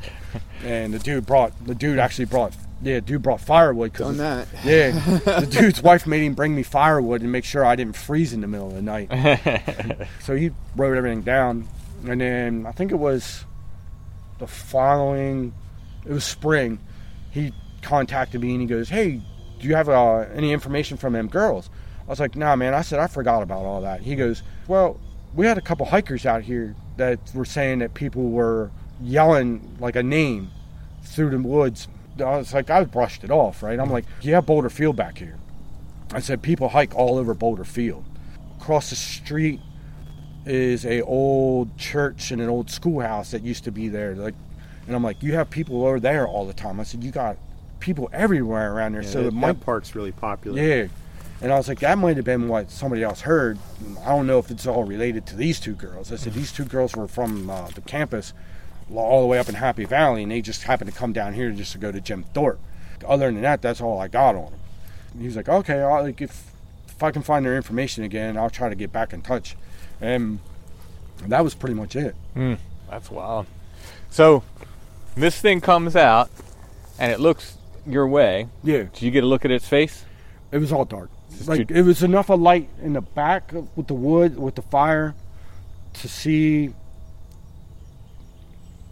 And 0.63 0.93
the 0.93 0.99
dude 0.99 1.25
brought, 1.25 1.53
the 1.65 1.75
dude 1.75 1.99
actually 1.99 2.27
brought, 2.27 2.55
yeah, 2.83 3.01
dude 3.01 3.23
brought 3.23 3.41
firewood. 3.41 3.95
'cause 3.95 4.17
Done 4.17 4.19
that. 4.19 4.49
yeah, 4.65 4.91
the 5.41 5.47
dude's 5.51 5.83
wife 5.83 6.07
made 6.07 6.23
him 6.23 6.35
bring 6.35 6.55
me 6.55 6.63
firewood 6.63 7.23
and 7.23 7.33
make 7.33 7.45
sure 7.45 7.65
I 7.65 7.77
didn't 7.77 7.97
freeze 7.97 8.33
in 8.35 8.41
the 8.43 8.47
middle 8.47 8.69
of 8.69 8.75
the 8.75 8.83
night. 8.83 9.09
so 10.21 10.37
he 10.37 10.51
wrote 10.77 10.97
everything 10.99 11.23
down, 11.23 11.67
and 12.07 12.21
then 12.21 12.67
I 12.67 12.73
think 12.73 12.93
it 12.93 12.99
was 12.99 13.45
the 14.39 14.47
following. 14.47 15.53
It 16.07 16.13
was 16.13 16.25
spring. 16.25 16.79
He 17.31 17.53
contacted 17.83 18.41
me 18.41 18.53
and 18.53 18.61
he 18.61 18.67
goes, 18.67 18.89
"Hey, 18.91 19.21
do 19.61 19.67
you 19.67 19.75
have 19.75 19.89
uh, 19.89 20.27
any 20.35 20.53
information 20.53 20.97
from 20.99 21.15
them 21.15 21.29
girls?" 21.29 21.71
I 22.07 22.11
was 22.11 22.21
like, 22.21 22.37
"Nah, 22.37 22.55
man." 22.55 22.75
I 22.75 22.83
said 22.83 23.01
I 23.01 23.07
forgot 23.07 23.43
about 23.43 23.65
all 23.65 23.81
that. 23.81 24.03
He 24.03 24.15
goes, 24.15 24.43
"Well, 24.69 25.01
we 25.35 25.47
had 25.47 25.59
a 25.59 25.63
couple 25.63 25.87
hikers 25.87 26.27
out 26.27 26.43
here 26.43 26.75
that 26.99 27.19
were 27.35 27.45
saying 27.45 27.81
that 27.81 27.95
people 27.95 28.31
were 28.31 28.71
yelling 29.01 29.77
like 29.81 29.97
a 29.97 30.03
name 30.03 30.51
through 31.03 31.31
the 31.31 31.39
woods." 31.39 31.89
I 32.19 32.37
was 32.37 32.53
like, 32.53 32.69
I 32.69 32.85
brushed 32.85 33.25
it 33.25 33.31
off, 33.31 33.63
right? 33.63 33.79
I'm 33.79 33.91
like, 33.91 34.05
"Yeah, 34.21 34.41
Boulder 34.41 34.71
Field 34.71 34.97
back 34.97 35.19
here." 35.19 35.37
I 36.13 36.21
said, 36.21 36.43
"People 36.43 36.69
hike 36.71 36.95
all 36.95 37.17
over 37.19 37.35
Boulder 37.35 37.65
Field. 37.65 38.05
Across 38.61 38.91
the 38.91 38.97
street 38.97 39.61
is 40.49 40.85
a 40.87 41.03
old 41.03 41.77
church 41.77 42.31
and 42.31 42.41
an 42.41 42.49
old 42.49 42.71
schoolhouse 42.71 43.31
that 43.33 43.43
used 43.43 43.65
to 43.65 43.73
be 43.73 43.89
there. 43.89 44.15
Like, 44.15 44.35
and 44.87 44.97
I'm 44.97 45.05
like, 45.05 45.23
you 45.23 45.35
have 45.35 45.51
people 45.51 45.85
over 45.85 46.01
there 46.01 46.27
all 46.27 46.47
the 46.47 46.55
time. 46.55 46.81
I 46.81 46.83
said, 46.83 47.05
you 47.05 47.11
got 47.11 47.37
people 47.81 48.09
everywhere 48.13 48.73
around 48.73 48.93
there. 48.93 49.03
Yeah, 49.03 49.11
so 49.11 49.23
that, 49.25 49.33
might, 49.33 49.59
that 49.59 49.65
park's 49.65 49.95
really 49.95 50.13
popular. 50.13 50.61
yeah. 50.61 50.87
And 51.41 51.53
I 51.53 51.57
was 51.57 51.69
like, 51.69 51.79
that 51.81 51.99
might 51.99 52.17
have 52.17 52.25
been 52.25 52.49
what 52.49 52.71
somebody 52.71 53.03
else 53.03 53.21
heard. 53.21 53.59
I 54.05 54.07
don't 54.09 54.27
know 54.27 54.39
if 54.41 54.51
it's 54.51 54.67
all 54.67 54.83
related 54.85 55.25
to 55.27 55.37
these 55.37 55.61
two 55.61 55.75
girls. 55.75 56.11
I 56.13 56.17
said 56.17 56.33
these 56.33 56.51
two 56.53 56.65
girls 56.65 56.97
were 56.97 57.07
from 57.07 57.49
uh, 57.49 57.69
the 57.69 57.81
campus 57.81 58.33
all 58.93 59.21
the 59.21 59.27
way 59.27 59.39
up 59.39 59.49
in 59.49 59.55
Happy 59.55 59.85
Valley, 59.85 60.23
and 60.25 60.33
they 60.33 60.41
just 60.41 60.65
happened 60.65 60.91
to 60.91 60.97
come 60.97 61.13
down 61.13 61.35
here 61.35 61.51
just 61.53 61.73
to 61.73 61.79
go 61.79 61.93
to 61.93 62.01
Jim 62.01 62.25
Thorpe. 62.35 62.59
Other 63.07 63.31
than 63.31 63.43
that, 63.43 63.63
that's 63.63 63.81
all 63.81 64.01
I 64.01 64.09
got 64.09 64.35
on 64.35 64.47
them. 64.51 64.61
And 65.13 65.23
he's 65.23 65.37
like, 65.37 65.49
okay, 65.49 65.81
I'll, 65.81 66.03
like 66.03 66.21
if 66.21 66.51
if 66.89 67.03
I 67.03 67.13
can 67.13 67.23
find 67.23 67.47
their 67.47 67.55
information 67.55 68.03
again, 68.03 68.37
I'll 68.37 68.51
try 68.51 68.69
to 68.69 68.75
get 68.75 68.91
back 68.93 69.13
in 69.13 69.23
touch. 69.23 69.57
And 70.01 70.41
that 71.27 71.45
was 71.45 71.55
pretty 71.55 71.75
much 71.75 71.95
it. 71.95 72.17
That's 72.91 73.09
wild. 73.11 73.47
So 74.11 74.43
this 75.15 75.41
thing 75.41 75.61
comes 75.61 75.95
out 75.95 76.29
and 76.99 77.13
it 77.13 77.21
looks 77.21 77.57
your 77.87 78.09
way. 78.09 78.49
Yeah, 78.65 78.85
Did 78.93 79.03
you 79.03 79.11
get 79.13 79.23
a 79.23 79.27
look 79.29 79.45
at 79.45 79.53
its 79.53 79.69
face? 79.69 80.05
it 80.51 80.59
was 80.59 80.73
all 80.73 80.85
dark. 80.85 81.11
Just 81.39 81.49
Like 81.49 81.69
too- 81.69 81.75
it 81.75 81.83
was 81.83 82.03
enough 82.03 82.29
of 82.31 82.41
light 82.41 82.69
in 82.83 82.93
the 82.95 83.01
back 83.01 83.53
of- 83.53 83.69
with 83.77 83.87
the 83.87 83.95
wood, 83.95 84.39
with 84.39 84.57
the 84.57 84.63
fire, 84.63 85.15
to 85.95 86.09
see. 86.09 86.75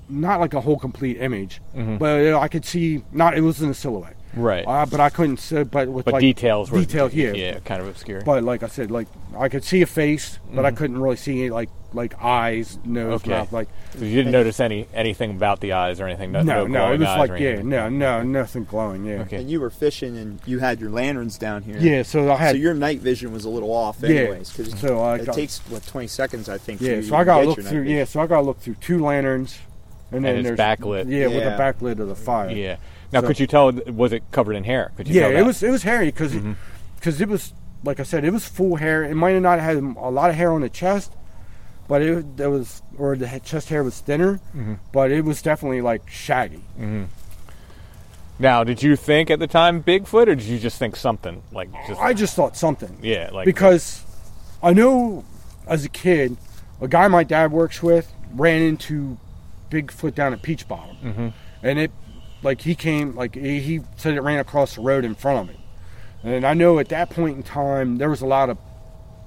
Not 0.08 0.38
like 0.38 0.54
a 0.54 0.60
whole 0.60 0.78
complete 0.78 1.16
image, 1.20 1.60
Mhm. 1.76 1.98
but 1.98 2.34
I 2.34 2.46
could 2.46 2.64
see 2.64 3.02
not. 3.12 3.36
It 3.36 3.40
wasn't 3.40 3.72
a 3.72 3.74
silhouette, 3.74 4.14
Right. 4.36 4.64
uh, 4.64 4.86
but 4.86 5.00
I 5.00 5.10
couldn't 5.10 5.38
see. 5.38 5.64
But 5.64 5.88
with 5.88 6.04
but 6.04 6.14
like 6.14 6.20
details 6.20 6.70
were 6.70 6.78
details, 6.78 7.12
yeah. 7.12 7.32
yeah, 7.32 7.58
kind 7.64 7.82
of 7.82 7.88
obscure. 7.88 8.20
But 8.24 8.44
like 8.44 8.62
I 8.62 8.68
said, 8.68 8.92
like 8.92 9.08
I 9.36 9.48
could 9.48 9.64
see 9.64 9.82
a 9.82 9.86
face, 9.86 10.38
but 10.54 10.64
I 10.64 10.70
Mhm. 10.70 10.76
couldn't 10.76 10.98
really 11.00 11.16
see 11.16 11.40
any, 11.40 11.50
like 11.50 11.70
like 11.96 12.14
eyes, 12.22 12.78
nose, 12.84 13.22
Okay. 13.22 13.30
mouth. 13.30 13.52
Like 13.52 13.68
so 13.98 14.04
you 14.04 14.14
didn't 14.14 14.30
notice 14.30 14.60
any 14.60 14.86
anything 14.94 15.32
about 15.32 15.60
the 15.60 15.72
eyes 15.72 16.00
or 16.00 16.06
anything? 16.06 16.30
No, 16.30 16.42
no, 16.42 16.66
no, 16.68 16.92
it 16.92 17.00
was 17.00 17.08
like 17.28 17.40
yeah, 17.40 17.62
no, 17.62 17.88
no, 17.88 18.22
nothing 18.22 18.62
glowing. 18.64 19.04
Yeah, 19.04 19.22
Okay. 19.22 19.38
And 19.38 19.50
you 19.50 19.60
were 19.60 19.70
fishing, 19.70 20.16
and 20.16 20.38
you 20.46 20.60
had 20.60 20.80
your 20.80 20.90
lanterns 20.90 21.38
down 21.38 21.62
here. 21.62 21.78
yeah. 21.78 22.02
So 22.04 22.30
I 22.30 22.36
had 22.36 22.50
so 22.52 22.56
your 22.58 22.74
night 22.74 23.00
vision 23.00 23.32
was 23.32 23.44
a 23.44 23.48
little 23.48 23.72
off, 23.72 24.04
anyways. 24.04 24.16
Yeah, 24.20 24.26
anyways. 24.28 24.50
'cause 24.52 24.80
so 24.80 25.00
I 25.00 25.16
it 25.16 25.26
got- 25.26 25.34
takes 25.34 25.58
what 25.68 25.84
20 25.86 26.06
seconds, 26.06 26.48
I 26.48 26.58
think. 26.58 26.80
yeah. 26.80 26.96
you 26.96 27.02
So 27.02 27.10
to 27.10 27.16
I 27.16 27.24
got 27.24 27.40
to 27.40 27.46
look 27.48 27.60
through. 27.62 27.82
Yeah, 27.82 28.04
so 28.04 28.20
I 28.20 28.26
got 28.28 28.36
to 28.36 28.42
look 28.42 28.60
through 28.60 28.76
two 28.80 29.02
lanterns, 29.02 29.58
and 30.12 30.24
then 30.24 30.36
And 30.36 30.46
it's 30.46 30.56
there's 30.56 30.58
backlit. 30.78 31.06
Yeah, 31.10 31.26
with 31.26 31.34
the 31.42 31.50
Yeah. 31.50 31.58
backlit 31.58 31.98
of 31.98 32.06
the 32.08 32.14
fire. 32.14 32.50
Yeah. 32.50 32.76
Now, 33.12 33.22
So- 33.22 33.28
could 33.28 33.40
you 33.40 33.46
tell? 33.46 33.72
Was 33.72 34.12
it 34.12 34.22
covered 34.30 34.54
in 34.56 34.64
hair? 34.64 34.92
Could 34.96 35.08
you 35.08 35.14
Yeah, 35.14 35.28
tell 35.30 35.38
it 35.38 35.42
was 35.46 35.62
it 35.62 35.70
was 35.70 35.82
hairy 35.84 36.06
because 36.06 36.32
Mhm. 36.34 36.56
it 37.20 37.28
was 37.28 37.52
like 37.84 38.00
I 38.00 38.02
said, 38.02 38.24
it 38.24 38.32
was 38.32 38.44
full 38.44 38.76
hair. 38.76 39.04
It 39.04 39.14
might 39.14 39.30
have 39.32 39.42
not 39.42 39.60
had 39.60 39.76
a 39.76 40.08
lot 40.10 40.28
of 40.30 40.34
hair 40.36 40.50
on 40.52 40.60
the 40.62 40.68
chest, 40.68 41.12
but 41.88 42.02
it 42.02 42.36
there 42.36 42.50
was 42.50 42.82
or 42.98 43.16
the 43.16 43.40
chest 43.44 43.68
hair 43.68 43.82
was 43.84 44.00
thinner, 44.00 44.40
Mhm. 44.56 44.78
but 44.92 45.10
it 45.10 45.24
was 45.24 45.42
definitely 45.42 45.80
like 45.80 46.08
shaggy. 46.08 46.62
Mhm. 46.78 47.06
Now, 48.38 48.64
did 48.64 48.82
you 48.82 48.96
think 48.96 49.30
at 49.30 49.38
the 49.38 49.46
time 49.46 49.82
Bigfoot, 49.82 50.28
or 50.28 50.34
did 50.34 50.42
you 50.42 50.58
just 50.58 50.78
think 50.78 50.94
something 50.96 51.42
like 51.52 51.70
just? 51.86 52.00
I 52.00 52.12
just 52.12 52.34
thought 52.34 52.56
something. 52.56 52.98
yeah, 53.02 53.30
like 53.32 53.46
because 53.46 54.02
I 54.62 54.72
know 54.74 55.24
as 55.66 55.84
a 55.84 55.88
kid, 55.88 56.36
a 56.80 56.88
guy 56.88 57.08
my 57.08 57.24
dad 57.24 57.50
works 57.52 57.82
with 57.82 58.12
ran 58.34 58.60
into 58.60 59.16
Bigfoot 59.70 60.14
down 60.14 60.32
at 60.34 60.42
Peach 60.42 60.68
Bottom, 60.68 60.96
Mhm. 61.02 61.32
and 61.62 61.78
it 61.78 61.90
like 62.42 62.60
he 62.60 62.74
came 62.74 63.16
like 63.16 63.34
he, 63.34 63.60
he 63.60 63.80
said 63.96 64.14
it 64.14 64.20
ran 64.20 64.38
across 64.38 64.74
the 64.74 64.82
road 64.82 65.04
in 65.04 65.14
front 65.14 65.38
of 65.48 65.48
me, 65.48 65.60
and 66.22 66.44
I 66.46 66.52
know 66.52 66.78
at 66.78 66.90
that 66.90 67.08
point 67.08 67.36
in 67.38 67.42
time 67.42 67.96
there 67.96 68.10
was 68.10 68.20
a 68.20 68.26
lot 68.26 68.50
of 68.50 68.58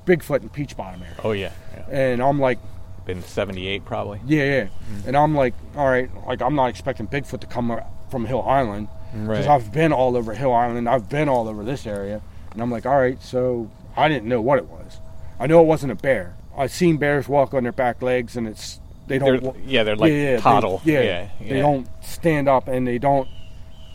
Bigfoot 0.10 0.42
in 0.42 0.50
Peach 0.50 0.76
Bottom 0.76 1.02
area, 1.04 1.16
Oh 1.24 1.32
yeah, 1.32 1.52
yeah. 1.76 1.86
and 1.90 2.22
I'm 2.22 2.40
like, 2.40 2.58
Been 3.06 3.22
'78 3.24 3.86
probably. 3.86 4.20
yeah, 4.26 4.44
yeah, 4.44 4.68
and 5.06 5.16
I'm 5.16 5.36
like, 5.36 5.54
all 5.76 5.88
right, 5.88 6.10
like 6.26 6.42
I'm 6.42 6.56
not 6.56 6.68
expecting 6.70 7.08
Bigfoot 7.08 7.42
to 7.42 7.48
come 7.48 7.80
from 8.10 8.26
Hill 8.26 8.42
Island 8.42 8.88
because 9.12 9.46
Right. 9.46 9.48
I've 9.48 9.72
been 9.72 9.92
all 9.94 10.16
over 10.18 10.34
Hill 10.34 10.54
Island, 10.54 10.90
I've 10.90 11.10
been 11.10 11.30
all 11.30 11.48
over 11.48 11.64
this 11.64 11.86
area, 11.88 12.22
and 12.52 12.62
I'm 12.62 12.72
like, 12.72 12.86
all 12.86 12.98
right, 13.00 13.22
so 13.22 13.70
I 13.96 14.08
didn't 14.08 14.28
know 14.28 14.42
what 14.42 14.58
it 14.60 14.66
was. 14.68 15.00
I 15.40 15.48
know 15.48 15.62
it 15.62 15.66
wasn't 15.68 15.92
a 15.92 15.96
bear. 15.96 16.36
I've 16.58 16.72
seen 16.72 16.98
bears 16.98 17.28
walk 17.30 17.54
on 17.54 17.64
their 17.64 17.72
back 17.72 18.02
legs, 18.02 18.36
and 18.36 18.48
it's 18.48 18.80
they 19.08 19.18
don't. 19.20 19.42
wa- 19.42 19.54
yeah, 19.66 19.84
they're 19.84 19.96
like 19.96 20.12
they- 20.12 20.38
toddle. 20.40 20.82
yeah, 20.84 21.02
yeah, 21.02 21.28
they 21.40 21.60
don't 21.60 21.88
stand 22.04 22.48
up, 22.50 22.68
and 22.68 22.88
they 22.88 22.98
don't 22.98 23.28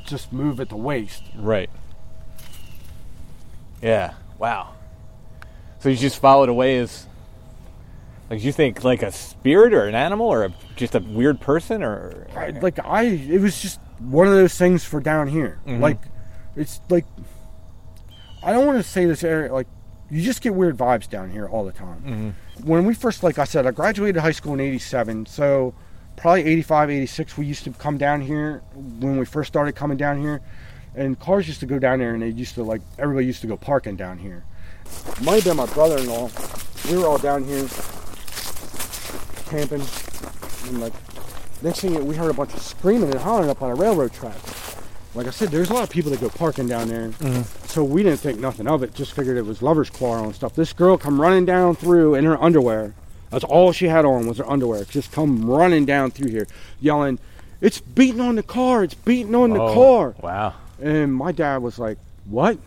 just 0.07 0.33
move 0.33 0.61
at 0.61 0.69
the 0.69 0.77
waist. 0.77 1.23
Right. 1.37 1.71
Yeah. 3.83 4.15
Wow. 4.39 4.74
So 5.85 5.91
you 5.91 5.97
just 5.97 6.18
followed 6.18 6.49
away 6.49 6.78
as, 6.78 7.07
like, 8.30 8.43
you 8.43 8.53
think 8.53 8.85
like 8.85 9.03
a 9.03 9.12
spirit 9.12 9.74
or 9.74 9.87
an 9.87 9.95
animal 9.95 10.26
or 10.26 10.47
a, 10.47 10.55
just 10.76 10.95
a 10.95 11.01
weird 11.01 11.43
person 11.43 11.82
or? 11.82 12.26
I, 12.35 12.59
like 12.59 12.78
I, 12.82 13.03
it 13.03 13.39
was 13.39 13.61
just 13.61 13.78
one 13.99 14.26
of 14.26 14.32
those 14.32 14.57
things 14.57 14.82
for 14.82 14.99
down 14.99 15.28
here. 15.28 15.61
Mhm. 15.66 15.80
Like 15.80 15.99
it's 16.57 16.80
like 16.89 17.05
I 18.43 18.51
don't 18.55 18.64
want 18.64 18.78
to 18.78 18.82
say 18.82 19.05
this 19.05 19.22
area 19.22 19.53
like 19.53 19.66
you 20.11 20.22
just 20.22 20.41
get 20.41 20.55
weird 20.55 20.78
vibes 20.78 21.07
down 21.07 21.30
here 21.30 21.47
all 21.47 21.66
the 21.66 21.72
time. 21.72 22.35
Mhm. 22.57 22.64
When 22.64 22.87
we 22.87 22.95
first, 22.95 23.22
like 23.22 23.39
I 23.39 23.45
said, 23.45 23.66
I 23.66 23.70
graduated 23.70 24.22
high 24.22 24.32
school 24.32 24.55
in 24.55 24.61
'87, 24.61 25.26
so 25.26 25.74
probably 26.16 26.45
'85, 26.47 26.91
'86, 26.93 27.37
we 27.37 27.45
used 27.45 27.64
to 27.64 27.72
come 27.72 27.99
down 27.99 28.22
here 28.22 28.62
when 29.01 29.18
we 29.18 29.26
first 29.26 29.49
started 29.49 29.74
coming 29.74 29.99
down 29.99 30.18
here, 30.18 30.41
and 30.95 31.20
cars 31.20 31.47
used 31.47 31.61
to 31.61 31.66
go 31.66 31.78
down 31.78 31.99
there, 31.99 32.14
and 32.14 32.22
they 32.22 32.30
used 32.30 32.55
to 32.55 32.62
like 32.62 32.80
everybody 32.99 33.26
used 33.26 33.43
to 33.43 33.47
go 33.47 33.59
parking 33.59 33.97
down 33.97 34.16
here. 34.16 34.45
Might 35.22 35.36
have 35.36 35.45
been 35.45 35.57
my 35.57 35.66
brother-in-law. 35.66 36.30
We 36.90 36.99
were 36.99 37.07
all 37.07 37.18
down 37.18 37.45
here 37.45 37.66
camping, 39.47 39.82
and 40.68 40.80
like 40.80 40.92
next 41.62 41.80
thing 41.80 42.05
we 42.07 42.16
heard 42.16 42.30
a 42.30 42.34
bunch 42.34 42.53
of 42.53 42.61
screaming 42.61 43.11
and 43.11 43.20
hollering 43.20 43.49
up 43.49 43.62
on 43.62 43.70
a 43.70 43.74
railroad 43.74 44.12
track. 44.12 44.36
Like 45.14 45.28
I 45.28 45.30
said, 45.30 45.51
there's 45.51 45.70
a 45.70 45.74
lot 45.74 45.84
of 45.84 45.90
people 45.90 46.11
that 46.11 46.20
go 46.20 46.28
parking 46.28 46.66
down 46.66 46.88
there, 46.88 47.09
mm-hmm. 47.11 47.42
so 47.68 47.84
we 47.84 48.03
didn't 48.03 48.18
think 48.18 48.40
nothing 48.40 48.66
of 48.66 48.82
it. 48.82 48.92
Just 48.95 49.12
figured 49.12 49.36
it 49.36 49.47
was 49.47 49.62
lovers' 49.62 49.88
quarrel 49.88 50.24
and 50.24 50.34
stuff. 50.34 50.55
This 50.57 50.72
girl 50.72 50.99
come 50.99 51.20
running 51.20 51.45
down 51.45 51.76
through 51.76 52.16
in 52.16 52.24
her 52.24 52.42
underwear. 52.42 52.95
That's 53.30 53.45
all 53.45 53.70
she 53.72 53.86
had 53.86 54.05
on 54.05 54.26
was 54.26 54.38
her 54.38 54.51
underwear. 54.51 54.84
Just 54.84 55.12
come 55.12 55.49
running 55.49 55.84
down 55.84 56.11
through 56.11 56.30
here, 56.30 56.49
yelling, 56.80 57.20
"It's 57.61 57.80
beating 57.80 58.20
on 58.20 58.34
the 58.34 58.42
car! 58.42 58.82
It's 58.82 58.95
beating 58.95 59.34
on 59.36 59.51
the 59.51 59.62
Oh, 59.62 59.72
car!" 59.74 60.14
Wow. 60.20 60.55
And 60.82 61.14
my 61.14 61.30
dad 61.30 61.62
was 61.62 61.78
like, 61.78 61.99
"What?" 62.24 62.59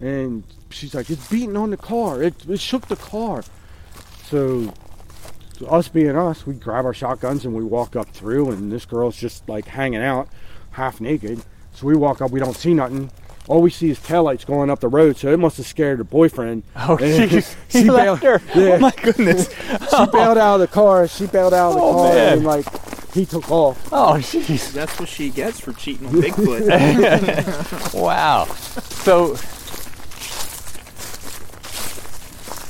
And 0.00 0.44
she's 0.70 0.94
like, 0.94 1.10
"It's 1.10 1.28
beating 1.28 1.56
on 1.56 1.70
the 1.70 1.76
car. 1.76 2.22
It, 2.22 2.34
it 2.48 2.60
shook 2.60 2.88
the 2.88 2.96
car." 2.96 3.42
So, 4.28 4.72
us 5.68 5.88
being 5.88 6.16
us, 6.16 6.46
we 6.46 6.54
grab 6.54 6.84
our 6.84 6.94
shotguns 6.94 7.44
and 7.44 7.54
we 7.54 7.64
walk 7.64 7.96
up 7.96 8.08
through, 8.10 8.50
and 8.50 8.70
this 8.72 8.84
girl's 8.84 9.16
just 9.16 9.48
like 9.48 9.66
hanging 9.66 10.02
out, 10.02 10.28
half 10.72 11.00
naked. 11.00 11.42
So 11.74 11.86
we 11.86 11.94
walk 11.96 12.20
up, 12.22 12.30
we 12.30 12.40
don't 12.40 12.56
see 12.56 12.74
nothing. 12.74 13.10
All 13.48 13.62
we 13.62 13.70
see 13.70 13.90
is 13.90 13.98
taillights 14.00 14.44
going 14.44 14.70
up 14.70 14.80
the 14.80 14.88
road, 14.88 15.16
so 15.18 15.32
it 15.32 15.38
must 15.38 15.56
have 15.58 15.66
scared 15.66 15.98
her 15.98 16.04
boyfriend. 16.04 16.64
Oh, 16.74 16.96
And 16.96 17.30
jeez. 17.30 17.54
she 17.68 17.82
He 17.82 17.84
bailed- 17.88 18.22
left 18.22 18.24
her. 18.24 18.40
Yeah. 18.60 18.72
Oh 18.74 18.78
my 18.80 18.90
goodness. 18.90 19.48
She 19.54 20.06
bailed 20.12 20.38
out 20.38 20.54
of 20.54 20.60
the 20.60 20.66
car. 20.66 21.06
She 21.06 21.26
bailed 21.26 21.54
out 21.54 21.68
of 21.70 21.74
the 21.76 21.80
Oh, 21.82 21.92
car, 21.92 22.12
man. 22.14 22.32
and 22.38 22.44
like 22.44 22.66
he 23.14 23.24
took 23.24 23.48
off. 23.50 23.88
Oh, 23.92 24.14
jeez. 24.18 24.72
That's 24.72 24.98
what 24.98 25.08
she 25.08 25.30
gets 25.30 25.60
for 25.60 25.72
cheating 25.74 26.08
on 26.08 26.14
Bigfoot. 26.22 27.94
Wow. 27.94 28.46
So 28.46 29.36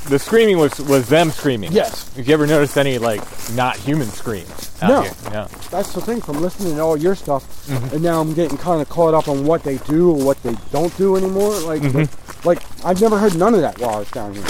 the 0.09 0.19
screaming 0.19 0.59
was 0.59 0.79
was 0.81 1.09
them 1.09 1.31
screaming. 1.31 1.73
Yes. 1.73 2.15
Have 2.17 2.27
you 2.29 2.35
ever 2.35 2.47
noticed 2.47 2.77
any 2.79 2.99
like 2.99 3.21
not 3.55 3.77
human 3.77 4.07
screams 4.09 4.71
No. 4.83 5.03
here? 5.03 5.13
No. 5.33 5.47
That's 5.71 5.93
the 5.93 6.01
thing 6.01 6.21
from 6.21 6.41
listening 6.41 6.77
to 6.77 6.81
all 6.83 6.97
your 6.97 7.15
stuff, 7.15 7.45
Mm-hmm. 7.67 7.95
and 7.95 8.03
now 8.03 8.21
I'm 8.21 8.33
getting 8.35 8.57
kind 8.59 8.81
of 8.81 8.89
caught 8.89 9.15
up 9.15 9.29
on 9.29 9.45
what 9.45 9.63
they 9.65 9.79
do 9.79 10.11
or 10.13 10.25
what 10.25 10.43
they 10.43 10.55
don't 10.71 10.97
do 10.97 11.17
anymore. 11.17 11.59
Like, 11.61 11.83
Mm-hmm. 11.83 12.49
like, 12.49 12.61
I've 12.85 13.01
never 13.01 13.19
heard 13.19 13.35
none 13.37 13.55
of 13.55 13.61
that 13.61 13.79
while 13.81 13.97
I 13.97 13.99
was 14.01 14.11
down 14.11 14.35
here. 14.35 14.45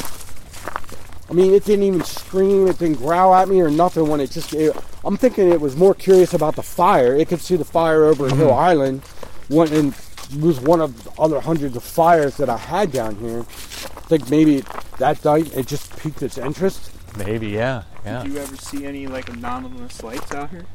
I 1.28 1.32
mean, 1.32 1.52
it 1.54 1.64
didn't 1.64 1.84
even 1.84 2.02
scream, 2.04 2.68
it 2.68 2.78
didn't 2.78 2.98
growl 2.98 3.34
at 3.34 3.48
me 3.48 3.61
or 3.61 3.68
nothing. 3.70 4.07
When 4.09 4.20
it 4.20 4.30
just, 4.30 4.54
it, 4.54 4.76
I'm 5.04 5.16
thinking 5.16 5.50
it 5.50 5.61
was 5.61 5.74
more 5.76 5.92
curious 5.94 6.34
about 6.34 6.54
the 6.54 6.62
fire. 6.62 7.16
It 7.16 7.28
could 7.28 7.40
see 7.40 7.57
the 7.57 7.64
fire 7.64 8.04
over 8.04 8.28
Hill 8.28 8.48
Mm-hmm. 8.48 8.59
Island, 8.59 9.02
one 9.48 9.72
and 9.72 9.92
was 10.40 10.60
one 10.60 10.80
of 10.80 11.04
the 11.04 11.10
other 11.20 11.40
hundreds 11.40 11.76
of 11.76 11.82
fires 11.84 12.36
that 12.38 12.48
I 12.48 12.56
had 12.56 12.92
down 12.92 13.16
here. 13.16 13.40
I 13.40 14.08
think 14.08 14.30
maybe 14.30 14.62
that 14.98 15.24
night 15.24 15.54
it 15.56 15.66
just 15.66 15.96
piqued 15.98 16.22
its 16.22 16.38
interest. 16.38 16.90
Maybe, 17.18 17.48
yeah. 17.48 17.82
Yeah. 18.04 18.22
Did 18.22 18.32
you 18.32 18.38
ever 18.38 18.56
see 18.56 18.84
any 18.86 19.06
like 19.06 19.28
anomalous 19.28 20.02
lights 20.02 20.32
out 20.32 20.50
here 20.50 20.66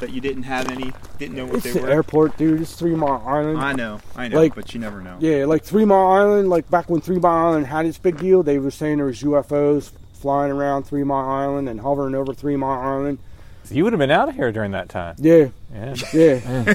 that 0.00 0.10
you 0.10 0.20
didn't 0.20 0.42
have 0.44 0.68
any, 0.70 0.92
didn't 1.18 1.36
know 1.36 1.46
what 1.46 1.56
It's 1.56 1.64
they 1.64 1.70
the 1.72 1.82
were? 1.82 1.90
airport, 1.90 2.36
dude. 2.36 2.60
It's 2.60 2.74
Three 2.74 2.94
Mile 2.94 3.22
Island. 3.26 3.58
I 3.58 3.72
know, 3.72 4.00
I 4.16 4.28
know, 4.28 4.38
Like- 4.38 4.54
but 4.54 4.72
you 4.74 4.80
never 4.80 5.00
know. 5.00 5.16
Yeah, 5.20 5.44
like 5.46 5.62
Three 5.64 5.84
Mile 5.84 6.06
Island, 6.08 6.48
like 6.50 6.68
back 6.70 6.88
when 6.90 7.00
Three 7.00 7.18
Mile 7.18 7.46
Island 7.48 7.66
had 7.66 7.86
its 7.86 7.98
big 7.98 8.18
deal, 8.18 8.42
they 8.42 8.58
were 8.58 8.70
saying 8.70 8.96
there 8.98 9.06
was 9.06 9.22
UFOs 9.22 9.90
flying 10.14 10.50
around 10.52 10.84
Three 10.84 11.04
Mile 11.04 11.28
Island 11.28 11.68
and 11.68 11.80
hovering 11.80 12.14
over 12.14 12.32
Three 12.34 12.56
Mile 12.56 12.80
Island. 12.80 13.18
So 13.64 13.74
you 13.74 13.84
would 13.84 13.92
have 13.92 14.00
been 14.00 14.10
out 14.10 14.28
of 14.28 14.34
here 14.34 14.52
during 14.52 14.72
that 14.72 14.88
time. 14.88 15.16
Yeah, 15.18 15.48
Yeah. 15.72 15.94
yeah. 16.12 16.74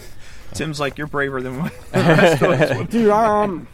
Tim's 0.53 0.79
like 0.79 0.97
you're 0.97 1.07
braver 1.07 1.41
than 1.41 1.61
what 1.61 1.73
the 1.91 1.99
rest 1.99 2.41
of 2.41 2.49
us 2.51 2.77
would. 2.77 2.89
Dude, 2.89 3.09
I, 3.09 3.43
I'm 3.43 3.67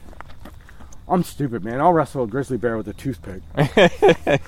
I'm 1.08 1.24
stupid, 1.24 1.64
man. 1.64 1.80
I'll 1.82 1.94
wrestle 1.94 2.24
a 2.24 2.28
grizzly 2.28 2.58
bear 2.58 2.78
with 2.78 2.88
a 2.88 2.94
toothpick. 2.94 3.42
I 3.56 4.40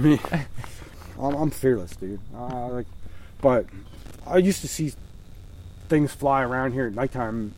mean, 0.00 0.20
I'm, 1.20 1.34
I'm 1.34 1.50
fearless, 1.50 1.96
dude. 1.96 2.20
Uh, 2.34 2.68
like, 2.68 2.86
but 3.40 3.66
I 4.26 4.38
used 4.38 4.60
to 4.62 4.68
see 4.68 4.92
things 5.88 6.12
fly 6.12 6.42
around 6.42 6.72
here 6.72 6.86
at 6.86 6.94
nighttime, 6.94 7.54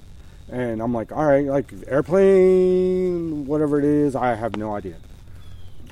and 0.51 0.81
I'm 0.83 0.93
like, 0.95 1.13
all 1.13 1.25
right, 1.27 1.47
like 1.47 1.73
airplane, 1.87 3.47
whatever 3.47 3.79
it 3.79 3.85
is, 3.85 4.17
I 4.17 4.35
have 4.35 4.57
no 4.57 4.75
idea. 4.75 4.97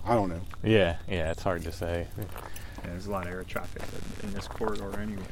I 0.04 0.14
don't 0.14 0.28
know. 0.28 0.40
Yeah, 0.62 0.96
yeah, 1.09 1.30
it's 1.32 1.42
hard 1.42 1.62
to 1.64 1.72
say. 1.72 2.07
Yeah, 2.18 2.24
there's 2.84 3.07
a 3.07 3.11
lot 3.11 3.26
of 3.26 3.32
air 3.32 3.42
traffic 3.44 3.82
in- 4.22 4.28
in 4.28 4.34
this 4.34 4.46
corridor, 4.48 4.98
anyways. 4.98 5.26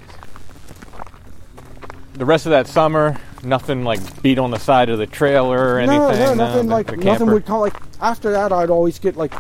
The 2.14 2.24
rest 2.24 2.46
of 2.46 2.50
that 2.50 2.66
summer, 2.66 3.16
nothing 3.42 3.84
like 3.84 4.22
beat 4.22 4.38
on 4.38 4.50
the 4.50 4.58
side 4.58 4.88
of 4.88 4.98
the 4.98 5.06
trailer 5.06 5.74
or 5.74 5.78
anything. 5.78 5.98
No, 5.98 6.10
no, 6.12 6.30
uh, 6.30 6.34
nothing 6.34 6.66
the- 6.68 6.74
like 6.74 6.98
nothing 6.98 7.26
would 7.30 7.44
come 7.44 7.60
like 7.60 7.74
after 8.00 8.30
that. 8.32 8.52
I'd 8.52 8.70
always 8.70 8.98
get 8.98 9.16
like, 9.16 9.32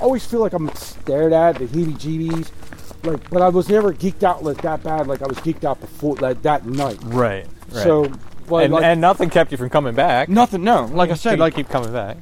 always 0.00 0.24
feel 0.24 0.40
like 0.40 0.52
I'm 0.52 0.72
stared 0.74 1.32
at, 1.32 1.56
the 1.56 1.66
heebie-jeebies. 1.66 2.50
Like, 3.04 3.28
but 3.30 3.42
I 3.42 3.48
was 3.48 3.68
never 3.68 3.92
geeked 3.92 4.22
out 4.22 4.44
like 4.44 4.62
that 4.62 4.82
bad. 4.82 5.06
Like 5.06 5.22
I 5.22 5.26
was 5.26 5.38
geeked 5.38 5.64
out 5.64 5.80
before 5.80 6.16
like 6.16 6.42
that 6.42 6.66
night. 6.66 6.98
Right. 7.02 7.46
right. 7.70 7.82
So, 7.82 8.10
well, 8.48 8.64
and, 8.64 8.72
like, 8.72 8.84
and 8.84 9.00
nothing 9.00 9.30
kept 9.30 9.50
you 9.52 9.58
from 9.58 9.70
coming 9.70 9.94
back. 9.94 10.28
nothing. 10.28 10.62
No, 10.64 10.84
like 10.86 11.10
I 11.10 11.14
said, 11.14 11.38
like 11.38 11.54
keep 11.54 11.68
coming 11.68 11.92
back. 11.92 12.16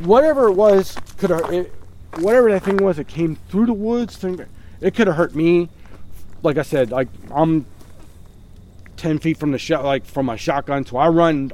whatever 0.00 0.48
it 0.48 0.54
was 0.54 0.96
could 1.18 1.30
have 1.30 1.52
it, 1.52 1.72
whatever 2.18 2.50
that 2.50 2.62
thing 2.62 2.76
was 2.78 2.98
it 2.98 3.08
came 3.08 3.36
through 3.48 3.66
the 3.66 3.72
woods 3.72 4.16
thing 4.16 4.44
it 4.80 4.94
could 4.94 5.06
have 5.06 5.16
hurt 5.16 5.34
me 5.34 5.68
like 6.42 6.58
i 6.58 6.62
said 6.62 6.90
like 6.90 7.08
i'm 7.30 7.64
10 9.02 9.18
feet 9.18 9.36
from 9.36 9.50
the 9.50 9.58
shot 9.58 9.84
like 9.84 10.04
from 10.06 10.24
my 10.26 10.36
shotgun 10.36 10.86
so 10.86 10.96
i 10.96 11.08
run 11.08 11.50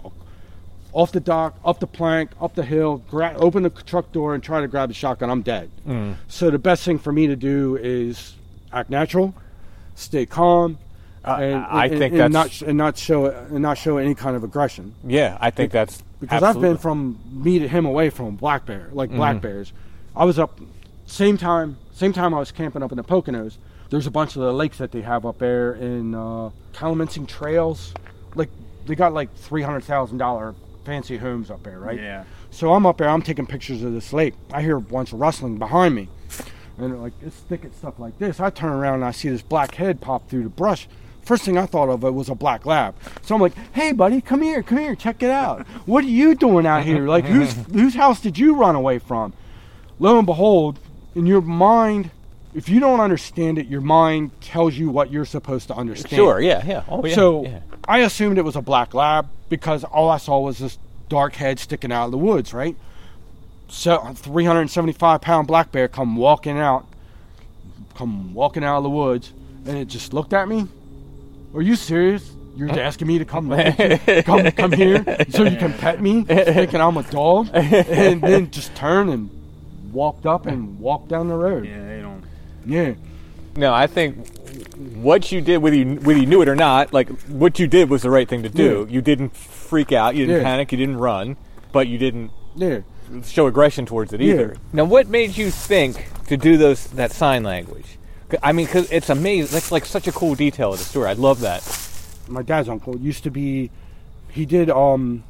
off 0.92 1.12
the 1.12 1.20
dock 1.20 1.57
up 1.64 1.80
the 1.80 1.86
plank 1.86 2.30
up 2.42 2.55
the 2.55 2.62
hill 2.62 2.99
gra- 3.11 3.34
open 3.38 3.62
the 3.62 3.70
truck 3.70 4.12
door 4.12 4.34
and 4.34 4.42
try 4.42 4.61
to 4.61 4.68
grab 4.68 4.90
the 4.90 4.94
shotgun 4.94 5.30
i'm 5.30 5.40
dead 5.40 5.70
Mm. 5.86 6.16
so 6.28 6.51
the 6.51 6.59
best 6.59 6.84
thing 6.84 6.99
for 6.99 7.11
me 7.11 7.26
to 7.26 7.36
do 7.36 7.76
is 7.76 8.34
act 8.70 8.90
natural 8.90 9.34
stay 9.94 10.26
calm 10.26 10.76
Uh, 11.24 11.38
and, 11.40 11.64
I 11.64 11.88
think 11.88 12.12
and 12.12 12.20
that's 12.34 12.61
not 12.61 12.68
and 12.68 12.76
not 12.76 12.99
show 12.99 13.26
and 13.26 13.61
not 13.62 13.78
show 13.78 13.96
any 13.96 14.14
kind 14.14 14.36
of 14.36 14.44
aggression 14.44 14.94
yeah. 15.03 15.38
I 15.40 15.51
think 15.51 15.72
that's 15.72 16.03
because 16.20 16.42
I've 16.42 16.61
been 16.61 16.76
from 16.76 17.18
me 17.32 17.59
to 17.61 17.66
him 17.68 17.86
away 17.86 18.11
from 18.11 18.36
black 18.36 18.66
bear, 18.66 18.88
like 18.92 19.11
black 19.11 19.36
Mhm. 19.36 19.40
bears. 19.40 19.72
I 20.14 20.24
was 20.24 20.38
up 20.38 20.61
same 21.07 21.36
time, 21.38 21.76
same 21.92 22.12
time 22.12 22.34
I 22.34 22.38
was 22.38 22.51
camping 22.53 22.82
up 22.82 22.90
in 22.92 22.96
the 22.96 23.05
Poconos. 23.05 23.57
There's 23.91 24.07
a 24.07 24.11
bunch 24.11 24.36
of 24.36 24.43
the 24.43 24.53
lakes 24.53 24.78
that 24.78 24.93
they 24.93 25.01
have 25.01 25.24
up 25.24 25.39
there 25.39 25.72
in 25.72 26.14
uh, 26.14 26.51
Trails. 27.26 27.95
Like 28.34 28.51
they 28.86 28.95
got 28.95 29.12
like 29.14 29.34
three 29.34 29.62
hundred 29.62 29.84
thousand 29.84 30.18
dollar 30.18 30.55
fancy 30.84 31.16
homes 31.16 31.51
up 31.51 31.62
there, 31.62 31.78
right? 31.78 31.99
Yeah. 31.99 32.24
So 32.51 32.72
I'm 32.72 32.86
up 32.86 32.99
there, 32.99 33.09
I'm 33.09 33.22
taking 33.22 33.47
pictures 33.47 33.82
of 33.82 33.93
this 33.93 34.12
lake. 34.12 34.34
I 34.53 34.62
hear 34.62 34.76
a 34.76 34.80
bunch 34.80 35.12
of 35.12 35.20
rustling 35.20 35.59
behind 35.59 35.95
me, 35.95 36.09
and 36.78 37.03
like 37.03 37.12
it's 37.22 37.36
thick 37.36 37.64
and 37.64 37.74
stuff 37.74 37.99
like 37.99 38.18
this. 38.18 38.41
I 38.41 38.51
turn 38.51 38.72
around 38.72 38.97
and 38.97 39.05
I 39.05 39.11
see 39.11 39.28
this 39.28 39.43
black 39.43 39.74
head 39.74 40.01
pop 40.01 40.28
through 40.28 40.45
the 40.45 40.49
brush. 40.49 40.89
First 41.22 41.45
thing 41.45 41.59
I 41.59 41.66
thought 41.66 41.91
of 41.91 42.05
it 42.05 42.14
was 42.14 42.30
a 42.30 42.34
black 42.34 42.64
lab. 42.64 42.95
So 43.22 43.34
I'm 43.34 43.41
like, 43.41 43.55
"Hey, 43.72 43.93
buddy, 43.93 44.20
come 44.22 44.41
here, 44.41 44.62
come 44.62 44.78
here, 44.78 44.95
check 44.95 45.22
it 45.22 45.30
out. 45.30 45.66
What 45.86 46.05
are 46.05 46.09
you 46.09 46.34
doing 46.34 46.66
out 46.66 46.84
here? 46.84 47.07
Like, 47.07 47.26
whose 47.26 47.53
whose 47.72 47.95
house 47.95 48.20
did 48.20 48.39
you 48.39 48.55
run 48.55 48.74
away 48.74 48.99
from?" 48.99 49.32
Lo 49.99 50.16
and 50.16 50.26
behold, 50.26 50.78
in 51.14 51.26
your 51.26 51.43
mind, 51.43 52.11
if 52.55 52.68
you 52.68 52.80
don't 52.80 53.01
understand 53.01 53.59
it, 53.59 53.66
your 53.66 53.80
mind 53.80 54.30
tells 54.40 54.74
you 54.74 54.90
what 54.90 55.11
you're 55.11 55.24
supposed 55.24 55.68
to 55.68 55.74
understand. 55.74 56.14
Sure. 56.16 56.40
Yeah. 56.40 56.64
Yeah. 56.64 56.84
Oh 56.88 57.05
yeah. 57.05 57.14
So 57.14 57.44
yeah. 57.44 57.61
I 57.86 57.99
assumed 57.99 58.38
it 58.38 58.44
was 58.44 58.57
a 58.57 58.62
black 58.62 58.94
lab 58.94 59.28
because 59.49 59.84
all 59.84 60.11
I 60.11 60.18
saw 60.18 60.40
was 60.40 60.59
this 60.59 60.78
dark 61.09 61.34
head 61.34 61.59
sticking 61.59 61.92
out 61.92 62.07
of 62.07 62.11
the 62.11 62.18
woods, 62.18 62.53
right? 62.53 62.76
So 63.68 63.99
375 64.14 65.20
pound 65.20 65.46
black 65.46 65.72
bear 65.72 65.88
come 65.88 66.16
walking 66.16 66.59
out, 66.59 66.86
come 67.94 68.32
walking 68.34 68.64
out 68.64 68.78
of 68.78 68.82
the 68.82 68.90
woods, 68.90 69.32
and 69.66 69.76
it 69.76 69.88
just 69.88 70.14
looked 70.14 70.32
at 70.32 70.49
me. 70.49 70.66
Are 71.55 71.62
you 71.62 71.76
serious? 71.76 72.30
You're 72.57 72.70
asking 72.70 73.07
me 73.07 73.18
to 73.18 73.24
come 73.24 73.53
you? 73.53 74.22
come 74.22 74.51
come 74.51 74.72
here 74.72 75.05
so 75.28 75.44
you 75.44 75.57
can 75.57 75.72
pet 75.74 76.03
me, 76.03 76.24
thinking 76.24 76.80
I'm 76.80 76.96
a 76.96 77.05
dog, 77.05 77.51
and 77.53 78.20
then 78.20 78.51
just 78.51 78.74
turn 78.74 79.11
and 79.11 79.30
walked 79.92 80.26
up 80.26 80.46
and 80.46 80.80
walked 80.80 81.09
down 81.09 81.28
the 81.28 81.36
road. 81.36 81.66
Yeah, 81.66 81.86
they 81.86 81.96
don't. 81.96 81.97
Yeah. 82.69 82.95
No, 83.57 83.73
I 83.75 83.87
think 83.89 84.29
what 84.95 85.33
you 85.33 85.41
did, 85.41 85.59
whether 85.59 85.75
you 85.77 85.97
whether 85.97 86.19
you 86.21 86.27
knew 86.27 86.43
it 86.43 86.49
or 86.49 86.55
not, 86.55 86.93
like 86.93 87.09
what 87.23 87.59
you 87.59 87.66
did 87.66 87.91
was 87.91 88.03
the 88.03 88.11
right 88.11 88.29
thing 88.29 88.43
to 88.45 88.49
do. 88.49 88.87
Yeah. 88.89 88.95
You 88.95 89.01
didn't 89.03 89.35
freak 89.37 89.91
out, 89.93 90.14
you 90.14 90.27
didn't 90.27 90.43
Yeah. 90.43 90.49
panic, 90.49 90.71
you 90.73 90.79
didn't 90.79 90.99
run, 90.99 91.37
but 91.73 91.89
you 91.89 91.99
didn't 91.99 92.31
Yeah. 92.55 92.81
show 93.25 93.47
aggression 93.47 93.87
towards 93.87 94.12
it 94.12 94.21
Yeah. 94.21 94.35
either. 94.35 94.57
Now, 94.73 94.85
what 94.85 95.09
made 95.09 95.37
you 95.37 95.51
think 95.51 96.09
to 96.29 96.37
do 96.37 96.57
those 96.57 96.87
that 96.89 97.11
sign 97.11 97.43
language? 97.43 97.99
I 98.43 98.53
mean, 98.53 98.66
because 98.66 98.91
it's 98.93 99.09
amazing. 99.11 99.51
That's 99.53 99.73
like 99.73 99.87
such 99.87 100.07
a 100.07 100.12
cool 100.12 100.35
detail 100.35 100.73
of 100.75 100.79
the 100.79 100.85
story. 100.85 101.09
I 101.09 101.14
love 101.14 101.41
that. 101.41 101.62
my 102.31 102.43
dad's 102.43 102.69
uncle 102.69 102.95
used 102.99 103.25
to 103.25 103.31
be 103.31 103.71
he 104.31 104.45
did 104.45 104.69
um 104.69 105.25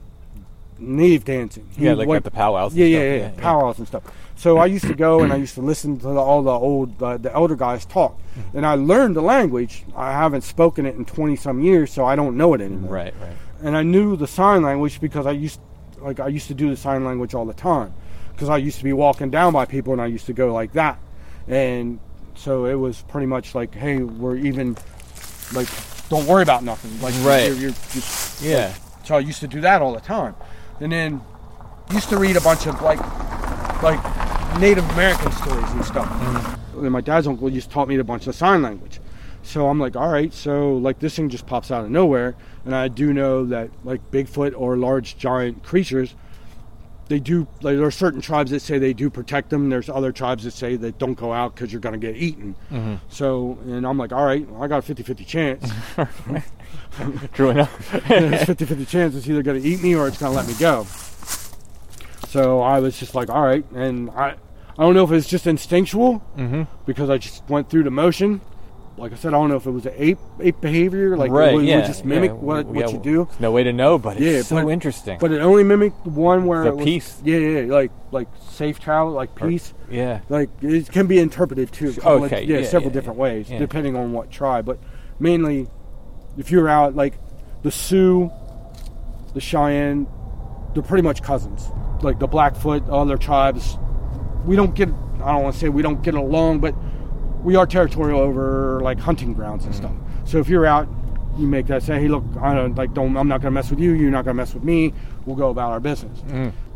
native 0.78 1.24
dancing 1.24 1.66
He 1.76 1.84
Yeah, 1.84 1.94
like 1.94 2.08
went- 2.08 2.18
at 2.18 2.24
the 2.24 2.30
powwows. 2.36 2.72
and 2.72 2.80
yeah, 2.80 2.86
yeah 2.86 2.98
stuff. 2.98 3.08
yeah 3.20 3.36
yeah 3.36 3.42
powwows 3.42 3.78
and 3.78 3.86
stuff 3.88 4.02
so 4.36 4.58
i 4.58 4.66
used 4.66 4.86
to 4.86 4.94
go 4.94 5.20
and 5.22 5.32
i 5.32 5.36
used 5.36 5.54
to 5.56 5.60
listen 5.62 5.98
to 5.98 6.04
the, 6.06 6.14
all 6.14 6.42
the 6.42 6.50
old 6.52 7.02
uh, 7.02 7.16
the 7.16 7.32
elder 7.34 7.56
guys 7.56 7.84
talk 7.84 8.16
and 8.54 8.64
i 8.64 8.74
learned 8.74 9.16
the 9.16 9.20
language 9.22 9.84
i 9.96 10.12
haven't 10.12 10.42
spoken 10.42 10.86
it 10.86 10.94
in 10.94 11.04
20 11.04 11.34
some 11.36 11.60
years 11.60 11.92
so 11.92 12.04
i 12.04 12.14
don't 12.14 12.36
know 12.36 12.54
it 12.54 12.60
anymore 12.60 12.92
Right, 12.92 13.14
right. 13.20 13.32
and 13.62 13.76
i 13.76 13.82
knew 13.82 14.16
the 14.16 14.28
sign 14.28 14.62
language 14.62 15.00
because 15.00 15.26
i 15.26 15.32
used 15.32 15.58
like 16.00 16.20
i 16.20 16.28
used 16.28 16.46
to 16.48 16.54
do 16.54 16.70
the 16.70 16.76
sign 16.76 17.04
language 17.04 17.34
all 17.34 17.44
the 17.44 17.54
time 17.54 17.92
because 18.32 18.48
i 18.48 18.56
used 18.56 18.78
to 18.78 18.84
be 18.84 18.92
walking 18.92 19.30
down 19.30 19.52
by 19.52 19.64
people 19.64 19.92
and 19.92 20.00
i 20.00 20.06
used 20.06 20.26
to 20.26 20.32
go 20.32 20.52
like 20.52 20.72
that 20.74 20.98
and 21.48 21.98
so 22.36 22.66
it 22.66 22.74
was 22.74 23.02
pretty 23.08 23.26
much 23.26 23.54
like 23.56 23.74
hey 23.74 23.98
we're 23.98 24.36
even 24.36 24.76
like 25.52 25.66
don't 26.08 26.26
worry 26.26 26.42
about 26.42 26.62
nothing 26.62 26.90
like 27.02 27.14
Right. 27.24 27.46
you're, 27.48 27.56
you're, 27.56 27.72
you're, 27.92 28.04
Yeah. 28.40 28.72
so 29.04 29.16
I 29.16 29.18
used 29.18 29.40
to 29.40 29.48
do 29.48 29.60
that 29.62 29.82
all 29.82 29.92
the 29.92 30.00
time. 30.00 30.34
And 30.80 30.92
then 30.92 31.20
used 31.92 32.08
to 32.10 32.18
read 32.18 32.36
a 32.36 32.40
bunch 32.40 32.66
of 32.66 32.80
like 32.82 33.00
like 33.82 34.00
Native 34.58 34.88
American 34.90 35.32
stories 35.32 35.70
and 35.72 35.84
stuff. 35.84 36.08
Mm-hmm. 36.08 36.84
And 36.84 36.92
my 36.92 37.00
dad's 37.00 37.26
uncle 37.26 37.50
just 37.50 37.70
taught 37.70 37.88
me 37.88 37.96
a 37.96 38.04
bunch 38.04 38.26
of 38.26 38.34
sign 38.34 38.62
language. 38.62 39.00
So 39.42 39.68
I'm 39.68 39.78
like, 39.78 39.96
all 39.96 40.08
right, 40.08 40.32
so 40.32 40.74
like 40.74 40.98
this 40.98 41.16
thing 41.16 41.28
just 41.28 41.46
pops 41.46 41.70
out 41.70 41.84
of 41.84 41.90
nowhere. 41.90 42.36
And 42.64 42.74
I 42.74 42.88
do 42.88 43.12
know 43.12 43.46
that 43.46 43.70
like 43.84 44.10
Bigfoot 44.10 44.52
or 44.56 44.76
large 44.76 45.16
giant 45.16 45.62
creatures, 45.62 46.14
they 47.08 47.20
do 47.20 47.46
like 47.62 47.76
there 47.76 47.86
are 47.86 47.90
certain 47.90 48.20
tribes 48.20 48.50
that 48.50 48.60
say 48.60 48.78
they 48.78 48.92
do 48.92 49.10
protect 49.10 49.50
them. 49.50 49.70
There's 49.70 49.88
other 49.88 50.12
tribes 50.12 50.44
that 50.44 50.52
say 50.52 50.76
that 50.76 50.98
don't 50.98 51.14
go 51.14 51.32
out 51.32 51.54
because 51.54 51.72
you're 51.72 51.80
gonna 51.80 51.98
get 51.98 52.16
eaten. 52.16 52.54
So 53.08 53.58
and 53.64 53.86
I'm 53.86 53.98
like, 53.98 54.12
all 54.12 54.24
right, 54.24 54.48
well, 54.48 54.62
I 54.62 54.68
got 54.68 54.88
a 54.88 54.94
50-50 54.94 55.26
chance. 55.26 55.70
True 57.32 57.50
enough. 57.50 57.94
it's 58.10 58.44
50 58.44 58.64
50 58.64 58.86
chance 58.86 59.14
it's 59.14 59.28
either 59.28 59.42
going 59.42 59.60
to 59.60 59.68
eat 59.68 59.82
me 59.82 59.94
or 59.94 60.08
it's 60.08 60.18
going 60.18 60.32
to 60.32 60.36
let 60.36 60.48
me 60.48 60.54
go. 60.58 60.84
So 62.28 62.60
I 62.60 62.80
was 62.80 62.98
just 62.98 63.14
like, 63.14 63.30
all 63.30 63.42
right. 63.42 63.64
And 63.72 64.10
I, 64.10 64.34
I 64.76 64.82
don't 64.82 64.94
know 64.94 65.04
if 65.04 65.12
it's 65.12 65.28
just 65.28 65.46
instinctual 65.46 66.22
mm-hmm. 66.36 66.62
because 66.86 67.10
I 67.10 67.18
just 67.18 67.48
went 67.48 67.70
through 67.70 67.84
the 67.84 67.90
motion. 67.90 68.40
Like 68.98 69.12
I 69.12 69.14
said, 69.16 69.28
I 69.28 69.38
don't 69.38 69.48
know 69.48 69.56
if 69.56 69.66
it 69.66 69.70
was 69.70 69.86
an 69.86 69.94
ape 69.96 70.18
ape 70.40 70.60
behavior, 70.60 71.16
like 71.16 71.30
right. 71.30 71.54
would, 71.54 71.64
yeah. 71.64 71.76
would 71.76 71.86
just 71.86 72.04
mimic 72.04 72.30
yeah, 72.30 72.36
what, 72.36 72.66
yeah, 72.66 72.72
what 72.72 72.92
you 72.92 72.98
do. 72.98 73.28
No 73.38 73.52
way 73.52 73.62
to 73.62 73.72
know, 73.72 73.96
but 73.98 74.16
it's 74.16 74.20
Yeah, 74.20 74.42
so 74.42 74.56
but- 74.64 74.70
interesting. 74.70 75.18
But 75.18 75.30
it 75.32 75.40
only 75.40 75.62
mimicked 75.64 76.02
the 76.04 76.10
one 76.10 76.46
where 76.46 76.64
The 76.64 76.70
it 76.70 76.76
was, 76.76 76.84
peace. 76.84 77.20
Yeah, 77.24 77.38
yeah, 77.38 77.72
like 77.72 77.92
like 78.10 78.28
safe 78.50 78.80
travel, 78.80 79.12
like 79.12 79.34
peace. 79.34 79.72
yeah. 79.90 80.20
Like 80.28 80.50
it 80.62 80.90
can 80.90 81.06
be 81.06 81.18
interpreted 81.18 81.72
too. 81.72 81.94
Okay, 82.04 82.42
yeah, 82.44 82.58
yeah, 82.58 82.66
several 82.66 82.90
different 82.90 83.18
ways 83.18 83.48
depending 83.48 83.96
on 83.96 84.12
what 84.12 84.30
tribe. 84.30 84.66
But 84.66 84.78
mainly, 85.20 85.68
if 86.36 86.50
you're 86.50 86.68
out 86.68 86.94
like 86.96 87.14
the 87.62 87.70
Sioux, 87.70 88.30
the 89.34 89.40
Cheyenne, 89.40 90.06
they're 90.74 90.82
pretty 90.82 91.02
much 91.02 91.22
cousins. 91.22 91.68
Like 92.02 92.18
the 92.18 92.26
Blackfoot, 92.26 92.88
other 92.88 93.16
tribes, 93.16 93.76
we 94.44 94.56
don't 94.56 94.74
get. 94.74 94.88
I 95.22 95.32
don't 95.32 95.42
want 95.42 95.54
to 95.54 95.60
say 95.60 95.68
we 95.68 95.82
don't 95.82 96.02
get 96.02 96.14
along, 96.14 96.60
but 96.60 96.74
we 97.48 97.56
are 97.56 97.66
territorial 97.66 98.20
over 98.20 98.78
like 98.82 98.98
hunting 99.00 99.32
grounds 99.32 99.64
and 99.64 99.74
stuff. 99.74 99.92
So 100.26 100.36
if 100.38 100.50
you're 100.50 100.66
out, 100.66 100.86
you 101.38 101.46
make 101.46 101.66
that 101.68 101.82
say, 101.82 101.98
"Hey, 101.98 102.06
look, 102.08 102.22
I 102.42 102.54
don't 102.54 102.74
like. 102.76 102.92
Don't. 102.92 103.16
I'm 103.16 103.26
not 103.26 103.40
gonna 103.40 103.52
mess 103.52 103.70
with 103.70 103.80
you. 103.80 103.92
You're 103.92 104.10
not 104.10 104.26
gonna 104.26 104.34
mess 104.34 104.52
with 104.52 104.64
me. 104.64 104.92
We'll 105.24 105.34
go 105.36 105.48
about 105.48 105.70
our 105.72 105.80
business." 105.80 106.18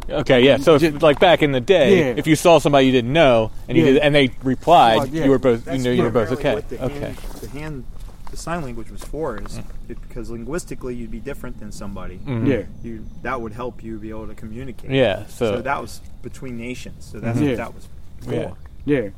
Okay, 0.08 0.40
yeah. 0.42 0.56
So, 0.56 0.76
if, 0.76 1.02
like 1.02 1.20
back 1.20 1.42
in 1.42 1.52
the 1.52 1.60
day, 1.60 1.98
Yeah. 1.98 2.14
if 2.16 2.26
you 2.26 2.36
saw 2.36 2.58
somebody 2.58 2.86
you 2.86 2.92
didn't 2.92 3.12
know 3.12 3.50
and 3.68 3.76
you 3.76 3.84
Yeah. 3.84 3.92
did, 3.92 4.02
and 4.02 4.14
they 4.14 4.30
replied, 4.42 4.96
Well, 4.96 5.06
yeah. 5.08 5.24
you 5.24 5.30
were 5.30 5.38
both, 5.38 5.60
you 5.60 5.72
That's 5.72 5.82
knew 5.84 5.90
you 5.92 6.02
were 6.04 6.10
both 6.10 6.28
primarily 6.28 6.40
okay. 6.40 6.54
What 6.54 6.68
the 6.70 6.84
Okay. 6.86 7.00
Hand, 7.06 7.16
the 7.42 7.48
hand, 7.60 7.84
the 8.30 8.36
sign 8.36 8.62
language 8.62 8.90
was 8.90 9.04
for 9.04 9.36
is 9.40 9.60
it, 9.88 9.96
because 10.08 10.28
linguistically 10.30 10.94
you'd 10.96 11.10
be 11.12 11.20
different 11.20 11.60
than 11.60 11.70
somebody. 11.70 12.18
Mhm. 12.26 12.46
Yeah. 12.48 12.62
You 12.82 13.04
that 13.22 13.40
would 13.40 13.52
help 13.52 13.84
you 13.84 13.98
be 13.98 14.10
able 14.10 14.26
to 14.26 14.34
communicate. 14.34 14.90
Yeah. 14.90 15.26
So, 15.28 15.56
So, 15.56 15.62
that 15.62 15.80
was 15.80 16.00
between 16.22 16.56
nations. 16.56 17.04
So 17.12 17.20
that's 17.20 17.38
Mhm. 17.38 17.42
what 17.42 17.50
Yeah. 17.50 17.56
that 17.56 17.74
was 17.74 17.88
for. 18.22 18.32
Yeah. 18.34 18.50
Yeah. 18.84 19.08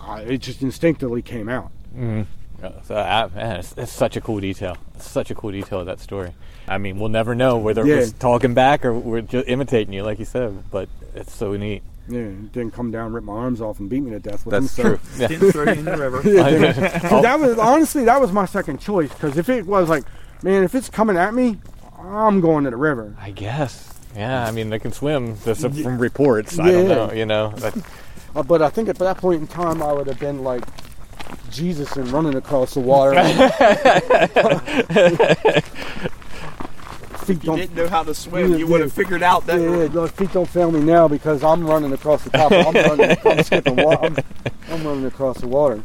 I, 0.00 0.20
it 0.22 0.38
just 0.38 0.62
instinctively 0.62 1.22
came 1.22 1.48
out. 1.48 1.70
Mhm. 1.96 2.26
So 2.84 2.94
uh, 2.94 3.28
man, 3.34 3.56
it's, 3.60 3.74
it's 3.78 3.92
such 3.92 4.16
a 4.16 4.20
cool 4.20 4.38
detail. 4.40 4.76
It's 4.94 5.08
such 5.08 5.30
a 5.30 5.34
cool 5.34 5.50
detail 5.50 5.80
of 5.80 5.86
that 5.86 5.98
story. 6.00 6.32
I 6.68 6.76
mean, 6.78 6.98
we'll 6.98 7.08
never 7.08 7.34
know 7.34 7.56
whether 7.56 7.86
Yeah. 7.86 7.94
it 7.94 7.98
was 7.98 8.12
talking 8.12 8.52
back 8.54 8.84
or 8.84 8.92
we're 8.92 9.22
just 9.22 9.48
imitating 9.48 9.94
you, 9.94 10.02
like 10.02 10.18
you 10.18 10.24
said. 10.26 10.70
But 10.70 10.88
it's 11.14 11.34
so 11.34 11.56
neat. 11.56 11.82
Yeah, 12.08 12.28
didn't 12.52 12.72
come 12.72 12.90
down, 12.90 13.12
rip 13.12 13.24
my 13.24 13.32
arms 13.34 13.60
off, 13.60 13.78
and 13.78 13.88
beat 13.88 14.00
me 14.02 14.10
to 14.10 14.18
death 14.18 14.44
with 14.44 14.52
That's 14.52 14.74
them. 14.76 14.84
true. 14.86 15.00
So, 15.14 15.20
Yeah. 15.22 15.28
Didn't 15.28 15.52
throw 15.52 15.64
you 15.64 15.70
in 15.78 15.84
the 15.84 15.96
river. 15.96 16.22
so 17.08 17.22
that 17.22 17.38
was 17.40 17.56
honestly 17.58 18.04
that 18.04 18.20
was 18.20 18.30
my 18.32 18.44
second 18.46 18.80
choice 18.80 19.08
because 19.12 19.36
if 19.38 19.48
it 19.48 19.64
was 19.66 19.88
like, 19.88 20.04
man, 20.42 20.62
if 20.64 20.74
it's 20.74 20.90
coming 20.90 21.16
at 21.16 21.32
me, 21.34 21.58
I'm 21.98 22.40
going 22.40 22.64
to 22.64 22.70
the 22.70 22.76
river. 22.76 23.16
I 23.20 23.30
guess. 23.30 23.94
Yeah. 24.14 24.44
I 24.46 24.50
mean, 24.50 24.70
they 24.70 24.78
can 24.80 24.92
swim. 24.92 25.36
Just 25.44 25.60
from 25.62 25.98
reports. 25.98 26.58
I 26.58 26.70
don't 26.72 26.88
know. 26.88 27.12
You 27.12 27.26
know. 27.26 27.54
But, 28.34 28.40
Uh, 28.40 28.42
but 28.44 28.62
I 28.62 28.70
think 28.70 28.88
at 28.88 28.96
that 28.96 29.18
point 29.18 29.40
in 29.40 29.46
time, 29.46 29.82
I 29.82 29.92
would 29.92 30.06
have 30.06 30.18
been 30.18 30.42
like 30.42 30.64
Jesus 31.50 31.96
and 31.96 32.08
running 32.08 32.34
across 32.34 32.74
the 32.74 32.80
water. 32.80 33.14
feet 37.34 37.42
you 37.44 37.46
don't. 37.46 37.56
didn't 37.58 37.76
know 37.76 37.88
how 37.88 38.02
to 38.02 38.14
swim, 38.14 38.52
Yeah, 38.52 38.56
you 38.58 38.66
would 38.66 38.78
yeah. 38.78 38.84
have 38.84 38.92
figured 38.92 39.22
out 39.22 39.46
that. 39.46 39.60
Yeah, 39.60 39.86
those 39.86 40.10
feet 40.10 40.32
don't 40.32 40.48
fail 40.48 40.70
me 40.70 40.80
now 40.80 41.08
because 41.08 41.42
I'm 41.44 41.66
running 41.66 41.92
across 41.92 42.24
the 42.24 42.30
top. 42.30 42.52
I'm 42.52 42.74
running. 42.74 43.16
I'm 43.24 43.42
skipping 43.44 43.76
water. 43.76 44.06
I'm, 44.06 44.16
I'm 44.70 44.86
running 44.86 45.06
across 45.06 45.38
the 45.38 45.48
water. 45.48 45.82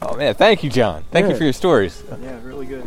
Oh 0.00 0.16
man, 0.16 0.34
thank 0.34 0.64
you, 0.64 0.70
John. 0.70 1.04
Thank 1.10 1.28
you 1.28 1.36
for 1.36 1.44
your 1.44 1.52
stories. 1.52 2.02
Yeah, 2.22 2.38
really 2.42 2.66
good. 2.66 2.86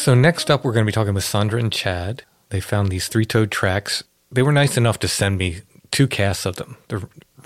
So 0.00 0.14
next 0.14 0.50
up, 0.50 0.64
we're 0.64 0.72
going 0.72 0.86
to 0.86 0.88
be 0.88 0.94
talking 0.94 1.12
with 1.12 1.24
Sandra 1.24 1.60
and 1.60 1.70
Chad. 1.70 2.22
They 2.48 2.58
found 2.60 2.88
these 2.88 3.06
three-toed 3.08 3.50
tracks. 3.50 4.02
They 4.32 4.42
were 4.42 4.50
nice 4.50 4.78
enough 4.78 4.98
to 5.00 5.08
send 5.08 5.36
me 5.36 5.60
two 5.90 6.06
casts 6.06 6.46
of 6.46 6.56
them. 6.56 6.78
They're 6.88 7.02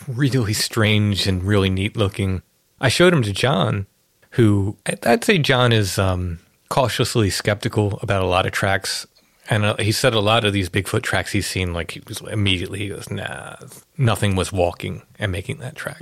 really 0.07 0.53
strange 0.53 1.27
and 1.27 1.43
really 1.43 1.69
neat 1.69 1.97
looking. 1.97 2.43
I 2.81 2.91
showed 2.91 3.13
them 3.13 3.23
to 3.23 3.33
John, 3.33 3.89
who 4.31 4.77
I'd 4.87 5.25
say 5.25 5.39
John 5.39 5.73
is 5.73 5.99
um, 5.99 6.39
cautiously 6.69 7.29
skeptical 7.29 7.99
about 8.03 8.23
a 8.23 8.27
lot 8.27 8.47
of 8.47 8.53
tracks. 8.53 9.05
And 9.51 9.65
uh, 9.65 9.75
he 9.81 9.91
said 9.91 10.15
a 10.15 10.21
lot 10.21 10.45
of 10.45 10.53
these 10.53 10.71
Bigfoot 10.71 11.03
tracks 11.03 11.33
he's 11.33 11.49
seen, 11.49 11.73
like 11.73 11.91
he 11.91 12.03
was 12.07 12.21
immediately, 12.21 12.79
he 12.79 12.89
goes, 12.91 13.11
nah, 13.11 13.57
nothing 13.99 14.37
was 14.37 14.53
walking 14.53 15.03
and 15.19 15.33
making 15.33 15.59
that 15.59 15.75
track. 15.75 16.01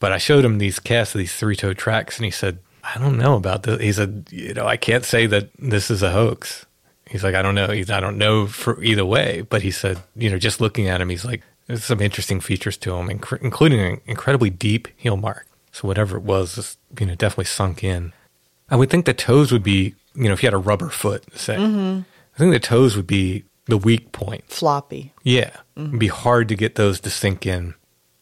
But 0.00 0.12
I 0.12 0.16
showed 0.16 0.46
him 0.46 0.56
these 0.56 0.78
casts 0.78 1.14
of 1.14 1.18
these 1.18 1.34
three 1.34 1.54
toed 1.54 1.76
tracks, 1.76 2.16
and 2.16 2.24
he 2.24 2.30
said, 2.30 2.60
I 2.82 2.98
don't 2.98 3.18
know 3.18 3.36
about 3.36 3.62
this. 3.62 3.80
He 3.80 3.92
said, 3.92 4.26
you 4.30 4.54
know, 4.54 4.66
I 4.66 4.76
can't 4.76 5.04
say 5.04 5.26
that 5.26 5.50
this 5.58 5.90
is 5.90 6.02
a 6.02 6.10
hoax. 6.10 6.66
He's 7.06 7.22
like, 7.22 7.34
I 7.34 7.42
don't 7.42 7.54
know. 7.54 7.68
He's, 7.68 7.90
I 7.90 8.00
don't 8.00 8.18
know 8.18 8.46
for 8.46 8.82
either 8.82 9.04
way. 9.04 9.42
But 9.42 9.62
he 9.62 9.70
said, 9.70 10.02
you 10.16 10.30
know, 10.30 10.38
just 10.38 10.60
looking 10.60 10.88
at 10.88 11.00
him, 11.00 11.08
he's 11.08 11.24
like, 11.24 11.42
there's 11.66 11.84
some 11.84 12.00
interesting 12.00 12.40
features 12.40 12.76
to 12.78 12.94
him, 12.94 13.08
inc- 13.08 13.42
including 13.42 13.80
an 13.80 14.00
incredibly 14.06 14.50
deep 14.50 14.88
heel 14.96 15.16
mark. 15.16 15.46
So 15.70 15.86
whatever 15.86 16.16
it 16.16 16.22
was, 16.22 16.58
is, 16.58 16.76
you 16.98 17.06
know, 17.06 17.14
definitely 17.14 17.46
sunk 17.46 17.84
in. 17.84 18.12
I 18.68 18.76
would 18.76 18.90
think 18.90 19.06
the 19.06 19.14
toes 19.14 19.52
would 19.52 19.62
be, 19.62 19.94
you 20.14 20.24
know, 20.24 20.32
if 20.32 20.42
you 20.42 20.46
had 20.46 20.54
a 20.54 20.58
rubber 20.58 20.88
foot, 20.88 21.24
say, 21.34 21.56
mm-hmm. 21.56 22.00
I 22.34 22.38
think 22.38 22.52
the 22.52 22.60
toes 22.60 22.96
would 22.96 23.06
be 23.06 23.44
the 23.66 23.78
weak 23.78 24.12
point. 24.12 24.44
Floppy. 24.48 25.12
Yeah, 25.22 25.56
it'd 25.76 25.98
be 25.98 26.08
hard 26.08 26.48
to 26.48 26.56
get 26.56 26.74
those 26.74 27.00
to 27.00 27.10
sink 27.10 27.46
in 27.46 27.74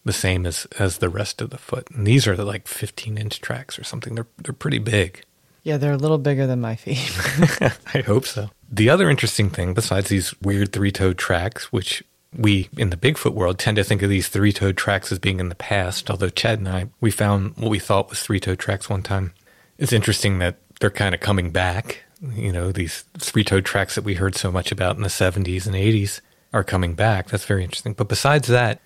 the 0.03 0.13
same 0.13 0.45
as 0.45 0.65
as 0.79 0.97
the 0.97 1.09
rest 1.09 1.41
of 1.41 1.49
the 1.49 1.57
foot. 1.57 1.89
And 1.91 2.05
these 2.05 2.27
are 2.27 2.35
the 2.35 2.45
like 2.45 2.67
15 2.67 3.17
inch 3.17 3.41
tracks 3.41 3.77
or 3.77 3.83
something. 3.83 4.15
They're 4.15 4.27
they're 4.43 4.53
pretty 4.53 4.79
big. 4.79 5.23
Yeah, 5.63 5.77
they're 5.77 5.93
a 5.93 5.97
little 5.97 6.17
bigger 6.17 6.47
than 6.47 6.59
my 6.59 6.75
feet. 6.75 6.97
I 7.93 8.01
hope 8.01 8.25
so. 8.25 8.49
The 8.71 8.89
other 8.89 9.09
interesting 9.09 9.49
thing, 9.49 9.73
besides 9.73 10.09
these 10.09 10.33
weird 10.41 10.73
three 10.73 10.91
toed 10.91 11.17
tracks, 11.17 11.71
which 11.71 12.03
we 12.35 12.69
in 12.77 12.89
the 12.89 12.97
Bigfoot 12.97 13.33
world 13.33 13.59
tend 13.59 13.75
to 13.77 13.83
think 13.83 14.01
of 14.01 14.09
these 14.09 14.29
three 14.29 14.53
toed 14.53 14.77
tracks 14.77 15.11
as 15.11 15.19
being 15.19 15.39
in 15.39 15.49
the 15.49 15.55
past, 15.55 16.09
although 16.09 16.29
Chad 16.29 16.59
and 16.59 16.69
I, 16.69 16.87
we 16.99 17.11
found 17.11 17.57
what 17.57 17.69
we 17.69 17.79
thought 17.79 18.09
was 18.09 18.21
three 18.21 18.39
toed 18.39 18.59
tracks 18.59 18.89
one 18.89 19.03
time. 19.03 19.33
It's 19.77 19.93
interesting 19.93 20.39
that 20.39 20.57
they're 20.79 20.89
kind 20.89 21.13
of 21.13 21.21
coming 21.21 21.51
back. 21.51 22.03
You 22.35 22.51
know, 22.51 22.71
these 22.71 23.03
three 23.17 23.43
toed 23.43 23.65
tracks 23.65 23.95
that 23.95 24.03
we 24.03 24.15
heard 24.15 24.35
so 24.35 24.51
much 24.51 24.71
about 24.71 24.95
in 24.95 25.01
the 25.01 25.09
70s 25.09 25.65
and 25.65 25.75
80s 25.75 26.21
are 26.53 26.63
coming 26.63 26.93
back. 26.93 27.29
That's 27.29 27.45
very 27.45 27.63
interesting. 27.63 27.93
But 27.93 28.07
besides 28.07 28.47
that, 28.47 28.79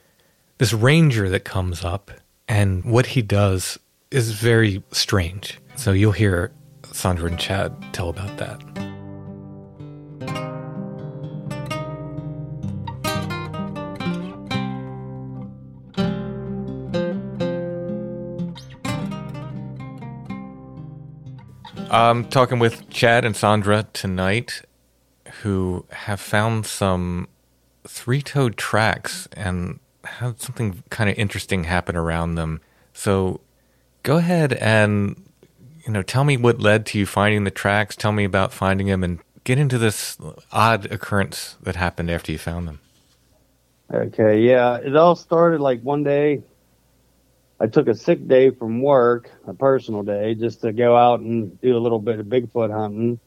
this 0.58 0.74
ranger 0.74 1.30
that 1.30 1.44
comes 1.44 1.84
up 1.84 2.12
and 2.48 2.84
what 2.86 3.08
he 3.08 3.22
does 3.22 3.78
is 4.12 4.32
very 4.32 4.84
strange. 4.92 5.60
So 5.76 5.92
you'll 5.92 6.14
hear 6.14 6.54
Sandra 6.92 7.30
and 7.30 7.40
Chad 7.40 7.74
tell 7.92 8.10
about 8.10 8.38
that. 8.38 8.62
I'm 21.92 22.26
talking 22.26 22.60
with 22.60 22.90
Chad 22.90 23.24
and 23.24 23.36
Sandra 23.36 23.88
tonight, 23.94 24.62
who 25.42 25.86
have 25.92 26.20
found 26.20 26.66
some 26.66 27.30
three 27.88 28.22
toed 28.22 28.58
tracks 28.58 29.28
and 29.34 29.80
had 30.06 30.40
something 30.42 30.84
kind 30.90 31.10
of 31.10 31.18
interesting 31.18 31.66
happen 31.66 31.96
around 31.96 32.36
them. 32.36 32.62
So 32.94 33.42
go 34.04 34.18
ahead 34.18 34.54
and 34.54 35.22
you 35.86 35.92
know 35.92 36.02
tell 36.02 36.24
me 36.24 36.38
what 36.38 36.60
led 36.60 36.86
to 36.88 37.00
you 37.00 37.06
finding 37.06 37.44
the 37.44 37.52
tracks. 37.52 37.96
Tell 37.96 38.12
me 38.12 38.24
about 38.24 38.54
finding 38.54 38.88
them 38.88 39.04
and 39.04 39.20
get 39.44 39.60
into 39.60 39.78
this 39.78 40.18
odd 40.52 40.92
occurrence 40.92 41.56
that 41.62 41.76
happened 41.76 42.10
after 42.10 42.32
you 42.32 42.38
found 42.38 42.68
them. 42.68 42.80
Okay, 43.94 44.42
yeah, 44.42 44.78
it 44.78 44.96
all 44.96 45.16
started 45.16 45.62
like 45.62 45.82
one 45.82 46.04
day. 46.04 46.42
I 47.60 47.68
took 47.68 47.88
a 47.88 47.96
sick 47.96 48.28
day 48.28 48.50
from 48.50 48.82
work, 48.82 49.32
a 49.48 49.54
personal 49.54 50.04
day, 50.04 50.36
just 50.36 50.62
to 50.62 50.74
go 50.74 50.98
out 50.98 51.22
and 51.22 51.60
do 51.62 51.78
a 51.78 51.80
little 51.80 52.00
bit 52.00 52.20
of 52.20 52.26
Bigfoot 52.26 52.72
hunting. 52.72 53.20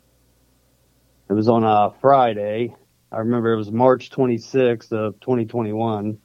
It 1.30 1.32
was 1.32 1.48
on 1.48 1.64
a 1.64 1.94
Friday. 2.00 2.74
I 3.10 3.18
remember 3.18 3.52
it 3.52 3.56
was 3.56 3.70
March 3.70 4.10
26th 4.10 4.92
of 4.92 5.20
2021. 5.20 6.18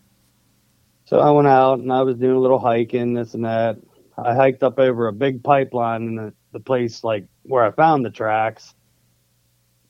So 1.13 1.19
I 1.19 1.29
went 1.29 1.47
out 1.47 1.77
and 1.77 1.93
I 1.93 2.01
was 2.01 2.17
doing 2.17 2.35
a 2.35 2.39
little 2.39 2.57
hiking, 2.57 3.13
this 3.13 3.35
and 3.35 3.45
that. 3.45 3.77
I 4.17 4.33
hiked 4.33 4.63
up 4.63 4.79
over 4.79 5.07
a 5.07 5.13
big 5.13 5.43
pipeline 5.43 6.01
in 6.07 6.15
the, 6.15 6.33
the 6.53 6.59
place 6.59 7.03
like 7.03 7.27
where 7.43 7.63
I 7.63 7.69
found 7.69 8.03
the 8.03 8.09
tracks. 8.09 8.73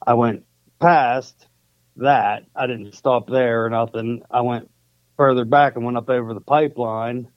I 0.06 0.16
went 0.16 0.44
past 0.82 1.48
that. 1.96 2.44
I 2.54 2.68
didn't 2.68 2.94
stop 2.94 3.30
there 3.30 3.64
or 3.64 3.70
nothing. 3.70 4.24
I 4.30 4.42
went 4.42 4.70
further 5.16 5.46
back 5.46 5.78
and 5.78 5.86
went 5.86 5.96
up 5.96 6.10
over 6.10 6.34
the 6.34 6.42
pipeline. 6.42 7.30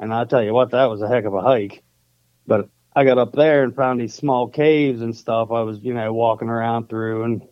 And 0.00 0.12
I 0.12 0.24
tell 0.24 0.42
you 0.42 0.52
what, 0.52 0.72
that 0.72 0.86
was 0.86 1.00
a 1.00 1.06
heck 1.06 1.24
of 1.24 1.34
a 1.34 1.40
hike. 1.40 1.84
But 2.44 2.68
I 2.96 3.04
got 3.04 3.18
up 3.18 3.34
there 3.34 3.62
and 3.62 3.72
found 3.72 4.00
these 4.00 4.14
small 4.14 4.48
caves 4.48 5.00
and 5.00 5.16
stuff. 5.16 5.52
I 5.52 5.60
was, 5.60 5.78
you 5.78 5.94
know, 5.94 6.12
walking 6.12 6.48
around 6.48 6.88
through 6.88 7.22
and 7.22 7.42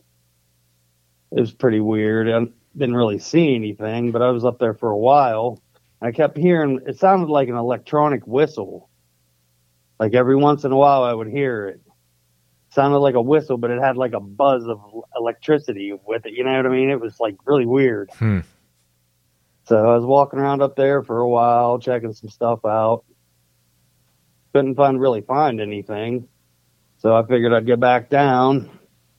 it 1.30 1.38
was 1.38 1.52
pretty 1.52 1.78
weird. 1.78 2.28
I 2.28 2.50
didn't 2.76 2.96
really 2.96 3.20
see 3.20 3.54
anything, 3.54 4.10
but 4.10 4.20
I 4.20 4.30
was 4.30 4.44
up 4.44 4.58
there 4.58 4.74
for 4.74 4.90
a 4.90 4.98
while. 4.98 5.62
I 6.02 6.12
kept 6.12 6.36
hearing, 6.36 6.80
it 6.86 6.98
sounded 6.98 7.28
like 7.30 7.48
an 7.48 7.56
electronic 7.56 8.26
whistle. 8.26 8.88
Like 9.98 10.14
every 10.14 10.36
once 10.36 10.64
in 10.64 10.72
a 10.72 10.76
while 10.76 11.02
I 11.02 11.14
would 11.14 11.28
hear 11.28 11.68
it. 11.68 11.80
Sounded 12.70 12.98
like 12.98 13.14
a 13.14 13.22
whistle, 13.22 13.56
but 13.56 13.70
it 13.70 13.80
had 13.80 13.96
like 13.96 14.12
a 14.12 14.20
buzz 14.20 14.66
of 14.66 14.80
electricity 15.16 15.98
with 16.06 16.26
it. 16.26 16.34
You 16.34 16.44
know 16.44 16.54
what 16.54 16.66
I 16.66 16.68
mean? 16.68 16.90
It 16.90 17.00
was 17.00 17.18
like 17.18 17.36
really 17.46 17.64
weird. 17.64 18.10
Hmm. 18.18 18.40
So 19.64 19.78
I 19.90 19.96
was 19.96 20.04
walking 20.04 20.38
around 20.38 20.62
up 20.62 20.76
there 20.76 21.02
for 21.02 21.20
a 21.20 21.28
while, 21.28 21.78
checking 21.78 22.12
some 22.12 22.28
stuff 22.28 22.64
out. 22.64 23.04
Couldn't 24.52 24.74
find 24.74 25.00
really 25.00 25.22
find 25.22 25.60
anything. 25.60 26.28
So 26.98 27.16
I 27.16 27.26
figured 27.26 27.52
I'd 27.52 27.66
get 27.66 27.80
back 27.80 28.10
down 28.10 28.70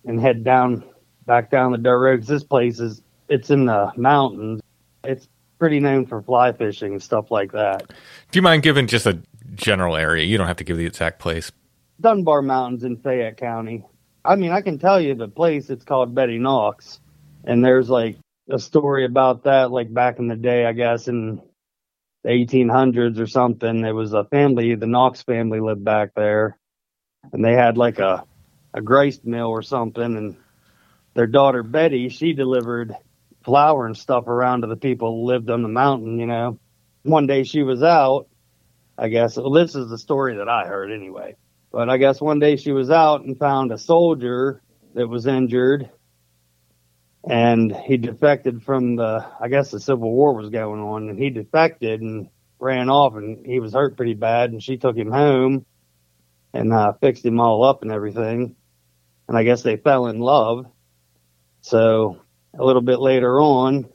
and 0.05 0.19
head 0.19 0.43
down 0.43 0.84
back 1.25 1.49
down 1.51 1.71
the 1.71 1.78
dirt 1.78 1.99
road. 1.99 2.19
'cause 2.19 2.28
this 2.28 2.43
place 2.43 2.80
is 2.80 3.01
it's 3.30 3.49
in 3.49 3.65
the 3.65 3.91
mountains. 3.97 4.61
It's 5.03 5.28
pretty 5.60 5.80
known 5.80 6.05
for 6.05 6.22
fly 6.22 6.51
fishing 6.51 6.93
and 6.93 7.03
stuff 7.03 7.32
like 7.32 7.51
that. 7.53 7.88
Do 8.32 8.38
you 8.38 8.41
mind 8.41 8.64
giving 8.64 8.88
just 8.88 9.05
a 9.05 9.20
general 9.55 9.95
area? 9.95 10.24
You 10.24 10.38
don't 10.38 10.47
have 10.47 10.58
to 10.58 10.64
give 10.64 10.78
the 10.78 10.86
exact 10.86 11.20
place. 11.20 11.51
Dunbar 11.99 12.41
Mountains 12.41 12.84
in 12.84 12.97
Fayette 12.97 13.38
County. 13.38 13.84
I 14.24 14.36
mean, 14.36 14.51
I 14.51 14.62
can 14.62 14.78
tell 14.78 14.99
you 14.99 15.16
the 15.16 15.28
place. 15.28 15.70
It's 15.70 15.84
called 15.84 16.14
Betty 16.14 16.38
Knox, 16.38 16.99
and 17.43 17.64
there's 17.64 17.89
like 17.89 18.18
a 18.49 18.60
story 18.60 19.05
about 19.05 19.43
that, 19.43 19.72
like 19.72 19.93
back 19.93 20.20
in 20.20 20.28
the 20.28 20.36
day, 20.36 20.66
I 20.66 20.74
guess, 20.74 21.08
in 21.08 21.41
the 22.24 22.30
1800s 22.30 23.20
or 23.20 23.28
something. 23.28 23.82
there 23.82 23.95
was 23.95 24.14
a 24.14 24.26
family, 24.26 24.76
the 24.76 24.86
Knox 24.86 25.24
family 25.24 25.60
lived 25.60 25.84
back 25.84 26.12
there, 26.16 26.58
and 27.32 27.43
they 27.43 27.53
had 27.53 27.78
like 27.78 27.99
a 27.99 28.26
a 28.74 28.82
grist 28.82 29.26
mill 29.26 29.47
or 29.47 29.62
something. 29.62 30.18
And 30.18 30.36
their 31.14 31.28
daughter 31.28 31.64
Betty, 31.64 32.10
she 32.10 32.34
delivered 32.34 32.95
flour 33.48 33.86
and 33.86 33.95
stuff 33.98 34.28
around 34.28 34.62
to 34.62 34.68
the 34.68 34.76
people 34.76 35.16
who 35.16 35.26
lived 35.26 35.50
on 35.50 35.64
the 35.64 35.70
mountain. 35.70 36.20
You 36.20 36.28
know, 36.28 36.60
one 37.04 37.26
day 37.26 37.43
she 37.43 37.64
was 37.64 37.82
out. 37.82 38.28
I 38.98 39.08
guess 39.08 39.38
well, 39.38 39.52
this 39.52 39.74
is 39.74 39.89
the 39.89 39.98
story 39.98 40.36
that 40.36 40.50
I 40.50 40.68
heard 40.68 40.91
anyway. 40.91 41.38
But 41.72 41.89
I 41.89 41.98
guess 41.98 42.20
one 42.20 42.39
day 42.39 42.58
she 42.58 42.74
was 42.74 42.91
out 42.91 43.24
and 43.24 43.39
found 43.39 43.72
a 43.72 43.78
soldier 43.78 44.62
that 44.95 45.08
was 45.08 45.26
injured 45.26 45.89
and 47.24 47.74
he 47.76 47.98
defected 47.98 48.64
from 48.64 48.98
the 48.98 49.26
I 49.39 49.48
guess 49.48 49.72
the 49.72 49.80
Civil 49.80 50.12
War 50.12 50.34
was 50.34 50.50
going 50.50 50.82
on 50.82 51.10
and 51.10 51.18
he 51.18 51.30
defected 51.30 52.02
and 52.02 52.30
ran 52.60 52.89
off 52.89 53.16
and 53.16 53.45
he 53.45 53.60
was 53.60 53.74
hurt 53.74 53.95
pretty 53.95 54.14
bad 54.14 54.52
and 54.52 54.62
she 54.62 54.78
took 54.78 54.98
him 54.98 55.12
home 55.12 55.66
and 56.54 56.74
uh, 56.74 56.93
fixed 57.00 57.26
him 57.26 57.39
all 57.39 57.64
up 57.64 57.82
and 57.82 57.91
everything 57.91 58.56
and 59.28 59.38
I 59.38 59.43
guess 59.43 59.62
they 59.62 59.78
fell 59.78 60.08
in 60.08 60.20
love 60.20 60.66
so 61.62 62.22
a 62.58 62.64
little 62.66 62.82
bit 62.82 62.99
later 62.99 63.39
on 63.39 63.88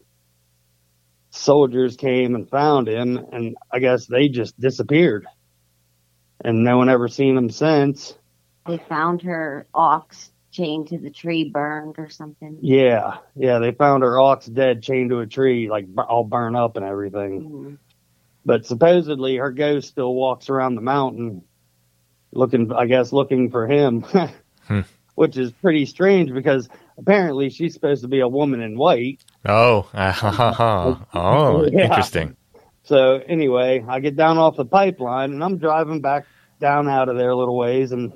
soldiers 1.30 1.96
came 1.96 2.34
and 2.34 2.48
found 2.50 2.88
him 2.88 3.16
and 3.32 3.56
I 3.72 3.78
guess 3.78 4.06
they 4.06 4.28
just 4.28 4.58
disappeared 4.60 5.26
and 6.44 6.62
no 6.64 6.76
one 6.76 6.88
ever 6.90 7.08
seen 7.08 7.36
him 7.36 7.50
since 7.50 8.14
They 8.66 8.78
found 8.78 9.22
her 9.22 9.66
ox 9.72 10.30
chained 10.50 10.88
to 10.88 10.98
the 10.98 11.10
tree, 11.10 11.48
burned 11.50 11.94
or 11.98 12.10
something. 12.10 12.58
Yeah, 12.60 13.16
yeah, 13.34 13.58
they 13.58 13.72
found 13.72 14.02
her 14.02 14.20
ox 14.20 14.44
dead, 14.46 14.82
chained 14.82 15.08
to 15.08 15.20
a 15.20 15.26
tree, 15.26 15.70
like 15.70 15.86
all 15.96 16.24
burned 16.24 16.56
up 16.56 16.76
and 16.76 16.84
everything. 16.84 17.40
Mhm. 17.50 17.78
But 18.44 18.66
supposedly 18.66 19.36
her 19.38 19.50
ghost 19.50 19.88
still 19.88 20.14
walks 20.14 20.50
around 20.50 20.74
the 20.74 20.82
mountain, 20.82 21.42
looking, 22.32 22.70
I 22.70 22.84
guess, 22.86 23.12
looking 23.14 23.50
for 23.50 23.66
him, 23.66 24.04
Hmm. 24.68 24.80
which 25.14 25.38
is 25.38 25.52
pretty 25.52 25.86
strange 25.86 26.32
because 26.32 26.68
apparently 26.98 27.50
she's 27.50 27.74
supposed 27.74 28.02
to 28.02 28.08
be 28.08 28.20
a 28.20 28.28
woman 28.28 28.60
in 28.60 28.76
white. 28.78 29.24
Oh, 29.46 29.88
oh, 29.94 31.64
Yeah. 31.72 31.84
interesting. 31.84 32.36
So 32.84 33.20
anyway, 33.28 33.84
I 33.88 34.00
get 34.00 34.16
down 34.16 34.38
off 34.38 34.56
the 34.56 34.64
pipeline 34.64 35.32
and 35.32 35.44
I'm 35.44 35.58
driving 35.58 36.00
back 36.00 36.26
down 36.60 36.88
out 36.88 37.08
of 37.08 37.16
there 37.16 37.30
a 37.30 37.36
little 37.36 37.56
ways 37.56 37.92
and 37.92 38.12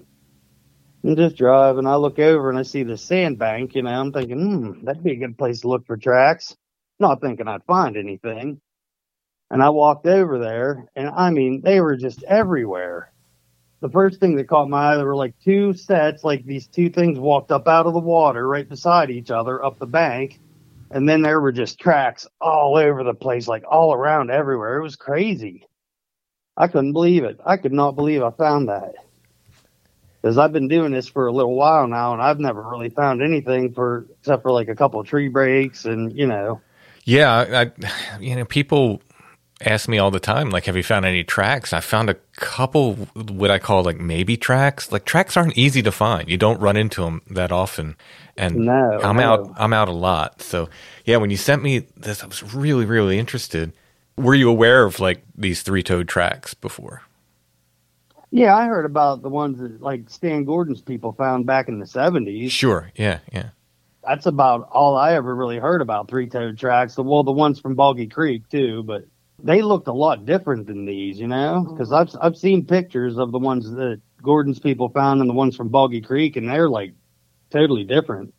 I'm 1.04 1.16
just 1.16 1.36
driving. 1.36 1.86
I 1.86 1.96
look 1.96 2.18
over 2.18 2.50
and 2.50 2.58
I 2.58 2.62
see 2.62 2.82
the 2.82 2.96
sandbank, 2.96 3.74
you 3.74 3.82
know, 3.82 3.90
I'm 3.90 4.12
thinking, 4.12 4.38
hmm, 4.40 4.84
that'd 4.84 5.04
be 5.04 5.12
a 5.12 5.16
good 5.16 5.38
place 5.38 5.60
to 5.60 5.68
look 5.68 5.86
for 5.86 5.96
tracks. 5.96 6.56
Not 6.98 7.20
thinking 7.20 7.48
I'd 7.48 7.64
find 7.64 7.96
anything. 7.96 8.60
And 9.50 9.62
I 9.62 9.70
walked 9.70 10.06
over 10.06 10.38
there 10.38 10.86
and 10.96 11.08
I 11.08 11.30
mean, 11.30 11.62
they 11.62 11.80
were 11.80 11.96
just 11.96 12.22
everywhere. 12.24 13.12
The 13.80 13.90
first 13.90 14.20
thing 14.20 14.36
that 14.36 14.48
caught 14.48 14.70
my 14.70 14.92
eye, 14.92 14.96
there 14.96 15.06
were 15.06 15.16
like 15.16 15.34
two 15.44 15.74
sets, 15.74 16.24
like 16.24 16.44
these 16.44 16.66
two 16.66 16.88
things 16.88 17.18
walked 17.18 17.52
up 17.52 17.68
out 17.68 17.86
of 17.86 17.92
the 17.92 18.00
water 18.00 18.46
right 18.46 18.68
beside 18.68 19.10
each 19.10 19.30
other 19.30 19.62
up 19.62 19.78
the 19.78 19.86
bank. 19.86 20.40
And 20.90 21.08
then 21.08 21.22
there 21.22 21.40
were 21.40 21.52
just 21.52 21.78
tracks 21.78 22.26
all 22.40 22.76
over 22.76 23.04
the 23.04 23.14
place, 23.14 23.48
like 23.48 23.64
all 23.68 23.92
around 23.92 24.30
everywhere. 24.30 24.78
It 24.78 24.82
was 24.82 24.96
crazy. 24.96 25.66
I 26.56 26.68
couldn't 26.68 26.92
believe 26.92 27.24
it. 27.24 27.38
I 27.44 27.58
could 27.58 27.72
not 27.72 27.96
believe 27.96 28.22
I 28.22 28.30
found 28.30 28.68
that. 28.68 28.94
Because 30.22 30.38
I've 30.38 30.52
been 30.52 30.68
doing 30.68 30.92
this 30.92 31.06
for 31.06 31.26
a 31.26 31.32
little 31.32 31.54
while 31.54 31.86
now, 31.86 32.12
and 32.12 32.22
I've 32.22 32.40
never 32.40 32.62
really 32.62 32.88
found 32.88 33.22
anything 33.22 33.74
for 33.74 34.06
except 34.18 34.42
for 34.42 34.50
like 34.52 34.68
a 34.68 34.74
couple 34.74 35.02
tree 35.04 35.28
breaks, 35.28 35.84
and 35.84 36.16
you 36.16 36.26
know, 36.26 36.60
Yeah, 37.04 37.32
I, 37.32 38.18
you 38.20 38.34
know, 38.34 38.44
people 38.44 39.00
ask 39.60 39.88
me 39.88 39.98
all 39.98 40.10
the 40.10 40.20
time, 40.20 40.50
like, 40.50 40.66
have 40.66 40.76
you 40.76 40.82
found 40.82 41.04
any 41.06 41.24
tracks? 41.24 41.72
I 41.72 41.80
found 41.80 42.10
a 42.10 42.14
couple 42.36 42.94
what 43.14 43.50
I 43.50 43.58
call 43.58 43.82
like 43.84 43.98
maybe 43.98 44.36
tracks. 44.36 44.92
Like 44.92 45.04
tracks 45.04 45.36
aren't 45.36 45.56
easy 45.56 45.82
to 45.82 45.92
find. 45.92 46.28
You 46.28 46.36
don't 46.36 46.60
run 46.60 46.76
into 46.76 47.02
them 47.02 47.22
that 47.30 47.52
often. 47.52 47.96
And 48.36 48.64
No, 48.64 49.02
I'm 49.02 49.18
no. 49.18 49.20
out. 49.20 49.52
I'm 49.56 49.72
out 49.72 49.88
a 49.88 49.92
lot. 49.92 50.42
So 50.42 50.68
yeah, 51.04 51.16
when 51.18 51.30
you 51.30 51.36
sent 51.36 51.62
me 51.62 51.86
this, 51.96 52.22
I 52.22 52.26
was 52.26 52.42
really, 52.54 52.84
really 52.86 53.18
interested. 53.18 53.72
Were 54.16 54.34
you 54.34 54.50
aware 54.50 54.84
of 54.84 55.00
like 55.00 55.24
these 55.36 55.62
three-toed 55.62 56.08
tracks 56.08 56.54
before? 56.54 57.02
yeah, 58.30 58.54
I 58.56 58.66
heard 58.66 58.86
about 58.86 59.22
the 59.22 59.30
ones 59.30 59.58
that 59.60 59.80
like 59.82 60.10
Stan 60.10 60.44
Gordon's 60.44 60.82
people 60.82 61.12
found 61.12 61.46
back 61.46 61.68
in 61.68 61.78
the 61.80 61.86
seventies. 61.86 62.52
Sure. 62.52 62.90
Yeah. 62.96 63.20
Yeah. 63.32 63.50
That's 64.04 64.26
about 64.26 64.68
all 64.72 64.96
I 64.96 65.14
ever 65.14 65.34
really 65.34 65.58
heard 65.58 65.82
about 65.82 66.08
three-toed 66.08 66.58
tracks. 66.58 66.94
The 66.96 67.02
well, 67.02 67.24
the 67.24 67.32
ones 67.32 67.60
from 67.60 67.74
Boggy 67.74 68.06
Creek 68.08 68.48
too, 68.48 68.82
but 68.84 69.04
they 69.42 69.62
looked 69.62 69.88
a 69.88 69.92
lot 69.92 70.24
different 70.24 70.66
than 70.66 70.86
these, 70.86 71.18
you 71.18 71.26
know, 71.26 71.64
mm-hmm. 71.64 71.74
because 71.74 71.92
I've 71.92 72.10
I've 72.20 72.36
seen 72.36 72.64
pictures 72.64 73.18
of 73.18 73.32
the 73.32 73.38
ones 73.38 73.70
that 73.70 74.00
Gordon's 74.22 74.58
people 74.58 74.88
found 74.88 75.20
and 75.20 75.28
the 75.28 75.34
ones 75.34 75.56
from 75.56 75.68
Boggy 75.68 76.00
Creek, 76.00 76.36
and 76.36 76.48
they're 76.48 76.68
like 76.68 76.92
totally 77.50 77.84
different. 77.84 78.32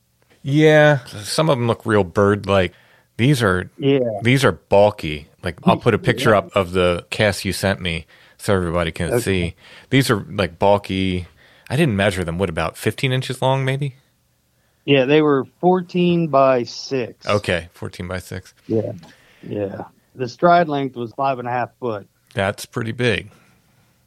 Yeah. 0.44 1.06
Some 1.06 1.50
of 1.50 1.58
them 1.58 1.68
look 1.68 1.86
real 1.86 2.04
bird-like. 2.04 2.74
These 3.18 3.42
are 3.42 3.70
Yeah. 3.78 4.00
These 4.22 4.46
are 4.46 4.54
bulky. 4.54 5.28
Like 5.44 5.60
I'll 5.64 5.78
put 5.78 5.94
a 5.94 6.00
picture 6.00 6.36
up 6.36 6.56
of 6.56 6.72
the 6.72 7.06
cast 7.10 7.46
you 7.46 7.54
sent 7.54 7.82
me 7.82 8.06
so 8.38 8.54
everybody 8.54 8.92
can 8.92 9.08
Okay. 9.14 9.20
see. 9.20 9.56
These 9.90 10.10
are 10.10 10.26
like 10.30 10.60
bulky. 10.60 11.28
I 11.70 11.76
didn't 11.76 11.96
measure 11.96 12.24
them. 12.24 12.38
What 12.38 12.50
about 12.50 12.78
15 12.78 13.12
inches 13.12 13.42
long, 13.42 13.66
maybe? 13.66 13.96
Yeah, 14.86 15.04
they 15.04 15.22
were 15.22 15.46
14 15.60 16.30
by 16.30 16.64
6. 16.64 17.28
Okay, 17.28 17.68
14 17.74 18.08
by 18.08 18.20
6. 18.20 18.54
Yeah. 18.68 18.94
Yeah. 19.44 19.84
The 20.18 20.28
stride 20.28 20.68
length 20.68 20.96
was 20.96 21.14
five 21.14 21.38
and 21.38 21.48
a 21.48 21.52
half 21.52 21.70
foot. 21.80 22.10
That's 22.34 22.66
pretty 22.66 22.92
big. 22.92 23.30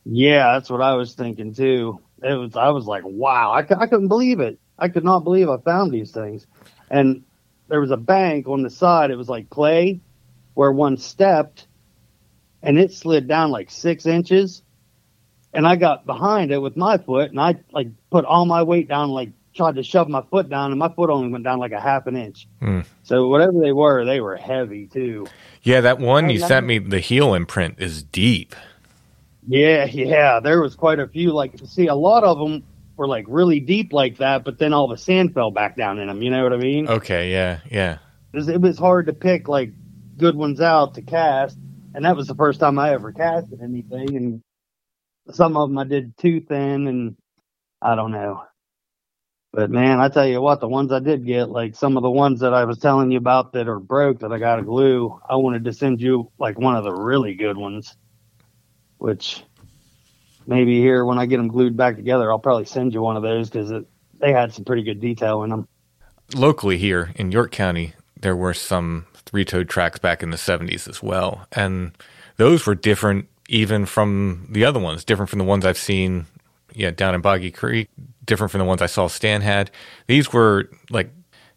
Yeah, 0.04 0.54
that's 0.54 0.68
what 0.68 0.82
I 0.82 0.94
was 0.94 1.14
thinking 1.14 1.54
too. 1.54 2.00
It 2.22 2.34
was, 2.34 2.56
I 2.56 2.70
was 2.70 2.84
like, 2.84 3.04
wow, 3.06 3.52
I, 3.52 3.61
I 3.61 3.86
couldn't 3.86 4.08
believe 4.08 4.40
it. 4.40 4.58
I 4.76 4.88
could 4.88 5.04
not 5.04 5.20
believe 5.20 5.48
I 5.48 5.58
found 5.58 5.92
these 5.92 6.11
things. 6.11 6.46
And 6.90 7.22
there 7.68 7.80
was 7.80 7.92
a 7.92 7.96
bank 7.96 8.48
on 8.48 8.62
the 8.62 8.70
side. 8.70 9.12
It 9.12 9.16
was 9.16 9.28
like 9.28 9.50
clay 9.50 10.00
where 10.54 10.72
one 10.72 10.96
stepped 10.96 11.68
and 12.61 12.76
it 12.76 12.92
slid 12.92 13.28
down 13.28 13.52
like 13.52 13.70
six 13.70 14.04
inches. 14.04 14.62
And 15.54 15.66
I 15.66 15.76
got 15.76 16.06
behind 16.06 16.50
it 16.50 16.58
with 16.58 16.76
my 16.76 16.98
foot 16.98 17.30
and 17.30 17.40
I 17.40 17.61
like 17.70 17.88
put 18.11 18.24
all 18.24 18.46
my 18.46 18.64
weight 18.64 18.88
down, 18.88 19.11
like 19.11 19.30
tried 19.55 19.76
to 19.76 19.82
shove 19.82 20.09
my 20.09 20.22
foot 20.22 20.48
down 20.48 20.70
and 20.70 20.78
my 20.78 20.88
foot 20.88 21.11
only 21.11 21.28
went 21.28 21.44
down 21.44 21.59
like 21.59 21.72
a 21.72 21.80
half 21.80 22.07
an 22.07 22.16
inch. 22.16 22.46
Hmm. 22.61 22.80
So 23.03 23.28
whatever 23.28 23.61
they 23.61 23.72
were, 23.72 24.05
they 24.05 24.20
were 24.20 24.36
heavy 24.36 24.86
too. 24.86 25.26
Yeah, 25.62 25.80
that 25.82 25.98
one 25.98 26.30
you 26.30 26.42
I 26.44 26.48
sent 26.48 26.66
me, 26.66 26.78
the 26.78 27.01
heel 27.01 27.34
imprint 27.34 27.76
is 27.78 28.03
deep. 28.03 28.55
Yeah, 29.46 29.84
yeah, 29.86 30.40
there 30.40 30.61
was 30.61 30.76
quite 30.76 31.01
a 31.01 31.09
few. 31.09 31.32
Like, 31.32 31.55
see, 31.64 31.86
a 31.86 31.94
lot 31.94 32.24
of 32.24 32.38
them 32.38 32.62
were 32.96 33.09
like 33.09 33.24
really 33.28 33.61
deep 33.61 33.92
like 33.92 34.18
that, 34.18 34.44
but 34.44 34.59
then 34.59 34.72
all 34.72 34.86
the 34.86 34.96
sand 34.96 35.34
fell 35.34 35.51
back 35.51 35.76
down 35.76 35.98
in 35.98 36.09
them. 36.09 36.22
You 36.22 36.30
know 36.30 36.42
what 36.42 36.53
I 36.53 36.59
mean? 36.59 36.88
Okay, 36.88 37.32
yeah, 37.32 37.61
yeah. 37.70 37.98
It 38.32 38.36
was, 38.36 38.48
it 38.48 38.61
was 38.61 38.78
hard 38.78 39.07
to 39.07 39.12
pick 39.12 39.48
like 39.48 39.72
good 40.18 40.36
ones 40.36 40.61
out 40.61 40.94
to 40.94 41.03
cast, 41.03 41.59
and 41.94 42.05
that 42.05 42.16
was 42.16 42.28
the 42.28 42.34
first 42.34 42.61
time 42.61 42.78
I 42.78 42.92
ever 42.92 43.12
casted 43.12 43.61
anything. 43.62 44.16
And 44.16 44.42
some 45.30 45.57
of 45.57 45.68
them 45.68 45.78
I 45.78 45.84
did 45.84 46.16
too 46.18 46.40
thin, 46.40 46.86
and 46.86 47.16
I 47.80 47.94
don't 47.94 48.12
know. 48.12 48.44
But 49.53 49.70
man, 49.70 49.98
I 49.98 50.09
tell 50.09 50.26
you 50.26 50.40
what, 50.40 50.61
the 50.61 50.68
ones 50.68 50.92
I 50.92 51.01
did 51.01 51.26
get, 51.26 51.51
like 51.51 51.74
some 51.74 51.96
of 51.96 52.03
the 52.03 52.11
ones 52.11 52.40
that 52.40 52.55
I 52.55 52.64
was 52.64 52.78
telling 52.78 53.11
you 53.11 53.18
about 53.18 53.53
that 53.53 53.68
are 53.68 53.80
broke 53.80 54.20
that 54.20 54.32
I 54.32 54.38
got 54.38 54.57
to 54.57 54.62
glue, 54.62 55.20
I 55.28 55.36
wanted 55.36 55.64
to 55.64 55.72
send 55.72 56.01
you 56.01 56.30
like 56.38 56.59
one 56.59 56.76
of 56.76 56.84
the 56.84 56.92
really 56.92 57.34
good 57.34 57.57
ones, 57.57 57.96
which 58.98 59.42
maybe 60.46 60.80
here 60.80 61.05
when 61.05 61.18
I 61.18 61.26
get 61.26 61.38
them 61.38 61.48
glued 61.48 61.76
back 61.76 61.96
together, 61.96 62.30
I'll 62.30 62.38
probably 62.38 62.64
send 62.64 62.94
you 62.94 63.03
one 63.03 63.16
of 63.16 63.24
those 63.24 63.51
because 63.51 63.84
they 64.20 64.32
had 64.32 64.55
some 64.55 64.64
pretty 64.64 64.84
good 64.84 65.01
detail 65.01 65.42
in 65.42 65.51
them. 65.51 65.66
Locally 66.32 66.78
here 66.78 67.11
in 67.16 67.32
York 67.32 67.51
County, 67.51 67.94
there 68.20 68.36
were 68.36 68.55
some 68.55 69.07
three 69.14 69.44
toed 69.44 69.68
tracks 69.68 69.98
back 69.98 70.22
in 70.22 70.30
the 70.30 70.36
70s 70.36 70.86
as 70.88 71.03
well. 71.03 71.46
And 71.51 71.90
those 72.36 72.66
were 72.66 72.76
different 72.76 73.26
even 73.48 73.84
from 73.84 74.46
the 74.48 74.64
other 74.64 74.78
ones, 74.78 75.05
different 75.05 75.28
from 75.28 75.40
the 75.40 75.44
ones 75.44 75.66
I've 75.66 75.76
seen 75.76 76.26
yeah, 76.72 76.90
down 76.90 77.16
in 77.16 77.20
Boggy 77.20 77.51
Creek, 77.51 77.88
different 78.24 78.50
from 78.50 78.58
the 78.60 78.64
ones 78.64 78.82
I 78.82 78.86
saw 78.86 79.06
Stan 79.06 79.40
had. 79.42 79.70
These 80.06 80.32
were 80.32 80.68
like 80.90 81.10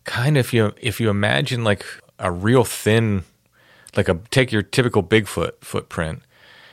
kind 0.05 0.37
of 0.37 0.45
if 0.45 0.53
you 0.53 0.73
if 0.81 0.99
you 0.99 1.09
imagine 1.09 1.63
like 1.63 1.85
a 2.19 2.31
real 2.31 2.63
thin 2.63 3.23
like 3.95 4.09
a 4.09 4.19
take 4.31 4.51
your 4.51 4.61
typical 4.63 5.03
Bigfoot 5.03 5.51
footprint 5.61 6.21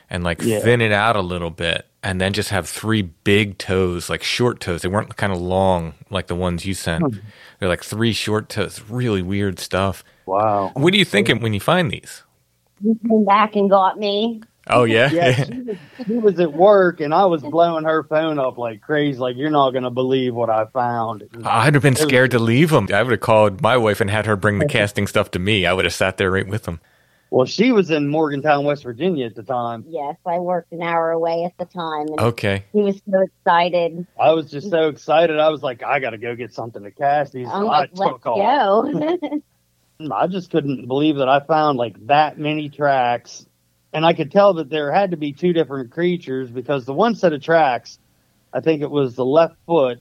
and 0.09 0.25
like 0.25 0.43
Yeah. 0.43 0.61
thin 0.61 0.81
it 0.81 0.93
out 0.93 1.17
a 1.17 1.21
little 1.21 1.51
bit 1.51 1.87
and 2.03 2.21
then 2.21 2.33
just 2.33 2.49
have 2.49 2.67
three 2.69 3.03
big 3.03 3.59
toes, 3.59 4.09
like 4.09 4.23
short 4.23 4.59
toes. 4.61 4.83
They 4.83 4.89
weren't 4.89 5.17
kind 5.17 5.33
of 5.33 5.41
long 5.41 5.95
like 6.09 6.29
the 6.29 6.35
ones 6.35 6.65
you 6.65 6.73
sent. 6.75 7.03
Hmm. 7.03 7.19
They're 7.59 7.69
like 7.69 7.85
three 7.85 8.13
short 8.13 8.49
toes. 8.49 8.81
Really 8.89 9.23
weird 9.23 9.59
stuff. 9.59 10.03
Wow. 10.27 10.71
What 10.75 10.95
are 10.95 10.97
you 10.97 11.05
thinking 11.05 11.41
when 11.41 11.53
you 11.53 11.61
find 11.61 11.91
these? 11.91 12.23
He 12.83 12.95
came 13.07 13.25
back 13.27 13.55
and 13.57 13.69
got 13.69 13.99
me. 13.99 14.41
Oh 14.67 14.85
yeah. 14.85 15.11
Yeah, 15.11 15.33
she 15.45 15.61
was, 15.63 15.77
she 16.07 16.13
was 16.15 16.41
at 16.41 16.53
work 16.53 17.01
and 17.01 17.15
I 17.15 17.25
was 17.25 17.43
blowing 17.43 17.85
her 17.85 18.05
phone 18.05 18.39
up 18.39 18.59
like 18.59 18.83
crazy. 18.83 19.19
Like, 19.19 19.37
you're 19.37 19.51
not 19.51 19.71
going 19.71 19.85
to 19.85 19.91
believe 19.91 20.35
what 20.35 20.51
I 20.51 20.67
found. 20.67 21.25
I'd 21.45 21.75
have 21.75 21.83
been 21.83 21.97
scared 21.97 22.31
to 22.33 22.39
leave 22.39 22.71
them. 22.71 22.89
I 22.93 23.03
would 23.03 23.13
have 23.13 23.21
called 23.21 23.63
my 23.63 23.77
wife 23.77 24.01
and 24.01 24.11
had 24.11 24.27
her 24.27 24.37
bring 24.37 24.59
the 24.59 24.67
casting 24.67 25.07
stuff 25.07 25.31
to 25.33 25.39
me. 25.39 25.67
I 25.67 25.73
would 25.73 25.85
have 25.87 25.95
sat 25.95 26.19
there 26.19 26.31
right 26.31 26.47
with 26.47 26.65
them. 26.65 26.81
Well, 27.31 27.47
she 27.47 27.71
was 27.71 27.93
in 27.93 28.09
Morgantown, 28.09 28.65
West 28.65 28.83
Virginia 28.83 29.27
at 29.27 29.37
the 29.37 29.45
time. 29.45 29.85
Yes, 29.89 30.17
I 30.27 30.39
worked 30.41 30.73
an 30.73 30.83
hour 30.83 31.13
away 31.13 31.45
at 31.45 31.57
the 31.59 31.65
time, 31.65 32.09
and 32.09 32.21
Okay. 32.21 32.65
he 32.73 32.83
was 32.83 33.01
so 33.09 33.21
excited. 33.21 34.05
I 34.19 34.33
was 34.33 34.51
just 34.51 34.69
so 34.69 34.89
excited. 34.89 35.39
I 35.39 35.49
was 35.49 35.63
like, 35.63 35.85
I 35.85 36.01
got 36.01 36.11
to 36.11 36.19
go 36.19 36.35
get 36.35 36.53
something 36.53 36.83
to 36.83 36.91
cast 36.91 37.33
these. 37.33 37.47
I'm 37.49 37.65
like, 37.65 37.91
let's 37.95 38.19
go. 38.21 39.43
I 40.11 40.27
just 40.27 40.51
couldn't 40.51 40.89
believe 40.89 41.17
that 41.17 41.29
I 41.29 41.39
found 41.41 41.79
like 41.79 42.05
that 42.09 42.37
many 42.39 42.69
tracks. 42.69 43.47
And 43.93 44.07
I 44.07 44.13
could 44.13 44.31
tell 44.31 44.55
that 44.55 44.71
there 44.71 44.93
had 44.93 45.11
to 45.11 45.17
be 45.17 45.33
two 45.33 45.53
different 45.53 45.91
creatures 45.91 46.51
because 46.51 46.85
the 46.85 46.95
one 46.95 47.15
set 47.15 47.33
of 47.33 47.43
tracks, 47.43 47.99
I 48.53 48.61
think 48.61 48.83
it 48.83 48.91
was 48.91 49.17
the 49.17 49.25
left 49.25 49.57
foot, 49.67 50.01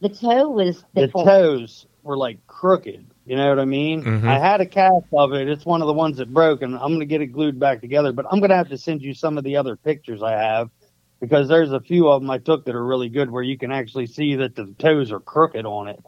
the 0.00 0.08
toe 0.08 0.48
was 0.50 0.84
the 0.94 1.06
the 1.06 1.08
toes 1.08 1.86
were 2.02 2.16
like 2.16 2.46
crooked. 2.46 3.06
You 3.26 3.36
know 3.36 3.48
what 3.48 3.60
I 3.60 3.64
mean? 3.64 4.02
Mhm. 4.02 4.26
I 4.26 4.38
had 4.38 4.60
a 4.60 4.66
cast 4.66 5.06
of 5.12 5.32
it. 5.34 5.48
It's 5.48 5.64
one 5.64 5.82
of 5.82 5.86
the 5.86 5.92
ones 5.92 6.16
that 6.16 6.32
broke, 6.32 6.62
and 6.62 6.74
I'm 6.74 6.88
going 6.88 7.00
to 7.00 7.06
get 7.06 7.20
it 7.20 7.26
glued 7.28 7.60
back 7.60 7.80
together. 7.80 8.12
But 8.12 8.26
I'm 8.30 8.40
going 8.40 8.50
to 8.50 8.56
have 8.56 8.70
to 8.70 8.78
send 8.78 9.02
you 9.02 9.14
some 9.14 9.38
of 9.38 9.44
the 9.44 9.56
other 9.56 9.76
pictures 9.76 10.22
I 10.22 10.32
have 10.32 10.70
because 11.20 11.46
there's 11.48 11.70
a 11.70 11.80
few 11.80 12.08
of 12.08 12.22
them 12.22 12.30
I 12.30 12.38
took 12.38 12.64
that 12.64 12.74
are 12.74 12.84
really 12.84 13.08
good 13.10 13.30
where 13.30 13.42
you 13.42 13.58
can 13.58 13.70
actually 13.70 14.06
see 14.06 14.36
that 14.36 14.56
the 14.56 14.74
toes 14.78 15.12
are 15.12 15.20
crooked 15.20 15.64
on 15.66 15.88
it. 15.88 16.00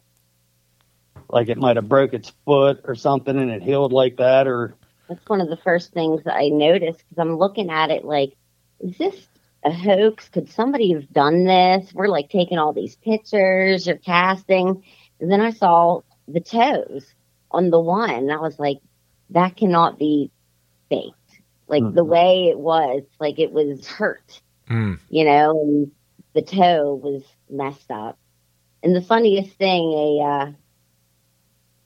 Like 1.28 1.48
it 1.48 1.58
might 1.58 1.76
have 1.76 1.88
broke 1.88 2.12
its 2.14 2.32
foot 2.44 2.80
or 2.84 2.94
something 2.94 3.38
and 3.38 3.50
it 3.50 3.62
healed 3.62 3.92
like 3.92 4.16
that, 4.16 4.48
or 4.48 4.74
That's 5.12 5.28
one 5.28 5.42
of 5.42 5.48
the 5.50 5.58
first 5.58 5.92
things 5.92 6.24
that 6.24 6.34
I 6.36 6.48
noticed 6.48 7.00
because 7.00 7.18
I'm 7.18 7.36
looking 7.36 7.70
at 7.70 7.90
it 7.90 8.04
like, 8.04 8.34
is 8.80 8.96
this 8.96 9.28
a 9.64 9.70
hoax? 9.70 10.28
Could 10.30 10.48
somebody 10.50 10.92
have 10.94 11.10
done 11.12 11.44
this? 11.44 11.92
We're 11.92 12.08
like 12.08 12.30
taking 12.30 12.58
all 12.58 12.72
these 12.72 12.96
pictures 12.96 13.88
or 13.88 13.96
casting. 13.96 14.82
And 15.20 15.30
then 15.30 15.40
I 15.42 15.50
saw 15.50 16.00
the 16.28 16.40
toes 16.40 17.14
on 17.50 17.70
the 17.70 17.80
one. 17.80 18.10
And 18.10 18.32
I 18.32 18.38
was 18.38 18.58
like, 18.58 18.78
that 19.30 19.56
cannot 19.56 19.98
be 19.98 20.30
faked. 20.88 21.16
Like 21.68 21.82
the 21.92 22.04
Mhm. 22.04 22.06
way 22.06 22.48
it 22.48 22.58
was, 22.58 23.02
like 23.20 23.38
it 23.38 23.52
was 23.52 23.86
hurt, 23.86 24.40
Mm. 24.70 24.98
you 25.10 25.24
know, 25.24 25.60
and 25.60 25.92
the 26.34 26.42
toe 26.42 26.94
was 26.94 27.22
messed 27.50 27.90
up. 27.90 28.18
And 28.82 28.96
the 28.96 29.02
funniest 29.02 29.58
thing, 29.58 29.92
a, 29.92 30.20
uh, 30.22 30.52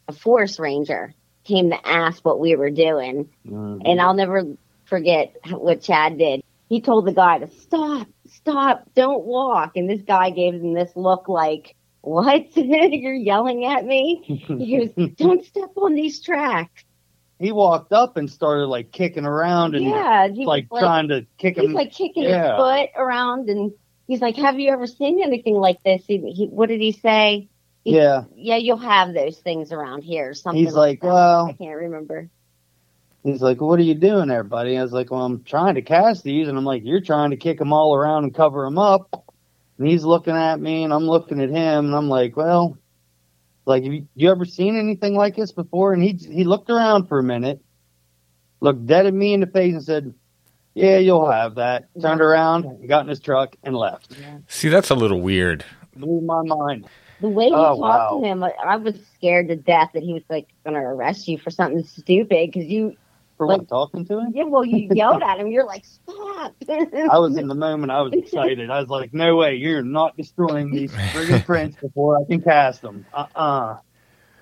a 0.08 0.12
forest 0.12 0.60
ranger 0.60 1.15
came 1.46 1.70
to 1.70 1.88
ask 1.88 2.24
what 2.24 2.40
we 2.40 2.56
were 2.56 2.70
doing. 2.70 3.28
Mm-hmm. 3.46 3.82
And 3.84 4.00
I'll 4.00 4.14
never 4.14 4.44
forget 4.84 5.34
what 5.50 5.82
Chad 5.82 6.18
did. 6.18 6.42
He 6.68 6.80
told 6.80 7.06
the 7.06 7.12
guy 7.12 7.38
to 7.38 7.48
stop, 7.50 8.08
stop, 8.28 8.88
don't 8.94 9.24
walk. 9.24 9.76
And 9.76 9.88
this 9.88 10.02
guy 10.02 10.30
gave 10.30 10.54
him 10.54 10.74
this 10.74 10.90
look 10.96 11.28
like, 11.28 11.74
what? 12.00 12.44
You're 12.56 13.14
yelling 13.14 13.64
at 13.64 13.84
me? 13.84 14.22
He 14.48 14.78
goes, 14.78 15.10
don't 15.16 15.44
step 15.44 15.70
on 15.76 15.94
these 15.94 16.20
tracks. 16.20 16.84
he 17.38 17.52
walked 17.52 17.92
up 17.92 18.16
and 18.16 18.28
started 18.30 18.66
like 18.66 18.90
kicking 18.92 19.24
around 19.24 19.74
and 19.76 19.84
Yeah. 19.84 20.28
Like, 20.44 20.72
was 20.72 20.82
trying 20.82 21.08
to 21.08 21.26
kick 21.38 21.56
he's 21.56 21.66
him. 21.66 21.72
like 21.72 21.92
kicking 21.92 22.24
Yeah. 22.24 22.52
his 22.56 22.60
foot 22.60 22.90
around 23.00 23.48
and 23.48 23.72
he's 24.08 24.20
like, 24.20 24.36
have 24.36 24.58
you 24.58 24.70
ever 24.72 24.86
seen 24.88 25.22
anything 25.22 25.54
like 25.54 25.82
this? 25.84 26.02
He, 26.06 26.18
he, 26.32 26.46
what 26.46 26.68
did 26.68 26.80
he 26.80 26.92
say? 26.92 27.48
He- 27.86 27.94
yeah, 27.94 28.24
Yeah, 28.34 28.56
you'll 28.56 28.76
have 28.78 29.14
those 29.14 29.38
things 29.38 29.70
around 29.70 30.02
here. 30.02 30.34
Something 30.34 30.64
He's 30.64 30.74
like, 30.74 31.00
that. 31.00 31.06
well- 31.06 31.46
I 31.46 31.52
can't 31.52 31.76
remember. 31.76 32.28
he's 33.22 33.40
like, 33.42 33.60
"What 33.60 33.78
are 33.78 33.82
you 33.84 33.94
doing 33.94 34.26
there, 34.28 34.42
buddy?" 34.42 34.76
I 34.76 34.82
was 34.82 34.92
like, 34.92 35.10
"Well, 35.12 35.22
I'm 35.24 35.42
trying 35.44 35.76
to 35.76 35.82
cast 35.82 36.24
these," 36.24 36.48
and 36.48 36.58
I'm 36.58 36.64
like, 36.64 36.84
"You're 36.84 37.00
trying 37.00 37.30
to 37.30 37.36
kick 37.36 37.58
them 37.58 37.72
all 37.72 37.94
around 37.94 38.24
and 38.24 38.34
cover 38.34 38.64
them 38.64 38.76
up." 38.78 39.24
And 39.78 39.86
he's 39.86 40.04
looking 40.04 40.34
at 40.34 40.58
me, 40.60 40.82
and 40.84 40.92
I'm 40.92 41.04
looking 41.06 41.40
at 41.40 41.48
him, 41.50 41.86
and 41.86 41.94
I'm 41.94 42.08
like, 42.08 42.36
"Well, 42.36 42.76
like, 43.66 43.84
have 43.84 43.92
you, 43.92 44.06
you 44.16 44.30
ever 44.30 44.44
seen 44.44 44.76
anything 44.76 45.14
like 45.14 45.36
this 45.36 45.52
before?" 45.52 45.92
And 45.92 46.02
he 46.02 46.12
he 46.14 46.42
looked 46.44 46.70
around 46.70 47.06
for 47.06 47.18
a 47.20 47.22
minute, 47.22 47.60
looked 48.60 48.84
dead 48.86 49.06
at 49.06 49.14
me 49.14 49.32
in 49.32 49.40
the 49.40 49.46
face, 49.46 49.74
and 49.74 49.82
said, 49.84 50.14
"Yeah, 50.74 50.98
you'll 50.98 51.30
have 51.30 51.54
that." 51.56 51.88
Turned 52.00 52.20
around, 52.20 52.88
got 52.88 53.02
in 53.02 53.08
his 53.08 53.20
truck, 53.20 53.54
and 53.62 53.76
left. 53.76 54.12
See, 54.48 54.68
that's 54.70 54.90
a 54.90 54.94
little 54.96 55.20
weird. 55.20 55.64
Blew 55.94 56.20
my 56.20 56.42
mind. 56.42 56.86
The 57.20 57.28
way 57.28 57.46
he 57.46 57.52
Oh, 57.54 57.78
talked 57.78 57.80
wow. 57.80 58.20
to 58.20 58.26
him, 58.26 58.44
I- 58.44 58.54
I 58.62 58.76
was 58.76 58.94
scared 59.14 59.48
to 59.48 59.56
death 59.56 59.90
that 59.94 60.02
he 60.02 60.12
was 60.12 60.22
like 60.28 60.48
going 60.64 60.74
to 60.74 60.80
arrest 60.80 61.26
you 61.28 61.38
for 61.38 61.50
something 61.50 61.82
stupid 61.84 62.50
because 62.52 62.66
you, 62.68 62.96
For 63.38 63.46
Like- 63.46 63.58
what 63.60 63.68
talking 63.68 64.04
to 64.06 64.18
him? 64.20 64.32
yeah, 64.34 64.44
well, 64.44 64.64
you 64.64 64.88
yelled 64.94 65.22
at 65.22 65.38
him. 65.38 65.48
You're 65.48 65.64
like, 65.66 65.84
stop. 65.84 66.54
I 66.68 67.18
was 67.18 67.36
in 67.36 67.48
the 67.48 67.54
moment. 67.54 67.90
I 67.92 68.00
was 68.02 68.12
excited. 68.14 68.70
I 68.70 68.80
was 68.80 68.88
like, 68.88 69.12
"No 69.14 69.36
way! 69.36 69.56
You're 69.56 69.82
not 69.82 70.16
destroying 70.16 70.70
these 70.70 70.90
friggin' 70.92 71.44
prints 71.44 71.76
before 71.80 72.18
I 72.18 72.24
can 72.24 72.40
cast 72.42 72.80
them." 72.82 73.04
Uh 73.12 73.26
uh 73.34 73.76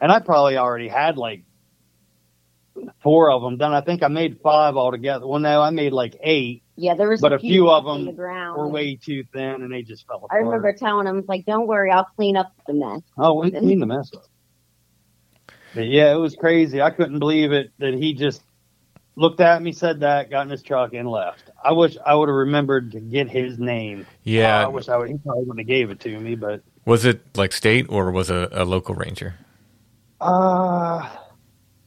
And 0.01 0.11
I 0.13 0.19
probably 0.21 0.57
already 0.59 0.89
had 0.89 1.17
like 1.17 1.43
four 3.03 3.31
of 3.31 3.43
them 3.43 3.57
done. 3.57 3.73
I 3.73 3.81
think 3.81 4.03
I 4.03 4.09
made 4.09 4.41
five 4.43 4.77
altogether. 4.77 5.27
Well, 5.27 5.41
no, 5.41 5.61
I 5.63 5.71
made 5.71 5.93
like 5.93 6.17
eight. 6.23 6.63
Yeah, 6.77 6.95
there 6.95 7.09
was 7.09 7.21
But 7.21 7.33
a 7.33 7.39
few 7.39 7.71
of 7.71 7.85
them 7.85 8.07
the 8.07 8.13
ground. 8.13 8.59
Were 8.59 8.69
way 8.69 8.97
too 8.97 9.25
thin, 9.33 9.63
and 9.63 9.73
they 9.73 9.83
just 9.83 10.07
fell 10.07 10.17
apart. 10.17 10.33
I 10.33 10.37
remember 10.39 10.73
telling 10.73 11.07
him, 11.07 11.25
like, 11.29 11.45
don't 11.45 11.67
worry, 11.67 11.91
I'll 11.91 12.09
clean 12.17 12.37
up 12.37 12.53
the 12.67 12.75
mess. 12.75 13.03
Oh, 13.17 13.35
we 13.35 13.51
cleaned 13.51 13.83
the 13.83 13.87
mess 13.87 14.11
up. 14.15 14.25
But 15.75 15.87
yeah, 15.87 16.13
it 16.13 16.19
was 16.19 16.37
crazy. 16.37 16.81
I 16.81 16.91
couldn't 16.91 17.19
believe 17.19 17.53
it 17.53 17.71
that 17.79 17.95
he 17.95 18.15
just 18.15 18.43
looked 19.17 19.41
at 19.41 19.63
me, 19.63 19.73
said 19.73 20.01
that, 20.01 20.31
got 20.31 20.43
in 20.43 20.51
his 20.51 20.63
truck, 20.63 20.95
and 20.95 21.09
left. 21.09 21.51
I 21.63 21.73
wish 21.73 21.97
I 22.05 22.15
would 22.15 22.29
have 22.29 22.37
remembered 22.37 22.93
to 22.93 23.01
get 23.01 23.29
his 23.29 23.59
name. 23.59 24.07
Yeah. 24.23 24.65
I 24.65 24.69
wish 24.69 24.89
I 24.89 24.97
would. 24.97 25.11
He 25.11 25.19
probably 25.19 25.45
wouldn't 25.45 25.61
have 25.61 25.67
gave 25.67 25.91
it 25.91 26.01
to 26.01 26.21
me, 26.21 26.35
but 26.35 26.63
Was 26.87 27.05
it 27.05 27.37
like 27.37 27.53
state 27.53 27.87
or 27.89 28.11
was 28.11 28.31
it 28.31 28.49
a 28.53 28.65
local 28.65 28.95
ranger? 28.95 29.35
uh 30.21 31.09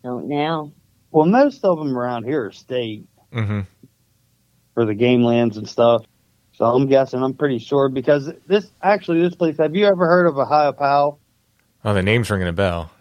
Don't 0.04 0.28
know. 0.28 0.74
well, 1.12 1.26
most 1.26 1.64
of 1.64 1.78
them 1.80 1.98
around 1.98 2.24
here 2.24 2.46
are 2.46 2.52
state 2.52 3.06
hmm 3.34 3.62
for 4.78 4.86
the 4.86 4.94
game 4.94 5.24
lands 5.24 5.58
and 5.58 5.68
stuff. 5.68 6.06
So 6.54 6.64
I'm 6.66 6.86
guessing. 6.86 7.24
I'm 7.24 7.34
pretty 7.34 7.58
sure 7.58 7.90
because 7.90 8.32
this 8.46 8.72
actually 8.84 9.22
this 9.22 9.34
place. 9.34 9.58
Have 9.58 9.76
you 9.76 9.88
ever 9.88 10.06
heard 10.06 10.28
of 10.28 10.38
a 10.38 10.46
Ohiopyle? 10.46 11.18
Oh, 11.84 11.94
the 11.96 12.04
name's 12.04 12.30
ringing 12.30 12.48
a 12.48 12.54
bell. 12.54 12.92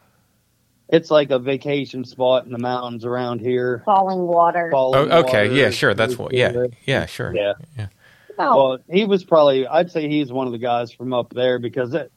It's 0.89 1.11
like 1.11 1.31
a 1.31 1.39
vacation 1.39 2.03
spot 2.05 2.47
in 2.47 2.53
the 2.53 2.59
mountains 2.59 3.05
around 3.05 3.43
here. 3.43 3.83
Falling 3.85 4.20
water. 4.20 4.70
Falling 4.72 5.12
Oh, 5.12 5.18
okay. 5.18 5.49
water, 5.49 5.55
Yeah, 5.55 5.68
sure. 5.68 5.93
That's 5.93 6.16
what. 6.16 6.33
Yeah. 6.33 6.53
Yeah. 6.53 6.66
Yeah, 6.87 7.07
sure. 7.07 7.35
Yeah. 7.37 7.53
About 8.31 8.57
Well, 8.57 8.79
he 8.91 9.05
was 9.05 9.22
probably. 9.22 9.66
I'd 9.66 9.91
say 9.91 10.09
he's 10.09 10.33
one 10.33 10.47
of 10.47 10.55
the 10.55 10.59
guys 10.59 10.91
from 10.93 11.12
up 11.12 11.31
there 11.35 11.59
because 11.59 11.93
it, 11.93 12.11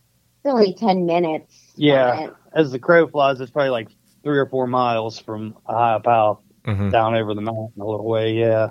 it's 0.45 0.45
only 0.45 0.74
10 0.74 1.05
minutes. 1.05 1.74
Yeah. 1.76 2.05
Uh, 2.30 2.34
as 2.53 2.72
the 2.72 2.80
crow 2.80 3.10
flies, 3.10 3.41
it's 3.41 3.51
probably 3.51 3.72
like 3.72 3.89
three 4.24 4.38
or 4.38 4.45
four 4.45 4.68
miles 4.68 5.20
from 5.20 5.53
Ohiopyle 5.68 6.39
hmm 6.64 6.89
down 6.91 7.16
over 7.16 7.34
the 7.34 7.41
mountain 7.41 7.82
a 7.82 7.86
little 7.86 8.07
way. 8.07 8.34
Yeah. 8.36 8.70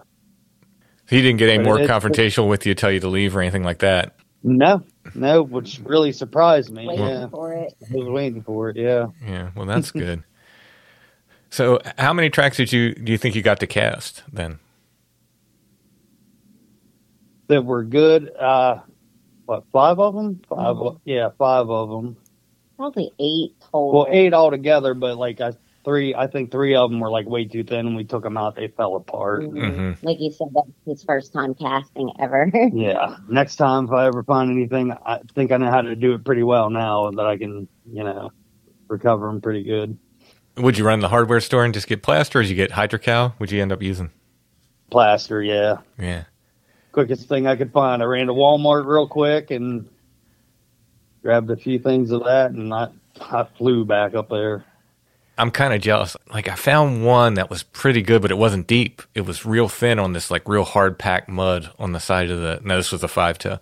He 1.09 1.23
didn't 1.23 1.39
get 1.39 1.49
any 1.49 1.59
But 1.59 1.65
more 1.65 1.81
it- 1.81 1.89
confrontational 1.89 2.49
with 2.49 2.67
you, 2.67 2.75
tell 2.75 2.91
you 2.91 3.01
to 3.01 3.09
leave 3.09 3.35
or 3.37 3.41
anything 3.41 3.65
like 3.65 3.79
that. 3.79 4.15
No, 4.45 4.83
no, 5.15 5.43
which 5.43 5.81
really 5.85 6.13
surprised 6.13 6.71
me. 6.71 6.87
Waiting 6.87 7.05
Yeah. 7.07 7.29
for 7.29 7.53
it. 7.55 7.75
I 7.91 7.95
was 7.97 8.09
waiting 8.09 8.43
for 8.43 8.71
it. 8.71 8.77
Yeah. 8.77 9.09
Yeah. 9.27 9.51
Well, 9.57 9.67
that's 9.67 9.91
good. 9.91 10.23
So, 11.51 11.79
how 11.97 12.13
many 12.13 12.29
tracks 12.29 12.59
did 12.59 12.75
you 12.75 12.95
do 12.95 13.11
you 13.11 13.17
think 13.17 13.35
you 13.35 13.41
got 13.41 13.59
to 13.61 13.67
cast 13.67 14.23
then? 14.31 14.59
that 17.47 17.65
were 17.65 17.85
good. 17.85 18.31
Uh, 18.39 18.81
what 19.47 19.65
five 19.73 19.99
of 19.99 20.15
them? 20.15 20.43
5 20.51 20.77
yeah, 21.07 21.31
five 21.39 21.71
of 21.71 21.89
them. 21.89 22.17
Probably 22.77 23.11
eight 23.19 23.57
total. 23.61 23.93
Well, 23.93 24.07
eight 24.11 24.35
altogether, 24.35 24.93
but 24.93 25.17
like 25.17 25.41
I 25.41 25.53
three, 25.89 26.15
I 26.15 26.27
think 26.27 26.51
three 26.51 26.75
of 26.75 26.91
them 26.91 27.01
were 27.01 27.11
like 27.11 27.27
way 27.27 27.47
too 27.47 27.65
thin, 27.65 27.87
and 27.87 27.97
we 27.97 28.05
took 28.05 28.23
them 28.23 28.37
out. 28.37 28.55
They 28.57 28.69
fell 28.69 28.95
apart. 28.97 29.43
Mhm. 29.43 29.97
hmm 29.97 30.07
Like 30.07 30.21
you 30.21 30.31
said, 30.31 30.49
that's 30.55 30.69
his 30.85 31.03
first 31.05 31.33
time 31.33 31.55
casting 31.55 32.11
ever. 32.21 32.51
Yeah. 32.75 33.17
Next 33.29 33.57
time, 33.57 33.87
if 33.87 33.93
I 33.93 34.07
ever 34.07 34.23
find 34.23 34.51
anything, 34.51 34.93
I 34.93 35.21
think 35.35 35.51
I 35.51 35.57
know 35.57 35.71
how 35.71 35.81
to 35.81 35.97
do 35.97 36.13
it 36.13 36.25
pretty 36.25 36.43
well 36.43 36.69
now 36.69 37.11
that 37.11 37.27
I 37.27 37.39
can, 37.39 37.67
you 37.91 38.05
know, 38.05 38.31
recover 38.89 39.27
them 39.29 39.41
pretty 39.41 39.63
good. 39.63 39.97
Would 40.59 40.77
you 40.77 40.85
run 40.85 41.01
the 41.01 41.09
hardware 41.09 41.41
store 41.41 41.65
and 41.65 41.73
just 41.73 41.87
get 41.87 42.03
plaster, 42.03 42.41
or 42.41 42.43
did 42.43 42.51
you 42.51 42.57
get 42.57 42.73
hydrocal? 42.73 43.35
Would 43.39 43.51
you 43.51 43.63
end 43.63 43.73
up 43.73 43.83
using? 43.83 44.11
Plaster, 44.91 45.43
yeah. 45.43 45.79
Yeah. 45.99 46.25
Quickest 46.93 47.29
thing 47.29 47.47
I 47.47 47.57
could 47.57 47.73
find. 47.73 48.03
I 48.03 48.07
ran 48.07 48.27
to 48.27 48.35
Walmart 48.35 48.85
real 48.87 49.07
quick 49.09 49.51
and 49.51 49.89
grabbed 51.23 51.51
a 51.51 51.57
few 51.57 51.79
things 51.79 52.11
of 52.11 52.25
that, 52.25 52.51
and 52.51 52.73
I 52.75 52.89
I 53.21 53.45
flew 53.57 53.85
back 53.85 54.15
up 54.15 54.29
there. 54.29 54.65
I'm 55.39 55.51
kind 55.51 55.73
of 55.73 55.81
jealous. 55.81 56.17
Like 56.33 56.49
I 56.49 56.57
found 56.57 57.05
one 57.05 57.35
that 57.35 57.49
was 57.49 57.63
pretty 57.63 58.03
good, 58.03 58.23
but 58.23 58.31
it 58.31 58.39
wasn't 58.39 58.67
deep. 58.67 59.03
It 59.15 59.23
was 59.23 59.47
real 59.47 59.69
thin 59.69 59.99
on 59.99 60.13
this 60.13 60.31
like 60.31 60.49
real 60.49 60.65
hard 60.65 60.99
packed 60.99 61.29
mud 61.29 61.71
on 61.79 61.93
the 61.93 62.01
side 62.01 62.31
of 62.31 62.41
the. 62.41 62.61
No, 62.65 62.77
this 62.77 62.93
was 62.93 63.05
a 63.05 63.09
five 63.09 63.39
toe 63.39 63.61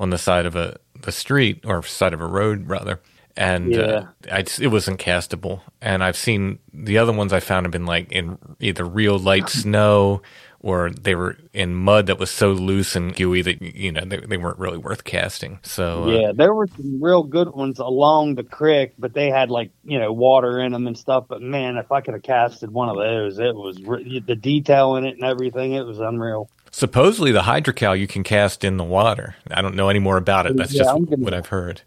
on 0.00 0.10
the 0.10 0.18
side 0.18 0.46
of 0.46 0.56
a 0.56 0.78
the 1.00 1.12
street 1.12 1.64
or 1.64 1.82
side 1.82 2.12
of 2.12 2.20
a 2.20 2.26
road 2.26 2.68
rather. 2.68 3.00
And 3.34 3.76
uh, 3.78 4.04
I 4.30 4.44
it 4.60 4.68
wasn't 4.68 5.00
castable. 5.00 5.62
And 5.80 6.04
I've 6.04 6.16
seen 6.16 6.58
the 6.74 6.98
other 6.98 7.12
ones 7.12 7.32
I 7.32 7.40
found 7.40 7.64
have 7.64 7.72
been 7.72 7.86
like 7.86 8.12
in 8.12 8.36
either 8.60 8.84
real 8.84 9.18
light 9.18 9.48
snow 9.48 10.22
or 10.62 10.90
they 10.90 11.14
were 11.14 11.36
in 11.52 11.74
mud 11.74 12.06
that 12.06 12.18
was 12.18 12.30
so 12.30 12.52
loose 12.52 12.94
and 12.94 13.14
gooey 13.16 13.42
that 13.42 13.60
you 13.60 13.90
know 13.92 14.02
they, 14.04 14.18
they 14.18 14.36
weren't 14.36 14.58
really 14.58 14.78
worth 14.78 15.04
casting. 15.04 15.58
So 15.62 16.04
uh, 16.04 16.06
Yeah, 16.06 16.32
there 16.32 16.54
were 16.54 16.68
some 16.68 17.02
real 17.02 17.22
good 17.24 17.50
ones 17.52 17.78
along 17.80 18.36
the 18.36 18.44
creek, 18.44 18.92
but 18.98 19.12
they 19.14 19.28
had 19.28 19.50
like 19.50 19.70
you 19.84 19.98
know 19.98 20.12
water 20.12 20.60
in 20.60 20.72
them 20.72 20.86
and 20.86 20.96
stuff. 20.96 21.24
But 21.28 21.42
man, 21.42 21.76
if 21.76 21.90
I 21.90 22.00
could 22.00 22.14
have 22.14 22.22
casted 22.22 22.70
one 22.70 22.88
of 22.88 22.96
those, 22.96 23.38
it 23.38 23.54
was 23.54 23.82
re- 23.82 24.20
the 24.20 24.36
detail 24.36 24.96
in 24.96 25.04
it 25.04 25.14
and 25.16 25.24
everything. 25.24 25.72
It 25.72 25.84
was 25.84 25.98
unreal. 25.98 26.48
supposedly 26.70 27.32
the 27.32 27.42
hydrocal 27.42 27.94
you 27.94 28.06
can 28.06 28.22
cast 28.22 28.64
in 28.64 28.76
the 28.78 28.84
water. 28.84 29.36
I 29.50 29.60
don't 29.60 29.74
know 29.74 29.88
any 29.88 29.98
more 29.98 30.16
about 30.16 30.46
it. 30.46 30.56
That's 30.56 30.72
Yeah, 30.72 30.84
just 30.84 30.94
gonna- 30.94 31.16
what 31.22 31.34
I've 31.34 31.46
heard. 31.48 31.82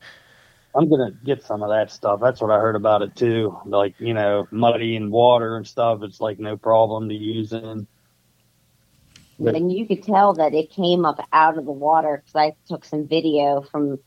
I'm 0.78 0.90
gonna 0.90 1.12
get 1.24 1.42
some 1.42 1.64
of 1.64 1.70
that 1.70 1.90
stuff. 1.90 2.20
That's 2.20 2.42
what 2.42 2.52
I 2.52 2.60
heard 2.60 2.76
about 2.76 3.02
it 3.02 3.16
too. 3.16 3.58
Like 3.66 3.96
you 4.00 4.14
know, 4.14 4.46
muddy 4.52 4.98
and 4.98 5.10
water 5.10 5.56
and 5.56 5.66
stuff. 5.66 6.04
It's 6.04 6.20
like 6.20 6.38
no 6.38 6.58
problem 6.58 7.08
to 7.08 7.16
use 7.16 7.54
in. 7.54 7.88
But- 9.40 9.56
and 9.56 9.72
you 9.72 9.86
could 9.86 10.04
tell 10.04 10.34
that 10.34 10.54
it 10.54 10.70
came 10.70 11.06
up 11.06 11.20
out 11.34 11.58
of 11.58 11.66
the 11.66 11.72
water 11.72 12.24
because 12.24 12.36
I 12.36 12.56
took 12.68 12.86
some 12.86 13.08
video 13.08 13.62
from 13.62 14.00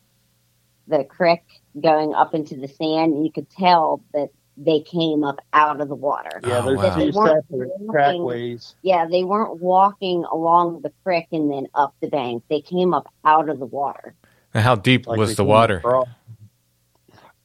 the 0.87 1.03
creek 1.03 1.43
going 1.79 2.13
up 2.15 2.33
into 2.33 2.55
the 2.55 2.67
sand, 2.67 3.13
and 3.13 3.23
you 3.25 3.31
could 3.31 3.49
tell 3.49 4.01
that 4.13 4.29
they 4.57 4.81
came 4.81 5.23
up 5.23 5.39
out 5.53 5.79
of 5.79 5.87
the 5.87 5.95
water. 5.95 6.41
Yeah, 6.43 6.57
Oh, 6.59 6.65
there's 6.65 6.77
wow. 6.79 6.95
two 6.95 6.99
They 6.99 7.11
weren't 7.11 7.45
separate 7.47 7.69
walking- 7.79 7.87
trackways. 7.91 8.75
Yeah, 8.81 9.05
they 9.05 9.23
weren't 9.23 9.61
walking 9.61 10.25
along 10.25 10.81
the 10.81 10.91
creek 11.03 11.27
and 11.31 11.49
then 11.49 11.67
up 11.75 11.93
the 12.01 12.07
bank. 12.07 12.43
They 12.49 12.59
came 12.59 12.93
up 12.93 13.07
out 13.23 13.47
of 13.49 13.59
the 13.59 13.65
water. 13.67 14.15
And 14.53 14.63
how 14.63 14.75
deep 14.75 15.05
Like 15.07 15.17
was 15.19 15.35
the 15.37 15.45
water? 15.45 15.81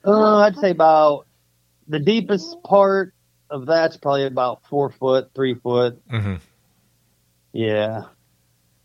Uh, 0.05 0.39
I'd 0.39 0.57
say 0.57 0.70
about 0.70 1.26
the 1.87 1.99
deepest 1.99 2.62
part 2.62 3.12
of 3.51 3.66
that's 3.66 3.97
probably 3.97 4.24
about 4.26 4.64
four 4.66 4.91
foot, 4.91 5.30
three 5.35 5.55
foot. 5.55 6.01
hmm 6.11 6.37
Yeah, 7.55 8.02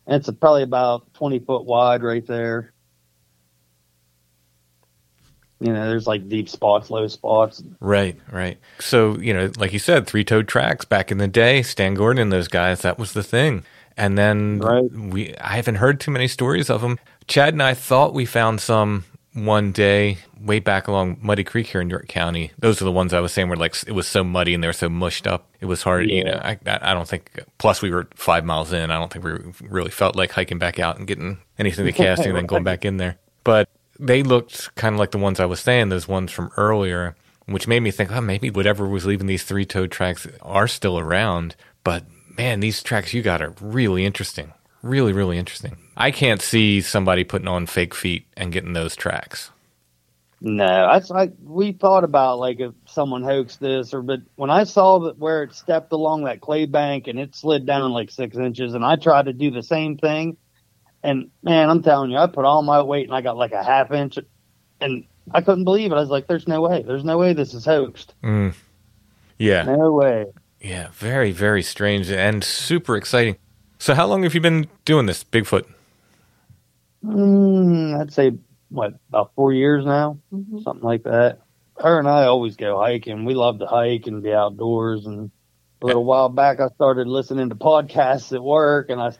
and 0.06 0.16
it's 0.16 0.30
probably 0.38 0.62
about 0.62 1.12
twenty 1.12 1.40
foot 1.40 1.64
wide 1.64 2.02
right 2.04 2.24
there. 2.26 2.72
You 5.58 5.72
know, 5.74 5.88
there's 5.88 6.06
like 6.06 6.28
deep 6.28 6.48
spots, 6.48 6.88
low 6.88 7.06
spots. 7.08 7.62
Right, 7.80 8.16
right. 8.30 8.58
So, 8.78 9.18
you 9.18 9.34
know, 9.34 9.50
like 9.58 9.74
you 9.74 9.78
said, 9.78 10.06
three 10.06 10.24
toed 10.24 10.48
tracks 10.48 10.86
back 10.86 11.10
in 11.12 11.18
the 11.18 11.28
day, 11.28 11.62
Stan 11.62 11.94
Gordon 11.94 12.22
and 12.22 12.32
those 12.32 12.48
guys, 12.48 12.80
that 12.80 12.98
was 12.98 13.12
the 13.12 13.22
thing. 13.22 13.64
And 13.96 14.16
then 14.16 14.60
Right. 14.60 14.90
we 14.90 15.36
I 15.36 15.56
haven't 15.56 15.74
heard 15.74 16.00
too 16.00 16.12
many 16.12 16.28
stories 16.28 16.70
of 16.70 16.80
them. 16.80 16.98
Chad 17.26 17.52
and 17.52 17.62
I 17.62 17.74
thought 17.74 18.14
we 18.14 18.24
found 18.24 18.60
some 18.62 19.04
one 19.32 19.70
day 19.70 20.18
way 20.40 20.58
back 20.58 20.88
along 20.88 21.18
Muddy 21.22 21.44
Creek 21.44 21.68
here 21.68 21.80
in 21.80 21.88
York 21.88 22.08
County. 22.08 22.50
Those 22.58 22.82
are 22.82 22.84
the 22.84 22.92
ones 22.92 23.14
I 23.14 23.20
was 23.20 23.32
saying 23.32 23.48
were 23.48 23.56
like 23.56 23.76
it 23.86 23.92
was 23.92 24.08
so 24.08 24.24
muddy 24.24 24.54
and 24.54 24.62
they 24.62 24.68
were 24.68 24.72
so 24.72 24.88
mushed 24.88 25.26
up. 25.26 25.46
It 25.60 25.66
was 25.66 25.82
hard, 25.82 26.10
you 26.10 26.24
know. 26.24 26.40
I 26.42 26.58
I 26.66 26.94
don't 26.94 27.08
think 27.08 27.40
plus 27.58 27.80
we 27.82 27.90
were 27.90 28.08
5 28.14 28.44
miles 28.44 28.72
in. 28.72 28.90
I 28.90 28.98
don't 28.98 29.12
think 29.12 29.24
we 29.24 29.68
really 29.68 29.90
felt 29.90 30.16
like 30.16 30.32
hiking 30.32 30.58
back 30.58 30.78
out 30.78 30.98
and 30.98 31.06
getting 31.06 31.38
anything 31.58 31.86
to 31.86 31.92
casting 31.92 32.28
and 32.28 32.36
then 32.36 32.46
going 32.46 32.64
back 32.64 32.84
in 32.84 32.96
there. 32.96 33.18
But 33.44 33.68
they 33.98 34.22
looked 34.22 34.74
kind 34.74 34.94
of 34.94 34.98
like 34.98 35.12
the 35.12 35.18
ones 35.18 35.38
I 35.38 35.46
was 35.46 35.60
saying, 35.60 35.90
those 35.90 36.08
ones 36.08 36.32
from 36.32 36.50
earlier, 36.56 37.14
which 37.46 37.68
made 37.68 37.80
me 37.80 37.90
think, 37.90 38.10
oh, 38.10 38.20
maybe 38.20 38.50
whatever 38.50 38.88
was 38.88 39.06
leaving 39.06 39.26
these 39.26 39.44
three 39.44 39.66
toed 39.66 39.90
tracks 39.90 40.26
are 40.42 40.66
still 40.66 40.98
around. 40.98 41.54
But 41.84 42.04
man, 42.36 42.60
these 42.60 42.82
tracks 42.82 43.14
you 43.14 43.22
got 43.22 43.42
are 43.42 43.54
really 43.60 44.04
interesting. 44.04 44.52
Really, 44.82 45.12
really 45.12 45.38
interesting. 45.38 45.76
I 46.00 46.10
can't 46.10 46.40
see 46.40 46.80
somebody 46.80 47.24
putting 47.24 47.46
on 47.46 47.66
fake 47.66 47.94
feet 47.94 48.26
and 48.34 48.50
getting 48.50 48.72
those 48.72 48.96
tracks. 48.96 49.50
No, 50.40 50.88
that's 50.90 51.10
like 51.10 51.34
we 51.44 51.72
thought 51.72 52.04
about 52.04 52.38
like 52.38 52.58
if 52.58 52.72
someone 52.86 53.22
hoaxed 53.22 53.60
this 53.60 53.92
or 53.92 54.00
but 54.00 54.20
when 54.36 54.48
I 54.48 54.64
saw 54.64 54.98
that 55.00 55.18
where 55.18 55.42
it 55.42 55.54
stepped 55.54 55.92
along 55.92 56.24
that 56.24 56.40
clay 56.40 56.64
bank 56.64 57.06
and 57.06 57.20
it 57.20 57.34
slid 57.36 57.66
down 57.66 57.92
like 57.92 58.10
six 58.10 58.38
inches 58.38 58.72
and 58.72 58.82
I 58.82 58.96
tried 58.96 59.26
to 59.26 59.34
do 59.34 59.50
the 59.50 59.62
same 59.62 59.98
thing 59.98 60.38
and 61.02 61.30
man, 61.42 61.68
I'm 61.68 61.82
telling 61.82 62.10
you, 62.10 62.16
I 62.16 62.26
put 62.26 62.46
all 62.46 62.62
my 62.62 62.80
weight 62.80 63.06
and 63.06 63.14
I 63.14 63.20
got 63.20 63.36
like 63.36 63.52
a 63.52 63.62
half 63.62 63.92
inch 63.92 64.18
and 64.80 65.04
I 65.32 65.42
couldn't 65.42 65.64
believe 65.64 65.92
it. 65.92 65.96
I 65.96 66.00
was 66.00 66.08
like, 66.08 66.26
There's 66.26 66.48
no 66.48 66.62
way. 66.62 66.82
There's 66.82 67.04
no 67.04 67.18
way 67.18 67.34
this 67.34 67.52
is 67.52 67.66
hoaxed. 67.66 68.14
Mm. 68.24 68.54
Yeah. 69.36 69.64
No 69.64 69.92
way. 69.92 70.24
Yeah. 70.62 70.88
Very, 70.94 71.32
very 71.32 71.62
strange 71.62 72.10
and 72.10 72.42
super 72.42 72.96
exciting. 72.96 73.36
So, 73.78 73.94
how 73.94 74.06
long 74.06 74.22
have 74.22 74.34
you 74.34 74.40
been 74.40 74.68
doing 74.86 75.04
this, 75.04 75.22
Bigfoot? 75.22 75.66
Mm, 77.04 78.00
I'd 78.00 78.12
say 78.12 78.32
what, 78.68 78.94
about 79.08 79.32
four 79.34 79.52
years 79.52 79.84
now? 79.84 80.18
Something 80.62 80.84
like 80.84 81.04
that. 81.04 81.40
Her 81.78 81.98
and 81.98 82.08
I 82.08 82.24
always 82.24 82.56
go 82.56 82.78
hiking. 82.78 83.24
We 83.24 83.34
love 83.34 83.58
to 83.60 83.66
hike 83.66 84.06
and 84.06 84.22
be 84.22 84.32
outdoors 84.32 85.06
and 85.06 85.30
a 85.82 85.86
little 85.86 86.04
while 86.04 86.28
back 86.28 86.60
I 86.60 86.68
started 86.68 87.06
listening 87.06 87.48
to 87.48 87.54
podcasts 87.54 88.34
at 88.34 88.42
work 88.42 88.90
and 88.90 89.00
I 89.00 89.12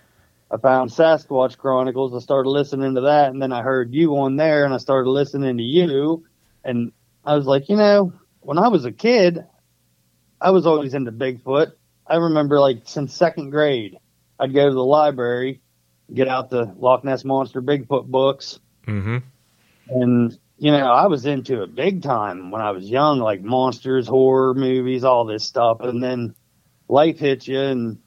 I 0.53 0.57
found 0.59 0.91
Sasquatch 0.91 1.57
Chronicles. 1.57 2.15
I 2.15 2.19
started 2.19 2.51
listening 2.51 2.97
to 2.97 3.03
that 3.03 3.31
and 3.31 3.41
then 3.41 3.53
I 3.53 3.63
heard 3.63 3.95
you 3.95 4.17
on 4.19 4.37
there 4.37 4.65
and 4.65 4.75
I 4.75 4.79
started 4.79 5.09
listening 5.09 5.57
to 5.57 5.63
you 5.63 6.25
and 6.65 6.93
I 7.25 7.37
was 7.37 7.47
like, 7.47 7.69
you 7.69 7.77
know, 7.77 8.13
when 8.41 8.59
I 8.59 8.69
was 8.69 8.85
a 8.85 8.93
kid, 8.93 9.45
I 10.41 10.51
was 10.51 10.67
always 10.67 10.95
into 10.95 11.13
Bigfoot. 11.13 11.73
I 12.07 12.17
remember 12.17 12.59
like 12.61 12.83
since 12.85 13.15
second 13.15 13.51
grade, 13.51 13.99
I'd 14.39 14.53
go 14.53 14.69
to 14.69 14.75
the 14.75 14.85
library, 14.85 15.61
get 16.13 16.29
out 16.29 16.51
the 16.51 16.73
Loch 16.79 17.05
Ness 17.05 17.25
Monster 17.25 17.63
Bigfoot 17.63 18.07
books, 18.07 18.59
Mm-hmm. 18.87 19.19
and 19.91 20.39
you 20.59 20.73
know, 20.73 20.91
I 20.93 21.07
was 21.07 21.25
into 21.27 21.63
it 21.63 21.75
big 21.75 22.03
time 22.03 22.51
when 22.51 22.61
I 22.61 22.73
was 22.73 22.85
young, 22.85 23.19
like 23.19 23.41
monsters, 23.43 24.07
horror 24.07 24.53
movies, 24.55 25.05
all 25.05 25.25
this 25.25 25.43
stuff. 25.45 25.81
And 25.81 26.03
then 26.03 26.35
life 26.89 27.19
hits 27.19 27.49
you 27.49 27.59
and 27.61 27.99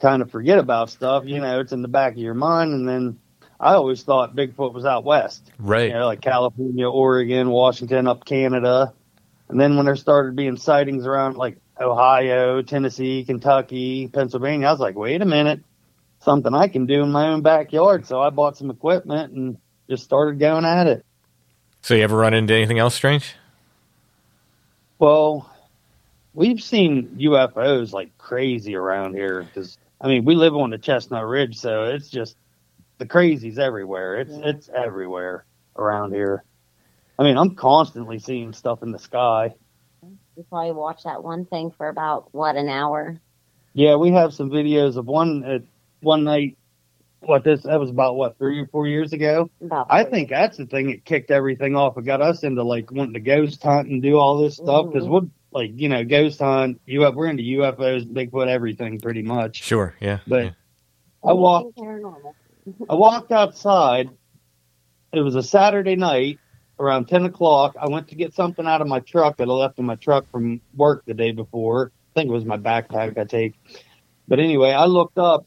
kind 0.00 0.22
of 0.22 0.30
forget 0.30 0.58
about 0.58 0.90
stuff. 0.90 1.24
You 1.26 1.40
know, 1.40 1.60
it's 1.60 1.72
in 1.72 1.82
the 1.82 1.88
back 1.88 2.12
of 2.12 2.18
your 2.18 2.34
mind. 2.34 2.72
And 2.72 2.88
then 2.88 3.18
I 3.60 3.74
always 3.74 4.02
thought 4.02 4.34
Bigfoot 4.34 4.72
was 4.72 4.84
out 4.84 5.04
west, 5.04 5.50
Right. 5.58 5.88
you 5.88 5.92
know, 5.92 6.06
like 6.06 6.20
California, 6.22 6.88
Oregon, 6.88 7.50
Washington, 7.50 8.06
up 8.08 8.24
Canada. 8.24 8.94
And 9.50 9.60
then 9.60 9.76
when 9.76 9.84
there 9.86 9.96
started 9.96 10.34
being 10.34 10.56
sightings 10.56 11.06
around 11.06 11.36
like 11.36 11.58
Ohio, 11.78 12.62
Tennessee, 12.62 13.24
Kentucky, 13.24 14.08
Pennsylvania, 14.08 14.66
I 14.68 14.70
was 14.70 14.80
like, 14.80 14.96
wait 14.96 15.20
a 15.20 15.26
minute, 15.26 15.60
something 16.22 16.54
I 16.54 16.68
can 16.68 16.86
do 16.86 17.02
in 17.02 17.10
my 17.10 17.28
own 17.28 17.42
backyard. 17.42 18.06
So 18.06 18.20
I 18.20 18.30
bought 18.30 18.56
some 18.56 18.70
equipment 18.70 19.32
and 19.32 19.58
just 19.88 20.04
started 20.04 20.38
going 20.38 20.64
at 20.64 20.86
it. 20.86 21.04
So, 21.82 21.94
you 21.94 22.04
ever 22.04 22.16
run 22.16 22.32
into 22.32 22.54
anything 22.54 22.78
else 22.78 22.94
strange? 22.94 23.34
Well, 25.00 25.50
we've 26.32 26.62
seen 26.62 27.16
UFOs 27.20 27.92
like 27.92 28.16
crazy 28.18 28.76
around 28.76 29.14
here 29.14 29.42
because 29.42 29.76
I 30.00 30.06
mean 30.06 30.24
we 30.24 30.36
live 30.36 30.54
on 30.54 30.70
the 30.70 30.78
Chestnut 30.78 31.26
Ridge, 31.26 31.58
so 31.58 31.84
it's 31.84 32.08
just 32.08 32.36
the 32.98 33.06
crazies 33.06 33.58
everywhere. 33.58 34.20
It's 34.20 34.32
it's 34.32 34.68
everywhere 34.68 35.44
around 35.76 36.12
here. 36.12 36.44
I 37.18 37.24
mean, 37.24 37.36
I'm 37.36 37.56
constantly 37.56 38.20
seeing 38.20 38.52
stuff 38.52 38.82
in 38.82 38.92
the 38.92 38.98
sky. 38.98 39.54
We 40.36 40.44
probably 40.44 40.72
watched 40.72 41.04
that 41.04 41.22
one 41.22 41.44
thing 41.46 41.72
for 41.72 41.88
about 41.88 42.32
what 42.32 42.56
an 42.56 42.68
hour. 42.68 43.20
Yeah, 43.74 43.96
we 43.96 44.12
have 44.12 44.32
some 44.32 44.50
videos 44.50 44.96
of 44.96 45.06
one 45.06 45.44
at 45.44 45.62
one 46.02 46.24
night. 46.24 46.56
What 47.20 47.44
this 47.44 47.62
that 47.62 47.78
was 47.78 47.90
about 47.90 48.16
what 48.16 48.36
three 48.36 48.58
or 48.58 48.66
four 48.66 48.88
years 48.88 49.12
ago. 49.12 49.48
About 49.60 49.86
I 49.88 50.02
think 50.02 50.30
that's 50.30 50.56
the 50.56 50.66
thing 50.66 50.88
that 50.88 51.04
kicked 51.04 51.30
everything 51.30 51.76
off. 51.76 51.96
It 51.96 52.04
got 52.04 52.20
us 52.20 52.42
into 52.42 52.64
like 52.64 52.90
wanting 52.90 53.14
to 53.14 53.20
ghost 53.20 53.62
hunt 53.62 53.88
and 53.88 54.02
do 54.02 54.16
all 54.16 54.38
this 54.38 54.56
stuff 54.56 54.86
because 54.90 55.06
we're 55.06 55.28
like 55.52 55.70
you 55.76 55.88
know 55.88 56.04
ghost 56.04 56.40
hunt. 56.40 56.80
UFO, 56.88 57.14
we're 57.14 57.28
into 57.28 57.44
UFOs, 57.44 58.12
Bigfoot, 58.12 58.48
everything 58.48 58.98
pretty 58.98 59.22
much. 59.22 59.62
Sure. 59.62 59.94
Yeah. 60.00 60.18
But 60.26 60.44
yeah. 60.44 60.50
I 61.24 61.32
walked. 61.32 61.78
I 62.90 62.94
walked 62.94 63.30
outside. 63.30 64.10
It 65.12 65.20
was 65.20 65.36
a 65.36 65.42
Saturday 65.42 65.94
night 65.94 66.38
around 66.78 67.06
10 67.06 67.24
o'clock. 67.24 67.76
I 67.80 67.88
went 67.88 68.08
to 68.08 68.14
get 68.14 68.34
something 68.34 68.66
out 68.66 68.80
of 68.80 68.88
my 68.88 69.00
truck 69.00 69.36
that 69.36 69.48
I 69.48 69.52
left 69.52 69.78
in 69.78 69.84
my 69.84 69.94
truck 69.96 70.30
from 70.30 70.60
work 70.74 71.04
the 71.06 71.14
day 71.14 71.32
before. 71.32 71.92
I 72.10 72.20
think 72.20 72.30
it 72.30 72.32
was 72.32 72.44
my 72.44 72.56
backpack 72.56 73.16
I 73.16 73.24
take. 73.24 73.54
But 74.28 74.40
anyway, 74.40 74.70
I 74.70 74.86
looked 74.86 75.18
up 75.18 75.46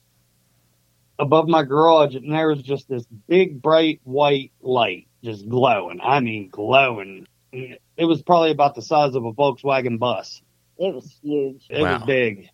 above 1.19 1.47
my 1.47 1.63
garage 1.63 2.15
and 2.15 2.31
there 2.31 2.47
was 2.49 2.61
just 2.61 2.87
this 2.89 3.05
big 3.27 3.61
bright 3.61 4.01
white 4.03 4.51
light 4.61 5.07
just 5.23 5.47
glowing. 5.47 5.99
I 6.03 6.19
mean, 6.19 6.49
glowing. 6.49 7.27
It 7.51 8.05
was 8.05 8.21
probably 8.21 8.51
about 8.51 8.75
the 8.75 8.81
size 8.81 9.15
of 9.15 9.23
a 9.25 9.31
Volkswagen 9.33 9.97
bus. 9.97 10.41
It 10.77 10.93
was 10.93 11.09
huge, 11.21 11.65
It 11.69 11.81
Wow. 11.81 11.99
was 11.99 12.05
big. 12.05 12.49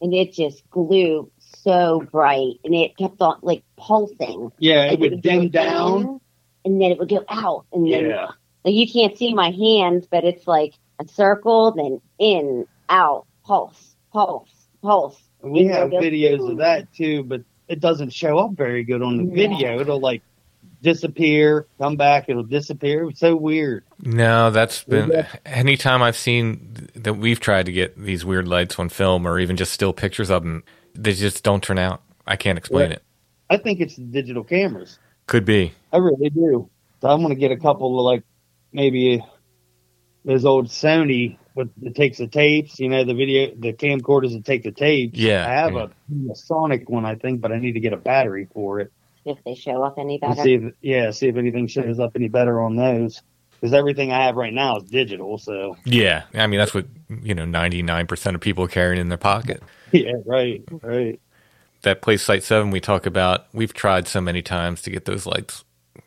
and 0.00 0.12
it 0.14 0.32
just 0.32 0.68
glowed 0.70 1.30
so 1.38 2.06
bright, 2.12 2.60
and 2.64 2.74
it 2.74 2.96
kept 2.98 3.20
on 3.22 3.38
like 3.42 3.64
pulsing. 3.78 4.52
Yeah, 4.58 4.84
it 4.84 4.90
Like, 4.90 5.00
would 5.00 5.22
go 5.22 5.30
dim 5.30 5.48
down. 5.48 6.00
in, 6.02 6.20
and 6.66 6.82
then 6.82 6.90
it 6.92 6.98
would 6.98 7.08
go 7.08 7.24
out, 7.30 7.64
and 7.72 7.90
then 7.90 8.04
Yeah. 8.10 8.28
like 8.64 8.74
you 8.74 8.86
can't 8.90 9.16
see 9.16 9.32
my 9.34 9.50
hands, 9.50 10.06
but 10.08 10.22
it's 10.24 10.46
like 10.46 10.74
a 11.00 11.08
circle, 11.08 11.72
then 11.72 12.00
in, 12.18 12.66
out, 12.90 13.26
pulse, 13.44 13.96
pulse, 14.12 14.68
pulse. 14.82 15.20
We 15.42 15.64
have 15.66 15.90
go- 15.90 15.98
videos 16.00 16.48
of 16.50 16.58
that 16.58 16.92
too, 16.92 17.24
but 17.24 17.40
it 17.68 17.80
doesn't 17.80 18.10
show 18.12 18.38
up 18.38 18.52
very 18.52 18.84
good 18.84 19.02
on 19.02 19.16
the 19.16 19.24
Yeah. 19.24 19.48
video. 19.48 19.80
It'll 19.80 20.00
like 20.00 20.22
disappear, 20.82 21.66
come 21.78 21.96
back, 21.96 22.28
it'll 22.28 22.42
disappear. 22.42 23.02
It 23.02 23.06
was 23.06 23.18
so 23.18 23.34
weird. 23.34 23.84
No, 24.02 24.50
that's 24.50 24.84
been 24.84 25.10
Yeah. 25.10 25.26
anytime 25.44 26.02
I've 26.02 26.16
seen 26.16 26.88
that 26.94 27.14
we've 27.14 27.40
tried 27.40 27.66
to 27.66 27.72
get 27.72 27.96
these 28.00 28.24
weird 28.24 28.46
lights 28.46 28.78
on 28.78 28.88
film 28.88 29.26
or 29.26 29.38
even 29.38 29.56
just 29.56 29.72
still 29.72 29.92
pictures 29.92 30.30
of 30.30 30.42
them. 30.42 30.62
They 30.94 31.12
just 31.12 31.42
don't 31.44 31.62
turn 31.62 31.78
out. 31.78 32.02
I 32.26 32.36
can't 32.36 32.58
explain 32.58 32.90
Yeah. 32.90 32.96
it. 32.96 33.02
I 33.50 33.56
think 33.56 33.80
it's 33.80 33.96
the 33.96 34.02
digital 34.02 34.44
cameras. 34.44 34.98
Could 35.26 35.44
be. 35.44 35.72
I 35.92 35.98
really 35.98 36.30
do. 36.30 36.68
So 37.00 37.08
I'm 37.08 37.22
gonna 37.22 37.34
get 37.34 37.50
a 37.52 37.56
couple 37.56 37.98
of 37.98 38.04
like 38.04 38.22
maybe 38.72 39.22
those 40.24 40.44
old 40.44 40.66
Sony 40.68 41.36
with 41.56 41.70
that 41.82 41.94
takes 41.94 42.18
the 42.18 42.28
tapes, 42.28 42.78
you 42.78 42.88
know, 42.88 43.04
the 43.04 43.14
video, 43.14 43.52
the 43.56 43.72
camcorders 43.72 44.32
that 44.32 44.44
take 44.44 44.62
the 44.62 44.70
tapes. 44.70 45.18
Yeah, 45.18 45.46
I 45.46 45.52
have 45.52 45.72
yeah. 45.72 45.86
a, 46.28 46.32
a 46.32 46.36
Sonic 46.36 46.88
one, 46.88 47.06
I 47.06 47.16
think, 47.16 47.40
but 47.40 47.50
I 47.50 47.58
need 47.58 47.72
to 47.72 47.80
get 47.80 47.92
a 47.92 47.96
battery 47.96 48.46
for 48.52 48.78
it. 48.80 48.92
If 49.24 49.42
they 49.44 49.54
show 49.54 49.82
up 49.82 49.98
any 49.98 50.18
better. 50.18 50.40
see 50.40 50.54
if 50.54 50.74
yeah, 50.82 51.10
see 51.10 51.26
if 51.26 51.36
anything 51.36 51.66
shows 51.66 51.98
up 51.98 52.12
any 52.14 52.28
better 52.28 52.60
on 52.60 52.76
those. 52.76 53.22
Because 53.52 53.72
everything 53.72 54.12
I 54.12 54.26
have 54.26 54.36
right 54.36 54.52
now 54.52 54.76
is 54.76 54.84
digital. 54.84 55.38
So 55.38 55.76
Yeah. 55.84 56.24
I 56.34 56.46
mean, 56.46 56.58
that's 56.58 56.74
what, 56.74 56.86
you 57.22 57.34
know, 57.34 57.46
99% 57.46 58.34
of 58.34 58.40
people 58.42 58.64
are 58.64 58.68
carrying 58.68 59.00
in 59.00 59.08
their 59.08 59.16
pocket. 59.16 59.62
yeah, 59.92 60.12
right, 60.26 60.62
right. 60.82 61.18
That 61.82 62.02
place 62.02 62.22
Site 62.22 62.44
7 62.44 62.70
we 62.70 62.80
talk 62.80 63.06
about, 63.06 63.46
we've 63.54 63.72
tried 63.72 64.08
so 64.08 64.20
many 64.20 64.42
times 64.42 64.82
to 64.82 64.90
get 64.90 65.06
those 65.06 65.24
lights 65.24 65.64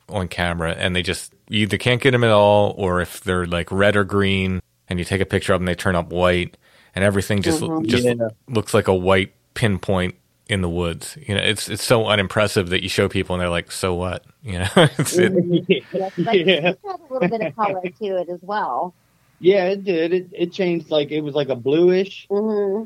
on 0.07 0.27
camera 0.27 0.73
and 0.73 0.95
they 0.95 1.01
just, 1.01 1.33
you 1.47 1.61
either 1.61 1.77
can't 1.77 2.01
get 2.01 2.11
them 2.11 2.23
at 2.23 2.31
all 2.31 2.75
or 2.77 3.01
if 3.01 3.21
they're 3.21 3.47
like 3.47 3.71
red 3.71 3.95
or 3.95 4.03
green 4.03 4.61
and 4.89 4.99
you 4.99 5.05
take 5.05 5.21
a 5.21 5.25
picture 5.25 5.53
of 5.53 5.59
them, 5.59 5.65
they 5.65 5.75
turn 5.75 5.95
up 5.95 6.11
white 6.11 6.57
and 6.95 7.03
everything 7.03 7.41
just, 7.41 7.61
Mhm. 7.61 7.85
just 7.85 8.03
Yeah. 8.05 8.29
looks 8.47 8.73
like 8.73 8.87
a 8.87 8.95
white 8.95 9.33
pinpoint 9.53 10.15
in 10.47 10.61
the 10.61 10.69
woods. 10.69 11.17
You 11.27 11.35
know, 11.35 11.41
it's, 11.41 11.69
it's 11.69 11.83
so 11.83 12.07
unimpressive 12.07 12.69
that 12.69 12.81
you 12.81 12.89
show 12.89 13.07
people 13.07 13.35
and 13.35 13.41
they're 13.41 13.49
like, 13.49 13.71
so 13.71 13.93
what? 13.93 14.25
You 14.41 14.59
know, 14.59 14.67
it's, 14.97 15.17
it, 15.17 15.31
Yes, 15.93 16.13
but 16.17 16.45
yeah. 16.45 16.69
it 16.69 16.79
a 16.83 17.13
little 17.13 17.29
bit 17.29 17.41
of 17.47 17.55
color 17.55 17.81
to 17.81 18.05
it 18.21 18.29
as 18.29 18.39
well. 18.41 18.95
Yeah, 19.39 19.65
it 19.67 19.83
did. 19.85 20.11
It 20.13 20.27
it 20.33 20.51
changed 20.51 20.89
like 20.91 21.11
it 21.11 21.21
was 21.21 21.33
like 21.33 21.47
a 21.49 21.55
bluish 21.55 22.27
hmm 22.29 22.83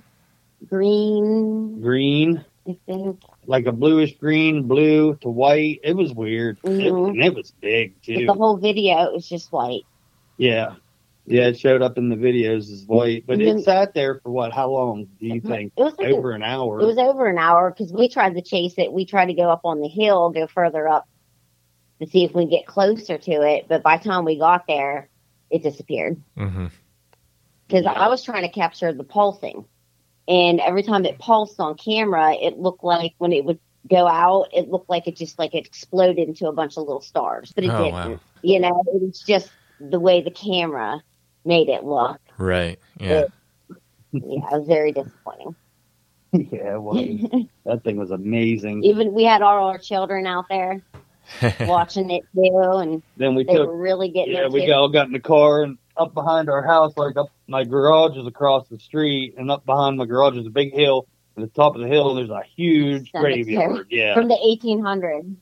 Green, 0.67 1.81
green, 1.81 2.45
I 2.67 2.77
think. 2.85 3.19
like 3.45 3.65
a 3.65 3.71
bluish 3.71 4.15
green, 4.17 4.63
blue 4.67 5.15
to 5.21 5.29
white. 5.29 5.79
It 5.83 5.93
was 5.95 6.13
weird. 6.13 6.59
It, 6.63 6.69
Mhm. 6.69 7.09
and 7.09 7.23
it 7.23 7.33
was 7.35 7.51
big 7.59 7.95
But 7.95 8.03
too. 8.05 8.25
the 8.27 8.33
whole 8.33 8.57
video 8.57 9.11
was 9.11 9.27
just 9.27 9.51
white. 9.51 9.83
Yeah. 10.37 10.75
Yeah, 11.25 11.47
it 11.47 11.57
showed 11.57 11.81
up 11.81 11.97
in 11.97 12.09
the 12.09 12.17
videos 12.17 12.71
as 12.71 12.83
white, 12.85 13.25
but 13.25 13.39
it 13.39 13.45
mm-hmm. 13.45 13.61
sat 13.61 13.93
there 13.93 14.19
for 14.19 14.31
what? 14.31 14.51
How 14.51 14.69
long 14.69 15.05
do 15.19 15.25
you 15.25 15.35
mm-hmm. 15.35 15.47
think? 15.47 15.73
It 15.77 15.83
was 15.83 15.95
like 15.97 16.09
a- 16.09 16.15
Over 16.15 16.31
an 16.31 16.43
hour. 16.43 16.81
It 16.81 16.85
was 16.85 16.97
over 16.97 17.27
an 17.27 17.37
hour 17.37 17.71
because 17.71 17.93
we 17.93 18.09
tried 18.09 18.35
to 18.35 18.41
chase 18.41 18.73
it. 18.77 18.91
We 18.91 19.05
tried 19.05 19.27
to 19.27 19.33
go 19.33 19.49
up 19.49 19.61
on 19.63 19.79
the 19.79 19.87
hill, 19.87 20.31
go 20.31 20.47
further 20.47 20.87
up 20.87 21.07
to 22.01 22.07
see 22.07 22.25
if 22.25 22.33
we 22.33 22.45
get 22.45 22.65
closer 22.65 23.17
to 23.17 23.31
it. 23.31 23.67
But 23.69 23.83
by 23.83 23.97
the 23.97 24.03
time 24.03 24.25
we 24.25 24.37
got 24.37 24.67
there, 24.67 25.09
it 25.49 25.63
disappeared. 25.63 26.21
Mm-hmm. 26.37 26.67
Because 27.67 27.85
I 27.85 28.07
was 28.09 28.23
trying 28.23 28.43
to 28.43 28.49
capture 28.49 28.91
the 28.91 29.05
pulsing. 29.05 29.65
And 30.27 30.59
every 30.59 30.83
time 30.83 31.05
it 31.05 31.19
pulsed 31.19 31.59
on 31.59 31.75
camera, 31.75 32.33
it 32.33 32.57
looked 32.57 32.83
like 32.83 33.13
when 33.17 33.31
it 33.31 33.45
would 33.45 33.59
go 33.89 34.07
out, 34.07 34.49
it 34.53 34.69
looked 34.69 34.89
like 34.89 35.07
it 35.07 35.15
just 35.15 35.39
like 35.39 35.53
it 35.53 35.65
exploded 35.65 36.27
into 36.27 36.47
a 36.47 36.53
bunch 36.53 36.77
of 36.77 36.85
little 36.85 37.01
stars. 37.01 37.51
But 37.53 37.63
it 37.63 37.69
Oh, 37.69 37.77
didn't. 37.77 37.93
wow. 37.93 38.19
You 38.41 38.59
know, 38.59 38.83
it 38.87 39.01
was 39.01 39.21
just 39.21 39.49
the 39.79 39.99
way 39.99 40.21
the 40.21 40.31
camera 40.31 41.01
made 41.45 41.69
it 41.69 41.83
look. 41.83 42.19
Right. 42.37 42.79
Yeah. 42.99 43.25
Yeah, 44.11 44.19
it 44.51 44.59
was 44.59 44.67
very 44.67 44.91
disappointing. 44.91 45.55
yeah, 46.33 46.75
it 46.75 46.81
was. 46.81 47.47
that 47.65 47.83
thing 47.83 47.97
was 47.97 48.11
amazing. 48.11 48.83
Even 48.83 49.13
we 49.13 49.23
had 49.23 49.41
all 49.41 49.67
our 49.67 49.77
children 49.79 50.25
out 50.27 50.45
there 50.49 50.81
watching 51.61 52.09
it 52.11 52.23
too, 52.35 52.59
and 52.79 53.01
Then 53.17 53.33
we 53.35 53.43
they 53.43 53.53
took 53.55 53.67
were 53.67 53.77
really 53.77 54.09
getting 54.09 54.33
Yeah, 54.33 54.45
into 54.45 54.53
we 54.53 54.63
it. 54.63 54.71
all 54.71 54.89
got 54.89 55.07
in 55.07 55.13
the 55.13 55.19
car 55.19 55.63
and 55.63 55.77
up 55.97 56.13
behind 56.13 56.49
our 56.49 56.63
house, 56.63 56.93
like 56.97 57.17
up 57.17 57.27
my 57.47 57.63
garage 57.63 58.17
is 58.17 58.25
across 58.27 58.67
the 58.67 58.79
street, 58.79 59.35
and 59.37 59.49
up 59.51 59.65
behind 59.65 59.97
my 59.97 60.05
garage 60.05 60.35
is 60.37 60.45
a 60.45 60.51
big 60.51 60.73
hill. 60.73 61.07
At 61.37 61.41
the 61.41 61.47
top 61.49 61.75
of 61.75 61.81
the 61.81 61.87
hill, 61.87 62.13
there's 62.13 62.29
a 62.29 62.43
huge 62.55 63.11
Cemetery. 63.11 63.43
graveyard. 63.43 63.87
Yeah, 63.89 64.13
from 64.13 64.27
the 64.27 64.35
1800s. 64.63 65.35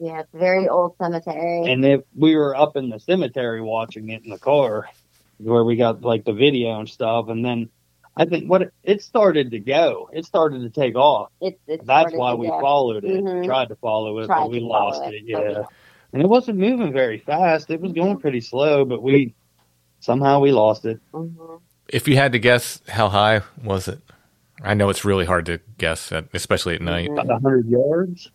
Yeah, 0.00 0.20
it's 0.20 0.32
a 0.34 0.38
very 0.38 0.68
old 0.68 0.96
cemetery. 0.98 1.70
and 1.72 1.84
if 1.84 2.02
we 2.14 2.36
were 2.36 2.54
up 2.54 2.76
in 2.76 2.88
the 2.88 3.00
cemetery 3.00 3.60
watching 3.60 4.08
it 4.10 4.22
in 4.24 4.30
the 4.30 4.38
car, 4.38 4.88
where 5.38 5.64
we 5.64 5.76
got 5.76 6.02
like 6.02 6.24
the 6.24 6.32
video 6.32 6.78
and 6.78 6.88
stuff, 6.88 7.28
and 7.28 7.44
then 7.44 7.68
I 8.16 8.24
think 8.24 8.48
what 8.50 8.62
it, 8.62 8.72
it 8.82 9.02
started 9.02 9.50
to 9.52 9.58
go, 9.60 10.08
it 10.12 10.24
started 10.24 10.60
to 10.62 10.70
take 10.70 10.94
off. 10.96 11.30
It's, 11.40 11.58
it's 11.66 11.84
That's 11.86 12.12
why 12.12 12.34
we 12.34 12.48
go. 12.48 12.60
followed 12.60 13.04
it, 13.04 13.24
Mhm. 13.24 13.44
tried 13.44 13.68
to 13.68 13.76
follow 13.76 14.18
it, 14.20 14.26
Tried 14.26 14.40
but 14.42 14.50
we 14.50 14.60
lost 14.60 15.02
it. 15.04 15.14
it, 15.14 15.32
but 15.32 15.42
we- 15.46 15.52
Yeah, 15.52 15.62
and 16.12 16.22
it 16.22 16.28
wasn't 16.28 16.58
moving 16.58 16.92
very 16.92 17.18
fast. 17.18 17.70
It 17.70 17.80
was 17.80 17.92
going 17.92 18.18
pretty 18.18 18.40
slow, 18.40 18.84
but 18.84 19.02
we 19.02 19.34
somehow 20.00 20.40
we 20.40 20.52
lost 20.52 20.84
it. 20.84 21.00
Mhm. 21.12 21.60
If 21.88 22.06
you 22.08 22.16
had 22.16 22.32
to 22.32 22.38
guess, 22.38 22.82
how 22.88 23.08
high 23.08 23.42
was 23.64 23.88
it? 23.88 23.98
I 24.62 24.74
know 24.74 24.90
it's 24.90 25.04
really 25.04 25.24
hard 25.24 25.46
to 25.46 25.60
guess, 25.78 26.10
at, 26.12 26.26
especially 26.34 26.74
at 26.74 26.82
night. 26.82 27.10
About 27.10 27.26
100 27.28 27.66
yards. 27.66 28.30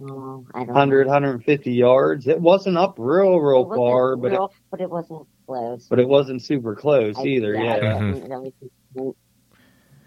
Oh, 0.00 0.46
I 0.54 0.60
don't 0.60 0.68
100, 0.68 1.06
150 1.06 1.72
yards. 1.72 2.26
It 2.26 2.40
wasn't 2.40 2.78
up 2.78 2.94
real, 2.98 3.38
real 3.38 3.60
It 3.62 3.68
wasn't 3.68 3.76
far, 3.76 4.16
but 4.16 4.32
it, 4.32 4.40
but 4.70 4.80
it 4.80 4.90
wasn't 4.90 5.26
close. 5.46 5.86
but 5.88 5.98
it 5.98 6.08
wasn't 6.08 6.42
super 6.42 6.74
close 6.74 7.16
I- 7.18 7.24
either. 7.24 7.56
I 7.56 7.62
Yeah, 7.62 7.74
didn't 7.76 8.14
mm-hmm. 8.14 8.32
really 8.32 8.54
think- 8.94 9.16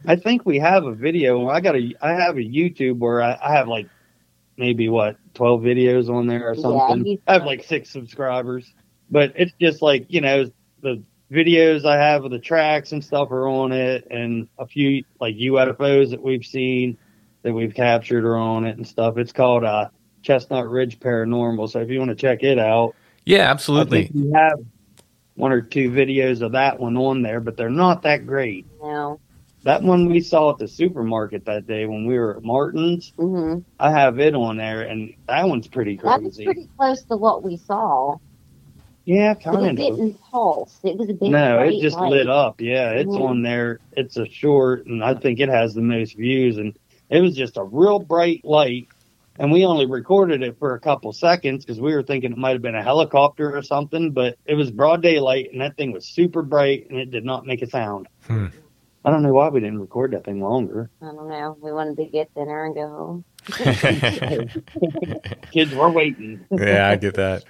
I 0.08 0.16
think 0.16 0.46
we 0.46 0.60
have 0.60 0.86
a 0.86 0.94
video. 0.94 1.48
I 1.48 1.62
got 1.62 1.76
a, 1.76 1.96
I 2.02 2.12
have 2.14 2.38
a 2.38 2.42
YouTube 2.42 2.98
where 3.00 3.22
I, 3.22 3.38
I 3.42 3.54
have 3.54 3.68
like 3.68 3.88
maybe 4.58 4.88
what 4.90 5.18
12 5.34 5.62
videos 5.62 6.10
on 6.10 6.28
there 6.28 6.50
or 6.50 6.56
something. 6.56 7.06
you- 7.06 7.22
I 7.28 7.34
have 7.34 7.46
like 7.46 7.64
six 7.64 7.90
subscribers, 7.90 8.74
but 9.10 9.34
it's 9.36 9.54
just 9.60 9.82
like 9.82 10.06
you 10.10 10.22
know 10.22 10.46
the 10.82 11.02
videos 11.32 11.86
I 11.86 11.98
have 11.98 12.24
of 12.24 12.30
the 12.32 12.40
tracks 12.40 12.92
and 12.92 13.04
stuff 13.04 13.32
are 13.32 13.48
on 13.48 13.72
it, 13.72 14.08
and 14.12 14.48
a 14.60 14.68
few 14.68 15.04
like 15.20 15.36
UFOs 15.36 16.12
that 16.12 16.22
we've 16.22 16.46
seen 16.46 16.98
that 17.46 17.54
we've 17.54 17.76
captured 17.76 18.26
are 18.26 18.38
on 18.38 18.66
it 18.66 18.76
and 18.76 18.86
stuff. 18.88 19.18
It's 19.18 19.32
called 19.32 19.64
uh, 19.64 19.90
Chestnut 20.24 20.68
Ridge 20.68 21.00
Paranormal. 21.00 21.70
So 21.70 21.80
if 21.80 21.90
you 21.92 22.00
want 22.00 22.10
to 22.10 22.16
check 22.16 22.42
it 22.42 22.58
out. 22.58 22.96
Yeah, 23.24 23.42
I 23.48 23.52
absolutely. 23.52 24.08
think 24.08 24.26
we 24.26 24.32
have 24.32 24.60
one 25.36 25.52
or 25.52 25.62
two 25.62 25.92
videos 25.92 26.42
of 26.42 26.54
that 26.54 26.80
one 26.80 26.98
on 26.98 27.22
there, 27.22 27.40
but 27.40 27.56
they're 27.56 27.70
not 27.70 28.02
that 28.02 28.26
great. 28.26 28.66
No. 28.82 29.20
That 29.62 29.84
one 29.84 30.08
we 30.08 30.22
saw 30.22 30.52
at 30.52 30.58
the 30.58 30.68
supermarket 30.68 31.46
that 31.46 31.68
day 31.68 31.86
when 31.86 32.06
we 32.08 32.18
were 32.18 32.38
at 32.38 32.44
Martin's, 32.44 33.14
hmm 33.16 33.60
I 33.80 33.92
have 33.92 34.20
it 34.20 34.34
on 34.34 34.58
there, 34.58 34.82
and 34.82 35.14
that 35.28 35.48
one's 35.48 35.68
pretty 35.68 35.98
That 36.04 36.24
was 36.24 36.38
pretty 36.38 36.68
close 36.78 37.04
to 37.04 37.18
what 37.18 37.44
we 37.44 37.58
saw. 37.58 38.18
yeah, 39.06 39.34
But 39.36 39.40
it 39.40 39.44
kind 39.44 39.66
of. 39.68 39.76
didn't 39.98 40.20
pulse. 40.32 40.80
It 40.84 40.98
was 40.98 41.10
a 41.10 41.14
big 41.14 41.30
No, 41.32 41.60
it 41.60 41.80
just 41.82 41.98
light. 41.98 42.12
lit 42.12 42.30
up. 42.30 42.60
Yeah, 42.62 42.92
it's 42.92 43.10
Mhm. 43.12 43.22
on 43.30 43.42
there. 43.44 43.80
It's 43.92 44.18
a 44.18 44.28
short, 44.28 44.86
and 44.88 45.04
I 45.04 45.14
think 45.16 45.40
it 45.40 45.50
has 45.50 45.74
the 45.76 45.82
most 45.82 46.16
views. 46.16 46.58
And 46.58 46.76
it 47.16 47.22
was 47.22 47.36
just 47.36 47.58
a 47.58 47.64
real 47.64 48.00
bright 48.00 48.44
light. 48.44 48.88
And 49.38 49.52
we 49.52 49.66
only 49.66 49.86
recorded 49.86 50.44
it 50.44 50.58
for 50.60 50.76
a 50.76 50.80
couple 50.80 51.12
seconds 51.12 51.66
because 51.66 51.80
we 51.80 51.94
were 51.94 52.04
thinking 52.04 52.32
it 52.32 52.38
might 52.38 52.54
have 52.54 52.62
been 52.62 52.76
a 52.76 52.84
helicopter 52.84 53.56
or 53.56 53.62
something. 53.64 54.12
But 54.12 54.38
it 54.46 54.56
was 54.56 54.72
broad 54.72 55.02
daylight, 55.02 55.50
and 55.52 55.62
that 55.62 55.76
thing 55.76 55.92
was 55.92 56.06
super 56.06 56.42
bright, 56.42 56.90
and 56.90 57.00
it 57.00 57.12
did 57.12 57.26
not 57.26 57.46
make 57.46 57.62
a 57.62 57.70
sound. 57.70 58.08
Hmm. 58.28 58.48
I 59.04 59.12
don't 59.12 59.22
know 59.24 59.34
why 59.34 59.50
we 59.50 59.60
didn't 59.60 59.80
record 59.80 60.12
that 60.12 60.26
thing 60.26 60.42
longer. 60.42 60.90
I 61.02 61.06
don't 61.06 61.30
know. 61.30 61.58
We 61.62 61.72
wanted 61.72 61.98
to 61.98 62.06
get 62.06 62.34
dinner 62.34 62.66
and 62.66 62.76
go 62.76 62.88
home. 62.88 63.26
Kids 65.52 65.74
were 65.76 65.92
waiting. 65.92 66.46
yeah, 66.52 66.90
I 66.90 66.96
get 66.96 67.14
that. 67.16 67.44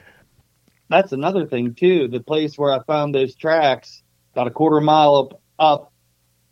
That's 0.89 1.13
another 1.13 1.45
thing 1.45 1.73
too. 1.73 2.07
The 2.07 2.19
place 2.19 2.57
where 2.57 2.73
I 2.73 2.83
found 2.83 3.15
those 3.15 3.35
tracks, 3.35 4.03
about 4.33 4.47
a 4.47 4.51
quarter 4.51 4.81
mile 4.81 5.15
up 5.15 5.41
up 5.57 5.93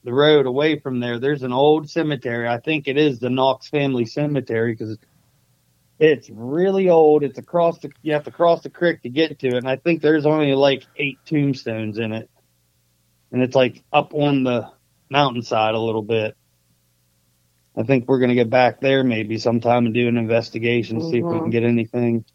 the 0.04 0.14
road 0.14 0.46
away 0.46 0.80
from 0.80 1.00
there, 1.00 1.20
there's 1.20 1.44
an 1.44 1.54
old 1.54 1.90
cemetery. 1.90 2.48
I 2.48 2.60
think 2.60 2.88
it 2.88 2.98
is 2.98 3.20
the 3.20 3.30
Knox 3.30 3.70
family 3.70 4.06
cemetery 4.06 4.74
because 4.74 4.98
it's 6.00 6.30
really 6.30 6.90
old. 6.90 7.24
It's 7.24 7.38
across 7.38 7.80
the 7.80 7.92
you 8.02 8.14
have 8.14 8.26
to 8.26 8.32
cross 8.32 8.62
the 8.62 8.70
creek 8.70 9.04
to 9.04 9.10
get 9.10 9.40
to 9.40 9.48
it, 9.48 9.56
and 9.56 9.68
I 9.68 9.78
think 9.78 10.02
there's 10.02 10.26
only 10.26 10.54
like 10.54 10.86
eight 10.98 11.20
tombstones 11.26 11.98
in 11.98 12.12
it, 12.12 12.30
and 13.32 13.42
it's 13.42 13.56
like 13.56 13.84
up 13.94 14.14
on 14.14 14.44
the 14.44 14.72
mountainside 15.10 15.76
a 15.76 15.80
little 15.80 16.02
bit. 16.02 16.36
I 17.76 17.84
think 17.84 18.08
we're 18.08 18.20
gonna 18.20 18.36
get 18.36 18.50
back 18.50 18.82
there 18.82 19.04
maybe 19.04 19.38
sometime 19.38 19.86
and 19.86 19.94
do 19.94 20.08
an 20.08 20.18
investigation, 20.18 21.00
see 21.02 21.08
if 21.08 21.14
we 21.14 21.22
can 21.22 21.40
mm-hmm. 21.40 21.50
get 21.50 21.64
anything. 21.64 22.26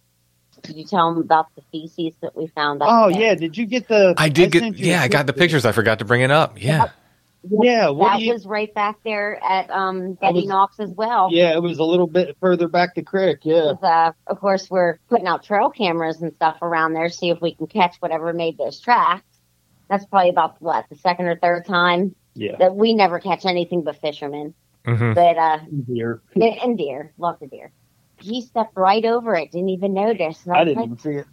Did 0.62 0.76
you 0.76 0.84
tell 0.84 1.12
them 1.12 1.22
about 1.22 1.54
the 1.54 1.62
feces 1.70 2.16
that 2.20 2.36
we 2.36 2.48
found? 2.48 2.82
up 2.82 2.88
Oh 2.90 3.12
there? 3.12 3.20
yeah, 3.20 3.34
did 3.34 3.56
you 3.56 3.66
get 3.66 3.86
the? 3.86 4.14
I 4.16 4.28
did 4.28 4.52
sent 4.52 4.76
get, 4.76 4.86
yeah, 4.86 5.02
I 5.02 5.08
got 5.08 5.26
the 5.26 5.32
pictures. 5.32 5.64
I 5.64 5.72
forgot 5.72 6.00
to 6.00 6.04
bring 6.04 6.22
it 6.22 6.30
up. 6.30 6.60
Yeah. 6.60 6.88
Yeah, 7.50 7.88
what 7.90 8.12
that 8.14 8.20
you? 8.20 8.32
was 8.32 8.46
right 8.46 8.72
back 8.74 8.96
there 9.04 9.42
at 9.42 9.70
um 9.70 10.16
I 10.22 10.26
Betty 10.26 10.40
was- 10.40 10.46
Knox 10.48 10.80
as 10.80 10.90
well. 10.90 11.28
Yeah, 11.30 11.54
it 11.54 11.62
was 11.62 11.78
a 11.78 11.84
little 11.84 12.06
bit 12.06 12.36
further 12.40 12.68
back 12.68 12.94
the 12.94 13.02
creek. 13.02 13.38
Yeah, 13.42 13.72
'Cause, 13.74 13.82
uh, 13.82 14.12
of 14.26 14.40
course, 14.40 14.70
we're 14.70 14.98
putting 15.08 15.26
out 15.26 15.42
trail 15.42 15.70
cameras 15.70 16.20
and 16.22 16.32
stuff 16.34 16.58
around 16.62 16.92
there, 16.94 17.08
to 17.08 17.14
see 17.14 17.30
if 17.30 17.40
we 17.40 17.54
can 17.54 17.66
catch 17.66 17.96
whatever 17.98 18.32
made 18.32 18.58
those 18.58 18.80
tracks. 18.80 19.24
That's 19.88 20.04
probably 20.06 20.30
about 20.30 20.60
what 20.60 20.86
the 20.90 20.96
second 20.96 21.26
or 21.26 21.36
third 21.36 21.64
time 21.64 22.14
yeah. 22.34 22.56
that 22.58 22.74
we 22.76 22.92
never 22.94 23.18
catch 23.20 23.46
anything 23.46 23.82
but 23.82 23.96
fishermen, 24.00 24.54
hmm 24.84 25.12
but 25.14 25.36
uh, 25.38 25.58
Deer. 25.86 26.20
and, 26.34 26.42
and 26.44 26.78
deer, 26.78 27.12
lots 27.18 27.40
of 27.42 27.50
deer. 27.50 27.72
He 28.20 28.42
stepped 28.42 28.76
right 28.76 29.04
over 29.04 29.34
it, 29.36 29.52
didn't 29.52 29.68
even 29.70 29.94
notice. 29.94 30.44
And 30.44 30.54
I 30.54 30.64
didn't 30.64 30.76
like, 30.78 30.86
even 30.86 30.98
see 30.98 31.10
it. 31.20 31.26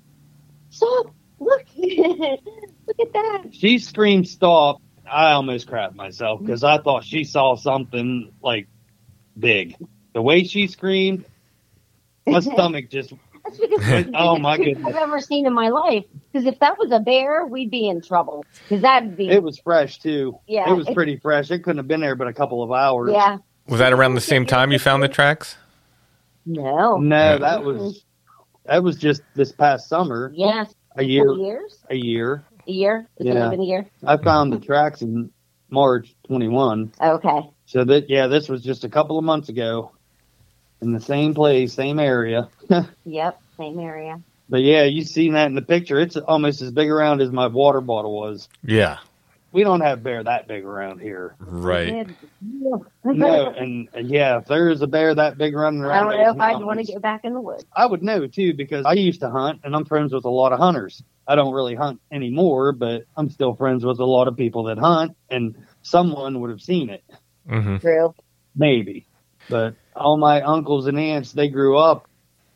Stop! 0.70 1.08
Look, 1.40 1.64
look 1.78 3.00
at 3.00 3.14
that. 3.14 3.44
She 3.52 3.78
screamed 3.80 4.28
stop. 4.28 4.82
I 5.12 5.32
almost 5.34 5.68
crapped 5.68 5.96
myself 5.96 6.42
because 6.42 6.64
I 6.64 6.78
thought 6.80 7.04
she 7.04 7.24
saw 7.24 7.56
something 7.56 8.32
like 8.42 8.68
big. 9.38 9.76
The 10.14 10.22
way 10.22 10.44
she 10.44 10.68
screamed, 10.68 11.26
my 12.26 12.40
stomach 12.42 12.90
just. 12.90 13.14
That's 13.44 13.58
because 13.60 14.06
Oh, 14.16 14.38
my 14.40 14.58
biggest 14.58 14.78
goodness. 14.78 14.96
I've 14.96 15.02
ever 15.04 15.20
seen 15.20 15.46
in 15.46 15.54
my 15.54 15.70
life. 15.70 16.06
Because 16.32 16.48
if 16.48 16.58
that 16.60 16.80
was 16.80 16.92
a 16.92 17.00
bear, 17.00 17.46
we'd 17.46 17.70
be 17.70 17.88
in 17.88 18.02
trouble. 18.02 18.44
Because 18.64 18.82
that'd 18.82 19.16
be 19.16 19.30
It 19.30 19.44
was 19.44 19.60
fresh 19.60 20.00
too. 20.00 20.40
Yeah, 20.48 20.68
it 20.70 20.74
was 20.74 20.88
it- 20.88 20.96
pretty 20.96 21.18
fresh. 21.18 21.52
It 21.52 21.60
couldn't 21.60 21.78
have 21.78 21.88
been 21.88 22.02
there 22.02 22.16
but 22.16 22.28
a 22.28 22.34
couple 22.34 22.64
of 22.64 22.72
hours. 22.72 23.12
yeah. 23.14 23.38
Was 23.68 23.80
that 23.80 23.94
around 23.94 24.16
the 24.16 24.22
same 24.22 24.46
time 24.46 24.72
you 24.72 24.80
found 24.80 25.02
the 25.04 25.08
tracks? 25.08 25.58
No. 26.46 26.98
No, 26.98 27.38
that 27.40 27.64
was 27.64 28.04
that 28.66 28.84
was 28.84 28.96
just 28.98 29.22
this 29.36 29.52
past 29.52 29.90
summer. 29.90 30.32
Yes. 30.36 30.74
A 30.96 31.04
year. 31.04 31.32
Years. 31.34 31.84
A 31.90 31.96
year. 31.96 32.44
A 32.68 32.72
year. 32.72 33.08
It's 33.18 33.28
Yeah. 33.28 33.34
only 33.46 33.58
been 33.58 33.66
a 33.66 33.68
year. 33.68 33.86
I 34.06 34.18
found 34.18 34.52
the 34.54 34.60
tracks 34.60 35.02
in 35.02 35.32
March 35.70 36.16
21. 36.28 36.92
Okay. 37.02 37.50
So 37.66 37.84
that 37.84 38.10
yeah, 38.10 38.28
this 38.28 38.48
was 38.50 38.62
just 38.64 38.84
a 38.84 38.90
couple 38.90 39.18
of 39.18 39.24
months 39.26 39.50
ago, 39.50 39.92
in 40.82 40.92
the 40.94 41.00
same 41.00 41.34
place, 41.34 41.74
same 41.74 42.00
area. 42.00 42.50
Yep. 43.06 43.42
Same 43.58 43.80
area. 43.80 44.20
But 44.50 44.62
yeah, 44.62 44.84
you 44.84 45.04
seen 45.04 45.34
that 45.34 45.48
in 45.48 45.56
the 45.56 45.62
picture. 45.62 46.00
It's 46.00 46.18
almost 46.18 46.62
as 46.62 46.72
big 46.72 46.90
around 46.90 47.22
as 47.22 47.32
my 47.32 47.48
water 47.48 47.82
bottle 47.82 48.16
was. 48.16 48.48
Yeah. 48.64 48.98
We 49.52 49.64
don't 49.64 49.80
have 49.82 50.04
bear 50.04 50.22
that 50.22 50.48
big 50.48 50.66
around 50.66 51.00
here. 51.00 51.36
Right. 51.40 52.08
No, 52.42 52.86
and, 53.58 53.88
and 53.94 54.10
yeah, 54.10 54.40
if 54.40 54.46
there 54.46 54.70
is 54.70 54.82
a 54.82 54.88
bear 54.88 55.16
that 55.16 55.38
big 55.38 55.56
running 55.56 55.82
around, 55.82 56.10
I 56.10 56.12
don't 56.18 56.38
know 56.38 56.46
if 56.46 56.56
I'd 56.58 56.64
want 56.64 56.80
to 56.80 56.86
get 56.86 57.02
back 57.02 57.24
in 57.24 57.34
the 57.34 57.40
woods. 57.40 57.64
I 57.74 57.86
would 57.86 58.04
know 58.04 58.28
too 58.28 58.54
because 58.54 58.86
I 58.86 58.94
used 58.94 59.22
to 59.22 59.30
hunt, 59.30 59.62
and 59.64 59.74
I'm 59.74 59.86
friends 59.86 60.14
with 60.14 60.26
a 60.26 60.30
lot 60.30 60.52
of 60.52 60.60
hunters. 60.60 61.02
I 61.28 61.36
don't 61.36 61.54
really 61.54 61.76
hunt 61.76 62.02
anymore, 62.12 62.72
but 62.72 63.06
I'm 63.18 63.30
still 63.30 63.56
friends 63.56 63.84
with 63.84 64.00
a 64.00 64.06
lot 64.06 64.28
of 64.28 64.38
people 64.38 64.64
that 64.66 64.78
hunt, 64.78 65.16
and 65.30 65.56
someone 65.82 66.40
would 66.42 66.50
have 66.52 66.62
seen 66.62 66.90
it. 66.90 67.04
Mm-hmm. 67.50 67.78
True. 67.78 68.14
maybe. 68.56 69.08
But 69.50 69.76
all 69.96 70.18
my 70.18 70.42
uncles 70.42 70.88
and 70.88 71.00
aunts, 71.00 71.32
they 71.34 71.50
grew 71.50 71.78
up 71.78 72.08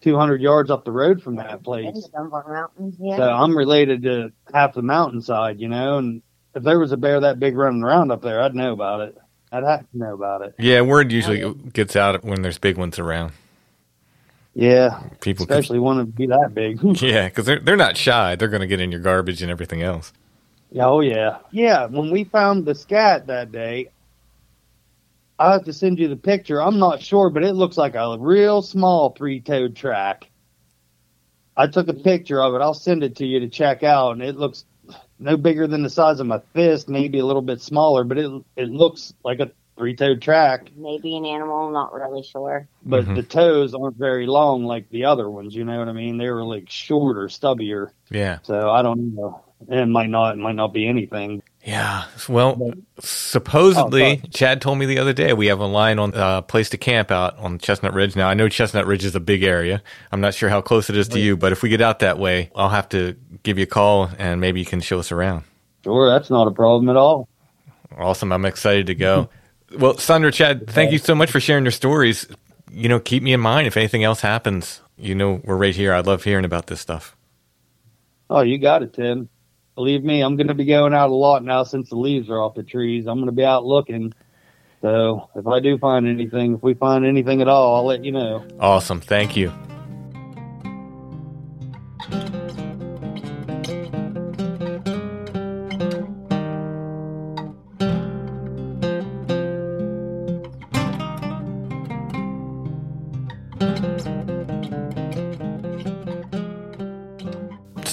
200 0.01 0.41
yards 0.41 0.71
up 0.71 0.85
the 0.85 0.91
road 0.91 1.21
from 1.21 1.35
that 1.35 1.51
In 1.53 1.59
place. 1.59 1.93
the 1.93 2.09
Dunbar 2.11 2.45
Mountains. 2.51 2.95
Yeah. 2.99 3.17
So 3.17 3.23
I'm 3.29 3.55
related 3.55 4.03
to 4.03 4.31
half 4.53 4.73
the 4.73 4.81
mountainside, 4.81 5.59
you 5.59 5.67
know, 5.67 5.97
and 5.97 6.21
if 6.55 6.63
there 6.63 6.79
was 6.79 6.91
a 6.91 6.97
bear 6.97 7.19
that 7.19 7.39
big 7.39 7.55
running 7.55 7.83
around 7.83 8.11
up 8.11 8.21
there, 8.21 8.41
I'd 8.41 8.55
know 8.55 8.73
about 8.73 9.01
it. 9.01 9.17
I'd 9.51 9.63
have 9.63 9.81
to 9.81 9.97
know 9.97 10.13
about 10.13 10.41
it. 10.41 10.55
Yeah, 10.57 10.81
word 10.81 11.11
usually 11.11 11.53
gets 11.73 11.95
out 11.95 12.23
when 12.23 12.41
there's 12.41 12.59
big 12.59 12.77
ones 12.77 12.97
around. 12.99 13.33
Yeah, 14.59 14.99
People, 15.21 15.43
especially 15.43 15.79
want 15.79 15.99
to 15.99 16.05
be 16.05 16.27
that 16.27 16.53
big. 16.53 16.81
yeah, 17.01 17.29
because 17.29 17.45
they're 17.45 17.61
they're 17.61 17.77
not 17.77 17.95
shy. 17.95 18.35
They're 18.35 18.49
going 18.49 18.59
to 18.59 18.67
get 18.67 18.81
in 18.81 18.91
your 18.91 18.99
garbage 18.99 19.41
and 19.41 19.49
everything 19.49 19.81
else. 19.81 20.11
Yeah, 20.69 20.87
oh 20.87 20.99
yeah. 20.99 21.37
Yeah, 21.51 21.85
when 21.85 22.11
we 22.11 22.25
found 22.25 22.65
the 22.65 22.75
scat 22.75 23.27
that 23.27 23.53
day, 23.53 23.87
I 25.39 25.53
have 25.53 25.63
to 25.63 25.71
send 25.71 25.97
you 25.97 26.09
the 26.09 26.17
picture. 26.17 26.61
I'm 26.61 26.77
not 26.77 27.01
sure, 27.01 27.29
but 27.29 27.45
it 27.45 27.53
looks 27.53 27.77
like 27.77 27.95
a 27.95 28.17
real 28.19 28.61
small 28.61 29.11
three-toed 29.11 29.77
track. 29.77 30.29
I 31.55 31.67
took 31.67 31.87
a 31.87 31.93
picture 31.93 32.41
of 32.41 32.53
it. 32.53 32.59
I'll 32.59 32.73
send 32.73 33.01
it 33.01 33.15
to 33.15 33.25
you 33.25 33.39
to 33.39 33.47
check 33.47 33.83
out, 33.83 34.11
and 34.11 34.21
it 34.21 34.35
looks 34.35 34.65
no 35.19 35.37
bigger 35.37 35.67
than 35.67 35.83
the 35.83 35.89
size 35.89 36.19
of 36.19 36.27
my 36.27 36.41
fist, 36.53 36.89
maybe 36.89 37.19
a 37.19 37.25
little 37.25 37.41
bit 37.41 37.61
smaller, 37.61 38.03
but 38.03 38.17
it 38.17 38.29
it 38.57 38.69
looks 38.69 39.13
like 39.23 39.39
a 39.39 39.51
three-toed 39.79 40.21
track. 40.21 40.69
Maybe 40.75 41.15
an 41.15 41.25
animal. 41.25 41.71
Not 41.71 41.93
really 41.93 42.21
sure. 42.21 42.67
But 42.85 43.05
Mhm. 43.05 43.15
the 43.15 43.23
toes 43.23 43.73
aren't 43.73 43.95
very 43.97 44.27
long 44.27 44.65
like 44.65 44.89
the 44.89 45.05
other 45.05 45.29
ones. 45.29 45.55
You 45.55 45.63
know 45.63 45.79
what 45.79 45.87
I 45.87 45.93
mean? 45.93 46.17
They 46.17 46.29
were 46.29 46.43
like 46.43 46.69
shorter, 46.69 47.27
stubbier. 47.29 47.91
Yeah, 48.11 48.39
So 48.43 48.69
I 48.69 48.81
don't 48.81 49.15
know. 49.15 49.39
It 49.69 49.87
might 49.87 50.09
not. 50.09 50.35
It 50.35 50.39
might 50.39 50.55
not 50.55 50.73
be 50.73 50.85
anything. 50.87 51.41
yeah. 51.65 52.03
Well, 52.27 52.71
supposedly, 52.99 54.21
Oh. 54.23 54.27
Chad 54.31 54.61
told 54.61 54.77
me 54.79 54.85
the 54.85 54.99
other 54.99 55.13
day 55.13 55.31
we 55.33 55.47
have 55.47 55.59
a 55.59 55.65
line 55.65 55.97
on 55.99 56.13
uh, 56.13 56.41
place 56.41 56.69
to 56.71 56.77
camp 56.77 57.09
out 57.11 57.37
on 57.37 57.57
Chestnut 57.57 57.93
Ridge. 57.93 58.15
Now 58.15 58.27
I 58.29 58.33
know 58.33 58.49
Chestnut 58.49 58.85
Ridge 58.85 59.05
is 59.05 59.15
a 59.15 59.19
big 59.19 59.43
area. 59.43 59.81
I'm 60.11 60.21
not 60.21 60.33
sure 60.33 60.49
how 60.49 60.61
close 60.61 60.89
it 60.89 60.97
is 60.97 61.07
to 61.09 61.19
you, 61.19 61.37
but 61.37 61.51
if 61.51 61.61
we 61.63 61.69
get 61.69 61.81
out 61.81 61.99
that 61.99 62.17
way, 62.19 62.51
I'll 62.55 62.69
have 62.69 62.89
to 62.89 63.15
give 63.43 63.57
you 63.57 63.63
a 63.63 63.67
call 63.67 64.09
and 64.17 64.41
maybe 64.41 64.59
you 64.59 64.65
can 64.65 64.81
show 64.81 64.99
us 64.99 65.11
around. 65.11 65.43
Sure, 65.85 66.09
that's 66.09 66.29
not 66.29 66.47
a 66.47 66.51
problem 66.51 66.89
at 66.89 66.95
all. 66.97 67.27
Awesome. 67.97 68.31
I'm 68.31 68.45
excited 68.45 68.87
to 68.87 68.95
go. 68.95 69.29
well, 69.77 69.97
Sandra, 69.97 70.31
Chad, 70.31 70.67
thank 70.67 70.91
you 70.91 70.97
so 70.97 71.15
much 71.15 71.31
for 71.31 71.39
sharing 71.39 71.63
your 71.63 71.71
stories. 71.71 72.27
You 72.71 72.89
know, 72.89 72.99
keep 72.99 73.23
me 73.23 73.33
in 73.33 73.39
mind 73.39 73.67
if 73.67 73.77
anything 73.77 74.03
else 74.03 74.21
happens. 74.21 74.81
You 74.97 75.15
know, 75.15 75.41
we're 75.43 75.55
right 75.55 75.75
here. 75.75 75.93
I 75.93 76.01
love 76.01 76.23
hearing 76.23 76.45
about 76.45 76.67
this 76.67 76.81
stuff. 76.81 77.15
Oh, 78.29 78.41
you 78.41 78.57
got 78.57 78.83
it, 78.83 78.93
Tim. 78.93 79.29
Believe 79.75 80.03
me, 80.03 80.21
I'm 80.21 80.35
going 80.35 80.47
to 80.47 80.53
be 80.53 80.65
going 80.65 80.93
out 80.93 81.09
a 81.09 81.13
lot 81.13 81.43
now 81.43 81.63
since 81.63 81.89
the 81.89 81.95
leaves 81.95 82.29
are 82.29 82.39
off 82.39 82.53
the 82.53 82.63
trees. 82.63 83.07
I'm 83.07 83.17
going 83.17 83.27
to 83.27 83.31
be 83.31 83.45
out 83.45 83.65
looking. 83.65 84.13
So 84.81 85.29
if 85.35 85.47
I 85.47 85.59
do 85.59 85.77
find 85.77 86.07
anything, 86.07 86.55
if 86.55 86.63
we 86.63 86.73
find 86.73 87.05
anything 87.05 87.41
at 87.41 87.47
all, 87.47 87.77
I'll 87.77 87.85
let 87.85 88.03
you 88.03 88.11
know. 88.11 88.45
Awesome. 88.59 89.01
Thank 89.01 89.35
you. 89.35 89.53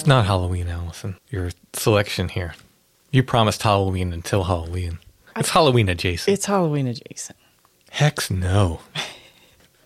It's 0.07 0.09
not 0.09 0.25
Halloween, 0.25 0.69
Allison. 0.69 1.17
Your 1.29 1.49
selection 1.73 2.29
here. 2.29 2.55
You 3.11 3.23
promised 3.23 3.63
Halloween 3.63 4.13
until 4.13 4.45
Halloween. 4.45 4.99
It's 5.35 5.49
Halloween 5.49 5.89
adjacent. 5.89 6.33
It's 6.33 6.45
Halloween 6.45 6.87
adjacent. 6.87 7.37
Hex 7.89 8.31
no. 8.31 8.79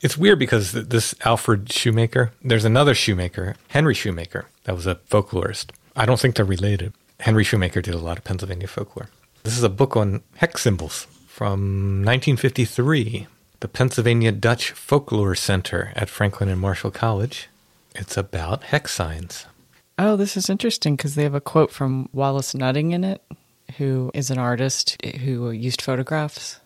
It's 0.03 0.17
weird 0.17 0.37
because 0.37 0.73
this 0.73 1.15
Alfred 1.25 1.71
Shoemaker, 1.71 2.33
there's 2.43 2.65
another 2.65 2.93
Shoemaker, 2.93 3.55
Henry 3.69 3.95
Shoemaker, 3.95 4.45
that 4.65 4.75
was 4.75 4.85
a 4.85 4.95
folklorist. 4.95 5.71
I 5.95 6.05
don't 6.05 6.19
think 6.19 6.35
they're 6.35 6.45
related. 6.45 6.93
Henry 7.19 7.43
Shoemaker 7.43 7.81
did 7.81 7.95
a 7.95 7.99
lot 7.99 8.19
of 8.19 8.23
Pennsylvania 8.23 8.67
folklore. 8.67 9.09
This 9.41 9.57
is 9.57 9.63
a 9.63 9.69
book 9.69 9.97
on 9.97 10.21
hex 10.35 10.61
symbols 10.61 11.07
from 11.27 12.03
1953, 12.03 13.25
the 13.59 13.67
Pennsylvania 13.67 14.31
Dutch 14.31 14.69
Folklore 14.71 15.35
Center 15.35 15.93
at 15.95 16.09
Franklin 16.09 16.49
and 16.49 16.61
Marshall 16.61 16.91
College. 16.91 17.47
It's 17.95 18.17
about 18.17 18.65
hex 18.65 18.91
signs. 18.91 19.45
Oh, 20.03 20.15
this 20.15 20.35
is 20.35 20.49
interesting 20.49 20.95
because 20.95 21.13
they 21.13 21.21
have 21.21 21.35
a 21.35 21.39
quote 21.39 21.71
from 21.71 22.09
Wallace 22.11 22.55
Nutting 22.55 22.91
in 22.91 23.03
it, 23.03 23.21
who 23.77 24.09
is 24.15 24.31
an 24.31 24.39
artist 24.39 24.97
who 25.05 25.51
used 25.51 25.79
photographs. 25.79 26.59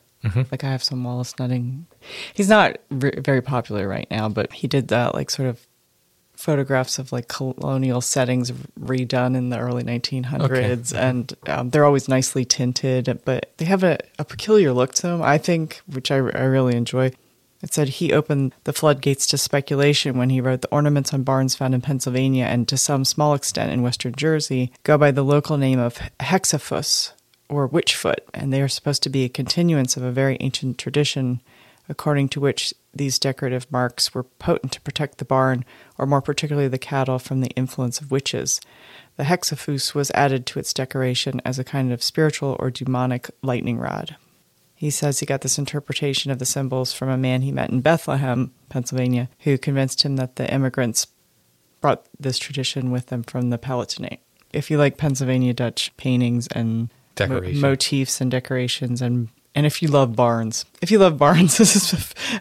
Like 0.50 0.64
I 0.64 0.70
have 0.70 0.82
some 0.82 1.04
Wallace 1.04 1.38
Nutting. 1.38 1.86
He's 2.34 2.48
not 2.48 2.78
re- 2.90 3.12
very 3.18 3.42
popular 3.42 3.90
right 3.90 4.10
now, 4.10 4.30
but 4.30 4.54
he 4.54 4.68
did 4.68 4.88
that 4.88 5.14
like 5.14 5.30
sort 5.30 5.50
of 5.50 5.68
photographs 6.38 6.98
of 6.98 7.12
like 7.12 7.28
colonial 7.28 8.00
settings 8.00 8.52
redone 8.80 9.36
in 9.36 9.50
the 9.50 9.60
early 9.60 9.84
1900s 9.84 10.94
and 10.98 11.34
um, 11.48 11.70
they're 11.72 11.86
always 11.86 12.10
nicely 12.10 12.44
tinted 12.44 13.22
but 13.24 13.54
they 13.56 13.64
have 13.64 13.84
a, 13.84 13.98
a 14.20 14.26
peculiar 14.26 14.74
look 14.74 14.94
to 14.94 15.04
them 15.04 15.22
i 15.22 15.38
think 15.38 15.82
which 15.88 16.12
I, 16.12 16.18
I 16.18 16.44
really 16.44 16.76
enjoy 16.76 17.14
it 17.62 17.74
said 17.74 17.90
he 17.90 18.14
opened 18.14 18.54
the 18.64 18.74
floodgates 18.74 19.26
to 19.28 19.38
speculation 19.38 20.18
when 20.18 20.30
he 20.30 20.42
wrote 20.42 20.62
the 20.62 20.72
ornaments 20.72 21.14
on 21.14 21.24
barns 21.24 21.56
found 21.56 21.74
in 21.74 21.82
pennsylvania 21.82 22.46
and 22.46 22.68
to 22.68 22.78
some 22.78 23.06
small 23.06 23.34
extent 23.34 23.72
in 23.72 23.82
western 23.82 24.14
jersey 24.14 24.72
go 24.84 24.98
by 24.98 25.12
the 25.12 25.24
local 25.24 25.58
name 25.58 25.80
of 25.80 26.00
hexafoos 26.20 27.12
or 27.50 27.70
witchfoot 27.70 28.20
and 28.34 28.52
they 28.52 28.62
are 28.62 28.68
supposed 28.68 29.04
to 29.04 29.10
be 29.10 29.24
a 29.24 29.30
continuance 29.30 29.96
of 29.98 30.04
a 30.04 30.12
very 30.12 30.38
ancient 30.40 30.78
tradition 30.78 31.42
according 31.88 32.30
to 32.30 32.40
which 32.40 32.74
these 32.94 33.20
decorative 33.20 33.72
marks 33.72 34.14
were 34.14 34.24
potent 34.24 34.72
to 34.74 34.82
protect 34.82 35.18
the 35.18 35.26
barn, 35.26 35.66
or 35.98 36.06
more 36.06 36.22
particularly 36.22 36.68
the 36.68 36.78
cattle, 36.78 37.20
from 37.20 37.42
the 37.42 37.52
influence 37.52 38.00
of 38.00 38.12
witches. 38.12 38.62
The 39.18 39.24
hexafoos 39.24 39.94
was 39.94 40.12
added 40.12 40.46
to 40.48 40.60
its 40.60 40.74
decoration 40.74 41.42
as 41.46 41.60
a 41.60 41.64
kind 41.64 41.92
of 41.92 42.04
spiritual 42.04 42.56
or 42.60 42.72
demonic 42.72 43.30
lightning 43.42 43.78
rod. 43.78 44.16
He 44.76 44.90
says 44.90 45.20
he 45.20 45.26
got 45.26 45.42
this 45.42 45.58
interpretation 45.58 46.32
of 46.32 46.40
the 46.40 46.46
symbols 46.46 46.94
from 46.94 47.10
a 47.10 47.18
man 47.18 47.42
he 47.42 47.52
met 47.52 47.70
in 47.70 47.82
Bethlehem, 47.82 48.52
Pennsylvania, 48.70 49.30
who 49.40 49.58
convinced 49.58 50.04
him 50.04 50.18
that 50.18 50.36
the 50.36 50.54
immigrants 50.54 51.08
brought 51.80 52.06
this 52.20 52.38
tradition 52.38 52.92
with 52.92 53.08
them 53.08 53.24
from 53.24 53.50
the 53.50 53.58
Palatinate. 53.58 54.20
If 54.52 54.70
you 54.70 54.78
like 54.78 54.98
Pennsylvania 54.98 55.54
Dutch 55.54 55.96
paintings 55.98 56.48
and 56.48 56.90
mo- 57.20 57.42
motifs 57.42 58.20
and 58.20 58.30
decorations 58.30 59.02
and 59.02 59.30
and 59.58 59.66
if 59.66 59.82
you 59.82 59.88
love 59.88 60.18
barns, 60.18 60.66
if 60.82 60.92
you 60.92 61.00
love 61.00 61.18
barns, 61.18 61.58
this 61.60 61.76
is 61.78 61.94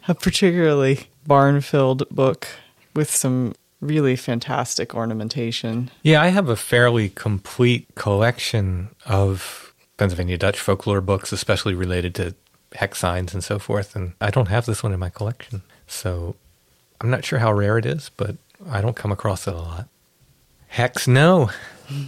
a, 0.09 0.11
a 0.13 0.15
particularly 0.15 1.07
barn-filled 1.27 2.09
book 2.09 2.49
with 2.95 3.09
some 3.09 3.55
really 3.81 4.17
fantastic 4.17 4.95
ornamentation. 4.95 5.91
Yeah, 6.03 6.21
I 6.21 6.29
have 6.29 6.49
a 6.49 6.57
fairly 6.57 7.11
complete 7.11 7.87
collection 7.95 8.89
of 9.07 9.64
Pennsylvania 9.97 10.39
Dutch 10.39 10.59
folklore 10.59 11.01
books, 11.01 11.33
especially 11.33 11.75
related 11.75 12.15
to 12.17 12.35
hex 12.75 12.99
signs 12.99 13.33
and 13.35 13.45
so 13.45 13.59
forth. 13.59 13.95
And 13.95 14.15
I 14.21 14.31
don't 14.31 14.49
have 14.49 14.67
this 14.67 14.83
one 14.83 14.93
in 14.93 15.01
my 15.01 15.11
collection. 15.11 15.63
So 15.87 16.37
I'm 17.01 17.11
not 17.11 17.25
sure 17.25 17.39
how 17.39 17.53
rare 17.53 17.79
it 17.79 17.87
is, 17.87 18.11
but 18.17 18.37
I 18.69 18.81
don't 18.81 18.97
come 18.97 19.13
across 19.13 19.47
it 19.47 19.55
a 19.55 19.59
lot. 19.59 19.89
Hex 20.69 21.07
no. 21.07 21.51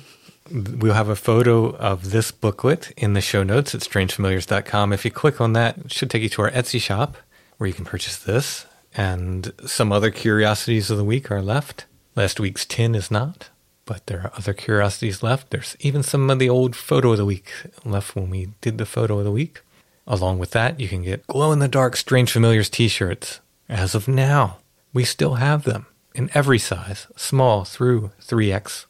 We'll 0.48 0.94
have 0.94 1.08
a 1.08 1.16
photo 1.16 1.74
of 1.74 2.12
this 2.12 2.30
booklet 2.30 2.92
in 2.96 3.14
the 3.14 3.20
show 3.20 3.42
notes 3.42 3.74
at 3.74 3.80
strangefamiliars.com. 3.80 4.92
If 4.92 5.04
you 5.04 5.10
click 5.10 5.40
on 5.40 5.54
that, 5.54 5.76
it 5.78 5.92
should 5.92 6.08
take 6.08 6.22
you 6.22 6.28
to 6.28 6.42
our 6.42 6.52
Etsy 6.52 6.80
shop 6.80 7.16
where 7.56 7.66
you 7.66 7.74
can 7.74 7.84
purchase 7.84 8.16
this. 8.16 8.64
And 8.94 9.52
some 9.66 9.90
other 9.90 10.12
curiosities 10.12 10.88
of 10.88 10.98
the 10.98 11.04
week 11.04 11.32
are 11.32 11.42
left. 11.42 11.86
Last 12.14 12.38
week's 12.38 12.64
tin 12.64 12.94
is 12.94 13.10
not, 13.10 13.50
but 13.86 14.06
there 14.06 14.20
are 14.20 14.32
other 14.36 14.52
curiosities 14.52 15.22
left. 15.22 15.50
There's 15.50 15.76
even 15.80 16.02
some 16.02 16.28
of 16.28 16.38
the 16.38 16.50
old 16.50 16.76
photo 16.76 17.12
of 17.12 17.18
the 17.18 17.24
week 17.24 17.50
left 17.84 18.14
when 18.14 18.28
we 18.28 18.50
did 18.60 18.76
the 18.76 18.84
photo 18.84 19.18
of 19.18 19.24
the 19.24 19.32
week. 19.32 19.62
Along 20.06 20.38
with 20.38 20.50
that, 20.50 20.78
you 20.78 20.88
can 20.88 21.02
get 21.02 21.26
glow 21.26 21.52
in 21.52 21.58
the 21.58 21.68
dark 21.68 21.96
Strange 21.96 22.30
Familiars 22.30 22.68
t 22.68 22.88
shirts. 22.88 23.40
As 23.68 23.94
of 23.94 24.06
now, 24.06 24.58
we 24.92 25.04
still 25.04 25.34
have 25.34 25.64
them 25.64 25.86
in 26.14 26.30
every 26.34 26.58
size, 26.58 27.06
small 27.16 27.64
through 27.64 28.12
3X. 28.22 28.86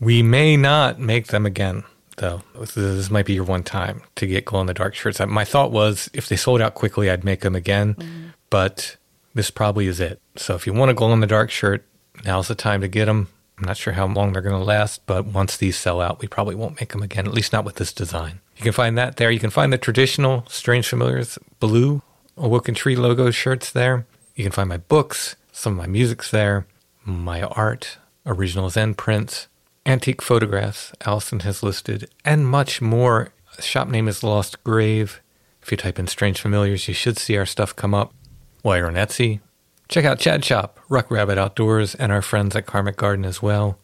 We 0.00 0.22
may 0.22 0.56
not 0.56 0.98
make 0.98 1.28
them 1.28 1.46
again, 1.46 1.84
though. 2.16 2.42
This 2.74 3.10
might 3.10 3.26
be 3.26 3.34
your 3.34 3.44
one 3.44 3.62
time 3.62 4.02
to 4.16 4.26
get 4.26 4.44
glow 4.44 4.60
in 4.60 4.66
the 4.66 4.74
dark 4.74 4.94
shirts. 4.94 5.20
My 5.20 5.44
thought 5.44 5.70
was 5.70 6.10
if 6.12 6.28
they 6.28 6.36
sold 6.36 6.60
out 6.60 6.74
quickly, 6.74 7.10
I'd 7.10 7.24
make 7.24 7.40
them 7.40 7.54
again, 7.54 7.94
mm-hmm. 7.94 8.26
but 8.50 8.96
this 9.34 9.50
probably 9.50 9.86
is 9.86 10.00
it. 10.00 10.20
So 10.36 10.54
if 10.54 10.66
you 10.66 10.72
want 10.72 10.90
a 10.90 10.94
glow 10.94 11.12
in 11.12 11.20
the 11.20 11.26
dark 11.26 11.50
shirt, 11.50 11.84
now's 12.24 12.48
the 12.48 12.54
time 12.54 12.80
to 12.80 12.88
get 12.88 13.06
them. 13.06 13.28
I'm 13.58 13.64
not 13.64 13.76
sure 13.76 13.94
how 13.94 14.06
long 14.06 14.32
they're 14.32 14.42
going 14.42 14.58
to 14.58 14.64
last, 14.64 15.06
but 15.06 15.26
once 15.26 15.56
these 15.56 15.78
sell 15.78 16.00
out, 16.00 16.20
we 16.20 16.28
probably 16.28 16.54
won't 16.54 16.78
make 16.78 16.92
them 16.92 17.02
again, 17.02 17.26
at 17.26 17.32
least 17.32 17.52
not 17.52 17.64
with 17.64 17.76
this 17.76 17.92
design. 17.92 18.40
You 18.56 18.62
can 18.62 18.72
find 18.72 18.98
that 18.98 19.16
there. 19.16 19.30
You 19.30 19.40
can 19.40 19.50
find 19.50 19.72
the 19.72 19.78
traditional 19.78 20.44
Strange 20.48 20.88
Familiars 20.88 21.38
blue 21.58 22.02
Awoken 22.36 22.74
Tree 22.74 22.96
logo 22.96 23.30
shirts 23.30 23.70
there. 23.70 24.06
You 24.34 24.44
can 24.44 24.52
find 24.52 24.68
my 24.68 24.76
books, 24.76 25.36
some 25.52 25.72
of 25.72 25.78
my 25.78 25.86
music's 25.86 26.30
there, 26.30 26.66
my 27.04 27.42
art, 27.42 27.96
original 28.26 28.70
and 28.76 28.98
prints, 28.98 29.48
antique 29.86 30.20
photographs 30.20 30.92
Allison 31.06 31.40
has 31.40 31.62
listed, 31.62 32.10
and 32.24 32.46
much 32.46 32.82
more. 32.82 33.30
Shop 33.58 33.88
name 33.88 34.08
is 34.08 34.22
Lost 34.22 34.62
Grave. 34.64 35.22
If 35.62 35.70
you 35.70 35.78
type 35.78 35.98
in 35.98 36.06
Strange 36.06 36.40
Familiars, 36.40 36.88
you 36.88 36.94
should 36.94 37.16
see 37.16 37.38
our 37.38 37.46
stuff 37.46 37.74
come 37.74 37.94
up. 37.94 38.12
While 38.60 38.76
you're 38.76 38.88
on 38.88 38.94
Etsy, 38.94 39.40
check 39.88 40.04
out 40.04 40.18
Chad 40.18 40.44
Shop, 40.44 40.78
Ruck 40.88 41.10
Rabbit 41.10 41.38
Outdoors, 41.38 41.94
and 41.94 42.12
our 42.12 42.22
friends 42.22 42.54
at 42.56 42.66
Karmic 42.66 42.96
Garden 42.96 43.24
as 43.24 43.40
well. 43.42 43.78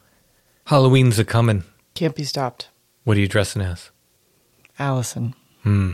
Halloween's 0.67 1.19
a 1.19 1.25
coming. 1.25 1.65
Can't 1.95 2.15
be 2.15 2.25
stopped. 2.25 2.69
What 3.05 3.17
are 3.17 3.21
you 3.21 3.29
dressing 3.29 3.63
as? 3.63 3.91
Allison. 4.79 5.35
Hmm. 5.63 5.93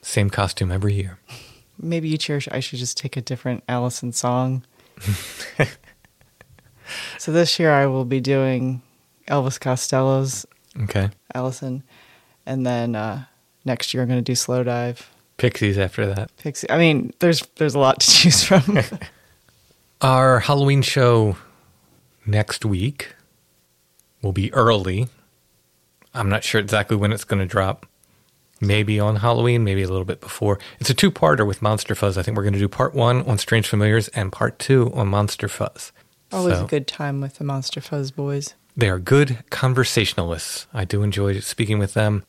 Same 0.00 0.30
costume 0.30 0.72
every 0.72 0.94
year. 0.94 1.18
Maybe 1.78 2.08
each 2.12 2.28
year 2.28 2.40
I 2.50 2.60
should 2.60 2.78
just 2.78 2.96
take 2.96 3.16
a 3.16 3.20
different 3.20 3.64
Allison 3.68 4.12
song. 4.12 4.64
so 7.18 7.32
this 7.32 7.58
year 7.58 7.72
I 7.72 7.86
will 7.86 8.04
be 8.04 8.20
doing 8.20 8.82
Elvis 9.28 9.58
Costello's 9.60 10.46
Okay. 10.84 11.10
Allison. 11.34 11.82
And 12.46 12.64
then 12.64 12.94
uh, 12.96 13.24
next 13.64 13.92
year 13.92 14.02
I'm 14.02 14.08
going 14.08 14.22
to 14.22 14.32
do 14.32 14.32
Slowdive. 14.36 15.02
Pixies 15.36 15.78
after 15.78 16.06
that. 16.06 16.30
Pixie. 16.36 16.70
I 16.70 16.78
mean, 16.78 17.12
there's 17.18 17.46
there's 17.56 17.74
a 17.74 17.78
lot 17.78 18.00
to 18.00 18.10
choose 18.10 18.44
from. 18.44 18.78
Our 20.00 20.40
Halloween 20.40 20.82
show 20.82 21.36
next 22.26 22.64
week 22.64 23.14
will 24.20 24.32
be 24.32 24.52
early. 24.52 25.08
I'm 26.14 26.28
not 26.28 26.44
sure 26.44 26.60
exactly 26.60 26.96
when 26.96 27.12
it's 27.12 27.24
going 27.24 27.40
to 27.40 27.46
drop. 27.46 27.86
Maybe 28.60 29.00
on 29.00 29.16
Halloween, 29.16 29.64
maybe 29.64 29.82
a 29.82 29.88
little 29.88 30.04
bit 30.04 30.20
before. 30.20 30.60
It's 30.78 30.90
a 30.90 30.94
two-parter 30.94 31.44
with 31.44 31.62
Monster 31.62 31.96
Fuzz. 31.96 32.16
I 32.16 32.22
think 32.22 32.36
we're 32.36 32.44
going 32.44 32.52
to 32.52 32.60
do 32.60 32.68
part 32.68 32.94
one 32.94 33.22
on 33.22 33.38
Strange 33.38 33.66
Familiars 33.66 34.06
and 34.08 34.30
part 34.30 34.60
two 34.60 34.92
on 34.94 35.08
Monster 35.08 35.48
Fuzz. 35.48 35.90
Always 36.30 36.58
so, 36.58 36.64
a 36.64 36.68
good 36.68 36.86
time 36.86 37.20
with 37.20 37.38
the 37.38 37.44
Monster 37.44 37.80
Fuzz 37.80 38.12
boys. 38.12 38.54
They 38.76 38.88
are 38.88 38.98
good 38.98 39.44
conversationalists. 39.50 40.66
I 40.72 40.84
do 40.84 41.02
enjoy 41.02 41.40
speaking 41.40 41.78
with 41.78 41.94
them. 41.94 42.24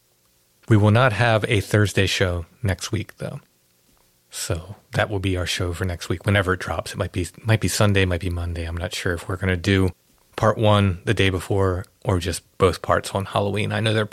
We 0.69 0.77
will 0.77 0.91
not 0.91 1.13
have 1.13 1.45
a 1.47 1.59
Thursday 1.59 2.05
show 2.05 2.45
next 2.61 2.91
week, 2.91 3.17
though. 3.17 3.41
So 4.29 4.75
that 4.93 5.09
will 5.09 5.19
be 5.19 5.37
our 5.37 5.45
show 5.45 5.73
for 5.73 5.85
next 5.85 6.09
week, 6.09 6.25
whenever 6.25 6.53
it 6.53 6.59
drops. 6.59 6.93
It 6.93 6.97
might 6.97 7.11
be 7.11 7.27
might 7.43 7.61
be 7.61 7.67
Sunday, 7.67 8.05
might 8.05 8.21
be 8.21 8.31
Monday. 8.31 8.65
I'm 8.65 8.77
not 8.77 8.95
sure 8.95 9.13
if 9.13 9.27
we're 9.27 9.37
going 9.37 9.49
to 9.49 9.57
do 9.57 9.91
part 10.35 10.57
one 10.57 11.01
the 11.05 11.13
day 11.13 11.29
before 11.29 11.85
or 12.03 12.19
just 12.19 12.41
both 12.57 12.81
parts 12.81 13.11
on 13.11 13.25
Halloween. 13.25 13.71
I 13.71 13.79
know 13.79 13.93
they're 13.93 14.09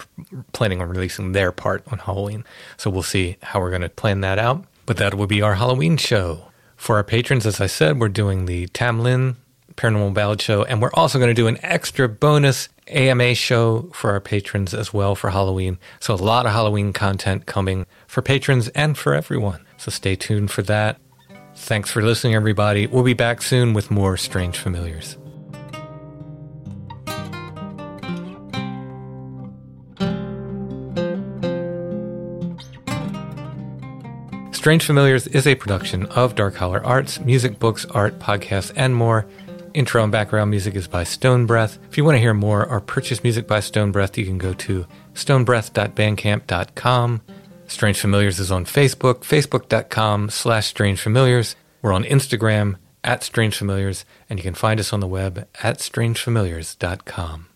planning 0.52 0.82
on 0.82 0.90
releasing 0.90 1.32
their 1.32 1.52
part 1.52 1.82
on 1.90 1.98
Halloween, 1.98 2.44
so 2.76 2.90
we'll 2.90 3.02
see 3.02 3.38
how 3.42 3.60
we're 3.60 3.70
going 3.70 3.82
to 3.82 3.88
plan 3.88 4.20
that 4.20 4.38
out. 4.38 4.64
But 4.84 4.98
that 4.98 5.14
will 5.14 5.26
be 5.26 5.40
our 5.40 5.54
Halloween 5.54 5.96
show. 5.96 6.46
For 6.76 6.96
our 6.96 7.04
patrons, 7.04 7.46
as 7.46 7.60
I 7.60 7.66
said, 7.66 8.00
we're 8.00 8.08
doing 8.08 8.46
the 8.46 8.66
Tam 8.68 9.00
Lin 9.00 9.36
Paranormal 9.80 10.12
Ballad 10.12 10.42
show, 10.42 10.62
and 10.64 10.82
we're 10.82 10.92
also 10.92 11.18
going 11.18 11.30
to 11.30 11.34
do 11.34 11.46
an 11.46 11.58
extra 11.62 12.06
bonus 12.06 12.68
AMA 12.88 13.34
show 13.34 13.88
for 13.94 14.10
our 14.10 14.20
patrons 14.20 14.74
as 14.74 14.92
well 14.92 15.14
for 15.14 15.30
Halloween. 15.30 15.78
So, 16.00 16.12
a 16.12 16.16
lot 16.16 16.44
of 16.44 16.52
Halloween 16.52 16.92
content 16.92 17.46
coming 17.46 17.86
for 18.06 18.20
patrons 18.20 18.68
and 18.68 18.98
for 18.98 19.14
everyone. 19.14 19.64
So, 19.78 19.90
stay 19.90 20.16
tuned 20.16 20.50
for 20.50 20.60
that. 20.64 21.00
Thanks 21.54 21.90
for 21.90 22.02
listening, 22.02 22.34
everybody. 22.34 22.88
We'll 22.88 23.04
be 23.04 23.14
back 23.14 23.40
soon 23.40 23.72
with 23.72 23.90
more 23.90 24.18
Strange 24.18 24.58
Familiars. 24.58 25.16
Strange 34.60 34.84
Familiars 34.84 35.26
is 35.28 35.46
a 35.46 35.54
production 35.54 36.04
of 36.08 36.34
Dark 36.34 36.56
Holler 36.56 36.84
Arts, 36.84 37.18
music, 37.18 37.58
books, 37.58 37.86
art, 37.86 38.18
podcasts, 38.18 38.70
and 38.76 38.94
more. 38.94 39.24
Intro 39.72 40.02
and 40.02 40.10
background 40.10 40.50
music 40.50 40.74
is 40.74 40.88
by 40.88 41.04
Stone 41.04 41.46
Breath. 41.46 41.78
If 41.88 41.96
you 41.96 42.04
want 42.04 42.16
to 42.16 42.20
hear 42.20 42.34
more 42.34 42.66
or 42.66 42.80
purchase 42.80 43.22
music 43.22 43.46
by 43.46 43.60
Stone 43.60 43.92
Breath, 43.92 44.18
you 44.18 44.24
can 44.24 44.38
go 44.38 44.52
to 44.54 44.86
stonebreath.bandcamp.com. 45.14 47.20
Strange 47.66 48.00
Familiars 48.00 48.40
is 48.40 48.50
on 48.50 48.64
Facebook, 48.64 49.20
facebook.com 49.20 50.30
slash 50.30 50.66
Strange 50.66 51.00
Familiars. 51.00 51.54
We're 51.82 51.92
on 51.92 52.04
Instagram 52.04 52.76
at 53.04 53.22
Strange 53.22 53.56
Familiars, 53.56 54.04
and 54.28 54.38
you 54.38 54.42
can 54.42 54.54
find 54.54 54.80
us 54.80 54.92
on 54.92 55.00
the 55.00 55.06
web 55.06 55.46
at 55.62 55.78
strangefamiliars.com. 55.78 57.49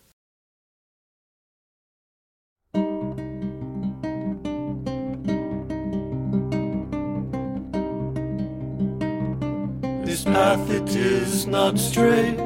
path 10.35 10.69
it 10.69 10.95
is 10.95 11.47
not 11.47 11.79
straight, 11.79 12.37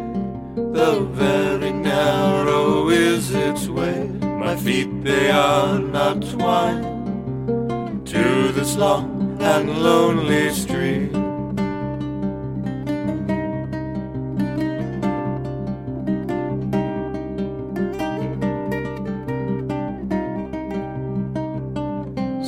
though 0.55 1.05
very 1.11 1.71
narrow 1.71 2.89
is 2.89 3.33
its 3.33 3.67
way. 3.67 4.07
My 4.21 4.55
feet 4.55 5.03
they 5.03 5.29
are 5.29 5.79
not 5.79 6.21
twined 6.21 8.07
to 8.07 8.51
this 8.53 8.75
long 8.77 9.37
and 9.41 9.83
lonely 9.83 10.49
street. 10.51 11.11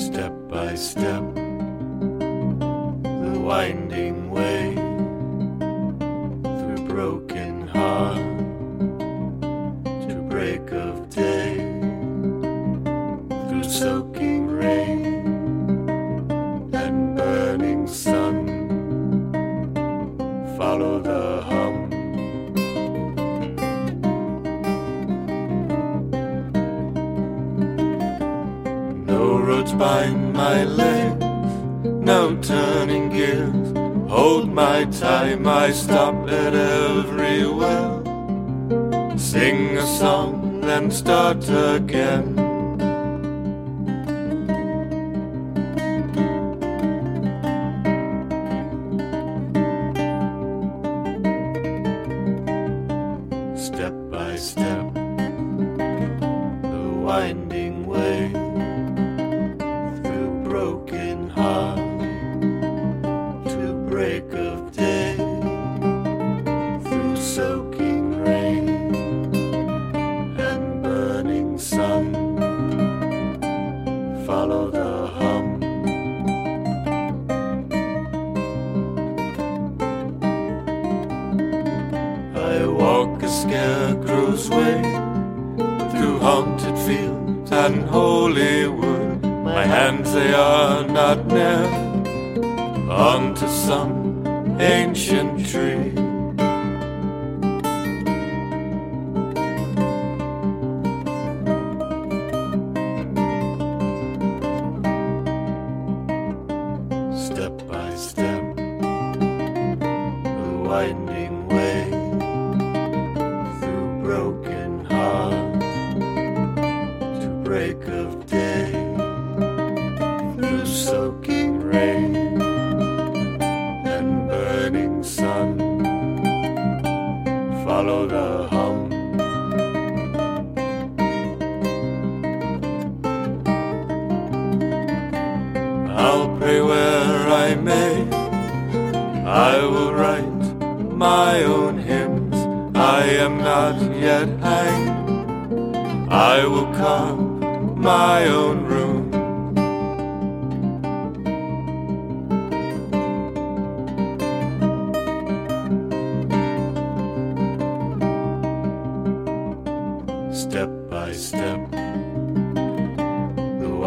Step 0.08 0.34
by 0.50 0.76
step, 0.76 1.24
the 3.04 3.40
winding 3.40 3.81
bind 7.10 7.51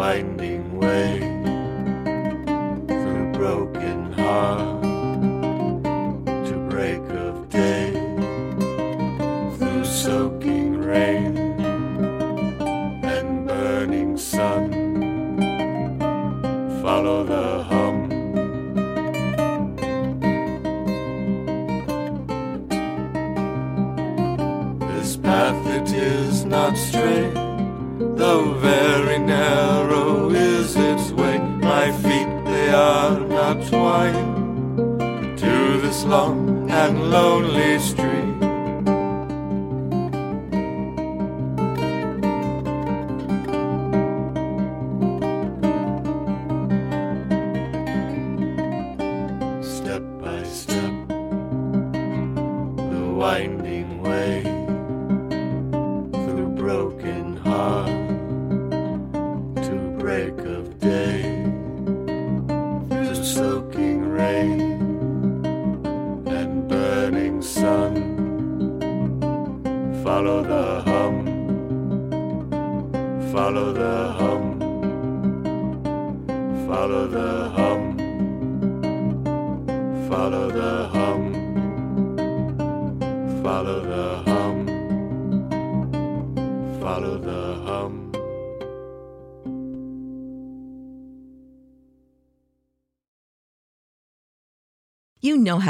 winding 0.05 0.54